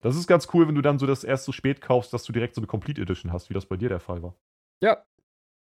Das 0.00 0.16
ist 0.16 0.26
ganz 0.26 0.48
cool, 0.54 0.66
wenn 0.66 0.74
du 0.74 0.82
dann 0.82 0.98
so 0.98 1.06
das 1.06 1.24
erst 1.24 1.44
so 1.44 1.52
spät 1.52 1.80
kaufst, 1.80 2.12
dass 2.12 2.24
du 2.24 2.32
direkt 2.32 2.54
so 2.54 2.60
eine 2.60 2.66
Complete 2.66 3.02
Edition 3.02 3.32
hast, 3.32 3.50
wie 3.50 3.54
das 3.54 3.66
bei 3.66 3.76
dir 3.76 3.88
der 3.88 4.00
Fall 4.00 4.22
war. 4.22 4.34
Ja, 4.82 5.04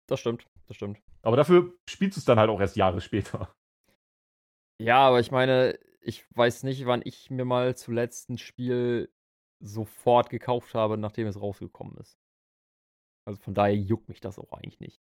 das 0.08 0.20
stimmt, 0.20 0.46
das 0.68 0.76
stimmt. 0.76 1.02
Aber 1.22 1.38
dafür 1.38 1.74
spielst 1.90 2.18
du 2.18 2.20
es 2.20 2.26
dann 2.26 2.38
halt 2.38 2.50
auch 2.50 2.60
erst 2.60 2.76
Jahre 2.76 3.02
später. 3.02 3.54
Ja, 4.78 5.08
aber 5.08 5.22
ich 5.22 5.32
meine, 5.32 5.80
ich 6.02 6.26
weiß 6.36 6.64
nicht, 6.64 6.86
wann 6.86 7.02
ich 7.06 7.32
mir 7.32 7.46
mal 7.46 7.76
zuletzt 7.78 8.30
ein 8.30 8.38
Spiel 8.38 9.10
sofort 9.60 10.30
gekauft 10.30 10.76
habe, 10.76 10.98
nachdem 10.98 11.28
es 11.28 11.40
rausgekommen 11.40 11.96
ist. 11.98 12.20
Also 13.26 13.42
von 13.42 13.54
daher 13.54 13.76
juckt 13.76 14.10
mich 14.10 14.20
das 14.20 14.38
auch 14.38 14.52
eigentlich 14.52 14.80
nicht. 14.80 15.02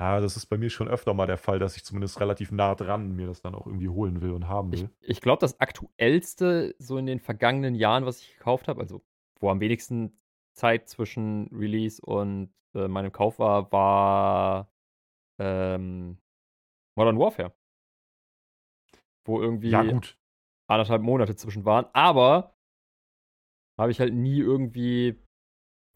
Ja, 0.00 0.18
das 0.18 0.34
ist 0.34 0.46
bei 0.46 0.56
mir 0.56 0.70
schon 0.70 0.88
öfter 0.88 1.12
mal 1.12 1.26
der 1.26 1.36
Fall, 1.36 1.58
dass 1.58 1.76
ich 1.76 1.84
zumindest 1.84 2.18
relativ 2.20 2.50
nah 2.52 2.74
dran 2.74 3.14
mir 3.14 3.26
das 3.26 3.42
dann 3.42 3.54
auch 3.54 3.66
irgendwie 3.66 3.90
holen 3.90 4.22
will 4.22 4.30
und 4.30 4.48
haben 4.48 4.72
will. 4.72 4.88
Ich, 5.02 5.10
ich 5.10 5.20
glaube, 5.20 5.40
das 5.40 5.60
aktuellste 5.60 6.74
so 6.78 6.96
in 6.96 7.04
den 7.04 7.20
vergangenen 7.20 7.74
Jahren, 7.74 8.06
was 8.06 8.22
ich 8.22 8.32
gekauft 8.32 8.66
habe, 8.66 8.80
also 8.80 9.02
wo 9.40 9.50
am 9.50 9.60
wenigsten 9.60 10.18
Zeit 10.54 10.88
zwischen 10.88 11.48
Release 11.48 12.00
und 12.00 12.50
äh, 12.74 12.88
meinem 12.88 13.12
Kauf 13.12 13.38
war, 13.38 13.70
war 13.72 14.72
ähm, 15.38 16.16
Modern 16.94 17.18
Warfare. 17.18 17.52
Wo 19.26 19.38
irgendwie 19.42 19.68
ja, 19.68 19.84
anderthalb 20.66 21.02
Monate 21.02 21.36
zwischen 21.36 21.66
waren. 21.66 21.84
Aber 21.92 22.56
habe 23.78 23.90
ich 23.90 24.00
halt 24.00 24.14
nie 24.14 24.38
irgendwie 24.38 25.22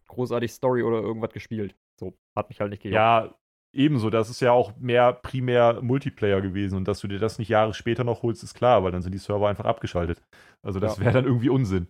großartig 0.08 0.52
Story 0.52 0.82
oder 0.82 1.00
irgendwas 1.00 1.32
gespielt. 1.32 1.74
So, 1.98 2.18
hat 2.36 2.50
mich 2.50 2.60
halt 2.60 2.68
nicht 2.68 2.82
gejuckt. 2.82 2.94
Ja, 2.94 3.34
Ebenso, 3.74 4.08
das 4.10 4.30
ist 4.30 4.40
ja 4.40 4.52
auch 4.52 4.76
mehr 4.76 5.12
primär 5.12 5.82
Multiplayer 5.82 6.40
gewesen 6.40 6.76
und 6.76 6.86
dass 6.86 7.00
du 7.00 7.08
dir 7.08 7.18
das 7.18 7.38
nicht 7.38 7.48
Jahre 7.48 7.74
später 7.74 8.04
noch 8.04 8.22
holst, 8.22 8.42
ist 8.42 8.54
klar, 8.54 8.84
weil 8.84 8.92
dann 8.92 9.02
sind 9.02 9.12
die 9.12 9.18
Server 9.18 9.48
einfach 9.48 9.64
abgeschaltet. 9.64 10.22
Also 10.62 10.80
das 10.80 10.96
ja. 10.96 11.04
wäre 11.04 11.12
dann 11.12 11.24
irgendwie 11.24 11.48
Unsinn. 11.48 11.88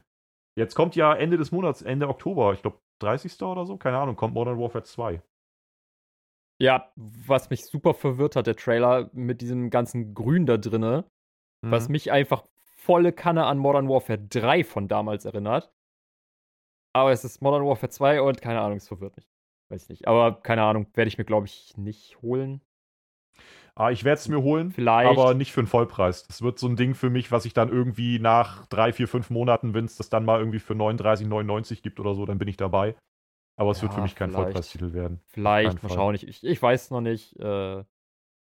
Jetzt 0.57 0.75
kommt 0.75 0.97
ja 0.97 1.15
Ende 1.15 1.37
des 1.37 1.53
Monats, 1.53 1.83
Ende 1.83 2.09
Oktober, 2.09 2.53
ich 2.53 2.63
glaube 2.63 2.79
30. 3.01 3.43
oder 3.43 3.67
so, 3.67 3.77
keine 3.77 3.99
Ahnung, 3.99 4.17
kommt 4.17 4.35
Modern 4.35 4.59
Warfare 4.59 4.85
2. 4.85 5.21
Ja, 6.61 6.93
was 6.97 7.51
mich 7.51 7.67
super 7.67 7.95
verwirrt 7.95 8.37
hat, 8.37 8.47
der 8.47 8.57
Trailer 8.57 9.11
mit 9.13 9.41
diesem 9.41 9.71
ganzen 9.71 10.15
Grün 10.15 10.47
da 10.47 10.57
drinne. 10.57 11.05
mhm. 11.65 11.71
was 11.71 11.89
mich 11.89 12.13
einfach 12.13 12.45
volle 12.85 13.13
Kanne 13.13 13.47
an 13.47 13.59
Modern 13.59 13.89
Warfare 13.89 14.19
3 14.19 14.65
von 14.65 14.89
damals 14.89 15.25
erinnert. 15.25 15.73
Aber 16.95 17.11
es 17.11 17.25
ist 17.25 17.43
Modern 17.43 17.65
Warfare 17.65 17.91
2 17.91 18.23
und 18.23 18.41
keine 18.41 18.61
Ahnung, 18.61 18.77
es 18.77 18.89
verwirrt 18.89 19.17
mich. 19.17 19.34
Weiß 19.75 19.83
ich 19.85 19.89
nicht. 19.89 20.09
Aber 20.09 20.41
keine 20.41 20.63
Ahnung, 20.63 20.87
werde 20.95 21.09
ich 21.09 21.19
mir, 21.19 21.25
glaube 21.25 21.47
ich, 21.47 21.77
nicht 21.77 22.17
holen. 22.23 22.61
Ah, 23.75 23.91
ich 23.91 24.05
werde 24.05 24.21
es 24.21 24.29
mir 24.29 24.41
holen, 24.41 24.71
Vielleicht. 24.71 25.11
aber 25.11 25.35
nicht 25.35 25.53
für 25.53 25.61
einen 25.61 25.67
Vollpreis. 25.67 26.29
Das 26.29 26.43
wird 26.43 26.61
so 26.61 26.69
ein 26.69 26.77
Ding 26.77 26.95
für 26.95 27.11
mich, 27.11 27.33
was 27.33 27.45
ich 27.45 27.55
dann 27.55 27.71
irgendwie 27.71 28.21
nach 28.21 28.67
drei, 28.67 28.93
vier, 28.93 29.09
fünf 29.09 29.31
Monaten, 29.31 29.75
wenn 29.75 29.85
es 29.85 29.97
das 29.97 30.11
dann 30.11 30.25
mal 30.25 30.39
irgendwie 30.39 30.61
für 30.61 30.75
39,99 30.75 31.83
gibt 31.83 31.99
oder 31.99 32.15
so, 32.15 32.25
dann 32.25 32.39
bin 32.39 32.47
ich 32.47 32.57
dabei. 32.57 32.95
Aber 33.57 33.73
es 33.73 33.79
ja, 33.79 33.83
wird 33.83 33.95
für 33.95 34.03
mich 34.03 34.15
kein 34.15 34.31
vielleicht. 34.31 34.45
Vollpreistitel 34.45 34.93
werden. 34.93 35.21
Vielleicht, 35.27 35.83
mal 35.83 35.89
schauen. 35.89 36.15
Ich, 36.15 36.29
ich, 36.29 36.45
ich 36.45 36.63
weiß 36.63 36.93
noch 36.93 37.01
nicht. 37.01 37.37
Äh, 37.41 37.83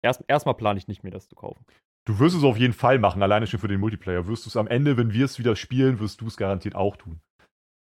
erst, 0.04 0.24
erstmal 0.28 0.54
plane 0.54 0.78
ich 0.78 0.88
nicht, 0.88 1.04
mir 1.04 1.10
das 1.10 1.28
zu 1.28 1.36
kaufen. 1.36 1.66
Du 2.06 2.20
wirst 2.20 2.36
es 2.36 2.44
auf 2.44 2.58
jeden 2.58 2.74
Fall 2.74 3.00
machen, 3.00 3.24
alleine 3.24 3.48
schon 3.48 3.60
für 3.60 3.68
den 3.68 3.80
Multiplayer. 3.80 4.28
Wirst 4.28 4.46
du 4.46 4.50
es 4.50 4.58
am 4.58 4.68
Ende, 4.68 4.98
wenn 4.98 5.14
wir 5.14 5.26
es 5.26 5.40
wieder 5.40 5.56
spielen, 5.56 6.00
wirst 6.00 6.22
du 6.22 6.28
es 6.28 6.38
garantiert 6.38 6.76
auch 6.76 6.96
tun. 6.96 7.22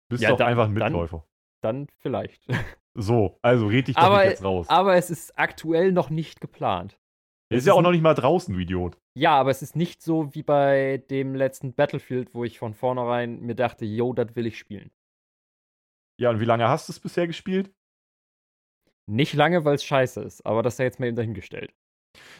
Bist 0.09 0.23
ja, 0.23 0.31
doch 0.31 0.37
dann, 0.37 0.47
einfach 0.47 0.65
ein 0.65 0.73
Mitläufer. 0.73 1.25
Dann, 1.61 1.87
vielleicht. 1.99 2.45
So, 2.99 3.37
also 3.43 3.67
red 3.67 3.87
dich 3.87 3.95
doch 3.95 4.01
aber, 4.01 4.25
jetzt 4.25 4.43
raus. 4.43 4.67
Aber 4.69 4.95
es 4.95 5.11
ist 5.11 5.37
aktuell 5.37 5.91
noch 5.91 6.09
nicht 6.09 6.41
geplant. 6.41 6.97
Er 7.49 7.57
ist, 7.57 7.61
ist 7.61 7.67
ja 7.67 7.73
auch 7.73 7.83
noch 7.83 7.91
nicht 7.91 8.01
mal 8.01 8.15
draußen, 8.15 8.51
du 8.51 8.59
Idiot. 8.59 8.97
Ja, 9.15 9.35
aber 9.35 9.51
es 9.51 9.61
ist 9.61 9.75
nicht 9.75 10.01
so 10.01 10.33
wie 10.33 10.41
bei 10.41 11.03
dem 11.11 11.35
letzten 11.35 11.75
Battlefield, 11.75 12.33
wo 12.33 12.43
ich 12.43 12.57
von 12.57 12.73
vornherein 12.73 13.39
mir 13.41 13.53
dachte, 13.53 13.85
yo, 13.85 14.13
das 14.13 14.35
will 14.35 14.47
ich 14.47 14.57
spielen. 14.57 14.89
Ja, 16.19 16.31
und 16.31 16.39
wie 16.39 16.45
lange 16.45 16.67
hast 16.67 16.89
du 16.89 16.91
es 16.91 16.99
bisher 16.99 17.27
gespielt? 17.27 17.71
Nicht 19.05 19.35
lange, 19.35 19.63
weil 19.63 19.75
es 19.75 19.83
scheiße 19.83 20.21
ist, 20.21 20.43
aber 20.43 20.63
das 20.63 20.73
ist 20.73 20.79
ja 20.79 20.85
jetzt 20.85 20.99
mal 20.99 21.05
eben 21.05 21.15
dahingestellt. 21.15 21.73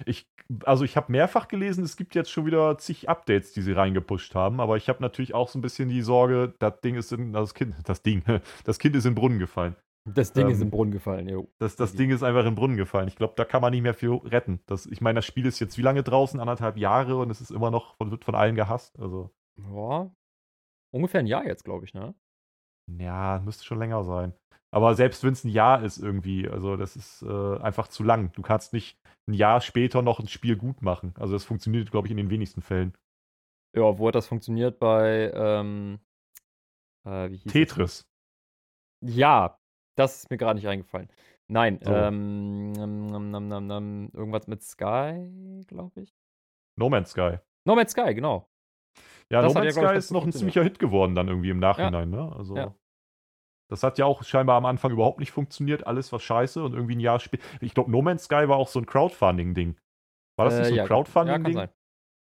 Ich, 0.05 0.27
also 0.63 0.83
ich 0.83 0.95
habe 0.97 1.11
mehrfach 1.11 1.47
gelesen, 1.47 1.83
es 1.83 1.97
gibt 1.97 2.15
jetzt 2.15 2.31
schon 2.31 2.45
wieder 2.45 2.77
zig 2.77 3.09
Updates, 3.09 3.53
die 3.53 3.61
sie 3.61 3.73
reingepusht 3.73 4.35
haben, 4.35 4.59
aber 4.59 4.77
ich 4.77 4.89
habe 4.89 5.01
natürlich 5.01 5.33
auch 5.33 5.49
so 5.49 5.59
ein 5.59 5.61
bisschen 5.61 5.89
die 5.89 6.01
Sorge, 6.01 6.53
das 6.59 6.79
Ding 6.81 6.95
ist 6.95 7.11
in, 7.11 7.33
das 7.33 7.53
Kind, 7.53 7.75
das 7.85 8.01
Ding, 8.01 8.23
das 8.63 8.79
Kind 8.79 8.95
ist 8.95 9.05
in 9.05 9.11
den 9.11 9.15
Brunnen 9.15 9.39
gefallen. 9.39 9.75
Das 10.13 10.31
Ding 10.31 10.45
ähm, 10.45 10.53
ist 10.53 10.61
in 10.61 10.67
den 10.67 10.71
Brunnen 10.71 10.91
gefallen, 10.91 11.27
jo. 11.27 11.51
Das, 11.59 11.75
das 11.75 11.93
Ding 11.93 12.11
ist 12.11 12.23
einfach 12.23 12.39
in 12.41 12.51
den 12.51 12.55
Brunnen 12.55 12.77
gefallen. 12.77 13.09
Ich 13.09 13.17
glaube, 13.17 13.33
da 13.35 13.43
kann 13.43 13.61
man 13.61 13.71
nicht 13.71 13.81
mehr 13.81 13.93
viel 13.93 14.11
retten. 14.11 14.61
Das, 14.65 14.85
ich 14.85 15.01
meine, 15.01 15.17
das 15.17 15.25
Spiel 15.25 15.45
ist 15.45 15.59
jetzt 15.59 15.77
wie 15.77 15.81
lange 15.81 16.01
draußen? 16.01 16.39
Anderthalb 16.39 16.77
Jahre 16.77 17.17
und 17.17 17.29
es 17.29 17.41
ist 17.41 17.51
immer 17.51 17.71
noch, 17.71 17.95
wird 17.99 18.23
von 18.23 18.35
allen 18.35 18.55
gehasst. 18.55 18.97
Also. 18.99 19.31
Ja. 19.57 20.09
Ungefähr 20.93 21.19
ein 21.19 21.27
Jahr 21.27 21.45
jetzt, 21.45 21.65
glaube 21.65 21.83
ich, 21.83 21.93
ne? 21.93 22.15
Ja, 22.89 23.41
müsste 23.43 23.65
schon 23.65 23.79
länger 23.79 24.05
sein. 24.05 24.33
Aber 24.77 24.93
selbst 24.93 25.23
wenn 25.23 25.33
es 25.33 25.43
ein 25.43 25.49
Jahr 25.49 25.81
ist 25.81 25.97
irgendwie, 25.97 26.47
also 26.47 26.77
das 26.77 26.95
ist 26.95 27.23
äh, 27.23 27.57
einfach 27.57 27.87
zu 27.87 28.03
lang. 28.03 28.31
Du 28.33 28.43
kannst 28.43 28.73
nicht 28.73 28.99
ein 29.27 29.33
Jahr 29.33 29.59
später 29.59 30.03
noch 30.03 30.19
ein 30.19 30.27
Spiel 30.27 30.55
gut 30.55 30.83
machen. 30.83 31.15
Also 31.17 31.33
das 31.33 31.45
funktioniert, 31.45 31.89
glaube 31.89 32.05
ich, 32.05 32.11
in 32.11 32.17
den 32.17 32.29
wenigsten 32.29 32.61
Fällen. 32.61 32.95
Ja, 33.75 33.97
wo 33.97 34.07
hat 34.07 34.13
das 34.13 34.27
funktioniert 34.27 34.77
bei 34.77 35.31
ähm, 35.33 35.97
äh, 37.05 37.35
Tetris. 37.47 38.07
Das? 39.01 39.15
Ja, 39.15 39.57
das 39.95 40.17
ist 40.17 40.29
mir 40.29 40.37
gerade 40.37 40.59
nicht 40.59 40.67
eingefallen. 40.67 41.09
Nein, 41.47 41.79
so. 41.81 41.91
ähm, 41.91 42.71
nam, 42.73 43.31
nam, 43.31 43.65
nam, 43.65 44.11
irgendwas 44.13 44.45
mit 44.45 44.61
Sky, 44.61 45.63
glaube 45.65 46.01
ich. 46.01 46.13
No 46.75 46.87
Man's 46.87 47.09
Sky. 47.09 47.39
No 47.65 47.73
Man's 47.73 47.93
Sky, 47.93 48.13
genau. 48.13 48.47
Ja, 49.31 49.41
das 49.41 49.55
No 49.55 49.59
Man's 49.59 49.75
ja, 49.75 49.87
Sky 49.87 49.97
ist 49.97 50.11
noch 50.11 50.23
ein 50.23 50.31
ziemlicher 50.31 50.61
Hit 50.61 50.77
geworden 50.77 51.15
dann 51.15 51.29
irgendwie 51.29 51.49
im 51.49 51.57
Nachhinein, 51.57 52.13
ja. 52.13 52.25
ne? 52.25 52.35
Also. 52.35 52.55
Ja. 52.55 52.75
Das 53.69 53.83
hat 53.83 53.97
ja 53.97 54.05
auch 54.05 54.23
scheinbar 54.23 54.57
am 54.57 54.65
Anfang 54.65 54.91
überhaupt 54.91 55.19
nicht 55.19 55.31
funktioniert. 55.31 55.85
Alles 55.85 56.11
war 56.11 56.19
scheiße 56.19 56.63
und 56.63 56.73
irgendwie 56.73 56.95
ein 56.95 57.01
Jahr 57.01 57.19
später. 57.19 57.43
Ich 57.59 57.73
glaube, 57.73 57.91
No 57.91 58.01
Man's 58.01 58.23
Sky 58.25 58.47
war 58.47 58.57
auch 58.57 58.69
so 58.69 58.79
ein 58.79 58.85
Crowdfunding-Ding. 58.85 59.77
War 60.37 60.45
das 60.45 60.55
nicht 60.55 60.65
äh, 60.65 60.69
so 60.69 60.73
ein 60.73 60.77
ja, 60.77 60.85
Crowdfunding-Ding? 60.85 61.57
Ja, 61.57 61.69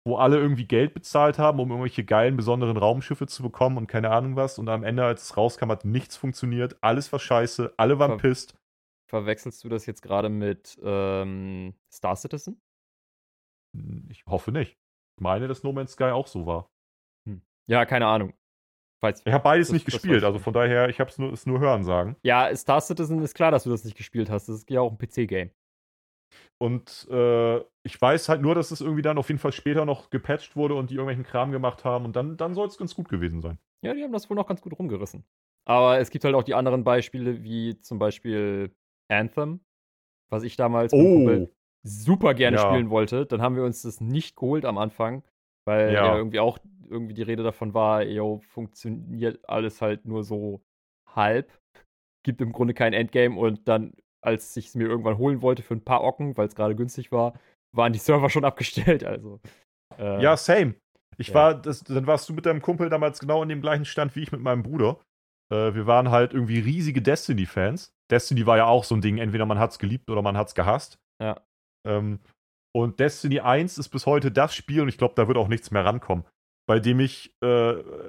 wo 0.07 0.17
alle 0.17 0.39
irgendwie 0.39 0.67
Geld 0.67 0.95
bezahlt 0.95 1.39
haben, 1.39 1.61
um 1.61 1.71
irgendwelche 1.71 2.05
geilen, 2.05 2.37
besonderen 2.37 2.77
Raumschiffe 2.77 3.27
zu 3.27 3.43
bekommen 3.43 3.77
und 3.77 3.87
keine 3.87 4.11
Ahnung 4.11 4.37
was. 4.37 4.59
Und 4.59 4.69
am 4.69 4.83
Ende, 4.83 5.05
als 5.05 5.25
es 5.25 5.37
rauskam, 5.37 5.71
hat 5.71 5.85
nichts 5.85 6.17
funktioniert. 6.17 6.77
Alles 6.83 7.13
war 7.13 7.21
scheiße, 7.21 7.75
alle 7.77 7.99
waren 7.99 8.19
Ver 8.19 8.29
pisst. 8.29 8.57
Verwechselst 9.11 9.63
du 9.65 9.69
das 9.69 9.87
jetzt 9.87 10.03
gerade 10.03 10.29
mit 10.29 10.79
ähm, 10.83 11.75
Star 11.93 12.17
Citizen? 12.17 12.61
Hm, 13.77 14.09
ich 14.11 14.25
hoffe 14.27 14.53
nicht. 14.53 14.79
Ich 15.19 15.23
meine, 15.23 15.49
dass 15.49 15.63
No 15.63 15.73
Man's 15.73 15.93
Sky 15.93 16.05
auch 16.05 16.27
so 16.27 16.47
war. 16.47 16.71
Hm. 17.29 17.43
Ja, 17.69 17.85
keine 17.85 18.07
Ahnung. 18.07 18.33
Weiß, 19.03 19.23
ich 19.25 19.33
habe 19.33 19.43
beides 19.43 19.69
das, 19.69 19.75
nicht 19.75 19.87
gespielt, 19.87 20.25
also 20.25 20.39
von 20.39 20.53
daher, 20.53 20.89
ich 20.91 21.01
habe 21.01 21.09
es 21.09 21.19
nur, 21.19 21.33
nur 21.47 21.61
hören 21.61 21.85
sagen. 21.85 22.17
Ja, 22.23 22.55
Star 22.55 22.81
Citizen 22.81 23.23
ist 23.23 23.35
klar, 23.35 23.51
dass 23.51 23.65
du 23.65 23.71
das 23.71 23.85
nicht 23.85 23.97
gespielt 23.97 24.29
hast. 24.29 24.49
Das 24.49 24.57
ist 24.57 24.71
ja 24.71 24.81
auch 24.83 24.93
ein 24.93 24.99
PC-Game. 24.99 25.51
Und 26.59 27.09
äh, 27.11 27.59
ich 27.83 28.01
weiß 28.01 28.29
halt 28.29 28.43
nur, 28.43 28.55
dass 28.55 28.71
es 28.71 28.83
irgendwie 28.83 29.03
dann 29.03 29.17
auf 29.17 29.29
jeden 29.29 29.39
Fall 29.39 29.53
später 29.53 29.87
noch 29.87 30.11
gepatcht 30.11 30.55
wurde 30.57 30.75
und 30.75 30.91
die 30.91 30.95
irgendwelchen 30.95 31.25
Kram 31.25 31.53
gemacht 31.53 31.85
haben 31.85 32.05
und 32.05 32.15
dann, 32.15 32.37
dann 32.37 32.55
soll 32.55 32.69
es 32.69 32.77
ganz 32.77 32.95
gut 32.95 33.09
gewesen 33.09 33.41
sein. 33.41 33.59
Ja, 33.83 33.95
die 33.95 34.03
haben 34.03 34.13
das 34.13 34.29
wohl 34.29 34.37
noch 34.37 34.47
ganz 34.47 34.61
gut 34.61 34.79
rumgerissen. 34.79 35.25
Aber 35.65 35.99
es 35.99 36.11
gibt 36.11 36.25
halt 36.25 36.35
auch 36.35 36.43
die 36.43 36.55
anderen 36.55 36.85
Beispiele, 36.85 37.43
wie 37.43 37.79
zum 37.81 37.99
Beispiel 37.99 38.75
Anthem, 39.09 39.61
was 40.29 40.43
ich 40.43 40.57
damals 40.57 40.93
oh. 40.93 41.49
super 41.83 42.35
gerne 42.35 42.59
ja. 42.59 42.69
spielen 42.69 42.91
wollte. 42.91 43.25
Dann 43.25 43.41
haben 43.41 43.57
wir 43.57 43.65
uns 43.65 43.83
das 43.83 44.01
nicht 44.01 44.37
geholt 44.37 44.67
am 44.67 44.77
Anfang, 44.77 45.23
weil 45.65 45.93
ja. 45.93 46.07
ja 46.07 46.17
irgendwie 46.17 46.41
auch 46.41 46.59
irgendwie 46.91 47.15
die 47.15 47.23
Rede 47.23 47.43
davon 47.43 47.75
war, 47.75 48.03
yo, 48.03 48.41
funktioniert 48.53 49.49
alles 49.49 49.81
halt 49.81 50.05
nur 50.05 50.25
so 50.25 50.63
halb. 51.07 51.59
Gibt 52.23 52.41
im 52.41 52.53
Grunde 52.53 52.75
kein 52.75 52.93
Endgame 52.93 53.39
und 53.39 53.67
dann 53.67 53.95
als 54.23 54.57
ich 54.57 54.69
es 54.69 54.75
mir 54.75 54.87
irgendwann 54.87 55.19
holen 55.19 55.43
wollte 55.43 55.63
für 55.63 55.75
ein 55.75 55.85
paar 55.85 56.03
Ocken, 56.03 56.37
weil 56.37 56.47
es 56.47 56.55
gerade 56.55 56.77
günstig 56.77 57.13
war, 57.13 57.35
waren 57.73 57.93
die 57.93 57.99
Server 58.01 58.31
schon 58.31 58.45
abgestellt. 58.45 59.05
Also. 59.05 59.41
Äh, 59.99 60.23
ja, 60.23 60.37
same. 60.37 60.75
Ich 61.17 61.29
ja. 61.29 61.35
war, 61.35 61.55
das, 61.55 61.85
dann 61.85 62.07
warst 62.07 62.29
du 62.29 62.33
mit 62.33 62.47
deinem 62.47 62.63
Kumpel 62.63 62.89
damals 62.89 63.19
genau 63.19 63.43
in 63.43 63.49
dem 63.49 63.61
gleichen 63.61 63.85
Stand 63.85 64.15
wie 64.17 64.23
ich 64.23 64.33
mit 64.33 64.41
meinem 64.41 64.63
Bruder. 64.63 65.01
Äh, 65.53 65.75
wir 65.75 65.87
waren 65.87 66.11
halt 66.11 66.33
irgendwie 66.33 66.61
riesige 66.61 67.03
Destiny-Fans. 67.03 67.93
Destiny 68.11 68.47
war 68.47 68.57
ja 68.57 68.67
auch 68.67 68.85
so 68.85 68.95
ein 68.95 69.01
Ding, 69.01 69.19
entweder 69.19 69.47
man 69.47 69.59
hat 69.59 69.73
es 69.73 69.79
geliebt 69.79 70.11
oder 70.11 70.23
man 70.23 70.37
hat 70.37 70.49
es 70.49 70.55
gehasst. 70.55 70.99
Ja. 71.23 71.41
Ähm, 71.87 72.21
und 72.73 73.01
Destiny 73.01 73.41
1 73.41 73.79
ist 73.79 73.89
bis 73.89 74.07
heute 74.07 74.31
das 74.31 74.55
Spiel, 74.55 74.83
und 74.83 74.89
ich 74.89 74.99
glaube, 74.99 75.15
da 75.17 75.27
wird 75.27 75.37
auch 75.37 75.49
nichts 75.49 75.71
mehr 75.71 75.85
rankommen, 75.85 76.25
bei 76.71 76.79
dem 76.79 77.01
ich, 77.01 77.35
äh, 77.43 77.47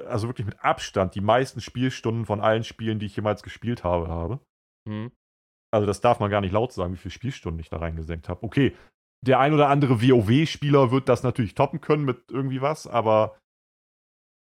also 0.06 0.28
wirklich 0.28 0.46
mit 0.46 0.64
Abstand, 0.64 1.16
die 1.16 1.22
meisten 1.22 1.62
Spielstunden 1.62 2.28
von 2.28 2.42
allen 2.42 2.64
Spielen, 2.64 3.00
die 3.00 3.08
ich 3.08 3.16
jemals 3.16 3.42
gespielt 3.42 3.84
habe, 3.84 4.08
habe. 4.08 4.40
Mhm. 4.88 5.12
Also 5.74 5.88
das 5.88 6.00
darf 6.00 6.20
man 6.20 6.30
gar 6.30 6.42
nicht 6.42 6.52
laut 6.52 6.72
sagen, 6.72 6.94
wie 6.94 6.98
viele 6.98 7.12
Spielstunden 7.12 7.60
ich 7.60 7.72
da 7.72 7.78
reingesenkt 7.78 8.30
habe. 8.30 8.44
Okay, 8.44 8.76
der 9.26 9.40
ein 9.40 9.56
oder 9.56 9.68
andere 9.68 10.00
WoW-Spieler 10.00 10.92
wird 10.92 11.10
das 11.10 11.24
natürlich 11.24 11.56
toppen 11.56 11.82
können 11.82 12.06
mit 12.06 12.30
irgendwie 12.30 12.62
was, 12.62 12.86
aber 12.86 13.36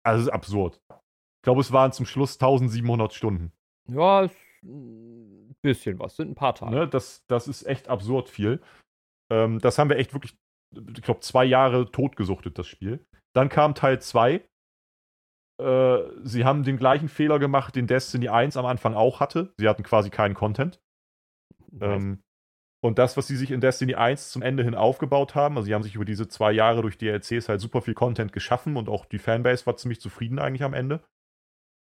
also 0.05 0.21
es 0.21 0.27
ist 0.27 0.33
absurd. 0.33 0.79
Ich 0.89 1.43
glaube, 1.43 1.59
es 1.59 1.73
waren 1.73 1.91
zum 1.91 2.05
Schluss 2.05 2.35
1700 2.35 3.13
Stunden. 3.13 3.51
Ja, 3.89 4.21
ist 4.21 4.37
ein 4.63 5.57
bisschen 5.61 5.99
was, 5.99 6.15
sind 6.15 6.29
ein 6.29 6.35
paar 6.35 6.55
Tage. 6.55 6.73
Ne, 6.73 6.87
das, 6.87 7.25
das 7.27 7.49
ist 7.49 7.63
echt 7.63 7.89
absurd 7.89 8.29
viel. 8.29 8.61
Ähm, 9.29 9.59
das 9.59 9.77
haben 9.77 9.89
wir 9.89 9.97
echt 9.97 10.13
wirklich, 10.13 10.37
ich 10.73 11.01
glaube, 11.01 11.19
zwei 11.19 11.43
Jahre 11.43 11.91
totgesuchtet, 11.91 12.57
das 12.57 12.67
Spiel. 12.67 13.05
Dann 13.35 13.49
kam 13.49 13.75
Teil 13.75 14.01
2. 14.01 14.41
Äh, 15.61 15.97
sie 16.23 16.45
haben 16.45 16.63
den 16.63 16.77
gleichen 16.77 17.09
Fehler 17.09 17.37
gemacht, 17.37 17.75
den 17.75 17.87
Destiny 17.87 18.29
1 18.29 18.57
am 18.57 18.65
Anfang 18.65 18.93
auch 18.93 19.19
hatte. 19.19 19.53
Sie 19.57 19.67
hatten 19.67 19.83
quasi 19.83 20.09
keinen 20.09 20.35
Content. 20.35 20.81
Ähm, 21.81 22.23
und 22.81 22.97
das, 22.99 23.17
was 23.17 23.27
sie 23.27 23.35
sich 23.35 23.51
in 23.51 23.61
Destiny 23.61 23.95
1 23.95 24.29
zum 24.29 24.41
Ende 24.41 24.63
hin 24.63 24.75
aufgebaut 24.75 25.35
haben, 25.35 25.57
also 25.57 25.65
sie 25.65 25.73
haben 25.73 25.83
sich 25.83 25.95
über 25.95 26.05
diese 26.05 26.27
zwei 26.27 26.51
Jahre 26.51 26.81
durch 26.81 26.97
DLCs 26.97 27.49
halt 27.49 27.59
super 27.59 27.81
viel 27.81 27.93
Content 27.93 28.31
geschaffen 28.31 28.77
und 28.77 28.87
auch 28.87 29.05
die 29.05 29.19
Fanbase 29.19 29.65
war 29.65 29.75
ziemlich 29.75 29.99
zufrieden 29.99 30.39
eigentlich 30.39 30.63
am 30.63 30.73
Ende. 30.73 31.03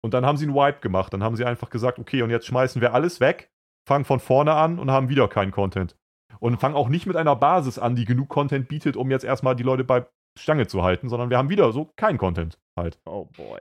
Und 0.02 0.14
dann 0.14 0.24
haben 0.24 0.36
sie 0.36 0.46
einen 0.46 0.54
Wipe 0.54 0.80
gemacht. 0.80 1.12
Dann 1.12 1.24
haben 1.24 1.36
sie 1.36 1.44
einfach 1.44 1.70
gesagt, 1.70 1.98
okay, 1.98 2.22
und 2.22 2.30
jetzt 2.30 2.46
schmeißen 2.46 2.80
wir 2.80 2.94
alles 2.94 3.18
weg, 3.18 3.50
fangen 3.88 4.04
von 4.04 4.20
vorne 4.20 4.54
an 4.54 4.78
und 4.78 4.90
haben 4.90 5.08
wieder 5.08 5.26
keinen 5.26 5.50
Content. 5.50 5.96
Und 6.38 6.58
fangen 6.58 6.76
auch 6.76 6.88
nicht 6.88 7.06
mit 7.06 7.16
einer 7.16 7.34
Basis 7.34 7.78
an, 7.78 7.96
die 7.96 8.04
genug 8.04 8.28
Content 8.28 8.68
bietet, 8.68 8.96
um 8.96 9.10
jetzt 9.10 9.24
erstmal 9.24 9.56
die 9.56 9.64
Leute 9.64 9.84
bei 9.84 10.06
Stange 10.38 10.66
zu 10.66 10.82
halten, 10.82 11.08
sondern 11.08 11.30
wir 11.30 11.38
haben 11.38 11.50
wieder 11.50 11.72
so 11.72 11.90
keinen 11.96 12.18
Content 12.18 12.58
halt. 12.78 12.98
Oh 13.06 13.26
boy. 13.36 13.60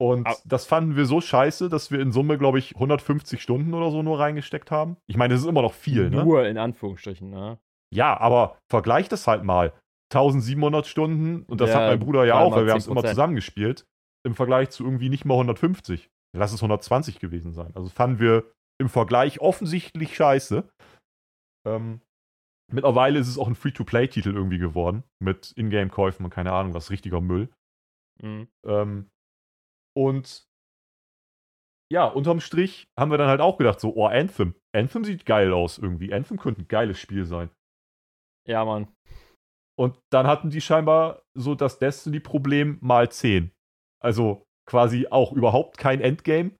Und 0.00 0.26
ah. 0.26 0.34
das 0.44 0.66
fanden 0.66 0.96
wir 0.96 1.06
so 1.06 1.20
scheiße, 1.20 1.68
dass 1.68 1.90
wir 1.90 2.00
in 2.00 2.12
Summe, 2.12 2.36
glaube 2.36 2.58
ich, 2.58 2.74
150 2.74 3.40
Stunden 3.40 3.74
oder 3.74 3.90
so 3.90 4.02
nur 4.02 4.18
reingesteckt 4.18 4.70
haben. 4.70 4.96
Ich 5.06 5.16
meine, 5.16 5.34
das 5.34 5.42
ist 5.42 5.48
immer 5.48 5.62
noch 5.62 5.72
viel, 5.72 6.10
nur 6.10 6.20
ne? 6.20 6.24
Nur 6.26 6.46
in 6.46 6.58
Anführungsstrichen, 6.58 7.30
ne? 7.30 7.58
Ja, 7.92 8.18
aber 8.18 8.58
vergleich 8.68 9.08
das 9.08 9.26
halt 9.26 9.44
mal. 9.44 9.72
1700 10.12 10.86
Stunden, 10.86 11.42
und 11.44 11.60
das 11.60 11.70
ja, 11.70 11.76
hat 11.76 11.88
mein 11.88 12.00
Bruder 12.00 12.24
ja 12.24 12.38
auch, 12.38 12.54
weil 12.54 12.66
wir 12.66 12.72
haben 12.72 12.78
es 12.78 12.86
immer 12.86 13.04
zusammengespielt, 13.04 13.86
im 14.24 14.34
Vergleich 14.34 14.70
zu 14.70 14.84
irgendwie 14.84 15.08
nicht 15.08 15.24
mal 15.24 15.34
150. 15.34 16.10
Lass 16.36 16.52
es 16.52 16.60
120 16.60 17.20
gewesen 17.20 17.52
sein. 17.52 17.72
Also 17.74 17.88
fanden 17.88 18.18
wir 18.18 18.44
im 18.78 18.88
Vergleich 18.88 19.40
offensichtlich 19.40 20.16
scheiße. 20.16 20.68
Ähm, 21.66 22.00
mittlerweile 22.74 23.18
ist 23.18 23.28
es 23.28 23.38
auch 23.38 23.48
ein 23.48 23.54
Free-to-Play-Titel 23.54 24.34
irgendwie 24.34 24.58
geworden, 24.58 25.04
mit 25.20 25.52
Ingame-Käufen 25.56 26.24
und 26.24 26.30
keine 26.30 26.52
Ahnung 26.52 26.74
was, 26.74 26.90
richtiger 26.90 27.20
Müll. 27.20 27.48
Mhm. 28.22 28.48
Ähm, 28.64 29.10
und 29.96 30.46
ja, 31.92 32.06
unterm 32.06 32.40
Strich 32.40 32.88
haben 32.98 33.10
wir 33.10 33.18
dann 33.18 33.28
halt 33.28 33.40
auch 33.40 33.56
gedacht, 33.56 33.80
so, 33.80 33.94
oh, 33.94 34.06
Anthem. 34.06 34.54
Anthem 34.74 35.04
sieht 35.04 35.26
geil 35.26 35.52
aus 35.52 35.78
irgendwie. 35.78 36.12
Anthem 36.12 36.38
könnte 36.38 36.62
ein 36.62 36.68
geiles 36.68 36.98
Spiel 36.98 37.24
sein. 37.24 37.50
Ja, 38.48 38.64
Mann. 38.64 38.88
Und 39.78 39.98
dann 40.12 40.26
hatten 40.26 40.50
die 40.50 40.60
scheinbar 40.60 41.22
so 41.34 41.54
das 41.54 41.78
Destiny-Problem 41.78 42.78
mal 42.80 43.10
10. 43.10 43.52
Also 44.02 44.44
quasi 44.68 45.06
auch 45.08 45.32
überhaupt 45.32 45.78
kein 45.78 46.00
Endgame. 46.00 46.52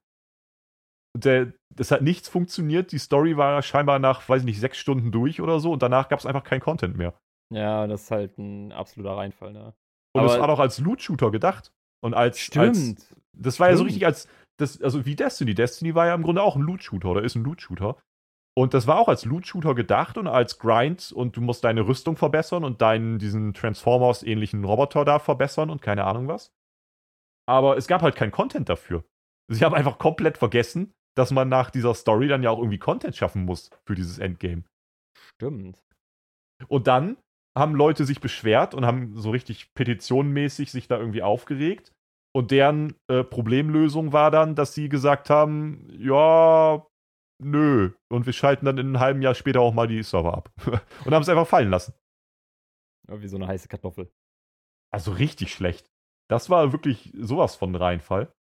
Der, 1.17 1.53
das 1.75 1.91
hat 1.91 2.01
nichts 2.01 2.29
funktioniert. 2.29 2.91
Die 2.91 2.97
Story 2.97 3.37
war 3.37 3.61
scheinbar 3.61 3.99
nach, 3.99 4.27
weiß 4.27 4.41
ich 4.41 4.45
nicht, 4.45 4.59
sechs 4.59 4.77
Stunden 4.77 5.11
durch 5.11 5.41
oder 5.41 5.59
so 5.59 5.71
und 5.71 5.81
danach 5.81 6.09
gab 6.09 6.19
es 6.19 6.25
einfach 6.25 6.43
kein 6.43 6.59
Content 6.59 6.97
mehr. 6.97 7.13
Ja, 7.53 7.85
das 7.87 8.03
ist 8.03 8.11
halt 8.11 8.37
ein 8.37 8.71
absoluter 8.71 9.17
Reinfall, 9.17 9.53
ne? 9.53 9.73
Und 10.13 10.25
es 10.25 10.39
war 10.39 10.47
doch 10.47 10.59
als 10.59 10.79
Loot-Shooter 10.79 11.29
gedacht. 11.29 11.73
Und 12.01 12.13
als. 12.13 12.39
Stimmt. 12.39 12.67
Als, 12.67 13.15
das 13.33 13.59
war 13.59 13.69
ja 13.69 13.75
so 13.75 13.83
richtig 13.83 14.05
als. 14.05 14.27
Das, 14.57 14.81
also 14.81 15.05
wie 15.05 15.15
Destiny. 15.15 15.53
Destiny 15.53 15.93
war 15.95 16.07
ja 16.07 16.15
im 16.15 16.23
Grunde 16.23 16.41
auch 16.41 16.55
ein 16.55 16.61
Loot-Shooter 16.61 17.09
oder 17.09 17.23
ist 17.23 17.35
ein 17.35 17.43
Loot-Shooter. 17.43 17.97
Und 18.57 18.73
das 18.73 18.87
war 18.87 18.99
auch 18.99 19.09
als 19.09 19.25
Loot-Shooter 19.25 19.75
gedacht 19.75 20.17
und 20.17 20.27
als 20.27 20.59
Grind 20.59 21.11
und 21.11 21.35
du 21.35 21.41
musst 21.41 21.65
deine 21.65 21.85
Rüstung 21.85 22.15
verbessern 22.15 22.63
und 22.63 22.81
deinen, 22.81 23.19
diesen 23.19 23.53
Transformers-ähnlichen 23.53 24.63
Roboter 24.63 25.03
da 25.03 25.19
verbessern 25.19 25.69
und 25.69 25.81
keine 25.81 26.05
Ahnung 26.05 26.29
was. 26.29 26.53
Aber 27.47 27.75
es 27.75 27.87
gab 27.87 28.01
halt 28.01 28.15
keinen 28.15 28.31
Content 28.31 28.69
dafür. 28.69 29.03
Sie 29.49 29.65
haben 29.65 29.75
einfach 29.75 29.97
komplett 29.97 30.37
vergessen, 30.37 30.93
dass 31.15 31.31
man 31.31 31.49
nach 31.49 31.71
dieser 31.71 31.93
Story 31.93 32.27
dann 32.27 32.43
ja 32.43 32.49
auch 32.49 32.59
irgendwie 32.59 32.77
Content 32.77 33.15
schaffen 33.15 33.45
muss 33.45 33.69
für 33.87 33.95
dieses 33.95 34.19
Endgame. 34.19 34.63
Stimmt. 35.17 35.81
Und 36.67 36.87
dann 36.87 37.17
haben 37.57 37.73
Leute 37.73 38.05
sich 38.05 38.19
beschwert 38.19 38.73
und 38.73 38.85
haben 38.85 39.17
so 39.17 39.31
richtig 39.31 39.73
petitionenmäßig 39.73 40.71
sich 40.71 40.87
da 40.87 40.99
irgendwie 40.99 41.23
aufgeregt. 41.23 41.93
Und 42.35 42.51
deren 42.51 42.95
äh, 43.09 43.23
Problemlösung 43.23 44.11
war 44.11 44.29
dann, 44.29 44.55
dass 44.55 44.73
sie 44.73 44.89
gesagt 44.89 45.29
haben, 45.29 45.87
ja, 45.97 46.85
nö. 47.41 47.93
Und 48.11 48.25
wir 48.25 48.33
schalten 48.33 48.65
dann 48.65 48.77
in 48.77 48.87
einem 48.87 48.99
halben 48.99 49.21
Jahr 49.21 49.35
später 49.35 49.61
auch 49.61 49.73
mal 49.73 49.87
die 49.87 50.03
Server 50.03 50.33
ab. 50.33 50.51
und 51.05 51.13
haben 51.13 51.21
es 51.21 51.29
einfach 51.29 51.47
fallen 51.47 51.69
lassen. 51.69 51.93
Ja, 53.07 53.21
wie 53.21 53.27
so 53.29 53.37
eine 53.37 53.47
heiße 53.47 53.69
Kartoffel. 53.69 54.11
Also 54.93 55.11
richtig 55.11 55.53
schlecht. 55.53 55.87
Das 56.29 56.49
war 56.49 56.73
wirklich 56.73 57.13
sowas 57.17 57.55
von 57.55 57.73
Reinfall. 57.75 58.33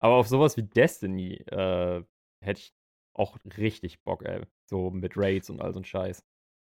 Aber 0.00 0.14
auf 0.14 0.28
sowas 0.28 0.56
wie 0.56 0.62
Destiny 0.62 1.34
äh, 1.46 2.02
hätte 2.44 2.60
ich 2.60 2.74
auch 3.14 3.36
richtig 3.56 4.02
Bock, 4.04 4.24
ey. 4.24 4.42
So 4.70 4.90
mit 4.90 5.16
Raids 5.16 5.50
und 5.50 5.60
all 5.60 5.72
so 5.72 5.80
ein 5.80 5.84
Scheiß. 5.84 6.24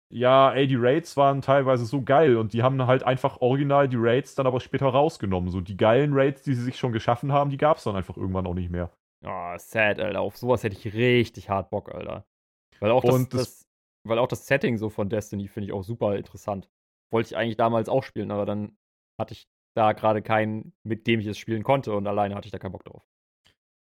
Ja, 0.09 0.53
ey, 0.53 0.67
die 0.67 0.75
Raids 0.75 1.17
waren 1.17 1.41
teilweise 1.41 1.85
so 1.85 2.03
geil 2.03 2.37
und 2.37 2.53
die 2.53 2.61
haben 2.61 2.85
halt 2.85 3.03
einfach 3.03 3.41
original 3.41 3.87
die 3.87 3.97
Raids 3.97 4.35
dann 4.35 4.45
aber 4.45 4.59
später 4.59 4.85
rausgenommen. 4.87 5.49
So 5.49 5.61
die 5.61 5.77
geilen 5.77 6.13
Raids, 6.13 6.43
die 6.43 6.53
sie 6.53 6.63
sich 6.63 6.77
schon 6.77 6.91
geschaffen 6.91 7.31
haben, 7.31 7.49
die 7.49 7.57
gab 7.57 7.77
es 7.77 7.83
dann 7.83 7.95
einfach 7.95 8.17
irgendwann 8.17 8.45
auch 8.45 8.53
nicht 8.53 8.69
mehr. 8.69 8.91
Oh, 9.25 9.53
sad, 9.57 9.99
Alter. 9.99 10.21
Auf 10.21 10.37
sowas 10.37 10.63
hätte 10.63 10.75
ich 10.75 10.93
richtig 10.93 11.49
hart 11.49 11.69
Bock, 11.71 11.93
Alter. 11.93 12.25
Weil 12.79 12.91
auch 12.91 13.03
das, 13.03 13.29
das, 13.29 13.29
das 13.29 13.67
weil 14.03 14.19
auch 14.19 14.27
das 14.27 14.45
Setting 14.45 14.77
so 14.77 14.89
von 14.89 15.09
Destiny 15.09 15.47
finde 15.47 15.67
ich 15.67 15.73
auch 15.73 15.83
super 15.83 16.15
interessant. 16.15 16.69
Wollte 17.11 17.27
ich 17.27 17.37
eigentlich 17.37 17.57
damals 17.57 17.89
auch 17.89 18.03
spielen, 18.03 18.31
aber 18.31 18.45
dann 18.45 18.77
hatte 19.19 19.33
ich 19.33 19.47
da 19.75 19.93
gerade 19.93 20.21
keinen, 20.21 20.73
mit 20.83 21.07
dem 21.07 21.21
ich 21.21 21.27
es 21.27 21.37
spielen 21.37 21.63
konnte 21.63 21.93
und 21.93 22.05
alleine 22.05 22.35
hatte 22.35 22.47
ich 22.47 22.51
da 22.51 22.59
keinen 22.59 22.73
Bock 22.73 22.83
drauf. 22.83 23.07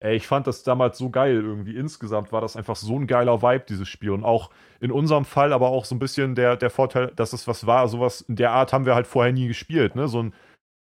Ey, 0.03 0.15
ich 0.15 0.25
fand 0.25 0.47
das 0.47 0.63
damals 0.63 0.97
so 0.97 1.11
geil 1.11 1.35
irgendwie. 1.35 1.75
Insgesamt 1.75 2.31
war 2.31 2.41
das 2.41 2.55
einfach 2.55 2.75
so 2.75 2.97
ein 2.97 3.05
geiler 3.05 3.43
Vibe, 3.43 3.65
dieses 3.69 3.87
Spiel. 3.87 4.09
Und 4.09 4.23
auch 4.23 4.49
in 4.79 4.91
unserem 4.91 5.25
Fall 5.25 5.53
aber 5.53 5.67
auch 5.69 5.85
so 5.85 5.93
ein 5.93 5.99
bisschen 5.99 6.33
der, 6.33 6.57
der 6.57 6.71
Vorteil, 6.71 7.11
dass 7.15 7.33
es 7.33 7.47
was 7.47 7.67
war. 7.67 7.87
Sowas 7.87 8.21
in 8.21 8.35
der 8.35 8.51
Art 8.51 8.73
haben 8.73 8.85
wir 8.87 8.95
halt 8.95 9.05
vorher 9.05 9.31
nie 9.31 9.47
gespielt. 9.47 9.95
Ne? 9.95 10.07
So 10.07 10.23
ein 10.23 10.33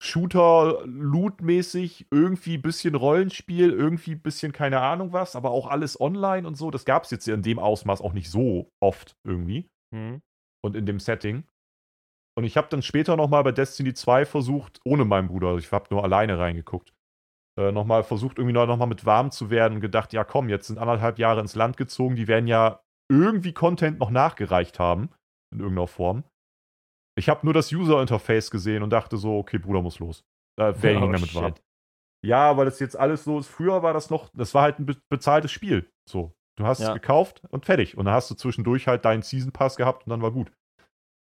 Shooter, 0.03 0.85
Loot-mäßig, 0.85 2.07
irgendwie 2.11 2.55
ein 2.55 2.61
bisschen 2.61 2.95
Rollenspiel, 2.95 3.71
irgendwie 3.71 4.11
ein 4.11 4.21
bisschen 4.21 4.51
keine 4.51 4.81
Ahnung 4.81 5.13
was, 5.13 5.37
aber 5.37 5.51
auch 5.51 5.67
alles 5.67 5.99
online 5.99 6.45
und 6.45 6.55
so. 6.55 6.69
Das 6.69 6.83
gab 6.83 7.05
es 7.05 7.11
jetzt 7.11 7.27
in 7.29 7.41
dem 7.41 7.57
Ausmaß 7.57 8.01
auch 8.01 8.13
nicht 8.13 8.29
so 8.29 8.69
oft 8.81 9.15
irgendwie. 9.23 9.69
Mhm. 9.91 10.21
Und 10.61 10.75
in 10.75 10.85
dem 10.85 10.99
Setting. 10.99 11.45
Und 12.37 12.43
ich 12.43 12.57
habe 12.57 12.67
dann 12.69 12.81
später 12.81 13.15
nochmal 13.15 13.43
bei 13.43 13.53
Destiny 13.53 13.93
2 13.93 14.25
versucht, 14.25 14.81
ohne 14.83 15.05
meinen 15.05 15.29
Bruder, 15.29 15.47
also 15.47 15.59
ich 15.59 15.71
habe 15.71 15.87
nur 15.89 16.03
alleine 16.03 16.37
reingeguckt, 16.37 16.91
äh, 17.57 17.71
nochmal 17.71 18.03
versucht, 18.03 18.37
irgendwie 18.37 18.53
nochmal 18.53 18.87
mit 18.87 19.05
warm 19.05 19.31
zu 19.31 19.49
werden 19.49 19.75
und 19.75 19.81
gedacht, 19.81 20.13
ja 20.13 20.23
komm, 20.23 20.49
jetzt 20.49 20.67
sind 20.67 20.77
anderthalb 20.77 21.19
Jahre 21.19 21.41
ins 21.41 21.55
Land 21.55 21.77
gezogen, 21.77 22.15
die 22.15 22.27
werden 22.27 22.47
ja 22.47 22.81
irgendwie 23.09 23.53
Content 23.53 23.99
noch 23.99 24.09
nachgereicht 24.09 24.79
haben, 24.79 25.09
in 25.53 25.59
irgendeiner 25.59 25.87
Form. 25.87 26.23
Ich 27.17 27.29
habe 27.29 27.45
nur 27.45 27.53
das 27.53 27.71
User-Interface 27.71 28.51
gesehen 28.51 28.83
und 28.83 28.89
dachte 28.89 29.17
so, 29.17 29.37
okay, 29.37 29.57
Bruder 29.57 29.81
muss 29.81 29.99
los. 29.99 30.25
Da 30.57 30.81
wäre 30.81 30.95
ich 30.95 30.99
oh, 31.01 31.07
nicht 31.07 31.11
mehr 31.11 31.21
mit 31.21 31.35
warm. 31.35 31.53
Ja, 32.25 32.57
weil 32.57 32.65
das 32.65 32.79
jetzt 32.79 32.97
alles 32.97 33.23
so 33.23 33.39
ist. 33.39 33.47
Früher 33.47 33.83
war 33.83 33.93
das 33.93 34.09
noch, 34.09 34.29
das 34.33 34.53
war 34.53 34.63
halt 34.63 34.79
ein 34.79 34.85
be 34.85 34.97
bezahltes 35.09 35.51
Spiel. 35.51 35.89
So. 36.09 36.33
Du 36.57 36.65
hast 36.65 36.79
ja. 36.79 36.87
es 36.87 36.93
gekauft 36.93 37.41
und 37.49 37.65
fertig. 37.65 37.97
Und 37.97 38.05
dann 38.05 38.13
hast 38.13 38.31
du 38.31 38.35
zwischendurch 38.35 38.87
halt 38.87 39.05
deinen 39.05 39.21
Season 39.21 39.51
Pass 39.51 39.75
gehabt 39.75 40.05
und 40.05 40.09
dann 40.09 40.21
war 40.21 40.31
gut. 40.31 40.51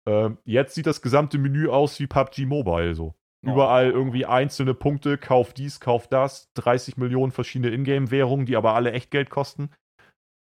Ähm, 0.07 0.37
jetzt 0.45 0.75
sieht 0.75 0.85
das 0.85 1.01
gesamte 1.01 1.37
Menü 1.37 1.67
aus 1.67 1.99
wie 1.99 2.07
PUBG 2.07 2.45
Mobile 2.45 2.93
so. 2.93 3.15
Oh. 3.45 3.51
Überall 3.51 3.91
irgendwie 3.91 4.25
einzelne 4.25 4.73
Punkte, 4.73 5.17
kauf 5.17 5.53
dies, 5.53 5.79
kauf 5.79 6.07
das, 6.07 6.51
30 6.55 6.97
Millionen 6.97 7.31
verschiedene 7.31 7.73
Ingame-Währungen, 7.73 8.45
die 8.45 8.55
aber 8.55 8.73
alle 8.73 8.91
echt 8.91 9.11
Geld 9.11 9.29
kosten. 9.29 9.69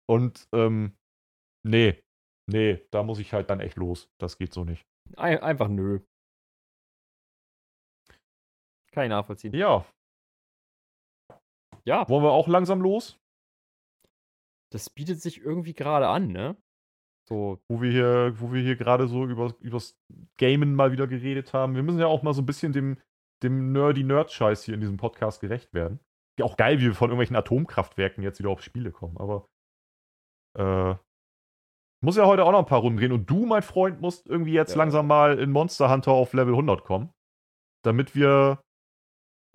Und 0.10 0.48
ähm, 0.54 0.98
nee, 1.66 2.02
nee, 2.48 2.86
da 2.92 3.04
muss 3.04 3.20
ich 3.20 3.34
halt 3.34 3.50
dann 3.50 3.62
echt 3.62 3.78
los. 3.78 4.10
Das 4.20 4.38
geht 4.38 4.54
so 4.54 4.66
nicht. 4.66 4.86
Ein 5.16 5.40
einfach 5.40 5.70
nö. 5.70 6.02
Kann 8.92 9.06
ich 9.06 9.10
nachvollziehen. 9.10 9.54
Ja. 9.56 9.86
Ja. 11.86 12.08
Wollen 12.10 12.24
wir 12.24 12.32
auch 12.32 12.48
langsam 12.48 12.82
los? 12.82 13.18
Das 14.74 14.90
bietet 14.90 15.22
sich 15.22 15.40
irgendwie 15.40 15.74
gerade 15.74 16.08
an, 16.08 16.28
ne? 16.28 16.58
So. 17.32 17.62
Wo 17.70 17.82
wir 17.82 17.90
hier, 17.90 18.34
wo 18.42 18.52
wir 18.52 18.62
hier 18.62 18.76
gerade 18.76 19.08
so 19.08 19.26
über, 19.26 19.56
übers 19.62 19.98
Gamen 20.38 20.76
mal 20.76 20.92
wieder 20.92 21.08
geredet 21.08 21.54
haben. 21.54 21.76
Wir 21.76 21.84
müssen 21.84 22.00
ja 22.00 22.08
auch 22.08 22.24
mal 22.24 22.34
so 22.34 22.42
ein 22.42 22.46
bisschen 22.46 22.74
dem, 22.74 22.98
dem 23.42 23.72
Nerdy-Nerd-Scheiß 23.72 24.66
hier 24.66 24.74
in 24.74 24.82
diesem 24.82 24.98
Podcast 24.98 25.40
gerecht 25.40 25.74
werden. 25.74 26.02
Ja, 26.38 26.44
auch 26.44 26.58
geil, 26.58 26.80
wie 26.80 26.88
wir 26.88 26.94
von 26.94 27.10
irgendwelchen 27.10 27.38
Atomkraftwerken 27.38 28.22
jetzt 28.22 28.40
wieder 28.40 28.50
auf 28.50 28.62
Spiele 28.62 28.92
kommen, 28.92 29.16
aber 29.18 29.48
äh, 30.58 30.96
muss 32.04 32.18
ja 32.18 32.26
heute 32.26 32.44
auch 32.44 32.52
noch 32.52 32.60
ein 32.60 32.66
paar 32.66 32.82
Runden 32.82 33.00
drehen 33.00 33.14
und 33.14 33.30
du, 33.30 33.46
mein 33.46 33.62
Freund, 33.62 34.02
musst 34.02 34.28
irgendwie 34.28 34.52
jetzt 34.52 34.72
ja. 34.72 34.80
langsam 34.80 35.08
mal 35.08 35.40
in 35.40 35.52
Monster 35.52 35.90
Hunter 35.90 36.12
auf 36.12 36.34
Level 36.34 36.54
100 36.54 36.84
kommen, 36.84 37.14
damit 37.86 38.14
wir 38.14 38.62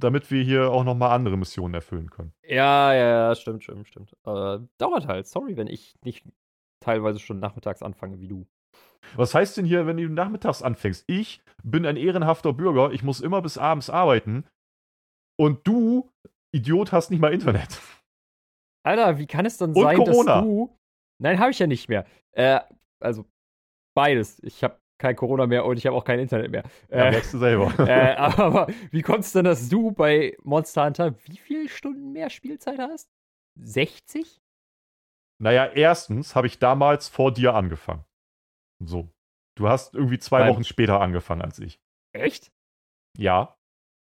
damit 0.01 0.31
wir 0.31 0.43
hier 0.43 0.71
auch 0.71 0.85
nochmal 0.85 1.11
andere 1.11 1.37
Missionen 1.37 1.75
erfüllen 1.75 2.09
können. 2.11 2.33
Ja, 2.43 2.95
ja, 2.95 3.35
stimmt, 3.35 3.65
stimmt, 3.65 3.89
stimmt. 3.89 4.13
Äh, 4.25 4.61
dauert 4.79 5.07
halt. 5.07 5.27
Sorry, 5.27 5.57
wenn 5.57 5.69
ich 5.69 5.95
nicht 6.03 6.27
teilweise 6.81 7.19
schon 7.19 7.41
nachmittags 7.41 7.83
anfange 7.83 8.21
wie 8.21 8.29
du. 8.29 8.47
Was 9.15 9.35
heißt 9.35 9.57
denn 9.57 9.65
hier, 9.65 9.87
wenn 9.87 9.97
du 9.97 10.09
nachmittags 10.09 10.63
anfängst? 10.63 11.05
Ich 11.07 11.41
bin 11.63 11.87
ein 11.87 11.97
ehrenhafter 11.97 12.53
Bürger, 12.53 12.93
ich 12.93 13.03
muss 13.03 13.21
immer 13.21 13.43
bis 13.43 13.59
abends 13.59 13.91
arbeiten 13.91 14.45
und 15.39 15.67
du, 15.67 16.11
Idiot, 16.53 16.93
hast 16.93 17.11
nicht 17.11 17.21
mal 17.21 17.33
Internet. 17.33 17.81
Alter, 18.85 19.19
wie 19.19 19.27
kann 19.27 19.47
es 19.47 19.57
dann 19.57 19.71
und 19.71 19.83
sein, 19.83 19.97
Corona. 19.97 20.37
dass 20.37 20.45
du. 20.45 20.77
Nein, 21.19 21.39
habe 21.39 21.51
ich 21.51 21.59
ja 21.59 21.67
nicht 21.67 21.89
mehr. 21.89 22.07
Äh, 22.33 22.61
also 23.01 23.25
beides. 23.95 24.43
Ich 24.43 24.63
habe 24.63 24.79
kein 24.99 25.17
Corona 25.17 25.47
mehr 25.47 25.65
und 25.65 25.77
ich 25.77 25.87
habe 25.87 25.97
auch 25.97 26.05
kein 26.05 26.21
Internet 26.21 26.51
mehr. 26.51 26.63
Ja, 26.91 27.07
äh, 27.07 27.11
merkst 27.11 27.35
du 27.35 27.39
selber. 27.39 27.73
Äh, 27.87 28.15
aber 28.17 28.69
wie 28.91 29.03
kommt 29.03 29.21
es 29.21 29.33
denn, 29.33 29.45
dass 29.45 29.69
du 29.69 29.91
bei 29.91 30.37
Monster 30.43 30.87
Hunter 30.87 31.15
wie 31.25 31.37
viele 31.37 31.69
Stunden 31.69 32.13
mehr 32.13 32.31
Spielzeit 32.31 32.79
hast? 32.79 33.11
60? 33.61 34.41
Naja, 35.39 35.67
erstens 35.67 36.35
habe 36.35 36.47
ich 36.47 36.59
damals 36.59 37.09
vor 37.09 37.33
dir 37.33 37.55
angefangen. 37.55 38.05
So. 38.83 39.09
Du 39.59 39.69
hast 39.69 39.95
irgendwie 39.95 40.19
zwei 40.19 40.41
Nein. 40.41 40.51
Wochen 40.55 40.65
später 40.65 41.01
angefangen 41.01 41.43
als 41.43 41.59
ich. 41.59 41.81
Echt? 42.13 42.53
Ja. 43.17 43.57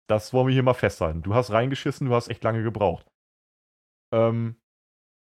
Das 0.09 0.33
wollen 0.33 0.47
wir 0.47 0.53
hier 0.53 0.63
mal 0.63 0.73
festhalten. 0.73 1.21
Du 1.21 1.33
hast 1.33 1.51
reingeschissen, 1.51 2.07
du 2.07 2.15
hast 2.15 2.27
echt 2.29 2.43
lange 2.43 2.63
gebraucht. 2.63 3.07
Ähm, 4.13 4.57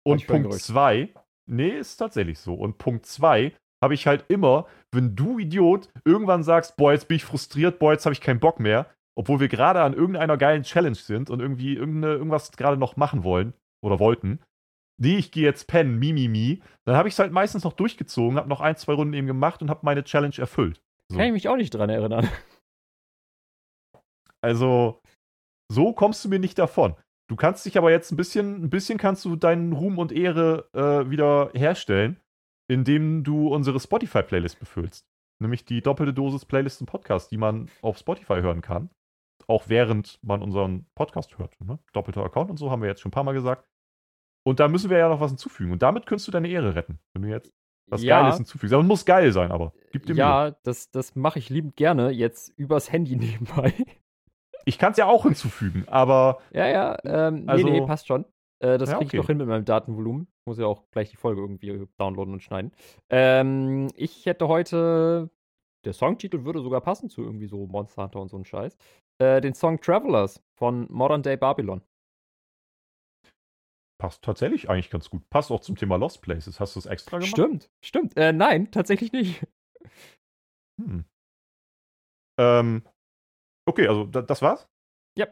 und 0.05 0.27
Punkt 0.27 0.53
zwei, 0.53 1.13
nee, 1.47 1.69
ist 1.69 1.97
tatsächlich 1.97 2.39
so. 2.39 2.55
Und 2.55 2.77
Punkt 2.77 3.05
zwei 3.05 3.55
habe 3.83 3.93
ich 3.93 4.07
halt 4.07 4.25
immer, 4.29 4.67
wenn 4.91 5.15
du 5.15 5.39
Idiot 5.39 5.89
irgendwann 6.03 6.43
sagst, 6.43 6.77
boah, 6.77 6.91
jetzt 6.91 7.07
bin 7.07 7.17
ich 7.17 7.25
frustriert, 7.25 7.79
boah, 7.79 7.93
jetzt 7.93 8.05
habe 8.05 8.13
ich 8.13 8.21
keinen 8.21 8.39
Bock 8.39 8.59
mehr, 8.59 8.91
obwohl 9.17 9.39
wir 9.39 9.47
gerade 9.47 9.81
an 9.81 9.93
irgendeiner 9.93 10.37
geilen 10.37 10.63
Challenge 10.63 10.95
sind 10.95 11.29
und 11.29 11.39
irgendwie 11.39 11.75
irgendwas 11.75 12.51
gerade 12.51 12.77
noch 12.77 12.97
machen 12.97 13.23
wollen 13.23 13.53
oder 13.83 13.99
wollten, 13.99 14.39
nee, 14.97 15.17
ich 15.17 15.31
gehe 15.31 15.43
jetzt 15.43 15.67
pennen, 15.67 15.99
mimimi, 15.99 16.27
mi, 16.27 16.55
mi. 16.55 16.63
dann 16.85 16.95
habe 16.95 17.07
ich 17.07 17.15
es 17.15 17.19
halt 17.19 17.31
meistens 17.31 17.63
noch 17.63 17.73
durchgezogen, 17.73 18.37
habe 18.37 18.49
noch 18.49 18.61
ein, 18.61 18.75
zwei 18.77 18.93
Runden 18.93 19.13
eben 19.13 19.27
gemacht 19.27 19.61
und 19.61 19.69
habe 19.69 19.81
meine 19.83 20.03
Challenge 20.03 20.37
erfüllt. 20.37 20.81
So. 21.09 21.17
Kann 21.17 21.27
ich 21.27 21.33
mich 21.33 21.47
auch 21.47 21.57
nicht 21.57 21.73
dran 21.73 21.89
erinnern. 21.89 22.27
Also, 24.41 25.01
so 25.71 25.91
kommst 25.93 26.23
du 26.23 26.29
mir 26.29 26.37
nicht 26.37 26.59
davon. 26.59 26.93
Du 27.27 27.35
kannst 27.35 27.65
dich 27.65 27.79
aber 27.79 27.89
jetzt 27.89 28.11
ein 28.11 28.15
bisschen, 28.15 28.65
ein 28.65 28.69
bisschen 28.69 28.99
kannst 28.99 29.25
du 29.25 29.35
deinen 29.35 29.73
Ruhm 29.73 29.97
und 29.97 30.11
Ehre 30.11 30.69
äh, 30.73 31.09
wieder 31.09 31.49
herstellen, 31.55 32.19
indem 32.67 33.23
du 33.23 33.47
unsere 33.47 33.79
Spotify-Playlist 33.79 34.59
befüllst. 34.59 35.07
Nämlich 35.41 35.65
die 35.65 35.81
doppelte 35.81 36.13
Dosis 36.13 36.45
Playlist 36.45 36.79
im 36.79 36.85
Podcast, 36.85 37.31
die 37.31 37.37
man 37.37 37.69
auf 37.81 37.97
Spotify 37.97 38.35
hören 38.35 38.61
kann. 38.61 38.91
Auch 39.47 39.67
während 39.67 40.19
man 40.23 40.43
unseren 40.43 40.85
Podcast 40.95 41.37
hört. 41.39 41.59
Ne? 41.61 41.79
Doppelter 41.93 42.23
Account 42.23 42.51
und 42.51 42.57
so 42.57 42.69
haben 42.69 42.83
wir 42.83 42.89
jetzt 42.89 43.01
schon 43.01 43.09
ein 43.09 43.13
paar 43.13 43.23
Mal 43.23 43.33
gesagt. 43.33 43.67
Und 44.47 44.59
da 44.59 44.67
müssen 44.67 44.89
wir 44.89 44.97
ja 44.97 45.09
noch 45.09 45.19
was 45.19 45.31
hinzufügen. 45.31 45.71
Und 45.71 45.81
damit 45.81 46.05
könntest 46.05 46.27
du 46.27 46.31
deine 46.31 46.47
Ehre 46.47 46.75
retten. 46.75 46.99
Wenn 47.13 47.23
du 47.23 47.29
jetzt 47.29 47.51
was 47.87 48.03
ja, 48.03 48.21
Geiles 48.21 48.37
hinzufügst. 48.37 48.73
Aber 48.73 48.81
es 48.83 48.87
muss 48.87 49.05
geil 49.05 49.31
sein, 49.31 49.51
aber 49.51 49.73
gib 49.91 50.05
dir 50.05 50.15
ja, 50.15 50.43
Mühe. 50.45 50.55
das, 50.63 50.89
das 50.91 51.15
mache 51.15 51.39
ich 51.39 51.49
liebend 51.49 51.75
gerne 51.75 52.09
jetzt 52.09 52.49
übers 52.57 52.91
Handy 52.91 53.15
nebenbei. 53.15 53.73
Ich 54.65 54.79
kann 54.79 54.91
es 54.91 54.97
ja 54.97 55.05
auch 55.05 55.23
hinzufügen, 55.23 55.83
aber 55.87 56.39
ja, 56.51 56.67
ja, 56.67 56.97
ähm, 57.03 57.45
nee, 57.45 57.51
Also- 57.51 57.69
nee, 57.69 57.81
passt 57.81 58.07
schon. 58.07 58.25
Äh, 58.59 58.77
das 58.77 58.89
Ja, 58.89 58.95
kriege 58.97 59.05
ich 59.05 59.09
okay. 59.09 59.17
noch 59.17 59.27
hin 59.27 59.37
mit 59.37 59.47
meinem 59.47 59.65
Datenvolumen. 59.65 60.27
Muss 60.47 60.57
ja 60.57 60.65
auch 60.65 60.89
gleich 60.91 61.09
die 61.11 61.17
Folge 61.17 61.41
irgendwie 61.41 61.85
downloaden 61.97 62.33
und 62.33 62.41
schneiden. 62.41 62.71
Ähm, 63.09 63.89
ich 63.95 64.25
hätte 64.25 64.47
heute, 64.47 65.29
der 65.85 65.93
Songtitel 65.93 66.45
würde 66.45 66.61
sogar 66.61 66.81
passen 66.81 67.09
zu 67.09 67.21
irgendwie 67.21 67.47
so 67.47 67.67
Monster 67.67 68.03
Hunter 68.03 68.21
und 68.21 68.29
so 68.29 68.37
ein 68.37 68.45
Scheiß. 68.45 68.77
Äh, 69.21 69.41
den 69.41 69.53
Song 69.53 69.79
Travelers 69.81 70.41
von 70.57 70.87
Modern 70.89 71.21
Day 71.21 71.37
Babylon. 71.37 71.81
Passt 73.97 74.23
tatsächlich 74.23 74.69
eigentlich 74.69 74.89
ganz 74.89 75.09
gut. 75.09 75.29
Passt 75.29 75.51
auch 75.51 75.61
zum 75.61 75.75
Thema 75.75 75.97
Lost 75.97 76.21
Places. 76.21 76.59
Hast 76.59 76.75
du 76.75 76.79
es 76.79 76.85
extra 76.85 77.17
gemacht? 77.17 77.31
Stimmt, 77.31 77.69
stimmt. 77.83 78.17
Äh, 78.17 78.33
nein, 78.33 78.71
tatsächlich 78.71 79.11
nicht. 79.11 79.45
Hm. 80.81 81.05
Ähm, 82.39 82.83
okay, 83.67 83.87
also 83.87 84.05
da, 84.05 84.21
das 84.21 84.41
war's? 84.41 84.67
Ja. 85.17 85.27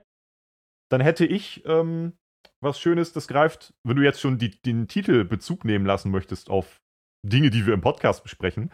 Dann 0.90 1.02
hätte 1.02 1.26
ich 1.26 1.66
ähm, 1.66 2.18
was 2.62 2.80
Schönes, 2.80 3.14
das 3.14 3.28
greift, 3.28 3.74
wenn 3.84 3.98
du 3.98 4.04
jetzt 4.04 4.22
schon 4.22 4.38
die, 4.38 4.62
den 4.62 4.88
Titel 4.88 5.26
Bezug 5.26 5.66
nehmen 5.66 5.86
lassen 5.86 6.12
möchtest 6.12 6.50
auf 6.50 6.82
Dinge, 7.26 7.50
die 7.50 7.66
wir 7.66 7.74
im 7.74 7.82
Podcast 7.82 8.24
besprechen, 8.24 8.72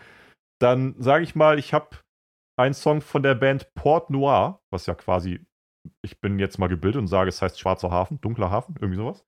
dann 0.61 0.95
sage 1.01 1.23
ich 1.23 1.35
mal, 1.35 1.59
ich 1.59 1.73
habe 1.73 1.97
einen 2.57 2.73
Song 2.73 3.01
von 3.01 3.23
der 3.23 3.35
Band 3.35 3.73
Port 3.73 4.09
Noir, 4.09 4.61
was 4.71 4.85
ja 4.85 4.95
quasi, 4.95 5.45
ich 6.03 6.19
bin 6.19 6.39
jetzt 6.39 6.59
mal 6.59 6.67
gebildet 6.67 6.99
und 6.99 7.07
sage, 7.07 7.29
es 7.29 7.41
heißt 7.41 7.59
Schwarzer 7.59 7.89
Hafen, 7.89 8.19
dunkler 8.21 8.51
Hafen, 8.51 8.75
irgendwie 8.75 8.97
sowas. 8.97 9.25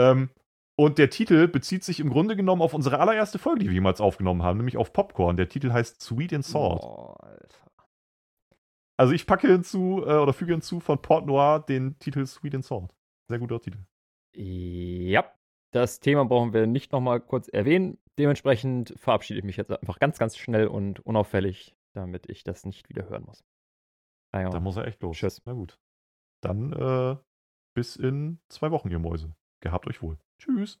Ähm, 0.00 0.30
und 0.76 0.96
der 0.96 1.10
Titel 1.10 1.46
bezieht 1.46 1.84
sich 1.84 2.00
im 2.00 2.08
Grunde 2.08 2.36
genommen 2.36 2.62
auf 2.62 2.72
unsere 2.72 3.00
allererste 3.00 3.38
Folge, 3.38 3.60
die 3.60 3.66
wir 3.66 3.74
jemals 3.74 4.00
aufgenommen 4.00 4.42
haben, 4.42 4.56
nämlich 4.56 4.78
auf 4.78 4.92
Popcorn. 4.94 5.36
Der 5.36 5.48
Titel 5.48 5.72
heißt 5.72 6.00
Sweet 6.00 6.32
and 6.32 6.44
Salt. 6.44 6.80
Oh, 6.82 7.14
Alter. 7.18 7.70
Also 8.96 9.12
ich 9.12 9.26
packe 9.26 9.48
hinzu 9.48 10.02
äh, 10.06 10.16
oder 10.16 10.32
füge 10.32 10.52
hinzu 10.52 10.80
von 10.80 11.02
Port 11.02 11.26
Noir 11.26 11.60
den 11.60 11.98
Titel 11.98 12.24
Sweet 12.24 12.54
and 12.54 12.64
Salt. 12.64 12.94
Sehr 13.28 13.38
guter 13.38 13.60
Titel. 13.60 13.78
Ja, 14.34 15.30
das 15.72 16.00
Thema 16.00 16.24
brauchen 16.24 16.52
wir 16.52 16.66
nicht 16.66 16.92
nochmal 16.92 17.20
kurz 17.20 17.48
erwähnen. 17.48 17.98
Dementsprechend 18.18 18.94
verabschiede 18.96 19.38
ich 19.38 19.44
mich 19.44 19.56
jetzt 19.56 19.70
einfach 19.70 19.98
ganz, 19.98 20.18
ganz 20.18 20.36
schnell 20.36 20.66
und 20.66 21.00
unauffällig, 21.00 21.76
damit 21.94 22.28
ich 22.28 22.42
das 22.44 22.64
nicht 22.64 22.88
wieder 22.88 23.08
hören 23.08 23.24
muss. 23.24 23.44
Da 24.32 24.60
muss 24.60 24.76
er 24.76 24.86
echt 24.86 25.02
los. 25.02 25.16
Tschüss. 25.16 25.42
Na 25.44 25.52
gut. 25.52 25.78
Dann 26.42 26.72
äh, 26.72 27.16
bis 27.74 27.96
in 27.96 28.40
zwei 28.48 28.70
Wochen, 28.70 28.90
ihr 28.90 28.98
Mäuse. 28.98 29.34
Gehabt 29.60 29.86
euch 29.86 30.02
wohl. 30.02 30.18
Tschüss. 30.38 30.80